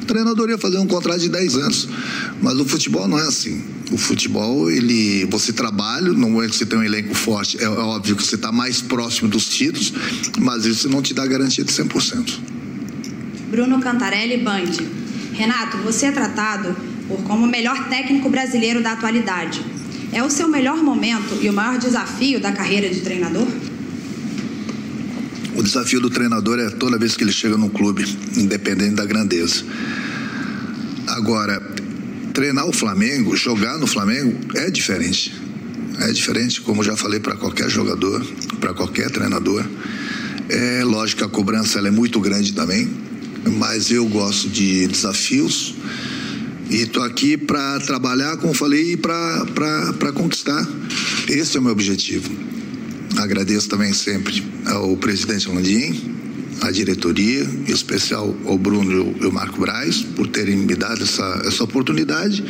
o 0.01 0.07
treinador 0.07 0.49
ia 0.49 0.59
fazer 0.59 0.79
um 0.79 0.87
contrato 0.87 1.21
de 1.21 1.29
10 1.29 1.57
anos. 1.57 1.89
Mas 2.41 2.59
o 2.59 2.65
futebol 2.65 3.07
não 3.07 3.19
é 3.19 3.27
assim. 3.27 3.63
O 3.91 3.97
futebol, 3.99 4.71
ele, 4.71 5.25
você 5.27 5.53
trabalha, 5.53 6.13
no 6.13 6.31
momento 6.31 6.51
que 6.53 6.57
você 6.59 6.67
tem 6.67 6.79
um 6.79 6.83
elenco 6.83 7.15
forte, 7.15 7.59
é, 7.59 7.65
é 7.65 7.69
óbvio 7.69 8.15
que 8.15 8.23
você 8.23 8.37
está 8.37 8.53
mais 8.53 8.81
próximo 8.81 9.29
dos 9.29 9.49
títulos, 9.49 9.93
mas 10.39 10.65
isso 10.65 10.89
não 10.89 11.03
te 11.03 11.13
dá 11.13 11.27
garantia 11.27 11.65
de 11.65 11.73
100%. 11.73 12.39
Bruno 13.51 13.81
Cantarelli, 13.81 14.37
Band. 14.37 14.71
Renato, 15.33 15.79
você 15.79 16.07
é 16.07 16.13
tratado 16.13 16.77
por 17.09 17.21
como 17.25 17.47
o 17.47 17.49
melhor 17.49 17.89
técnico 17.89 18.31
brasileiro 18.31 18.81
da 18.81 18.93
atualidade. 18.93 19.61
É 20.13 20.23
o 20.23 20.31
seu 20.31 20.49
melhor 20.49 20.77
momento 20.77 21.39
e 21.43 21.49
o 21.49 21.53
maior 21.53 21.79
desafio 21.79 22.41
da 22.41 22.53
carreira 22.53 22.89
de 22.89 23.01
treinador? 23.01 23.47
O 25.57 25.63
desafio 25.63 26.01
do 26.01 26.09
treinador 26.09 26.59
é 26.59 26.71
toda 26.71 26.97
vez 26.97 27.17
que 27.17 27.25
ele 27.25 27.33
chega 27.33 27.57
num 27.57 27.69
clube, 27.69 28.05
independente 28.37 28.95
da 28.95 29.05
grandeza. 29.05 29.65
Agora, 31.09 31.61
treinar 32.33 32.67
o 32.67 32.73
Flamengo, 32.73 33.37
jogar 33.37 33.79
no 33.79 33.87
Flamengo 33.87 34.39
é 34.55 34.71
diferente. 34.71 35.35
É 35.99 36.13
diferente, 36.13 36.61
como 36.61 36.83
já 36.83 36.97
falei 36.97 37.21
para 37.21 37.37
qualquer 37.37 37.69
jogador, 37.69 38.25
para 38.59 38.73
qualquer 38.73 39.11
treinador. 39.11 39.65
É 40.49 40.83
lógico 40.85 41.19
que 41.19 41.25
a 41.25 41.29
cobrança 41.29 41.79
ela 41.79 41.89
é 41.89 41.91
muito 41.91 42.21
grande 42.21 42.53
também, 42.53 42.89
mas 43.59 43.91
eu 43.91 44.07
gosto 44.07 44.49
de 44.49 44.87
desafios 44.87 45.75
e 46.71 46.83
estou 46.83 47.03
aqui 47.03 47.37
para 47.37 47.81
trabalhar, 47.81 48.37
como 48.37 48.55
falei, 48.55 48.93
e 48.93 48.97
para 48.97 50.13
conquistar. 50.15 50.67
Esse 51.29 51.57
é 51.57 51.61
o 51.61 51.63
meu 51.63 51.73
objetivo. 51.73 52.31
Agradeço 53.17 53.69
também 53.69 53.93
sempre 53.93 54.43
ao 54.67 54.97
presidente 54.97 55.49
Landim, 55.49 56.10
à 56.61 56.71
diretoria, 56.71 57.43
em 57.67 57.73
especial 57.73 58.35
ao 58.45 58.59
Bruno 58.59 59.15
e 59.21 59.25
ao 59.25 59.33
Marco 59.33 59.61
Braz, 59.61 60.03
por 60.17 60.27
terem 60.27 60.57
me 60.57 60.75
dado 60.75 61.03
essa, 61.03 61.43
essa 61.45 61.65
oportunidade. 61.65 62.45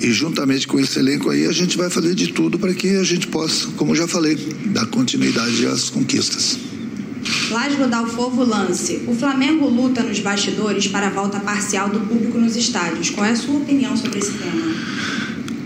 E 0.00 0.12
juntamente 0.12 0.66
com 0.66 0.80
esse 0.80 0.98
elenco 0.98 1.28
aí, 1.28 1.46
a 1.46 1.52
gente 1.52 1.76
vai 1.76 1.90
fazer 1.90 2.14
de 2.14 2.28
tudo 2.28 2.58
para 2.58 2.72
que 2.72 2.96
a 2.96 3.04
gente 3.04 3.26
possa, 3.26 3.68
como 3.76 3.94
já 3.94 4.08
falei, 4.08 4.36
dar 4.66 4.86
continuidade 4.86 5.66
às 5.66 5.90
conquistas. 5.90 6.58
Lásio 7.50 7.86
Dalfovo 7.86 8.44
lance. 8.44 9.02
O 9.06 9.14
Flamengo 9.14 9.68
luta 9.68 10.02
nos 10.02 10.18
bastidores 10.20 10.86
para 10.86 11.08
a 11.08 11.10
volta 11.10 11.38
parcial 11.40 11.90
do 11.90 12.00
público 12.00 12.38
nos 12.38 12.56
estádios. 12.56 13.10
Qual 13.10 13.26
é 13.26 13.32
a 13.32 13.36
sua 13.36 13.56
opinião 13.56 13.94
sobre 13.96 14.20
esse 14.20 14.32
tema? 14.32 14.74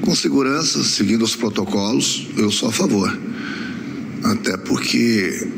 Com 0.00 0.14
segurança, 0.14 0.82
seguindo 0.82 1.22
os 1.22 1.36
protocolos, 1.36 2.26
eu 2.36 2.50
sou 2.50 2.70
a 2.70 2.72
favor. 2.72 3.16
Até 4.24 4.56
porque 4.56 5.48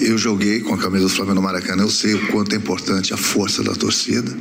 eu 0.00 0.16
joguei 0.16 0.60
com 0.60 0.74
a 0.74 0.78
camisa 0.78 1.04
do 1.04 1.10
Flamengo 1.10 1.36
no 1.36 1.42
Maracanã, 1.42 1.82
eu 1.82 1.90
sei 1.90 2.14
o 2.14 2.26
quanto 2.28 2.54
é 2.54 2.56
importante 2.56 3.12
a 3.12 3.16
força 3.16 3.62
da 3.62 3.74
torcida. 3.74 4.34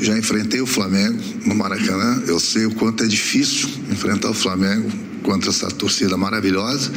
Já 0.00 0.16
enfrentei 0.16 0.60
o 0.60 0.66
Flamengo 0.66 1.18
no 1.44 1.54
Maracanã, 1.54 2.22
eu 2.26 2.38
sei 2.38 2.66
o 2.66 2.74
quanto 2.74 3.04
é 3.04 3.06
difícil 3.06 3.68
enfrentar 3.90 4.30
o 4.30 4.34
Flamengo 4.34 4.90
contra 5.22 5.50
essa 5.50 5.68
torcida 5.68 6.16
maravilhosa. 6.16 6.92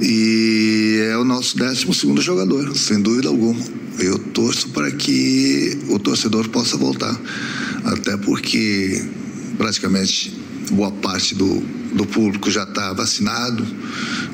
E 0.00 1.00
é 1.10 1.16
o 1.16 1.24
nosso 1.24 1.58
12 1.58 1.92
segundo 1.94 2.22
jogador, 2.22 2.76
sem 2.76 3.00
dúvida 3.00 3.28
alguma. 3.28 3.60
Eu 3.98 4.18
torço 4.18 4.68
para 4.68 4.90
que 4.90 5.78
o 5.88 5.98
torcedor 5.98 6.48
possa 6.48 6.76
voltar. 6.76 7.18
Até 7.84 8.16
porque 8.16 9.04
praticamente 9.58 10.38
boa 10.70 10.90
parte 10.90 11.34
do, 11.34 11.60
do 11.92 12.06
público 12.06 12.50
já 12.50 12.62
está 12.62 12.92
vacinado, 12.92 13.66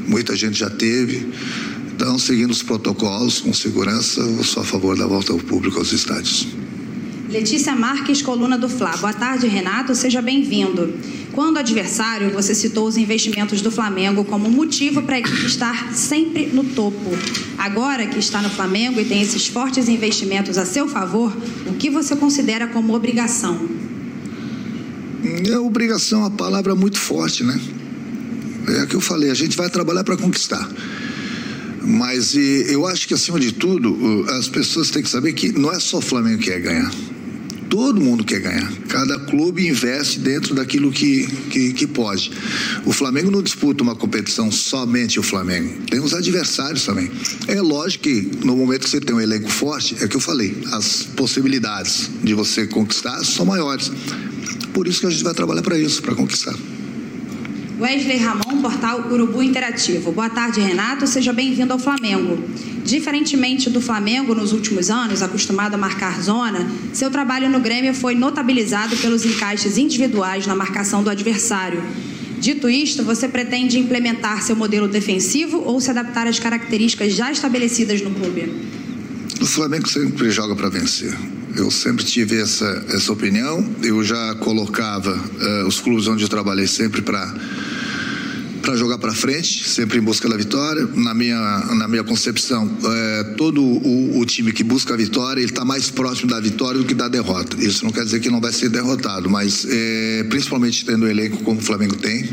muita 0.07 0.37
gente 0.37 0.59
já 0.59 0.71
teve. 0.71 1.27
Então, 1.97 2.19
seguindo 2.19 2.51
os 2.51 2.63
protocolos 2.63 3.41
com 3.41 3.55
segurança, 3.55 4.21
eu 4.21 4.45
sou 4.45 4.63
a 4.63 4.67
favor 4.67 4.95
da 4.99 5.07
volta 5.07 5.33
ao 5.33 5.39
público 5.39 5.79
aos 5.79 5.95
estádios. 5.95 6.47
Letícia 7.31 7.75
Marques, 7.75 8.21
coluna 8.21 8.59
do 8.59 8.69
Fla. 8.69 8.95
Boa 8.99 9.15
tarde, 9.15 9.47
Renato. 9.47 9.95
Seja 9.95 10.21
bem-vindo. 10.21 10.93
Quando 11.33 11.57
adversário, 11.57 12.31
você 12.33 12.55
citou 12.55 12.87
os 12.87 12.99
investimentos 12.99 13.63
do 13.63 13.71
Flamengo 13.71 14.27
como 14.27 14.51
motivo 14.51 15.03
para 15.05 15.17
a 15.17 15.21
equipe 15.21 15.47
estar 15.47 15.95
sempre 15.95 16.49
no 16.49 16.65
topo. 16.65 17.17
Agora 17.57 18.07
que 18.07 18.19
está 18.19 18.43
no 18.43 18.51
Flamengo 18.51 19.01
e 19.01 19.05
tem 19.07 19.23
esses 19.23 19.47
fortes 19.47 19.89
investimentos 19.89 20.59
a 20.59 20.67
seu 20.67 20.87
favor, 20.87 21.35
o 21.67 21.73
que 21.77 21.89
você 21.89 22.15
considera 22.15 22.67
como 22.67 22.95
obrigação? 22.95 23.67
É 25.51 25.59
obrigação, 25.59 26.27
a 26.27 26.31
palavra 26.31 26.73
é 26.73 26.77
muito 26.77 26.99
forte, 26.99 27.43
né? 27.43 27.59
É 28.69 28.83
o 28.83 28.87
que 28.87 28.97
eu 28.97 29.01
falei, 29.01 29.31
a 29.31 29.35
gente 29.35 29.57
vai 29.57 29.71
trabalhar 29.71 30.05
para 30.05 30.19
conquistar. 30.19 30.69
Mas 31.87 32.35
eu 32.35 32.85
acho 32.85 33.07
que, 33.07 33.15
acima 33.15 33.39
de 33.39 33.53
tudo, 33.53 34.27
as 34.31 34.49
pessoas 34.49 34.91
têm 34.91 35.03
que 35.03 35.09
saber 35.09 35.33
que 35.33 35.53
não 35.53 35.73
é 35.73 35.79
só 35.79 35.99
o 35.99 36.03
Flamengo 36.03 36.39
que 36.39 36.51
quer 36.51 36.61
ganhar. 36.61 36.91
Todo 37.71 38.01
mundo 38.01 38.25
quer 38.25 38.41
ganhar. 38.41 38.73
Cada 38.89 39.19
clube 39.21 39.67
investe 39.69 40.19
dentro 40.19 40.55
daquilo 40.55 40.91
que, 40.91 41.27
que, 41.51 41.73
que, 41.73 41.87
pode. 41.87 42.31
O 42.85 42.93
Flamengo 42.93 43.31
não 43.31 43.43
disputa 43.43 43.83
uma 43.83 43.95
competição 43.95 44.51
somente 44.51 45.19
o 45.19 45.23
Flamengo. 45.23 45.83
Tem 45.91 46.01
os 46.01 46.15
adversários 46.15 46.85
também. 46.85 47.11
É 47.47 47.61
lógico 47.61 48.05
que 48.05 48.31
no 48.45 48.57
momento 48.57 48.85
que 48.85 48.91
você 48.91 49.01
tem 49.01 49.15
um 49.15 49.21
elenco 49.21 49.51
forte, 49.51 49.97
é 50.01 50.07
o 50.07 50.09
que 50.09 50.17
eu 50.17 50.21
falei, 50.21 50.57
as 50.73 51.03
possibilidades 51.17 52.11
de 52.23 52.35
você 52.35 52.67
conquistar 52.67 53.23
são 53.25 53.45
maiores. 53.45 53.91
Por 54.73 54.87
isso 54.87 55.01
que 55.01 55.07
a 55.07 55.11
gente 55.11 55.25
vai 55.25 55.35
trabalhar 55.35 55.63
para 55.63 55.79
isso, 55.79 56.03
para 56.03 56.15
conquistar. 56.15 56.55
Wesley 57.79 58.17
Ramon, 58.17 58.63
portal 58.63 59.07
Urubu 59.13 59.43
Interativo. 59.43 60.11
Boa 60.11 60.31
tarde, 60.31 60.61
Renato. 60.61 61.07
Seja 61.07 61.31
bem-vindo 61.31 61.75
ao 61.75 61.79
Flamengo. 61.79 62.43
Diferentemente 62.83 63.69
do 63.69 63.83
Flamengo 63.83 64.35
nos 64.35 64.55
últimos 64.55 64.89
anos, 64.89 65.21
acostumado 65.21 65.75
a 65.75 65.77
marcar 65.77 66.23
zona, 66.23 66.67
seu 66.95 67.11
trabalho 67.11 67.51
no 67.51 67.61
Grêmio 67.61 67.93
foi 67.93 68.15
notabilizado 68.15 68.97
pelos 68.97 69.27
encaixes 69.27 69.77
individuais 69.77 70.47
na 70.47 70.57
marcação 70.57 71.03
do 71.03 71.11
adversário. 71.11 71.83
Dito 72.41 72.67
isto, 72.67 73.03
você 73.03 73.29
pretende 73.29 73.79
implementar 73.79 74.43
seu 74.43 74.57
modelo 74.57 74.89
defensivo 74.89 75.59
ou 75.59 75.79
se 75.79 75.91
adaptar 75.91 76.27
às 76.27 76.39
características 76.39 77.13
já 77.13 77.31
estabelecidas 77.31 78.01
no 78.01 78.11
clube? 78.11 78.55
O 79.39 79.45
Flamengo 79.45 79.87
sempre 79.87 80.31
joga 80.31 80.57
para 80.57 80.71
vencer. 80.71 81.15
Eu 81.55 81.71
sempre 81.71 82.05
tive 82.05 82.41
essa, 82.41 82.87
essa 82.89 83.13
opinião. 83.13 83.67
Eu 83.83 84.03
já 84.03 84.35
colocava 84.37 85.15
uh, 85.15 85.67
os 85.67 85.79
clubes 85.81 86.07
onde 86.07 86.23
eu 86.23 86.29
trabalhei 86.29 86.67
sempre 86.67 87.03
para 87.03 87.35
para 88.67 88.75
jogar 88.77 88.99
para 88.99 89.15
frente, 89.15 89.69
sempre 89.69 89.99
em 89.99 90.01
busca 90.01 90.29
da 90.29 90.37
vitória. 90.37 90.89
Na 90.97 91.15
minha, 91.15 91.39
na 91.77 91.87
minha 91.87 92.03
concepção, 92.03 92.69
é, 92.85 93.25
todo 93.37 93.63
o, 93.63 94.19
o, 94.19 94.27
time 94.27 94.53
que 94.53 94.65
busca 94.65 94.93
a 94.93 94.97
vitória, 94.97 95.41
ele 95.41 95.53
está 95.53 95.65
mais 95.65 95.89
próximo 95.89 96.29
da 96.29 96.41
vitória 96.41 96.81
do 96.81 96.85
que 96.85 96.93
da 96.93 97.07
derrota. 97.07 97.57
Isso 97.63 97.85
não 97.85 97.93
quer 97.93 98.05
dizer 98.05 98.19
que 98.19 98.29
não 98.29 98.41
vai 98.41 98.53
ser 98.53 98.69
derrotado, 98.69 99.31
mas 99.31 99.65
é, 99.71 100.25
principalmente 100.29 100.85
tendo 100.85 101.05
o 101.05 101.09
elenco 101.09 101.45
como 101.45 101.61
o 101.61 101.63
Flamengo 101.63 101.95
tem, 101.95 102.29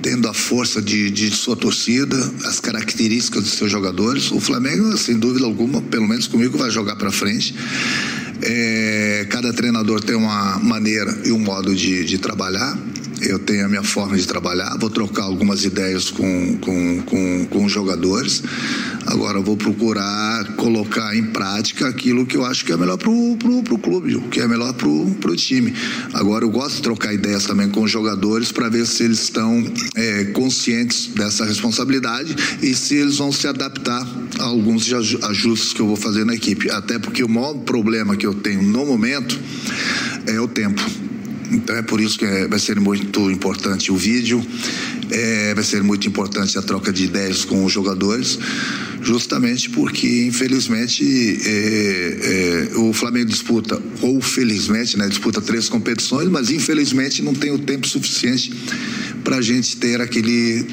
tendo 0.00 0.26
a 0.26 0.32
força 0.32 0.80
de, 0.80 1.10
de 1.10 1.30
sua 1.30 1.54
torcida, 1.54 2.16
as 2.46 2.60
características 2.60 3.42
dos 3.42 3.52
seus 3.52 3.70
jogadores, 3.70 4.32
o 4.32 4.40
Flamengo, 4.40 4.96
sem 4.96 5.18
dúvida 5.18 5.44
alguma, 5.44 5.82
pelo 5.82 6.08
menos 6.08 6.26
comigo, 6.26 6.56
vai 6.56 6.70
jogar 6.70 6.96
para 6.96 7.12
frente. 7.12 7.54
É, 8.40 9.26
cada 9.28 9.52
treinador 9.52 10.00
tem 10.02 10.16
uma 10.16 10.58
maneira 10.60 11.14
e 11.26 11.30
um 11.30 11.38
modo 11.38 11.74
de, 11.74 12.06
de 12.06 12.16
trabalhar 12.16 12.74
eu 13.20 13.38
tenho 13.38 13.64
a 13.64 13.68
minha 13.68 13.82
forma 13.82 14.16
de 14.16 14.26
trabalhar, 14.26 14.76
vou 14.78 14.90
trocar 14.90 15.24
algumas 15.24 15.64
ideias 15.64 16.10
com, 16.10 16.56
com, 16.58 17.02
com, 17.02 17.46
com 17.46 17.64
os 17.64 17.72
jogadores. 17.72 18.42
Agora 19.06 19.40
vou 19.40 19.56
procurar 19.56 20.44
colocar 20.56 21.16
em 21.16 21.24
prática 21.24 21.88
aquilo 21.88 22.26
que 22.26 22.36
eu 22.36 22.44
acho 22.44 22.64
que 22.64 22.72
é 22.72 22.76
melhor 22.76 22.96
para 22.98 23.10
o 23.10 23.36
clube, 23.80 24.16
o 24.16 24.22
que 24.22 24.40
é 24.40 24.46
melhor 24.46 24.72
para 24.74 24.88
o 24.88 25.36
time. 25.36 25.72
Agora 26.12 26.44
eu 26.44 26.50
gosto 26.50 26.76
de 26.76 26.82
trocar 26.82 27.12
ideias 27.12 27.44
também 27.44 27.68
com 27.68 27.82
os 27.82 27.90
jogadores 27.90 28.52
para 28.52 28.68
ver 28.68 28.86
se 28.86 29.04
eles 29.04 29.22
estão 29.22 29.64
é, 29.94 30.24
conscientes 30.26 31.06
dessa 31.06 31.44
responsabilidade 31.44 32.34
e 32.62 32.74
se 32.74 32.96
eles 32.96 33.16
vão 33.16 33.32
se 33.32 33.46
adaptar 33.46 34.06
a 34.38 34.44
alguns 34.44 34.92
ajustes 34.92 35.72
que 35.72 35.80
eu 35.80 35.86
vou 35.86 35.96
fazer 35.96 36.24
na 36.24 36.34
equipe. 36.34 36.70
Até 36.70 36.98
porque 36.98 37.22
o 37.22 37.28
maior 37.28 37.54
problema 37.54 38.16
que 38.16 38.26
eu 38.26 38.34
tenho 38.34 38.62
no 38.62 38.84
momento 38.84 39.38
é 40.26 40.40
o 40.40 40.48
tempo 40.48 41.07
então 41.50 41.76
é 41.76 41.82
por 41.82 42.00
isso 42.00 42.18
que 42.18 42.24
é, 42.24 42.46
vai 42.46 42.58
ser 42.58 42.78
muito 42.78 43.30
importante 43.30 43.90
o 43.90 43.96
vídeo, 43.96 44.44
é, 45.10 45.54
vai 45.54 45.64
ser 45.64 45.82
muito 45.82 46.06
importante 46.06 46.58
a 46.58 46.62
troca 46.62 46.92
de 46.92 47.04
ideias 47.04 47.44
com 47.44 47.64
os 47.64 47.72
jogadores, 47.72 48.38
justamente 49.02 49.70
porque 49.70 50.26
infelizmente 50.26 51.04
é, 51.44 52.68
é, 52.72 52.78
o 52.78 52.92
Flamengo 52.92 53.26
disputa, 53.26 53.80
ou 54.02 54.20
felizmente, 54.20 54.98
né, 54.98 55.08
disputa 55.08 55.40
três 55.40 55.68
competições, 55.68 56.28
mas 56.28 56.50
infelizmente 56.50 57.22
não 57.22 57.34
tem 57.34 57.50
o 57.50 57.58
tempo 57.58 57.86
suficiente 57.86 58.52
para 59.24 59.36
a 59.36 59.42
gente 59.42 59.76
ter 59.76 60.00
aquele 60.00 60.66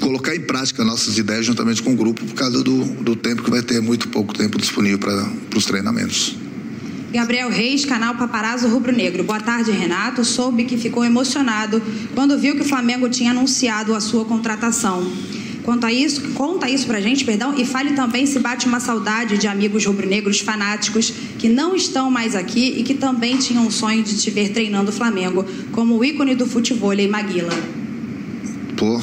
colocar 0.00 0.34
em 0.34 0.40
prática 0.40 0.82
nossas 0.82 1.18
ideias 1.18 1.44
juntamente 1.44 1.82
com 1.82 1.92
o 1.92 1.96
grupo 1.96 2.24
por 2.24 2.34
causa 2.34 2.62
do, 2.62 2.84
do 2.84 3.14
tempo 3.14 3.42
que 3.42 3.50
vai 3.50 3.62
ter 3.62 3.80
muito 3.80 4.08
pouco 4.08 4.32
tempo 4.32 4.58
disponível 4.58 4.98
para 4.98 5.30
os 5.54 5.66
treinamentos. 5.66 6.39
Gabriel 7.12 7.50
Reis, 7.50 7.84
canal 7.84 8.14
Paparazzo 8.14 8.68
Rubro 8.68 8.92
Negro. 8.92 9.24
Boa 9.24 9.40
tarde, 9.40 9.72
Renato. 9.72 10.24
Soube 10.24 10.64
que 10.64 10.76
ficou 10.76 11.04
emocionado 11.04 11.82
quando 12.14 12.38
viu 12.38 12.54
que 12.54 12.62
o 12.62 12.64
Flamengo 12.64 13.08
tinha 13.08 13.32
anunciado 13.32 13.94
a 13.96 14.00
sua 14.00 14.24
contratação. 14.24 15.10
Quanto 15.64 15.86
a 15.86 15.92
isso, 15.92 16.22
conta 16.34 16.70
isso 16.70 16.86
pra 16.86 17.00
gente, 17.00 17.24
perdão, 17.24 17.58
e 17.58 17.66
fale 17.66 17.94
também 17.94 18.26
se 18.26 18.38
bate 18.38 18.66
uma 18.66 18.78
saudade 18.78 19.38
de 19.38 19.48
amigos 19.48 19.84
rubro-negros 19.84 20.38
fanáticos 20.38 21.12
que 21.36 21.48
não 21.48 21.74
estão 21.74 22.10
mais 22.10 22.34
aqui 22.34 22.76
e 22.78 22.82
que 22.84 22.94
também 22.94 23.36
tinham 23.38 23.66
um 23.66 23.70
sonho 23.70 24.02
de 24.02 24.16
te 24.16 24.30
ver 24.30 24.50
treinando 24.50 24.90
o 24.90 24.92
Flamengo, 24.92 25.44
como 25.72 25.98
o 25.98 26.04
ícone 26.04 26.34
do 26.34 26.46
futebol, 26.46 26.92
Maguila. 27.08 27.52
Pô, 28.76 29.00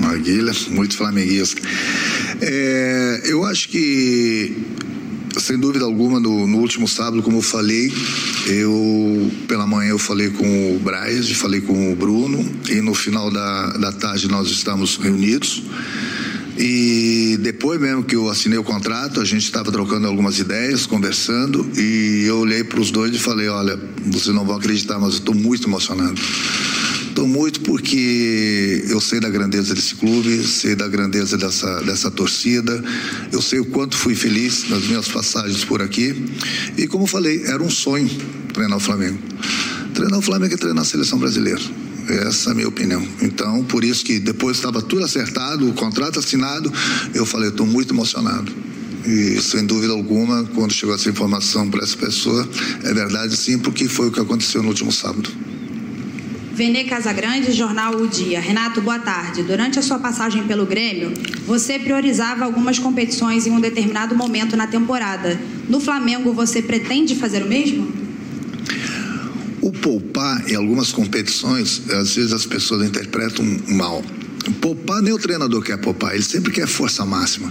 Maguila, 0.00 0.52
muito 0.70 0.96
flamenguista. 0.96 1.60
É, 2.40 3.22
eu 3.24 3.44
acho 3.44 3.68
que 3.68 4.56
sem 5.38 5.58
dúvida 5.58 5.84
alguma, 5.84 6.20
no, 6.20 6.46
no, 6.46 6.58
último 6.58 6.86
sábado, 6.86 7.22
como 7.22 7.38
eu 7.38 7.42
falei, 7.42 7.92
eu 8.46 9.30
pela 9.48 9.66
manhã 9.66 9.90
eu 9.90 9.98
falei 9.98 10.30
com 10.30 10.76
o 10.76 10.78
Braz, 10.78 11.30
falei 11.32 11.60
com 11.60 11.92
o 11.92 11.96
Bruno 11.96 12.44
e 12.68 12.80
no 12.80 12.94
final 12.94 13.30
da, 13.30 13.70
da 13.72 13.92
tarde 13.92 14.28
nós 14.28 14.50
estamos 14.50 14.96
reunidos. 14.96 15.62
E 16.58 17.38
depois 17.40 17.80
mesmo 17.80 18.04
que 18.04 18.14
eu 18.14 18.28
assinei 18.28 18.58
o 18.58 18.64
contrato, 18.64 19.20
a 19.20 19.24
gente 19.24 19.44
estava 19.44 19.72
trocando 19.72 20.06
algumas 20.06 20.38
ideias, 20.38 20.84
conversando, 20.84 21.66
e 21.76 22.24
eu 22.26 22.38
olhei 22.38 22.62
para 22.62 22.78
os 22.78 22.90
dois 22.90 23.14
e 23.14 23.18
falei: 23.18 23.48
Olha, 23.48 23.78
vocês 24.06 24.34
não 24.34 24.44
vão 24.44 24.56
acreditar, 24.56 24.98
mas 24.98 25.14
eu 25.14 25.18
estou 25.20 25.34
muito 25.34 25.66
emocionado. 25.66 26.20
Estou 27.12 27.28
muito 27.28 27.60
porque 27.60 28.86
eu 28.88 28.98
sei 28.98 29.20
da 29.20 29.28
grandeza 29.28 29.74
desse 29.74 29.94
clube, 29.96 30.42
sei 30.44 30.74
da 30.74 30.88
grandeza 30.88 31.36
dessa, 31.36 31.82
dessa 31.82 32.10
torcida, 32.10 32.82
eu 33.30 33.42
sei 33.42 33.60
o 33.60 33.66
quanto 33.66 33.98
fui 33.98 34.14
feliz 34.14 34.66
nas 34.70 34.84
minhas 34.84 35.08
passagens 35.08 35.62
por 35.62 35.82
aqui. 35.82 36.24
E 36.78 36.86
como 36.86 37.06
falei, 37.06 37.44
era 37.44 37.62
um 37.62 37.68
sonho 37.68 38.08
treinar 38.54 38.78
o 38.78 38.80
Flamengo. 38.80 39.18
Treinar 39.92 40.18
o 40.18 40.22
Flamengo 40.22 40.54
é 40.54 40.56
treinar 40.56 40.80
a 40.80 40.86
seleção 40.86 41.18
brasileira. 41.18 41.60
Essa 42.08 42.48
é 42.48 42.52
a 42.52 42.54
minha 42.54 42.68
opinião. 42.68 43.06
Então, 43.20 43.62
por 43.64 43.84
isso 43.84 44.06
que 44.06 44.18
depois 44.18 44.56
estava 44.56 44.80
tudo 44.80 45.04
acertado, 45.04 45.68
o 45.68 45.74
contrato 45.74 46.18
assinado, 46.18 46.72
eu 47.12 47.26
falei, 47.26 47.50
estou 47.50 47.66
muito 47.66 47.92
emocionado. 47.92 48.50
E 49.04 49.38
sem 49.42 49.66
dúvida 49.66 49.92
alguma, 49.92 50.44
quando 50.54 50.72
chegou 50.72 50.94
essa 50.94 51.10
informação 51.10 51.68
para 51.68 51.84
essa 51.84 51.96
pessoa, 51.96 52.48
é 52.84 52.94
verdade 52.94 53.36
sim, 53.36 53.58
porque 53.58 53.86
foi 53.86 54.08
o 54.08 54.10
que 54.10 54.18
aconteceu 54.18 54.62
no 54.62 54.68
último 54.68 54.90
sábado. 54.90 55.51
Venê 56.54 56.84
Casagrande, 56.84 57.50
Jornal 57.50 57.96
O 57.96 58.06
Dia. 58.06 58.38
Renato, 58.38 58.82
boa 58.82 58.98
tarde. 58.98 59.42
Durante 59.42 59.78
a 59.78 59.82
sua 59.82 59.98
passagem 59.98 60.46
pelo 60.46 60.66
Grêmio, 60.66 61.14
você 61.46 61.78
priorizava 61.78 62.44
algumas 62.44 62.78
competições 62.78 63.46
em 63.46 63.50
um 63.50 63.60
determinado 63.60 64.14
momento 64.14 64.54
na 64.54 64.66
temporada. 64.66 65.40
No 65.66 65.80
Flamengo, 65.80 66.34
você 66.34 66.60
pretende 66.60 67.14
fazer 67.14 67.42
o 67.42 67.48
mesmo? 67.48 67.90
O 69.62 69.72
poupar 69.72 70.46
em 70.46 70.54
algumas 70.54 70.92
competições, 70.92 71.88
às 71.90 72.14
vezes 72.14 72.34
as 72.34 72.44
pessoas 72.44 72.86
interpretam 72.86 73.46
mal. 73.68 74.04
Poupar 74.60 75.00
nem 75.00 75.14
o 75.14 75.18
treinador 75.18 75.62
quer 75.62 75.78
poupar, 75.78 76.12
ele 76.12 76.22
sempre 76.22 76.52
quer 76.52 76.66
força 76.66 77.06
máxima. 77.06 77.50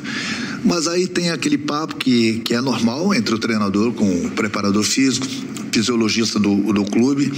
Mas 0.64 0.88
aí 0.88 1.08
tem 1.08 1.32
aquele 1.32 1.58
papo 1.58 1.96
que, 1.96 2.40
que 2.46 2.54
é 2.54 2.62
normal 2.62 3.16
entre 3.16 3.34
o 3.34 3.40
treinador 3.40 3.94
com 3.94 4.28
o 4.28 4.30
preparador 4.32 4.84
físico, 4.84 5.26
fisiologista 5.72 6.40
do, 6.40 6.74
do 6.74 6.86
clube. 6.86 7.32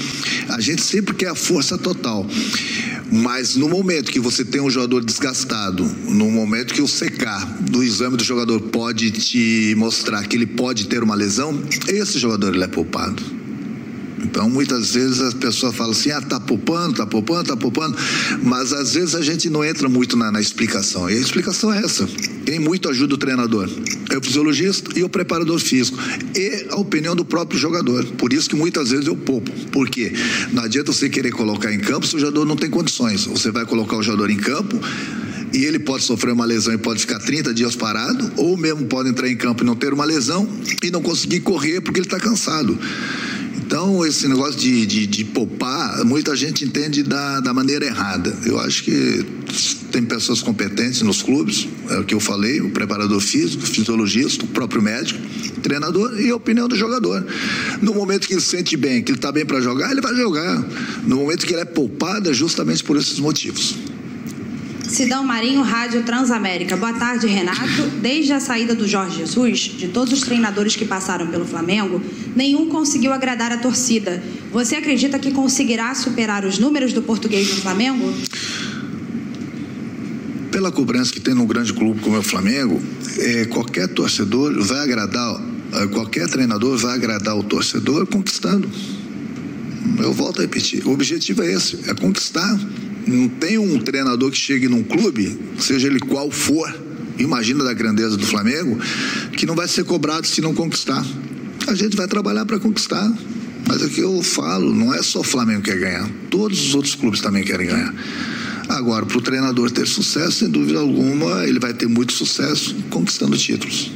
A 0.50 0.60
gente 0.60 0.82
sempre 0.82 1.14
quer 1.14 1.30
a 1.30 1.36
força 1.36 1.78
total. 1.78 2.28
Mas 3.12 3.56
no 3.56 3.70
momento 3.70 4.12
que 4.12 4.20
você 4.20 4.44
tem 4.44 4.62
um 4.62 4.70
jogador 4.70 5.04
desgastado, 5.04 5.84
no 6.08 6.32
momento 6.32 6.74
que 6.74 6.82
o 6.82 6.88
secar 6.88 7.46
do 7.62 7.84
exame 7.84 8.18
do 8.18 8.24
jogador 8.24 8.60
pode 8.60 9.12
te 9.12 9.76
mostrar 9.78 10.26
que 10.28 10.36
ele 10.36 10.48
pode 10.48 10.88
ter 10.88 11.04
uma 11.04 11.14
lesão, 11.14 11.62
esse 11.88 12.18
jogador 12.18 12.56
ele 12.56 12.64
é 12.64 12.68
poupado. 12.68 13.22
Então, 14.24 14.50
muitas 14.50 14.94
vezes 14.94 15.20
as 15.20 15.34
pessoas 15.34 15.76
falam 15.76 15.92
assim: 15.92 16.10
ah, 16.10 16.22
tá 16.22 16.40
poupando, 16.40 16.96
tá 16.96 17.06
poupando, 17.06 17.44
tá 17.44 17.58
poupando, 17.58 17.96
mas 18.42 18.72
às 18.72 18.94
vezes 18.94 19.16
a 19.16 19.22
gente 19.22 19.50
não 19.50 19.64
entra 19.64 19.90
muito 19.90 20.16
na, 20.16 20.32
na 20.32 20.40
explicação. 20.40 21.10
E 21.10 21.14
a 21.14 21.20
explicação 21.20 21.74
é 21.74 21.80
essa: 21.80 22.08
quem 22.54 22.60
muito 22.60 22.88
ajuda 22.88 23.16
o 23.16 23.18
treinador 23.18 23.68
é 24.12 24.16
o 24.16 24.22
fisiologista 24.22 24.92
e 24.96 25.04
o 25.04 25.10
preparador 25.10 25.58
físico, 25.58 25.98
e 26.36 26.68
a 26.70 26.76
opinião 26.76 27.16
do 27.16 27.26
próprio 27.26 27.60
jogador. 27.60 28.06
Por 28.16 28.32
isso 28.32 28.48
que 28.48 28.56
muitas 28.56 28.92
vezes 28.92 29.08
eu 29.08 29.16
poupo. 29.16 29.50
Por 29.72 29.90
quê? 29.90 30.14
Não 30.52 30.62
adianta 30.62 30.94
você 30.94 31.10
querer 31.10 31.32
colocar 31.32 31.74
em 31.74 31.80
campo 31.80 32.06
se 32.06 32.16
o 32.16 32.20
jogador 32.20 32.46
não 32.46 32.56
tem 32.56 32.70
condições. 32.70 33.26
Você 33.26 33.50
vai 33.50 33.66
colocar 33.66 33.98
o 33.98 34.04
jogador 34.04 34.30
em 34.30 34.38
campo 34.38 34.80
e 35.52 35.66
ele 35.66 35.80
pode 35.80 36.04
sofrer 36.04 36.32
uma 36.32 36.46
lesão 36.46 36.76
e 36.76 36.78
pode 36.78 37.00
ficar 37.00 37.18
30 37.18 37.56
dias 37.56 37.76
parado, 37.76 38.32
ou 38.38 38.56
mesmo 38.56 38.86
pode 38.86 39.10
entrar 39.10 39.28
em 39.28 39.36
campo 39.36 39.64
e 39.64 39.66
não 39.66 39.76
ter 39.76 39.92
uma 39.92 40.06
lesão 40.06 40.48
e 40.84 40.92
não 40.92 41.02
conseguir 41.02 41.40
correr 41.40 41.82
porque 41.82 42.00
ele 42.00 42.06
está 42.06 42.20
cansado. 42.20 42.78
Então, 43.66 44.06
esse 44.06 44.28
negócio 44.28 44.60
de, 44.60 44.86
de, 44.86 45.08
de, 45.08 45.24
poupar, 45.24 46.04
muita 46.04 46.36
gente 46.36 46.66
entende 46.66 47.02
da, 47.02 47.40
da 47.40 47.54
maneira 47.54 47.86
errada. 47.86 48.38
Eu 48.46 48.60
acho 48.60 48.84
que 48.84 49.26
tem 49.90 50.04
pessoas 50.04 50.42
competentes 50.42 51.02
nos 51.02 51.22
clubes, 51.22 51.66
é 51.90 51.98
o 51.98 52.04
que 52.04 52.14
eu 52.14 52.20
falei, 52.20 52.60
o 52.60 52.72
preparador 52.72 53.22
físico, 53.22 53.64
o 53.64 53.66
fisiologista, 53.66 54.44
o 54.44 54.48
próprio 54.50 54.82
médico, 54.82 55.18
treinador 55.62 56.20
e 56.20 56.30
a 56.30 56.36
opinião 56.36 56.68
do 56.68 56.76
jogador. 56.76 57.26
No 57.82 57.94
momento 57.94 58.28
que 58.28 58.34
ele 58.34 58.42
se 58.42 58.48
sente 58.48 58.76
bem, 58.76 59.02
que 59.02 59.12
ele 59.12 59.18
está 59.18 59.32
bem 59.32 59.46
para 59.46 59.62
jogar, 59.62 59.92
ele 59.92 60.02
vai 60.02 60.14
jogar. 60.14 60.62
No 61.08 61.16
momento 61.16 61.46
que 61.46 61.54
ele 61.54 61.62
é 61.62 61.66
poupado, 61.66 62.30
é 62.30 62.34
justamente 62.34 62.84
por 62.84 62.98
esses 62.98 63.18
motivos. 63.18 63.76
Sidão 64.88 65.24
Marinho, 65.24 65.62
Rádio 65.62 66.04
Transamérica. 66.04 66.76
Boa 66.76 66.94
tarde, 66.94 67.26
Renato. 67.26 67.88
Desde 68.02 68.34
a 68.34 68.40
saída 68.40 68.76
do 68.76 68.88
Jorge 68.88 69.18
Jesus, 69.18 69.60
de 69.60 69.88
todos 69.88 70.14
os 70.14 70.22
treinadores 70.22 70.76
que 70.76 70.86
passaram 70.86 71.28
pelo 71.28 71.46
Flamengo, 71.46 72.02
nenhum 72.36 72.68
conseguiu 72.70 73.14
agradar 73.14 73.52
a 73.52 73.58
torcida. 73.58 74.22
Você 74.52 74.76
acredita 74.76 75.18
que 75.18 75.32
conseguirá 75.32 75.96
superar 75.96 76.46
os 76.46 76.60
números 76.60 76.94
do 76.94 77.02
português 77.02 77.50
no 77.50 77.62
Flamengo? 77.62 78.14
Pela 80.52 80.72
cobrança 80.72 81.12
que 81.12 81.20
tem 81.20 81.34
num 81.34 81.48
grande 81.48 81.74
clube 81.74 82.02
como 82.02 82.16
é 82.16 82.20
o 82.20 82.24
Flamengo, 82.24 82.80
é, 83.18 83.46
qualquer 83.46 83.88
torcedor 83.88 84.62
vai 84.62 84.80
agradar, 84.80 85.42
é, 85.74 85.88
qualquer 85.88 86.28
treinador 86.28 86.78
vai 86.78 86.94
agradar 86.94 87.36
o 87.36 87.44
torcedor 87.44 88.06
conquistando. 88.06 88.70
Eu 89.98 90.14
volto 90.14 90.40
a 90.40 90.42
repetir, 90.42 90.86
o 90.86 90.92
objetivo 90.92 91.42
é 91.42 91.52
esse, 91.52 91.90
é 91.90 91.94
conquistar 91.94 92.60
não 93.08 93.28
tem 93.28 93.58
um 93.58 93.80
treinador 93.80 94.32
que 94.32 94.38
chegue 94.38 94.68
num 94.68 94.84
clube, 94.84 95.40
seja 95.60 95.88
ele 95.88 96.00
qual 96.00 96.32
for, 96.32 96.74
imagina 97.18 97.64
da 97.64 97.74
grandeza 97.74 98.18
do 98.18 98.26
Flamengo, 98.26 98.80
que 99.38 99.46
não 99.46 99.56
vai 99.56 99.68
ser 99.68 99.84
cobrado 99.84 100.28
se 100.28 100.42
não 100.42 100.54
conquistar. 100.54 101.06
A 101.68 101.76
gente 101.76 101.96
vai 101.96 102.08
trabalhar 102.08 102.46
para 102.46 102.60
conquistar. 102.60 103.12
Mas 103.66 103.82
é 103.82 103.88
que 103.88 104.02
eu 104.02 104.22
falo, 104.22 104.74
não 104.74 104.94
é 104.94 105.02
só 105.02 105.22
o 105.22 105.24
Flamengo 105.24 105.62
que 105.62 105.72
quer 105.72 105.80
ganhar, 105.80 106.10
todos 106.30 106.68
os 106.68 106.76
outros 106.76 106.96
clubes 106.96 107.22
também 107.22 107.44
querem 107.44 107.68
ganhar. 107.68 107.94
Agora, 108.68 109.06
para 109.06 109.18
o 109.18 109.22
treinador 109.22 109.72
ter 109.72 109.88
sucesso, 109.88 110.32
sem 110.40 110.50
dúvida 110.50 110.80
alguma, 110.80 111.46
ele 111.46 111.60
vai 111.60 111.74
ter 111.74 111.88
muito 111.88 112.14
sucesso 112.14 112.76
conquistando 112.90 113.38
títulos. 113.38 113.92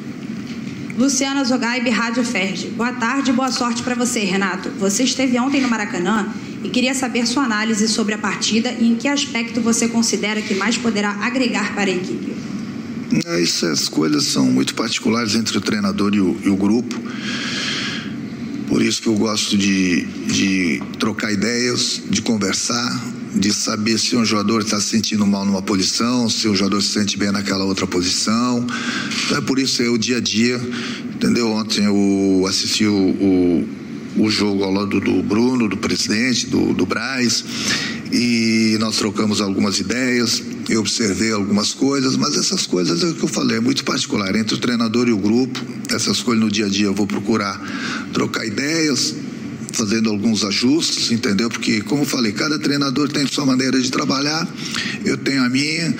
Luciana 0.97 1.43
Zogaib, 1.43 1.87
Rádio 1.89 2.23
Ferdi. 2.23 2.67
Boa 2.69 2.91
tarde 2.93 3.29
e 3.29 3.33
boa 3.33 3.51
sorte 3.51 3.83
para 3.83 3.93
você, 3.93 4.21
Renato. 4.21 4.69
Você 4.79 5.03
esteve 5.03 5.37
ontem 5.39 5.61
no 5.61 5.67
Maracanã 5.67 6.33
e 6.63 6.69
queria 6.69 6.93
saber 6.93 7.25
sua 7.27 7.43
análise 7.43 7.87
sobre 7.87 8.13
a 8.13 8.17
partida 8.17 8.71
e 8.71 8.87
em 8.87 8.95
que 8.95 9.07
aspecto 9.07 9.61
você 9.61 9.87
considera 9.87 10.41
que 10.41 10.55
mais 10.55 10.77
poderá 10.77 11.11
agregar 11.21 11.73
para 11.75 11.89
a 11.89 11.93
equipe. 11.93 12.35
Essas 13.25 13.87
coisas 13.87 14.25
são 14.25 14.45
muito 14.45 14.75
particulares 14.75 15.35
entre 15.35 15.57
o 15.57 15.61
treinador 15.61 16.13
e 16.13 16.19
o, 16.19 16.37
e 16.43 16.49
o 16.49 16.55
grupo. 16.55 16.99
Por 18.67 18.81
isso 18.81 19.01
que 19.01 19.07
eu 19.07 19.15
gosto 19.15 19.57
de, 19.57 20.05
de 20.25 20.83
trocar 20.99 21.31
ideias, 21.31 22.01
de 22.09 22.21
conversar, 22.21 23.01
de 23.33 23.53
saber 23.53 23.97
se 23.97 24.15
um 24.15 24.25
jogador 24.25 24.61
está 24.61 24.79
se 24.81 24.87
sentindo 24.87 25.25
mal 25.25 25.45
numa 25.45 25.61
posição, 25.61 26.29
se 26.29 26.49
o 26.49 26.55
jogador 26.55 26.81
se 26.81 26.89
sente 26.89 27.17
bem 27.17 27.31
naquela 27.31 27.63
outra 27.63 27.87
posição. 27.87 28.65
Então 29.25 29.37
é 29.37 29.41
por 29.41 29.57
isso 29.57 29.81
é 29.81 29.89
o 29.89 29.97
dia 29.97 30.17
a 30.17 30.19
dia, 30.19 30.59
entendeu? 31.15 31.49
Ontem 31.51 31.85
eu 31.85 32.45
assisti 32.47 32.85
o, 32.85 32.93
o, 32.93 33.69
o 34.17 34.29
jogo 34.29 34.63
ao 34.63 34.71
lado 34.71 34.99
do 34.99 35.21
Bruno, 35.23 35.67
do 35.67 35.77
presidente, 35.77 36.47
do, 36.47 36.73
do 36.73 36.85
Braz, 36.85 37.43
e 38.11 38.77
nós 38.79 38.97
trocamos 38.97 39.41
algumas 39.41 39.79
ideias 39.79 40.41
eu 40.69 40.81
observei 40.81 41.31
algumas 41.31 41.73
coisas, 41.73 42.17
mas 42.17 42.35
essas 42.35 42.65
coisas 42.65 43.01
é 43.01 43.07
o 43.07 43.13
que 43.13 43.23
eu 43.23 43.29
falei, 43.29 43.57
é 43.57 43.59
muito 43.59 43.85
particular 43.85 44.35
entre 44.35 44.55
o 44.55 44.57
treinador 44.57 45.07
e 45.07 45.13
o 45.13 45.17
grupo. 45.17 45.59
Essas 45.89 46.21
coisas 46.21 46.43
no 46.43 46.51
dia 46.51 46.65
a 46.65 46.69
dia 46.69 46.87
eu 46.87 46.93
vou 46.93 47.07
procurar 47.07 47.57
trocar 48.11 48.45
ideias, 48.45 49.15
fazendo 49.71 50.09
alguns 50.09 50.43
ajustes, 50.43 51.11
entendeu? 51.11 51.49
Porque, 51.49 51.81
como 51.81 52.01
eu 52.01 52.05
falei, 52.05 52.33
cada 52.33 52.59
treinador 52.59 53.07
tem 53.07 53.25
sua 53.27 53.45
maneira 53.45 53.79
de 53.79 53.89
trabalhar, 53.89 54.45
eu 55.05 55.17
tenho 55.17 55.41
a 55.43 55.49
minha. 55.49 55.95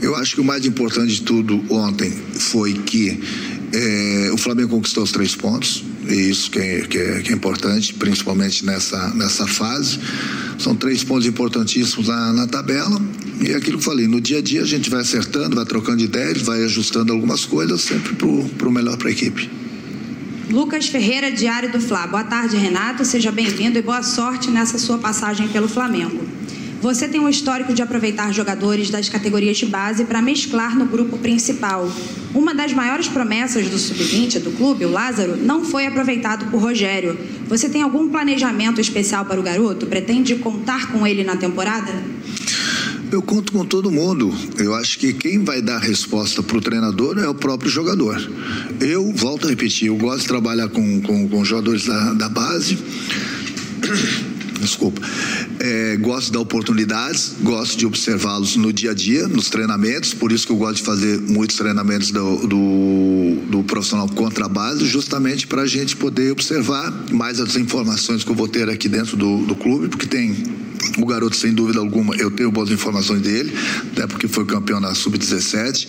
Eu 0.00 0.14
acho 0.14 0.36
que 0.36 0.40
o 0.40 0.44
mais 0.44 0.64
importante 0.64 1.12
de 1.12 1.22
tudo 1.22 1.64
ontem 1.68 2.12
foi 2.34 2.74
que 2.74 3.20
é, 3.72 4.30
o 4.32 4.36
Flamengo 4.36 4.68
conquistou 4.68 5.02
os 5.02 5.10
três 5.10 5.34
pontos, 5.34 5.82
e 6.08 6.30
isso 6.30 6.50
que 6.50 6.58
é, 6.58 6.80
que 6.82 6.98
é, 6.98 7.20
que 7.20 7.32
é 7.32 7.34
importante, 7.34 7.94
principalmente 7.94 8.64
nessa, 8.64 9.08
nessa 9.14 9.46
fase. 9.46 9.98
São 10.58 10.74
três 10.74 11.04
pontos 11.04 11.26
importantíssimos 11.26 12.08
na, 12.08 12.32
na 12.32 12.46
tabela. 12.46 13.00
E 13.40 13.48
é 13.48 13.56
aquilo 13.56 13.78
que 13.78 13.84
eu 13.84 13.90
falei, 13.90 14.06
no 14.06 14.20
dia 14.20 14.38
a 14.38 14.42
dia 14.42 14.62
a 14.62 14.66
gente 14.66 14.88
vai 14.88 15.00
acertando, 15.00 15.56
vai 15.56 15.64
trocando 15.64 16.02
ideias, 16.02 16.40
vai 16.42 16.64
ajustando 16.64 17.12
algumas 17.12 17.44
coisas, 17.44 17.82
sempre 17.82 18.14
para 18.14 18.68
o 18.68 18.72
melhor 18.72 18.96
para 18.96 19.08
a 19.08 19.12
equipe. 19.12 19.50
Lucas 20.50 20.86
Ferreira, 20.86 21.30
Diário 21.30 21.70
do 21.72 21.80
Fla. 21.80 22.06
Boa 22.06 22.24
tarde, 22.24 22.56
Renato. 22.56 23.04
Seja 23.04 23.32
bem-vindo 23.32 23.78
e 23.78 23.82
boa 23.82 24.02
sorte 24.02 24.50
nessa 24.50 24.78
sua 24.78 24.96
passagem 24.96 25.48
pelo 25.48 25.68
Flamengo. 25.68 26.24
Você 26.80 27.08
tem 27.08 27.20
um 27.20 27.28
histórico 27.28 27.72
de 27.72 27.82
aproveitar 27.82 28.32
jogadores 28.32 28.90
das 28.90 29.08
categorias 29.08 29.56
de 29.56 29.66
base 29.66 30.04
para 30.04 30.20
mesclar 30.20 30.78
no 30.78 30.86
grupo 30.86 31.16
principal. 31.18 31.90
Uma 32.34 32.54
das 32.54 32.72
maiores 32.72 33.08
promessas 33.08 33.68
do 33.68 33.78
sub-20 33.78 34.40
do 34.40 34.50
clube, 34.52 34.84
o 34.84 34.90
Lázaro, 34.90 35.36
não 35.36 35.64
foi 35.64 35.86
aproveitado 35.86 36.50
por 36.50 36.60
Rogério. 36.60 37.18
Você 37.48 37.68
tem 37.68 37.82
algum 37.82 38.08
planejamento 38.08 38.80
especial 38.80 39.24
para 39.24 39.40
o 39.40 39.42
garoto? 39.42 39.86
Pretende 39.86 40.36
contar 40.36 40.92
com 40.92 41.06
ele 41.06 41.24
na 41.24 41.36
temporada? 41.36 41.92
Eu 43.10 43.22
conto 43.22 43.52
com 43.52 43.64
todo 43.64 43.90
mundo. 43.90 44.34
Eu 44.58 44.74
acho 44.74 44.98
que 44.98 45.12
quem 45.12 45.42
vai 45.42 45.62
dar 45.62 45.78
resposta 45.78 46.42
para 46.42 46.58
o 46.58 46.60
treinador 46.60 47.18
é 47.18 47.28
o 47.28 47.34
próprio 47.34 47.70
jogador. 47.70 48.20
Eu, 48.80 49.12
volto 49.12 49.46
a 49.46 49.50
repetir, 49.50 49.88
eu 49.88 49.96
gosto 49.96 50.22
de 50.22 50.28
trabalhar 50.28 50.68
com, 50.68 51.00
com, 51.00 51.28
com 51.28 51.44
jogadores 51.44 51.86
da, 51.86 52.12
da 52.14 52.28
base. 52.28 52.76
Desculpa. 54.66 55.00
É, 55.60 55.96
gosto 55.96 56.26
de 56.26 56.32
dar 56.32 56.40
oportunidades, 56.40 57.34
gosto 57.40 57.78
de 57.78 57.86
observá-los 57.86 58.56
no 58.56 58.72
dia 58.72 58.90
a 58.90 58.94
dia, 58.94 59.26
nos 59.28 59.48
treinamentos, 59.48 60.12
por 60.12 60.32
isso 60.32 60.46
que 60.46 60.52
eu 60.52 60.56
gosto 60.56 60.76
de 60.76 60.82
fazer 60.82 61.20
muitos 61.20 61.56
treinamentos 61.56 62.10
do, 62.10 62.46
do, 62.46 63.36
do 63.50 63.62
profissional 63.64 64.08
contra 64.08 64.46
a 64.46 64.48
base, 64.48 64.84
justamente 64.84 65.46
para 65.46 65.62
a 65.62 65.66
gente 65.66 65.96
poder 65.96 66.32
observar 66.32 66.92
mais 67.10 67.40
as 67.40 67.56
informações 67.56 68.24
que 68.24 68.30
eu 68.30 68.34
vou 68.34 68.48
ter 68.48 68.68
aqui 68.68 68.88
dentro 68.88 69.16
do, 69.16 69.38
do 69.46 69.54
clube, 69.54 69.88
porque 69.88 70.06
tem 70.06 70.34
o 70.98 71.06
garoto, 71.06 71.36
sem 71.36 71.52
dúvida 71.52 71.78
alguma, 71.78 72.14
eu 72.16 72.30
tenho 72.30 72.50
boas 72.50 72.70
informações 72.70 73.20
dele, 73.20 73.52
até 73.92 74.06
porque 74.06 74.28
foi 74.28 74.44
campeão 74.44 74.80
na 74.80 74.94
Sub-17. 74.94 75.88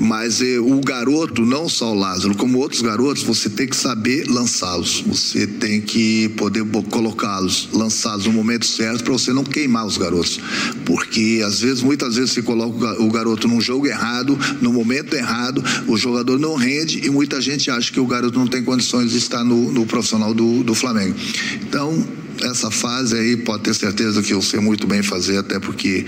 Mas 0.00 0.40
eh, 0.40 0.58
o 0.58 0.80
garoto, 0.80 1.44
não 1.44 1.68
só 1.68 1.92
o 1.92 1.94
Lázaro, 1.94 2.36
como 2.36 2.58
outros 2.58 2.82
garotos, 2.82 3.22
você 3.22 3.50
tem 3.50 3.66
que 3.66 3.76
saber 3.76 4.26
lançá-los. 4.28 5.02
Você 5.06 5.46
tem 5.46 5.80
que 5.80 6.28
poder 6.30 6.64
colocá-los, 6.90 7.68
lançá-los 7.72 8.26
no 8.26 8.32
momento 8.32 8.66
certo 8.66 9.04
para 9.04 9.12
você 9.12 9.32
não 9.32 9.44
queimar 9.44 9.86
os 9.86 9.96
garotos. 9.96 10.40
Porque 10.84 11.42
às 11.44 11.60
vezes, 11.60 11.82
muitas 11.82 12.16
vezes, 12.16 12.32
você 12.32 12.42
coloca 12.42 13.02
o 13.02 13.10
garoto 13.10 13.48
num 13.48 13.60
jogo 13.60 13.86
errado, 13.86 14.38
no 14.60 14.72
momento 14.72 15.14
errado, 15.14 15.64
o 15.86 15.96
jogador 15.96 16.38
não 16.38 16.54
rende 16.54 17.04
e 17.04 17.10
muita 17.10 17.40
gente 17.40 17.70
acha 17.70 17.92
que 17.92 18.00
o 18.00 18.06
garoto 18.06 18.38
não 18.38 18.46
tem 18.46 18.62
condições 18.62 19.10
de 19.10 19.18
estar 19.18 19.44
no, 19.44 19.72
no 19.72 19.86
profissional 19.86 20.32
do, 20.32 20.62
do 20.62 20.74
Flamengo. 20.74 21.16
Então, 21.62 22.06
essa 22.42 22.70
fase 22.70 23.16
aí 23.16 23.36
pode 23.36 23.64
ter 23.64 23.74
certeza 23.74 24.22
que 24.22 24.32
eu 24.32 24.42
sei 24.42 24.60
muito 24.60 24.86
bem 24.86 25.02
fazer, 25.02 25.38
até 25.38 25.58
porque 25.58 26.04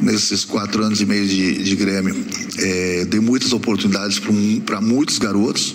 nesses 0.00 0.44
quatro 0.44 0.82
anos 0.82 1.00
e 1.00 1.06
meio 1.06 1.26
de, 1.26 1.62
de 1.62 1.76
Grêmio 1.76 2.14
é, 2.58 3.04
dei 3.04 3.20
muitas 3.20 3.52
oportunidades 3.52 4.20
para 4.64 4.80
muitos 4.80 5.18
garotos, 5.18 5.74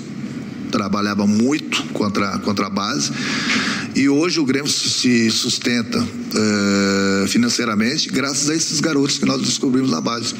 trabalhava 0.72 1.26
muito 1.26 1.84
contra, 1.94 2.38
contra 2.40 2.68
a 2.68 2.70
base 2.70 3.12
e 3.96 4.08
hoje 4.08 4.40
o 4.40 4.46
Grêmio 4.46 4.70
se 4.70 5.32
sustenta 5.32 5.98
é, 6.36 7.28
financeiramente 7.28 8.10
graças 8.10 8.50
a 8.50 8.56
esses 8.56 8.80
garotos 8.80 9.18
que 9.18 9.26
nós 9.26 9.42
descobrimos 9.42 9.90
na 9.90 10.00
base. 10.00 10.36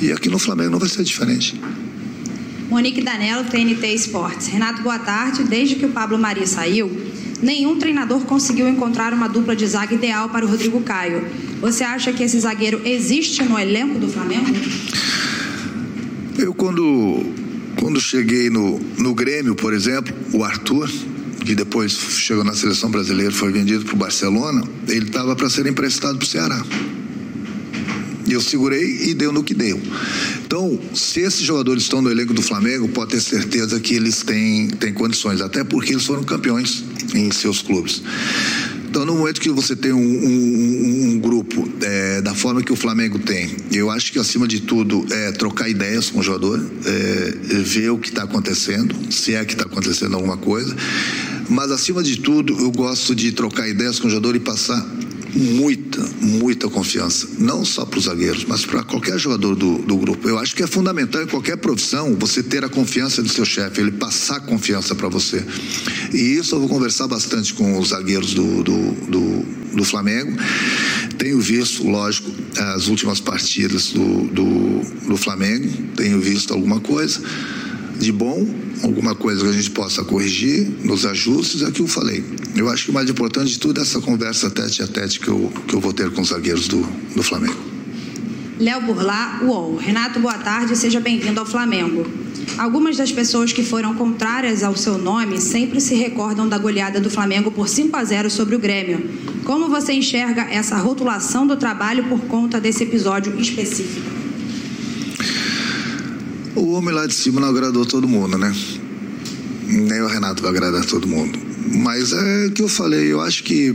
E 0.00 0.10
aqui 0.10 0.30
no 0.30 0.38
Flamengo 0.38 0.70
não 0.70 0.78
vai 0.78 0.88
ser 0.88 1.04
diferente. 1.04 1.60
Monique 2.70 3.02
Danelo, 3.02 3.44
TNT 3.44 3.86
Esportes. 3.94 4.46
Renato, 4.46 4.82
boa 4.82 4.98
tarde. 4.98 5.44
Desde 5.44 5.74
que 5.76 5.84
o 5.84 5.90
Pablo 5.90 6.18
Mari 6.18 6.46
saiu, 6.46 6.90
nenhum 7.44 7.78
treinador 7.78 8.22
conseguiu 8.22 8.66
encontrar 8.66 9.12
uma 9.12 9.28
dupla 9.28 9.54
de 9.54 9.66
zaga 9.66 9.94
ideal 9.94 10.30
para 10.30 10.44
o 10.44 10.48
Rodrigo 10.48 10.80
Caio. 10.80 11.24
Você 11.60 11.84
acha 11.84 12.12
que 12.12 12.22
esse 12.22 12.40
zagueiro 12.40 12.80
existe 12.84 13.42
no 13.44 13.58
elenco 13.58 13.98
do 13.98 14.08
Flamengo? 14.08 14.46
Eu, 16.38 16.54
quando, 16.54 17.22
quando 17.78 18.00
cheguei 18.00 18.48
no, 18.48 18.80
no 18.98 19.14
Grêmio, 19.14 19.54
por 19.54 19.72
exemplo, 19.74 20.12
o 20.32 20.42
Arthur, 20.42 20.90
que 21.44 21.54
depois 21.54 21.92
chegou 21.92 22.42
na 22.42 22.54
seleção 22.54 22.90
brasileira 22.90 23.30
foi 23.30 23.52
vendido 23.52 23.84
para 23.84 23.94
o 23.94 23.98
Barcelona, 23.98 24.64
ele 24.88 25.06
estava 25.06 25.36
para 25.36 25.48
ser 25.50 25.66
emprestado 25.66 26.16
para 26.16 26.24
o 26.24 26.28
Ceará. 26.28 26.64
Eu 28.28 28.40
segurei 28.40 29.08
e 29.08 29.14
deu 29.14 29.32
no 29.32 29.42
que 29.42 29.54
deu. 29.54 29.80
Então, 30.44 30.78
se 30.94 31.20
esses 31.20 31.40
jogadores 31.40 31.84
estão 31.84 32.00
no 32.00 32.10
elenco 32.10 32.32
do 32.32 32.42
Flamengo, 32.42 32.88
pode 32.88 33.12
ter 33.12 33.20
certeza 33.20 33.78
que 33.80 33.94
eles 33.94 34.22
têm, 34.22 34.68
têm 34.68 34.92
condições, 34.92 35.40
até 35.40 35.62
porque 35.64 35.92
eles 35.92 36.04
foram 36.04 36.22
campeões 36.24 36.84
em 37.14 37.30
seus 37.30 37.60
clubes. 37.60 38.02
Então, 38.94 39.04
no 39.04 39.16
momento 39.16 39.40
que 39.40 39.50
você 39.50 39.74
tem 39.74 39.92
um, 39.92 39.98
um, 39.98 41.10
um 41.10 41.18
grupo 41.18 41.68
é, 41.82 42.22
da 42.22 42.32
forma 42.32 42.62
que 42.62 42.72
o 42.72 42.76
Flamengo 42.76 43.18
tem, 43.18 43.50
eu 43.72 43.90
acho 43.90 44.12
que 44.12 44.20
acima 44.20 44.46
de 44.46 44.60
tudo 44.60 45.04
é 45.10 45.32
trocar 45.32 45.68
ideias 45.68 46.10
com 46.10 46.20
o 46.20 46.22
jogador, 46.22 46.64
é, 46.86 47.34
ver 47.64 47.90
o 47.90 47.98
que 47.98 48.10
está 48.10 48.22
acontecendo, 48.22 48.94
se 49.12 49.34
é 49.34 49.44
que 49.44 49.54
está 49.54 49.64
acontecendo 49.64 50.14
alguma 50.14 50.36
coisa. 50.36 50.76
Mas 51.48 51.72
acima 51.72 52.04
de 52.04 52.18
tudo, 52.18 52.56
eu 52.60 52.70
gosto 52.70 53.16
de 53.16 53.32
trocar 53.32 53.68
ideias 53.68 53.98
com 53.98 54.06
o 54.06 54.10
jogador 54.10 54.36
e 54.36 54.40
passar 54.40 54.88
muita, 55.34 56.00
muita 56.20 56.68
confiança, 56.68 57.28
não 57.38 57.64
só 57.64 57.84
para 57.84 57.98
os 57.98 58.04
zagueiros, 58.04 58.44
mas 58.44 58.64
para 58.64 58.82
qualquer 58.82 59.18
jogador 59.18 59.54
do, 59.54 59.78
do 59.78 59.96
grupo. 59.96 60.28
Eu 60.28 60.38
acho 60.38 60.54
que 60.54 60.62
é 60.62 60.66
fundamental 60.66 61.22
em 61.22 61.26
qualquer 61.26 61.56
profissão 61.56 62.14
você 62.16 62.42
ter 62.42 62.64
a 62.64 62.68
confiança 62.68 63.22
do 63.22 63.28
seu 63.28 63.44
chefe, 63.44 63.80
ele 63.80 63.92
passar 63.92 64.40
confiança 64.40 64.94
para 64.94 65.08
você. 65.08 65.44
E 66.12 66.36
isso 66.36 66.54
eu 66.54 66.60
vou 66.60 66.68
conversar 66.68 67.08
bastante 67.08 67.52
com 67.54 67.78
os 67.78 67.88
zagueiros 67.88 68.32
do, 68.34 68.62
do, 68.62 68.92
do, 69.08 69.42
do 69.76 69.84
Flamengo. 69.84 70.36
Tenho 71.18 71.40
visto, 71.40 71.86
lógico, 71.86 72.30
as 72.56 72.88
últimas 72.88 73.20
partidas 73.20 73.88
do, 73.88 74.24
do, 74.28 74.80
do 75.08 75.16
Flamengo, 75.16 75.68
tenho 75.96 76.20
visto 76.20 76.52
alguma 76.52 76.80
coisa 76.80 77.20
de 77.98 78.12
bom, 78.12 78.46
alguma 78.82 79.14
coisa 79.14 79.42
que 79.42 79.50
a 79.50 79.52
gente 79.52 79.70
possa 79.70 80.04
corrigir 80.04 80.68
nos 80.84 81.06
ajustes, 81.06 81.62
é 81.62 81.68
o 81.68 81.72
que 81.72 81.80
eu 81.80 81.86
falei. 81.86 82.24
Eu 82.56 82.68
acho 82.68 82.86
que 82.86 82.90
o 82.90 82.94
mais 82.94 83.08
importante 83.08 83.52
de 83.52 83.58
tudo 83.58 83.80
é 83.80 83.82
essa 83.82 84.00
conversa 84.00 84.50
tete 84.50 84.82
a 84.82 84.86
tete 84.86 85.20
que 85.20 85.28
eu, 85.28 85.52
que 85.66 85.74
eu 85.74 85.80
vou 85.80 85.92
ter 85.92 86.10
com 86.10 86.22
os 86.22 86.28
zagueiros 86.28 86.68
do, 86.68 86.80
do 87.14 87.22
Flamengo. 87.22 87.56
Léo 88.58 88.82
Burlá, 88.82 89.40
UOL. 89.42 89.76
Renato, 89.76 90.20
boa 90.20 90.38
tarde, 90.38 90.76
seja 90.76 91.00
bem-vindo 91.00 91.40
ao 91.40 91.46
Flamengo. 91.46 92.06
Algumas 92.56 92.96
das 92.96 93.10
pessoas 93.10 93.52
que 93.52 93.64
foram 93.64 93.94
contrárias 93.94 94.62
ao 94.62 94.76
seu 94.76 94.96
nome 94.96 95.40
sempre 95.40 95.80
se 95.80 95.94
recordam 95.96 96.48
da 96.48 96.56
goleada 96.56 97.00
do 97.00 97.10
Flamengo 97.10 97.50
por 97.50 97.68
5 97.68 97.96
a 97.96 98.04
0 98.04 98.30
sobre 98.30 98.54
o 98.54 98.58
Grêmio. 98.60 99.10
Como 99.44 99.68
você 99.68 99.92
enxerga 99.92 100.42
essa 100.42 100.76
rotulação 100.76 101.46
do 101.46 101.56
trabalho 101.56 102.04
por 102.04 102.20
conta 102.22 102.60
desse 102.60 102.84
episódio 102.84 103.38
específico? 103.40 104.23
O 106.54 106.72
homem 106.72 106.94
lá 106.94 107.06
de 107.06 107.14
cima 107.14 107.40
não 107.40 107.48
agradou 107.48 107.84
todo 107.84 108.06
mundo, 108.06 108.38
né? 108.38 108.54
Nem 109.66 110.00
o 110.02 110.06
Renato 110.06 110.42
vai 110.42 110.50
agradar 110.50 110.84
todo 110.84 111.08
mundo. 111.08 111.38
Mas 111.72 112.12
é 112.12 112.46
o 112.46 112.52
que 112.52 112.62
eu 112.62 112.68
falei, 112.68 113.12
eu 113.12 113.20
acho 113.20 113.42
que 113.42 113.74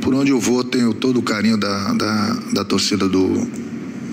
por 0.00 0.14
onde 0.14 0.30
eu 0.30 0.40
vou 0.40 0.62
tenho 0.62 0.94
todo 0.94 1.18
o 1.18 1.22
carinho 1.22 1.56
da, 1.56 1.92
da, 1.94 2.32
da 2.52 2.64
torcida 2.64 3.08
do, 3.08 3.28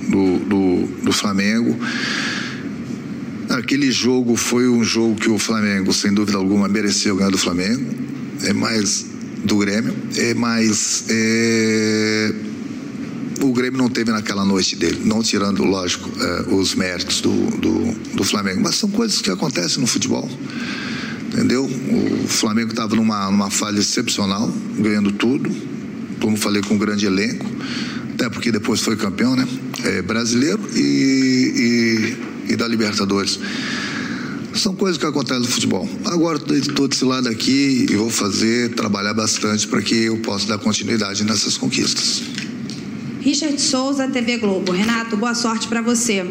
do, 0.09 0.39
do, 0.39 0.87
do 1.03 1.11
Flamengo. 1.11 1.77
Aquele 3.49 3.91
jogo 3.91 4.35
foi 4.35 4.67
um 4.67 4.83
jogo 4.83 5.15
que 5.15 5.29
o 5.29 5.37
Flamengo, 5.37 5.93
sem 5.93 6.13
dúvida 6.13 6.37
alguma, 6.37 6.67
mereceu 6.67 7.15
ganhar 7.15 7.29
do 7.29 7.37
Flamengo. 7.37 7.93
É 8.43 8.53
mais 8.53 9.05
do 9.43 9.57
Grêmio, 9.57 9.93
é 10.17 10.33
mais. 10.33 11.05
É... 11.09 12.33
O 13.41 13.51
Grêmio 13.53 13.77
não 13.77 13.89
teve 13.89 14.11
naquela 14.11 14.45
noite 14.45 14.75
dele, 14.75 15.01
não 15.03 15.21
tirando, 15.21 15.63
lógico, 15.63 16.09
é, 16.21 16.53
os 16.53 16.75
méritos 16.75 17.21
do, 17.21 17.31
do, 17.57 18.15
do 18.15 18.23
Flamengo. 18.23 18.61
Mas 18.61 18.75
são 18.75 18.89
coisas 18.89 19.21
que 19.21 19.29
acontecem 19.29 19.81
no 19.81 19.87
futebol 19.87 20.29
entendeu? 21.33 21.65
O 21.65 22.27
Flamengo 22.27 22.69
estava 22.69 22.95
numa, 22.95 23.29
numa 23.29 23.49
fase 23.49 23.79
excepcional, 23.79 24.49
ganhando 24.77 25.11
tudo, 25.11 25.49
como 26.21 26.37
falei, 26.37 26.61
com 26.61 26.75
um 26.75 26.77
grande 26.77 27.05
elenco, 27.05 27.45
até 28.13 28.29
porque 28.29 28.51
depois 28.51 28.79
foi 28.79 28.95
campeão, 28.95 29.35
né? 29.35 29.47
É, 29.83 30.01
brasileiro 30.01 30.61
e, 30.75 32.15
e, 32.47 32.53
e, 32.53 32.55
da 32.55 32.67
Libertadores. 32.67 33.39
São 34.53 34.75
coisas 34.75 34.99
que 34.99 35.05
acontecem 35.05 35.41
no 35.41 35.49
futebol. 35.49 35.89
Agora 36.05 36.39
estou 36.55 36.87
desse 36.87 37.03
lado 37.03 37.27
aqui 37.27 37.87
e 37.89 37.95
vou 37.95 38.11
fazer, 38.11 38.69
trabalhar 38.75 39.13
bastante 39.13 39.67
para 39.67 39.81
que 39.81 39.95
eu 39.95 40.17
possa 40.17 40.47
dar 40.47 40.59
continuidade 40.59 41.23
nessas 41.23 41.57
conquistas. 41.57 42.21
Richard 43.23 43.61
Souza, 43.61 44.05
TV 44.09 44.35
Globo. 44.35 44.73
Renato, 44.73 45.15
boa 45.15 45.33
sorte 45.33 45.69
para 45.69 45.81
você. 45.81 46.25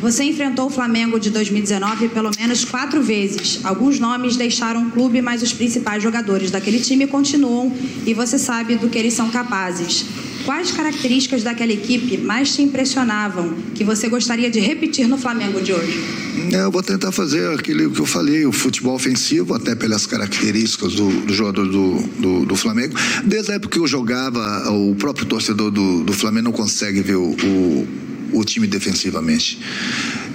Você 0.00 0.22
enfrentou 0.22 0.66
o 0.66 0.70
Flamengo 0.70 1.18
de 1.18 1.28
2019 1.28 2.08
pelo 2.10 2.30
menos 2.38 2.64
quatro 2.64 3.02
vezes. 3.02 3.58
Alguns 3.64 3.98
nomes 3.98 4.36
deixaram 4.36 4.86
o 4.86 4.90
clube, 4.92 5.20
mas 5.20 5.42
os 5.42 5.52
principais 5.52 6.00
jogadores 6.00 6.52
daquele 6.52 6.78
time 6.78 7.04
continuam 7.08 7.72
e 8.06 8.14
você 8.14 8.38
sabe 8.38 8.76
do 8.76 8.88
que 8.88 8.96
eles 8.96 9.14
são 9.14 9.28
capazes. 9.28 10.04
Quais 10.46 10.70
características 10.70 11.42
daquela 11.42 11.72
equipe 11.72 12.18
mais 12.18 12.54
te 12.54 12.62
impressionavam 12.62 13.52
que 13.74 13.82
você 13.82 14.08
gostaria 14.08 14.48
de 14.48 14.60
repetir 14.60 15.08
no 15.08 15.18
Flamengo 15.18 15.60
de 15.60 15.72
hoje? 15.72 15.98
É, 16.52 16.62
eu 16.62 16.70
vou 16.70 16.84
tentar 16.84 17.10
fazer 17.10 17.50
aquilo 17.52 17.90
que 17.90 18.00
eu 18.00 18.06
falei, 18.06 18.46
o 18.46 18.52
futebol 18.52 18.94
ofensivo, 18.94 19.54
até 19.54 19.74
pelas 19.74 20.06
características 20.06 20.94
do, 20.94 21.08
do 21.22 21.34
jogador 21.34 21.66
do, 21.66 22.00
do, 22.20 22.46
do, 22.46 22.54
Flamengo. 22.54 22.94
Desde 23.24 23.50
a 23.50 23.54
época 23.56 23.72
que 23.72 23.80
eu 23.80 23.88
jogava, 23.88 24.70
o 24.70 24.94
próprio 24.94 25.26
torcedor 25.26 25.72
do, 25.72 26.04
do 26.04 26.12
Flamengo 26.12 26.44
não 26.44 26.52
consegue 26.52 27.02
ver 27.02 27.16
o, 27.16 27.32
o 27.32 27.88
o 28.32 28.44
time 28.44 28.66
defensivamente. 28.66 29.58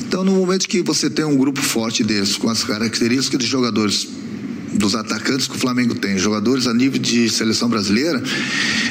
Então, 0.01 0.23
no 0.23 0.31
momento 0.31 0.67
que 0.67 0.81
você 0.81 1.09
tem 1.09 1.23
um 1.23 1.37
grupo 1.37 1.61
forte 1.61 2.03
desse, 2.03 2.37
com 2.37 2.49
as 2.49 2.63
características 2.63 3.39
de 3.39 3.45
jogadores 3.45 4.07
dos 4.73 4.95
atacantes 4.95 5.47
que 5.47 5.55
o 5.55 5.59
Flamengo 5.59 5.95
tem, 5.95 6.17
jogadores 6.17 6.67
a 6.67 6.73
nível 6.73 6.99
de 6.99 7.29
seleção 7.29 7.69
brasileira, 7.69 8.21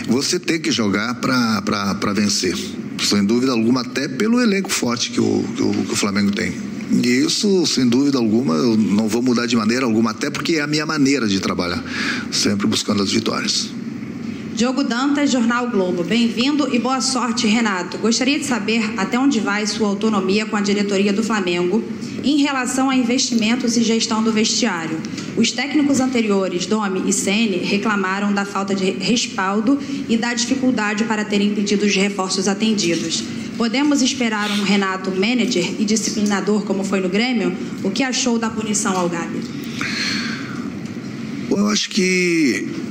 você 0.07 0.39
tem 0.39 0.61
que 0.61 0.71
jogar 0.71 1.15
para 1.15 2.13
vencer. 2.15 2.57
Sem 3.03 3.25
dúvida 3.25 3.53
alguma, 3.53 3.81
até 3.81 4.09
pelo 4.09 4.41
elenco 4.41 4.71
forte 4.71 5.11
que 5.11 5.21
o, 5.21 5.45
que 5.57 5.63
o, 5.63 5.73
que 5.73 5.93
o 5.93 5.97
Flamengo 5.97 6.31
tem. 6.31 6.55
E 6.91 7.09
isso, 7.09 7.67
sem 7.67 7.89
dúvida 7.89 8.19
alguma, 8.19 8.55
eu 8.55 8.77
não 8.77 9.09
vou 9.09 9.23
mudar 9.23 9.47
de 9.47 9.57
maneira 9.57 9.87
alguma, 9.87 10.11
até 10.11 10.29
porque 10.29 10.57
é 10.57 10.61
a 10.61 10.67
minha 10.67 10.85
maneira 10.85 11.27
de 11.27 11.39
trabalhar, 11.41 11.83
sempre 12.33 12.67
buscando 12.67 13.03
as 13.03 13.11
vitórias. 13.11 13.71
Diogo 14.55 14.83
Dantas, 14.83 15.31
Jornal 15.31 15.69
Globo. 15.69 16.03
Bem-vindo 16.03 16.75
e 16.75 16.79
boa 16.79 17.01
sorte, 17.01 17.47
Renato. 17.47 17.97
Gostaria 17.99 18.39
de 18.39 18.45
saber 18.45 18.95
até 18.97 19.19
onde 19.19 19.41
vai 19.41 19.67
sua 19.67 19.89
autonomia 19.89 20.45
com 20.45 20.57
a 20.57 20.61
diretoria 20.61 21.13
do 21.13 21.23
Flamengo 21.23 21.83
em 22.25 22.39
relação 22.39 22.91
a 22.91 22.97
investimentos 22.97 23.77
e 23.77 23.83
gestão 23.83 24.23
do 24.23 24.33
vestiário. 24.33 24.99
Os 25.37 25.53
técnicos 25.53 26.01
anteriores, 26.01 26.67
Domi 26.67 27.09
e 27.09 27.13
Sene, 27.13 27.59
reclamaram 27.59 28.33
da 28.33 28.45
falta 28.45 28.75
de 28.75 28.91
respaldo 28.91 29.79
e 30.09 30.17
da 30.17 30.35
dificuldade 30.35 31.05
para 31.05 31.25
terem 31.25 31.55
pedidos 31.55 31.93
de 31.93 32.01
reforços 32.01 32.49
atendidos. 32.49 33.23
Podemos 33.57 34.03
esperar 34.03 34.51
um 34.51 34.63
Renato 34.63 35.11
manager 35.11 35.65
e 35.79 35.85
disciplinador 35.85 36.63
como 36.65 36.83
foi 36.83 37.01
no 37.01 37.09
Grêmio? 37.09 37.57
O 37.85 37.91
que 37.91 38.03
achou 38.03 38.39
da 38.39 38.51
punição 38.51 38.97
ao 38.97 39.09
Gabi? 39.09 39.41
Eu 41.51 41.69
acho 41.69 41.91
que 41.91 42.90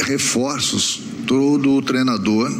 reforços 0.00 1.02
todo 1.26 1.82
treinador 1.82 2.52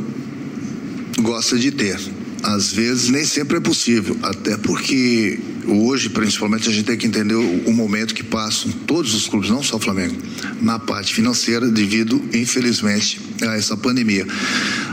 gosta 1.21 1.59
de 1.59 1.71
ter. 1.71 1.99
Às 2.43 2.73
vezes 2.73 3.09
nem 3.09 3.25
sempre 3.25 3.59
é 3.59 3.61
possível, 3.61 4.17
até 4.23 4.57
porque 4.57 5.39
hoje, 5.67 6.09
principalmente, 6.09 6.69
a 6.69 6.73
gente 6.73 6.87
tem 6.87 6.97
que 6.97 7.07
entender 7.07 7.35
o, 7.35 7.69
o, 7.69 7.73
momento 7.73 8.15
que 8.15 8.25
passam 8.25 8.71
todos 8.87 9.15
os 9.15 9.29
clubes, 9.29 9.49
não 9.49 9.63
só 9.63 9.77
o 9.77 9.81
Flamengo, 9.81 10.17
na 10.61 10.79
parte 10.79 11.15
financeira, 11.15 11.69
devido, 11.69 12.21
infelizmente, 12.33 13.21
a 13.43 13.55
essa 13.55 13.77
pandemia. 13.77 14.27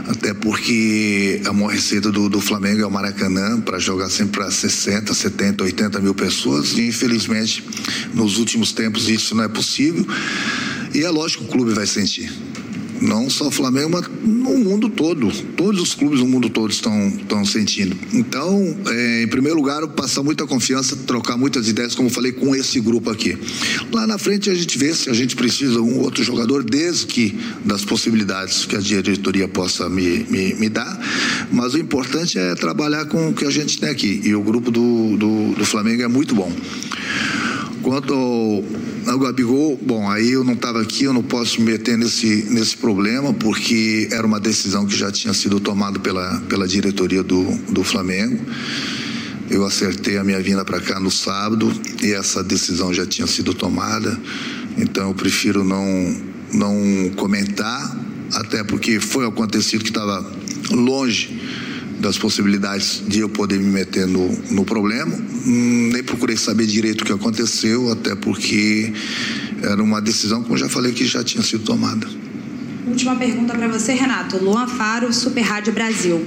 Até 0.07 0.33
porque 0.33 1.41
a 1.45 1.53
maior 1.53 1.71
receita 1.71 2.11
do, 2.11 2.29
do 2.29 2.39
Flamengo 2.39 2.81
é 2.81 2.85
o 2.85 2.91
Maracanã, 2.91 3.59
para 3.59 3.79
jogar 3.79 4.09
sempre 4.09 4.39
para 4.39 4.51
60, 4.51 5.11
70, 5.13 5.63
80 5.63 5.99
mil 5.99 6.13
pessoas, 6.13 6.73
e 6.73 6.87
infelizmente, 6.87 7.63
nos 8.13 8.37
últimos 8.37 8.71
tempos, 8.71 9.09
isso 9.09 9.33
não 9.33 9.43
é 9.43 9.47
possível. 9.47 10.05
E 10.93 11.03
é 11.03 11.09
lógico 11.09 11.43
que 11.43 11.49
o 11.49 11.53
clube 11.53 11.73
vai 11.73 11.87
sentir 11.87 12.31
não 13.01 13.29
só 13.29 13.47
o 13.47 13.51
Flamengo, 13.51 13.89
mas 13.91 14.05
no 14.23 14.57
mundo 14.57 14.89
todo. 14.89 15.31
Todos 15.55 15.81
os 15.81 15.95
clubes 15.95 16.19
no 16.19 16.27
mundo 16.27 16.49
todo 16.49 16.71
estão, 16.71 17.09
estão 17.09 17.45
sentindo. 17.45 17.95
Então, 18.13 18.75
é, 18.87 19.23
em 19.23 19.27
primeiro 19.27 19.57
lugar, 19.57 19.85
passar 19.89 20.23
muita 20.23 20.45
confiança, 20.45 20.95
trocar 20.95 21.37
muitas 21.37 21.67
ideias, 21.67 21.95
como 21.95 22.09
eu 22.09 22.13
falei, 22.13 22.31
com 22.31 22.55
esse 22.55 22.79
grupo 22.79 23.09
aqui. 23.09 23.37
Lá 23.91 24.05
na 24.05 24.17
frente 24.17 24.49
a 24.49 24.55
gente 24.55 24.77
vê 24.77 24.93
se 24.93 25.09
a 25.09 25.13
gente 25.13 25.35
precisa 25.35 25.81
um 25.81 25.99
outro 25.99 26.23
jogador, 26.23 26.63
desde 26.63 27.05
que 27.07 27.37
das 27.65 27.83
possibilidades 27.85 28.65
que 28.65 28.75
a 28.75 28.79
diretoria 28.79 29.47
possa 29.47 29.89
me, 29.89 30.25
me, 30.29 30.53
me 30.55 30.69
dar. 30.69 30.99
Mas 31.51 31.73
o 31.73 31.77
importante 31.77 32.37
é 32.37 32.55
trabalhar 32.55 33.05
com 33.05 33.29
o 33.29 33.33
que 33.33 33.45
a 33.45 33.51
gente 33.51 33.79
tem 33.79 33.89
aqui. 33.89 34.21
E 34.23 34.35
o 34.35 34.41
grupo 34.41 34.71
do, 34.71 35.17
do, 35.17 35.53
do 35.53 35.65
Flamengo 35.65 36.03
é 36.03 36.07
muito 36.07 36.35
bom. 36.35 36.51
Quanto 37.89 38.13
ao 38.13 39.15
o 39.15 39.19
Gabigol, 39.19 39.79
bom, 39.81 40.07
aí 40.11 40.33
eu 40.33 40.43
não 40.43 40.53
estava 40.53 40.79
aqui, 40.79 41.05
eu 41.05 41.11
não 41.11 41.23
posso 41.23 41.59
me 41.59 41.71
meter 41.71 41.97
nesse, 41.97 42.45
nesse 42.51 42.77
problema, 42.77 43.33
porque 43.33 44.07
era 44.11 44.27
uma 44.27 44.39
decisão 44.39 44.85
que 44.85 44.95
já 44.95 45.11
tinha 45.11 45.33
sido 45.33 45.59
tomada 45.59 45.97
pela, 45.97 46.39
pela 46.41 46.67
diretoria 46.67 47.23
do, 47.23 47.43
do 47.71 47.83
Flamengo. 47.83 48.39
Eu 49.49 49.65
acertei 49.65 50.19
a 50.19 50.23
minha 50.23 50.39
vinda 50.39 50.63
para 50.63 50.79
cá 50.79 50.99
no 50.99 51.09
sábado 51.09 51.73
e 52.03 52.13
essa 52.13 52.43
decisão 52.43 52.93
já 52.93 53.07
tinha 53.07 53.25
sido 53.25 53.55
tomada, 53.55 54.15
então 54.77 55.07
eu 55.07 55.15
prefiro 55.15 55.63
não, 55.63 56.15
não 56.53 57.09
comentar, 57.15 57.97
até 58.35 58.63
porque 58.63 58.99
foi 58.99 59.25
acontecido 59.25 59.83
que 59.83 59.89
estava 59.89 60.31
longe 60.69 61.41
das 61.99 62.17
possibilidades 62.17 63.03
de 63.07 63.19
eu 63.19 63.29
poder 63.29 63.59
me 63.59 63.69
meter 63.69 64.07
no, 64.07 64.29
no 64.51 64.63
problema. 64.63 65.15
Hum, 65.45 65.89
nem 65.91 66.03
procurei 66.03 66.37
saber 66.37 66.65
direito 66.65 67.01
o 67.01 67.05
que 67.05 67.11
aconteceu, 67.11 67.91
até 67.91 68.15
porque 68.15 68.93
era 69.61 69.81
uma 69.83 70.01
decisão, 70.01 70.41
como 70.41 70.57
já 70.57 70.69
falei, 70.69 70.93
que 70.93 71.05
já 71.05 71.23
tinha 71.23 71.43
sido 71.43 71.63
tomada. 71.63 72.07
Última 72.87 73.15
pergunta 73.15 73.53
para 73.53 73.67
você, 73.67 73.93
Renato. 73.93 74.43
Luan 74.43 74.67
Faro, 74.67 75.13
Super 75.13 75.41
Rádio 75.41 75.73
Brasil. 75.73 76.25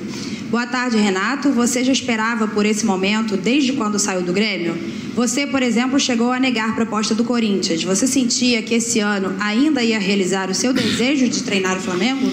Boa 0.51 0.67
tarde, 0.67 0.99
Renato. 0.99 1.51
Você 1.51 1.83
já 1.83 1.93
esperava 1.93 2.47
por 2.47 2.67
esse 2.67 2.85
momento 2.85 3.37
desde 3.39 3.73
quando 3.73 3.99
saiu 3.99 4.23
do 4.23 4.33
Grêmio? 4.33 4.77
Você, 5.15 5.47
por 5.47 5.63
exemplo, 5.63 5.99
chegou 5.99 6.31
a 6.31 6.39
negar 6.39 6.71
a 6.71 6.73
proposta 6.75 7.15
do 7.15 7.25
Corinthians. 7.25 7.83
Você 7.83 8.07
sentia 8.07 8.63
que 8.63 8.75
esse 8.75 9.01
ano 9.01 9.35
ainda 9.41 9.83
ia 9.83 9.99
realizar 9.99 10.51
o 10.51 10.55
seu 10.55 10.73
desejo 10.73 11.27
de 11.27 11.43
treinar 11.43 11.79
o 11.79 11.81
Flamengo? 11.81 12.31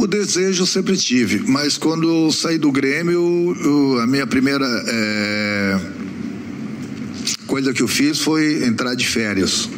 O 0.00 0.06
desejo 0.06 0.64
sempre 0.64 0.96
tive, 0.96 1.42
mas 1.46 1.76
quando 1.76 2.32
saí 2.32 2.56
do 2.56 2.72
Grêmio, 2.72 3.54
eu, 3.62 4.00
a 4.00 4.06
minha 4.06 4.26
primeira 4.26 4.64
é, 4.88 5.78
coisa 7.46 7.74
que 7.74 7.82
eu 7.82 7.86
fiz 7.86 8.18
foi 8.18 8.64
entrar 8.64 8.94
de 8.94 9.06
férias, 9.06 9.68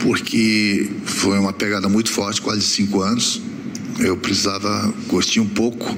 porque 0.00 0.90
foi 1.04 1.38
uma 1.38 1.52
pegada 1.52 1.88
muito 1.88 2.10
forte, 2.10 2.42
quase 2.42 2.62
cinco 2.62 3.00
anos. 3.00 3.40
Eu 4.00 4.16
precisava 4.16 4.92
curtir 5.06 5.38
um 5.38 5.48
pouco 5.48 5.96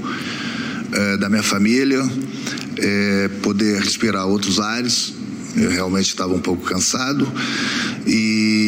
é, 0.93 1.17
da 1.17 1.31
minha 1.31 1.43
família, 1.43 2.07
é, 2.77 3.31
poder 3.41 3.81
respirar 3.81 4.27
outros 4.27 4.61
ares. 4.61 5.15
Eu 5.57 5.71
realmente 5.71 6.09
estava 6.09 6.35
um 6.35 6.41
pouco 6.41 6.63
cansado 6.63 7.27
e 8.07 8.62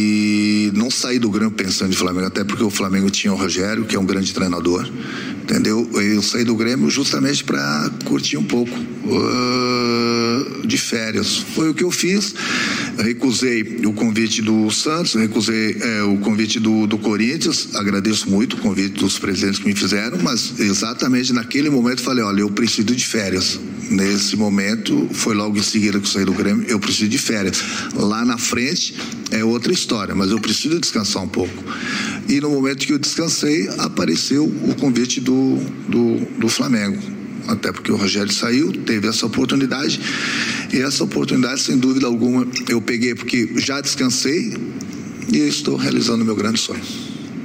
não 0.75 0.91
saí 0.91 1.19
do 1.19 1.31
Grêmio 1.31 1.53
pensando 1.53 1.91
em 1.93 1.97
Flamengo, 1.97 2.27
até 2.27 2.45
porque 2.45 2.63
o 2.63 2.71
Flamengo 2.71 3.09
tinha 3.11 3.33
o 3.33 3.37
Rogério, 3.37 3.85
que 3.85 3.97
é 3.97 3.99
um 3.99 4.05
grande 4.05 4.35
treinador, 4.35 4.89
entendeu? 5.45 5.89
Eu 5.95 6.23
saí 6.23 6.45
do 6.45 6.57
Grêmio 6.57 6.91
justamente 6.91 7.45
para 7.45 7.91
curtir 8.05 8.37
um 8.37 8.45
pouco. 8.45 8.77
Uh, 9.05 10.15
de 10.67 10.79
férias. 10.79 11.37
Foi 11.55 11.69
o 11.69 11.75
que 11.75 11.85
eu 11.85 11.91
fiz. 11.91 12.35
Recusei 12.99 13.81
o 13.85 13.93
convite 13.93 14.43
do 14.43 14.71
Santos, 14.71 15.15
recusei 15.15 15.77
é, 15.81 16.03
o 16.03 16.19
convite 16.19 16.59
do, 16.59 16.87
do 16.87 16.99
Corinthians. 16.99 17.69
Agradeço 17.75 18.29
muito 18.29 18.55
o 18.55 18.61
convite 18.61 19.01
dos 19.01 19.19
presidentes 19.19 19.61
que 19.61 19.67
me 19.67 19.75
fizeram, 19.75 20.19
mas 20.23 20.59
exatamente 20.59 21.33
naquele 21.33 21.71
momento 21.71 22.03
falei: 22.03 22.25
olha, 22.25 22.41
eu 22.41 22.51
preciso 22.51 22.95
de 22.95 23.05
férias. 23.05 23.59
Nesse 23.91 24.35
momento, 24.35 25.11
foi 25.13 25.35
logo 25.35 25.59
em 25.59 25.63
seguida 25.63 26.01
que 26.01 26.07
eu 26.07 26.11
saí 26.11 26.25
do 26.25 26.33
Grêmio, 26.33 26.65
eu 26.67 26.81
preciso 26.81 27.09
de 27.09 27.19
férias. 27.19 27.63
Lá 27.95 28.25
na 28.25 28.39
frente 28.39 28.95
é 29.31 29.45
outra 29.45 29.73
história, 29.73 30.15
mas 30.15 30.31
eu 30.31 30.41
preciso 30.41 30.81
descansar 30.81 31.23
um 31.23 31.29
pouco. 31.29 31.63
E 32.27 32.41
no 32.41 32.49
momento 32.49 32.87
que 32.87 32.93
eu 32.95 32.99
descansei, 32.99 33.69
apareceu 33.79 34.45
o 34.47 34.75
convite 34.77 35.21
do, 35.21 35.34
do, 35.89 36.27
do 36.39 36.49
Flamengo 36.49 37.15
até 37.49 37.73
porque 37.73 37.93
o 37.93 37.97
Rogério 37.97 38.33
saiu, 38.33 38.73
teve 38.73 39.09
essa 39.09 39.27
oportunidade. 39.27 40.01
E 40.73 40.81
essa 40.81 41.05
oportunidade, 41.05 41.61
sem 41.61 41.77
dúvida 41.77 42.07
alguma, 42.07 42.47
eu 42.69 42.81
peguei 42.81 43.15
porque 43.15 43.49
já 43.57 43.81
descansei 43.81 44.57
e 45.33 45.39
estou 45.39 45.77
realizando 45.77 46.25
meu 46.25 46.35
grande 46.35 46.59
sonho. 46.59 46.81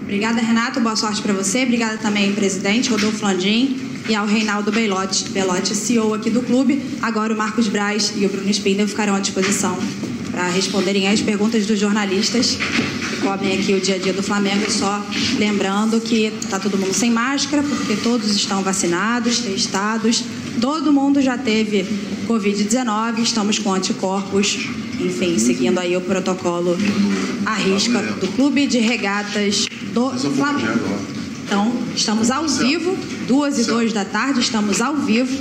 Obrigada, 0.04 0.42
Renato. 0.42 0.80
Boa 0.80 0.96
sorte 0.96 1.22
para 1.22 1.34
você. 1.34 1.64
Obrigada 1.64 1.98
também, 1.98 2.34
presidente 2.34 2.90
Rodolfo 2.90 3.24
Landim 3.24 3.80
e 4.10 4.16
ao 4.16 4.26
Reinaldo 4.26 4.72
Belotti, 4.72 5.30
Belotti, 5.30 5.76
CEO 5.76 6.14
aqui 6.14 6.30
do 6.30 6.42
clube. 6.42 6.82
Agora 7.02 7.34
o 7.34 7.38
Marcos 7.38 7.68
Braz 7.68 8.14
e 8.16 8.26
o 8.26 8.30
Bruno 8.30 8.50
Spindel 8.50 8.88
ficarão 8.88 9.14
à 9.14 9.20
disposição 9.20 9.78
para 10.32 10.48
responderem 10.48 11.08
às 11.08 11.22
perguntas 11.22 11.66
dos 11.66 11.80
jornalistas 11.80 12.58
que 13.10 13.18
cobrem 13.22 13.60
aqui 13.60 13.74
o 13.74 13.82
dia 13.82 13.96
a 13.96 13.98
dia 13.98 14.14
do 14.14 14.24
Flamengo. 14.24 14.70
Só 14.70 15.04
lembrando 15.38 16.00
que 16.00 16.26
está 16.26 16.60
todo 16.60 16.78
mundo 16.78 16.94
sem 16.94 17.12
máscara, 17.12 17.64
porque 17.64 17.96
todos 17.98 18.36
estão 18.36 18.62
vacinados, 18.62 19.40
testados, 19.40 20.24
todo 20.62 20.94
mundo 20.94 21.22
já 21.22 21.38
teve 21.38 21.86
Covid-19, 22.28 23.20
estamos 23.20 23.60
com 23.60 23.74
anticorpos, 23.74 24.60
enfim, 25.00 25.40
seguindo 25.40 25.80
aí 25.80 25.96
o 25.98 26.02
protocolo 26.02 26.78
à 27.46 27.56
risca 27.56 28.02
do 28.02 28.28
Clube 28.36 28.68
de 28.68 28.80
Regatas 28.80 29.68
do 29.94 30.12
Flamengo. 30.32 31.20
Então, 31.46 31.74
estamos 31.96 32.30
ao 32.30 32.48
vivo, 32.48 32.96
duas 33.28 33.58
e 33.58 33.64
dois 33.64 33.92
da 33.92 34.06
tarde, 34.06 34.40
estamos 34.40 34.80
ao 34.82 34.96
vivo 34.98 35.36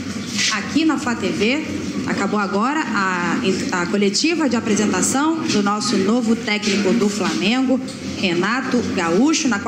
aqui 0.53 0.87
na 0.87 0.97
Flá 0.97 1.15
TV. 1.15 1.67
Acabou 2.09 2.41
agora 2.41 2.83
a, 2.83 3.37
a 3.83 3.87
coletiva 3.87 4.49
de 4.49 4.57
apresentação 4.57 5.37
do 5.37 5.63
nosso 5.63 5.97
novo 5.99 6.35
técnico 6.35 6.93
do 6.95 7.09
Flamengo, 7.09 7.79
Renato 8.19 8.79
Gaúcho, 8.95 9.47
na 9.47 9.59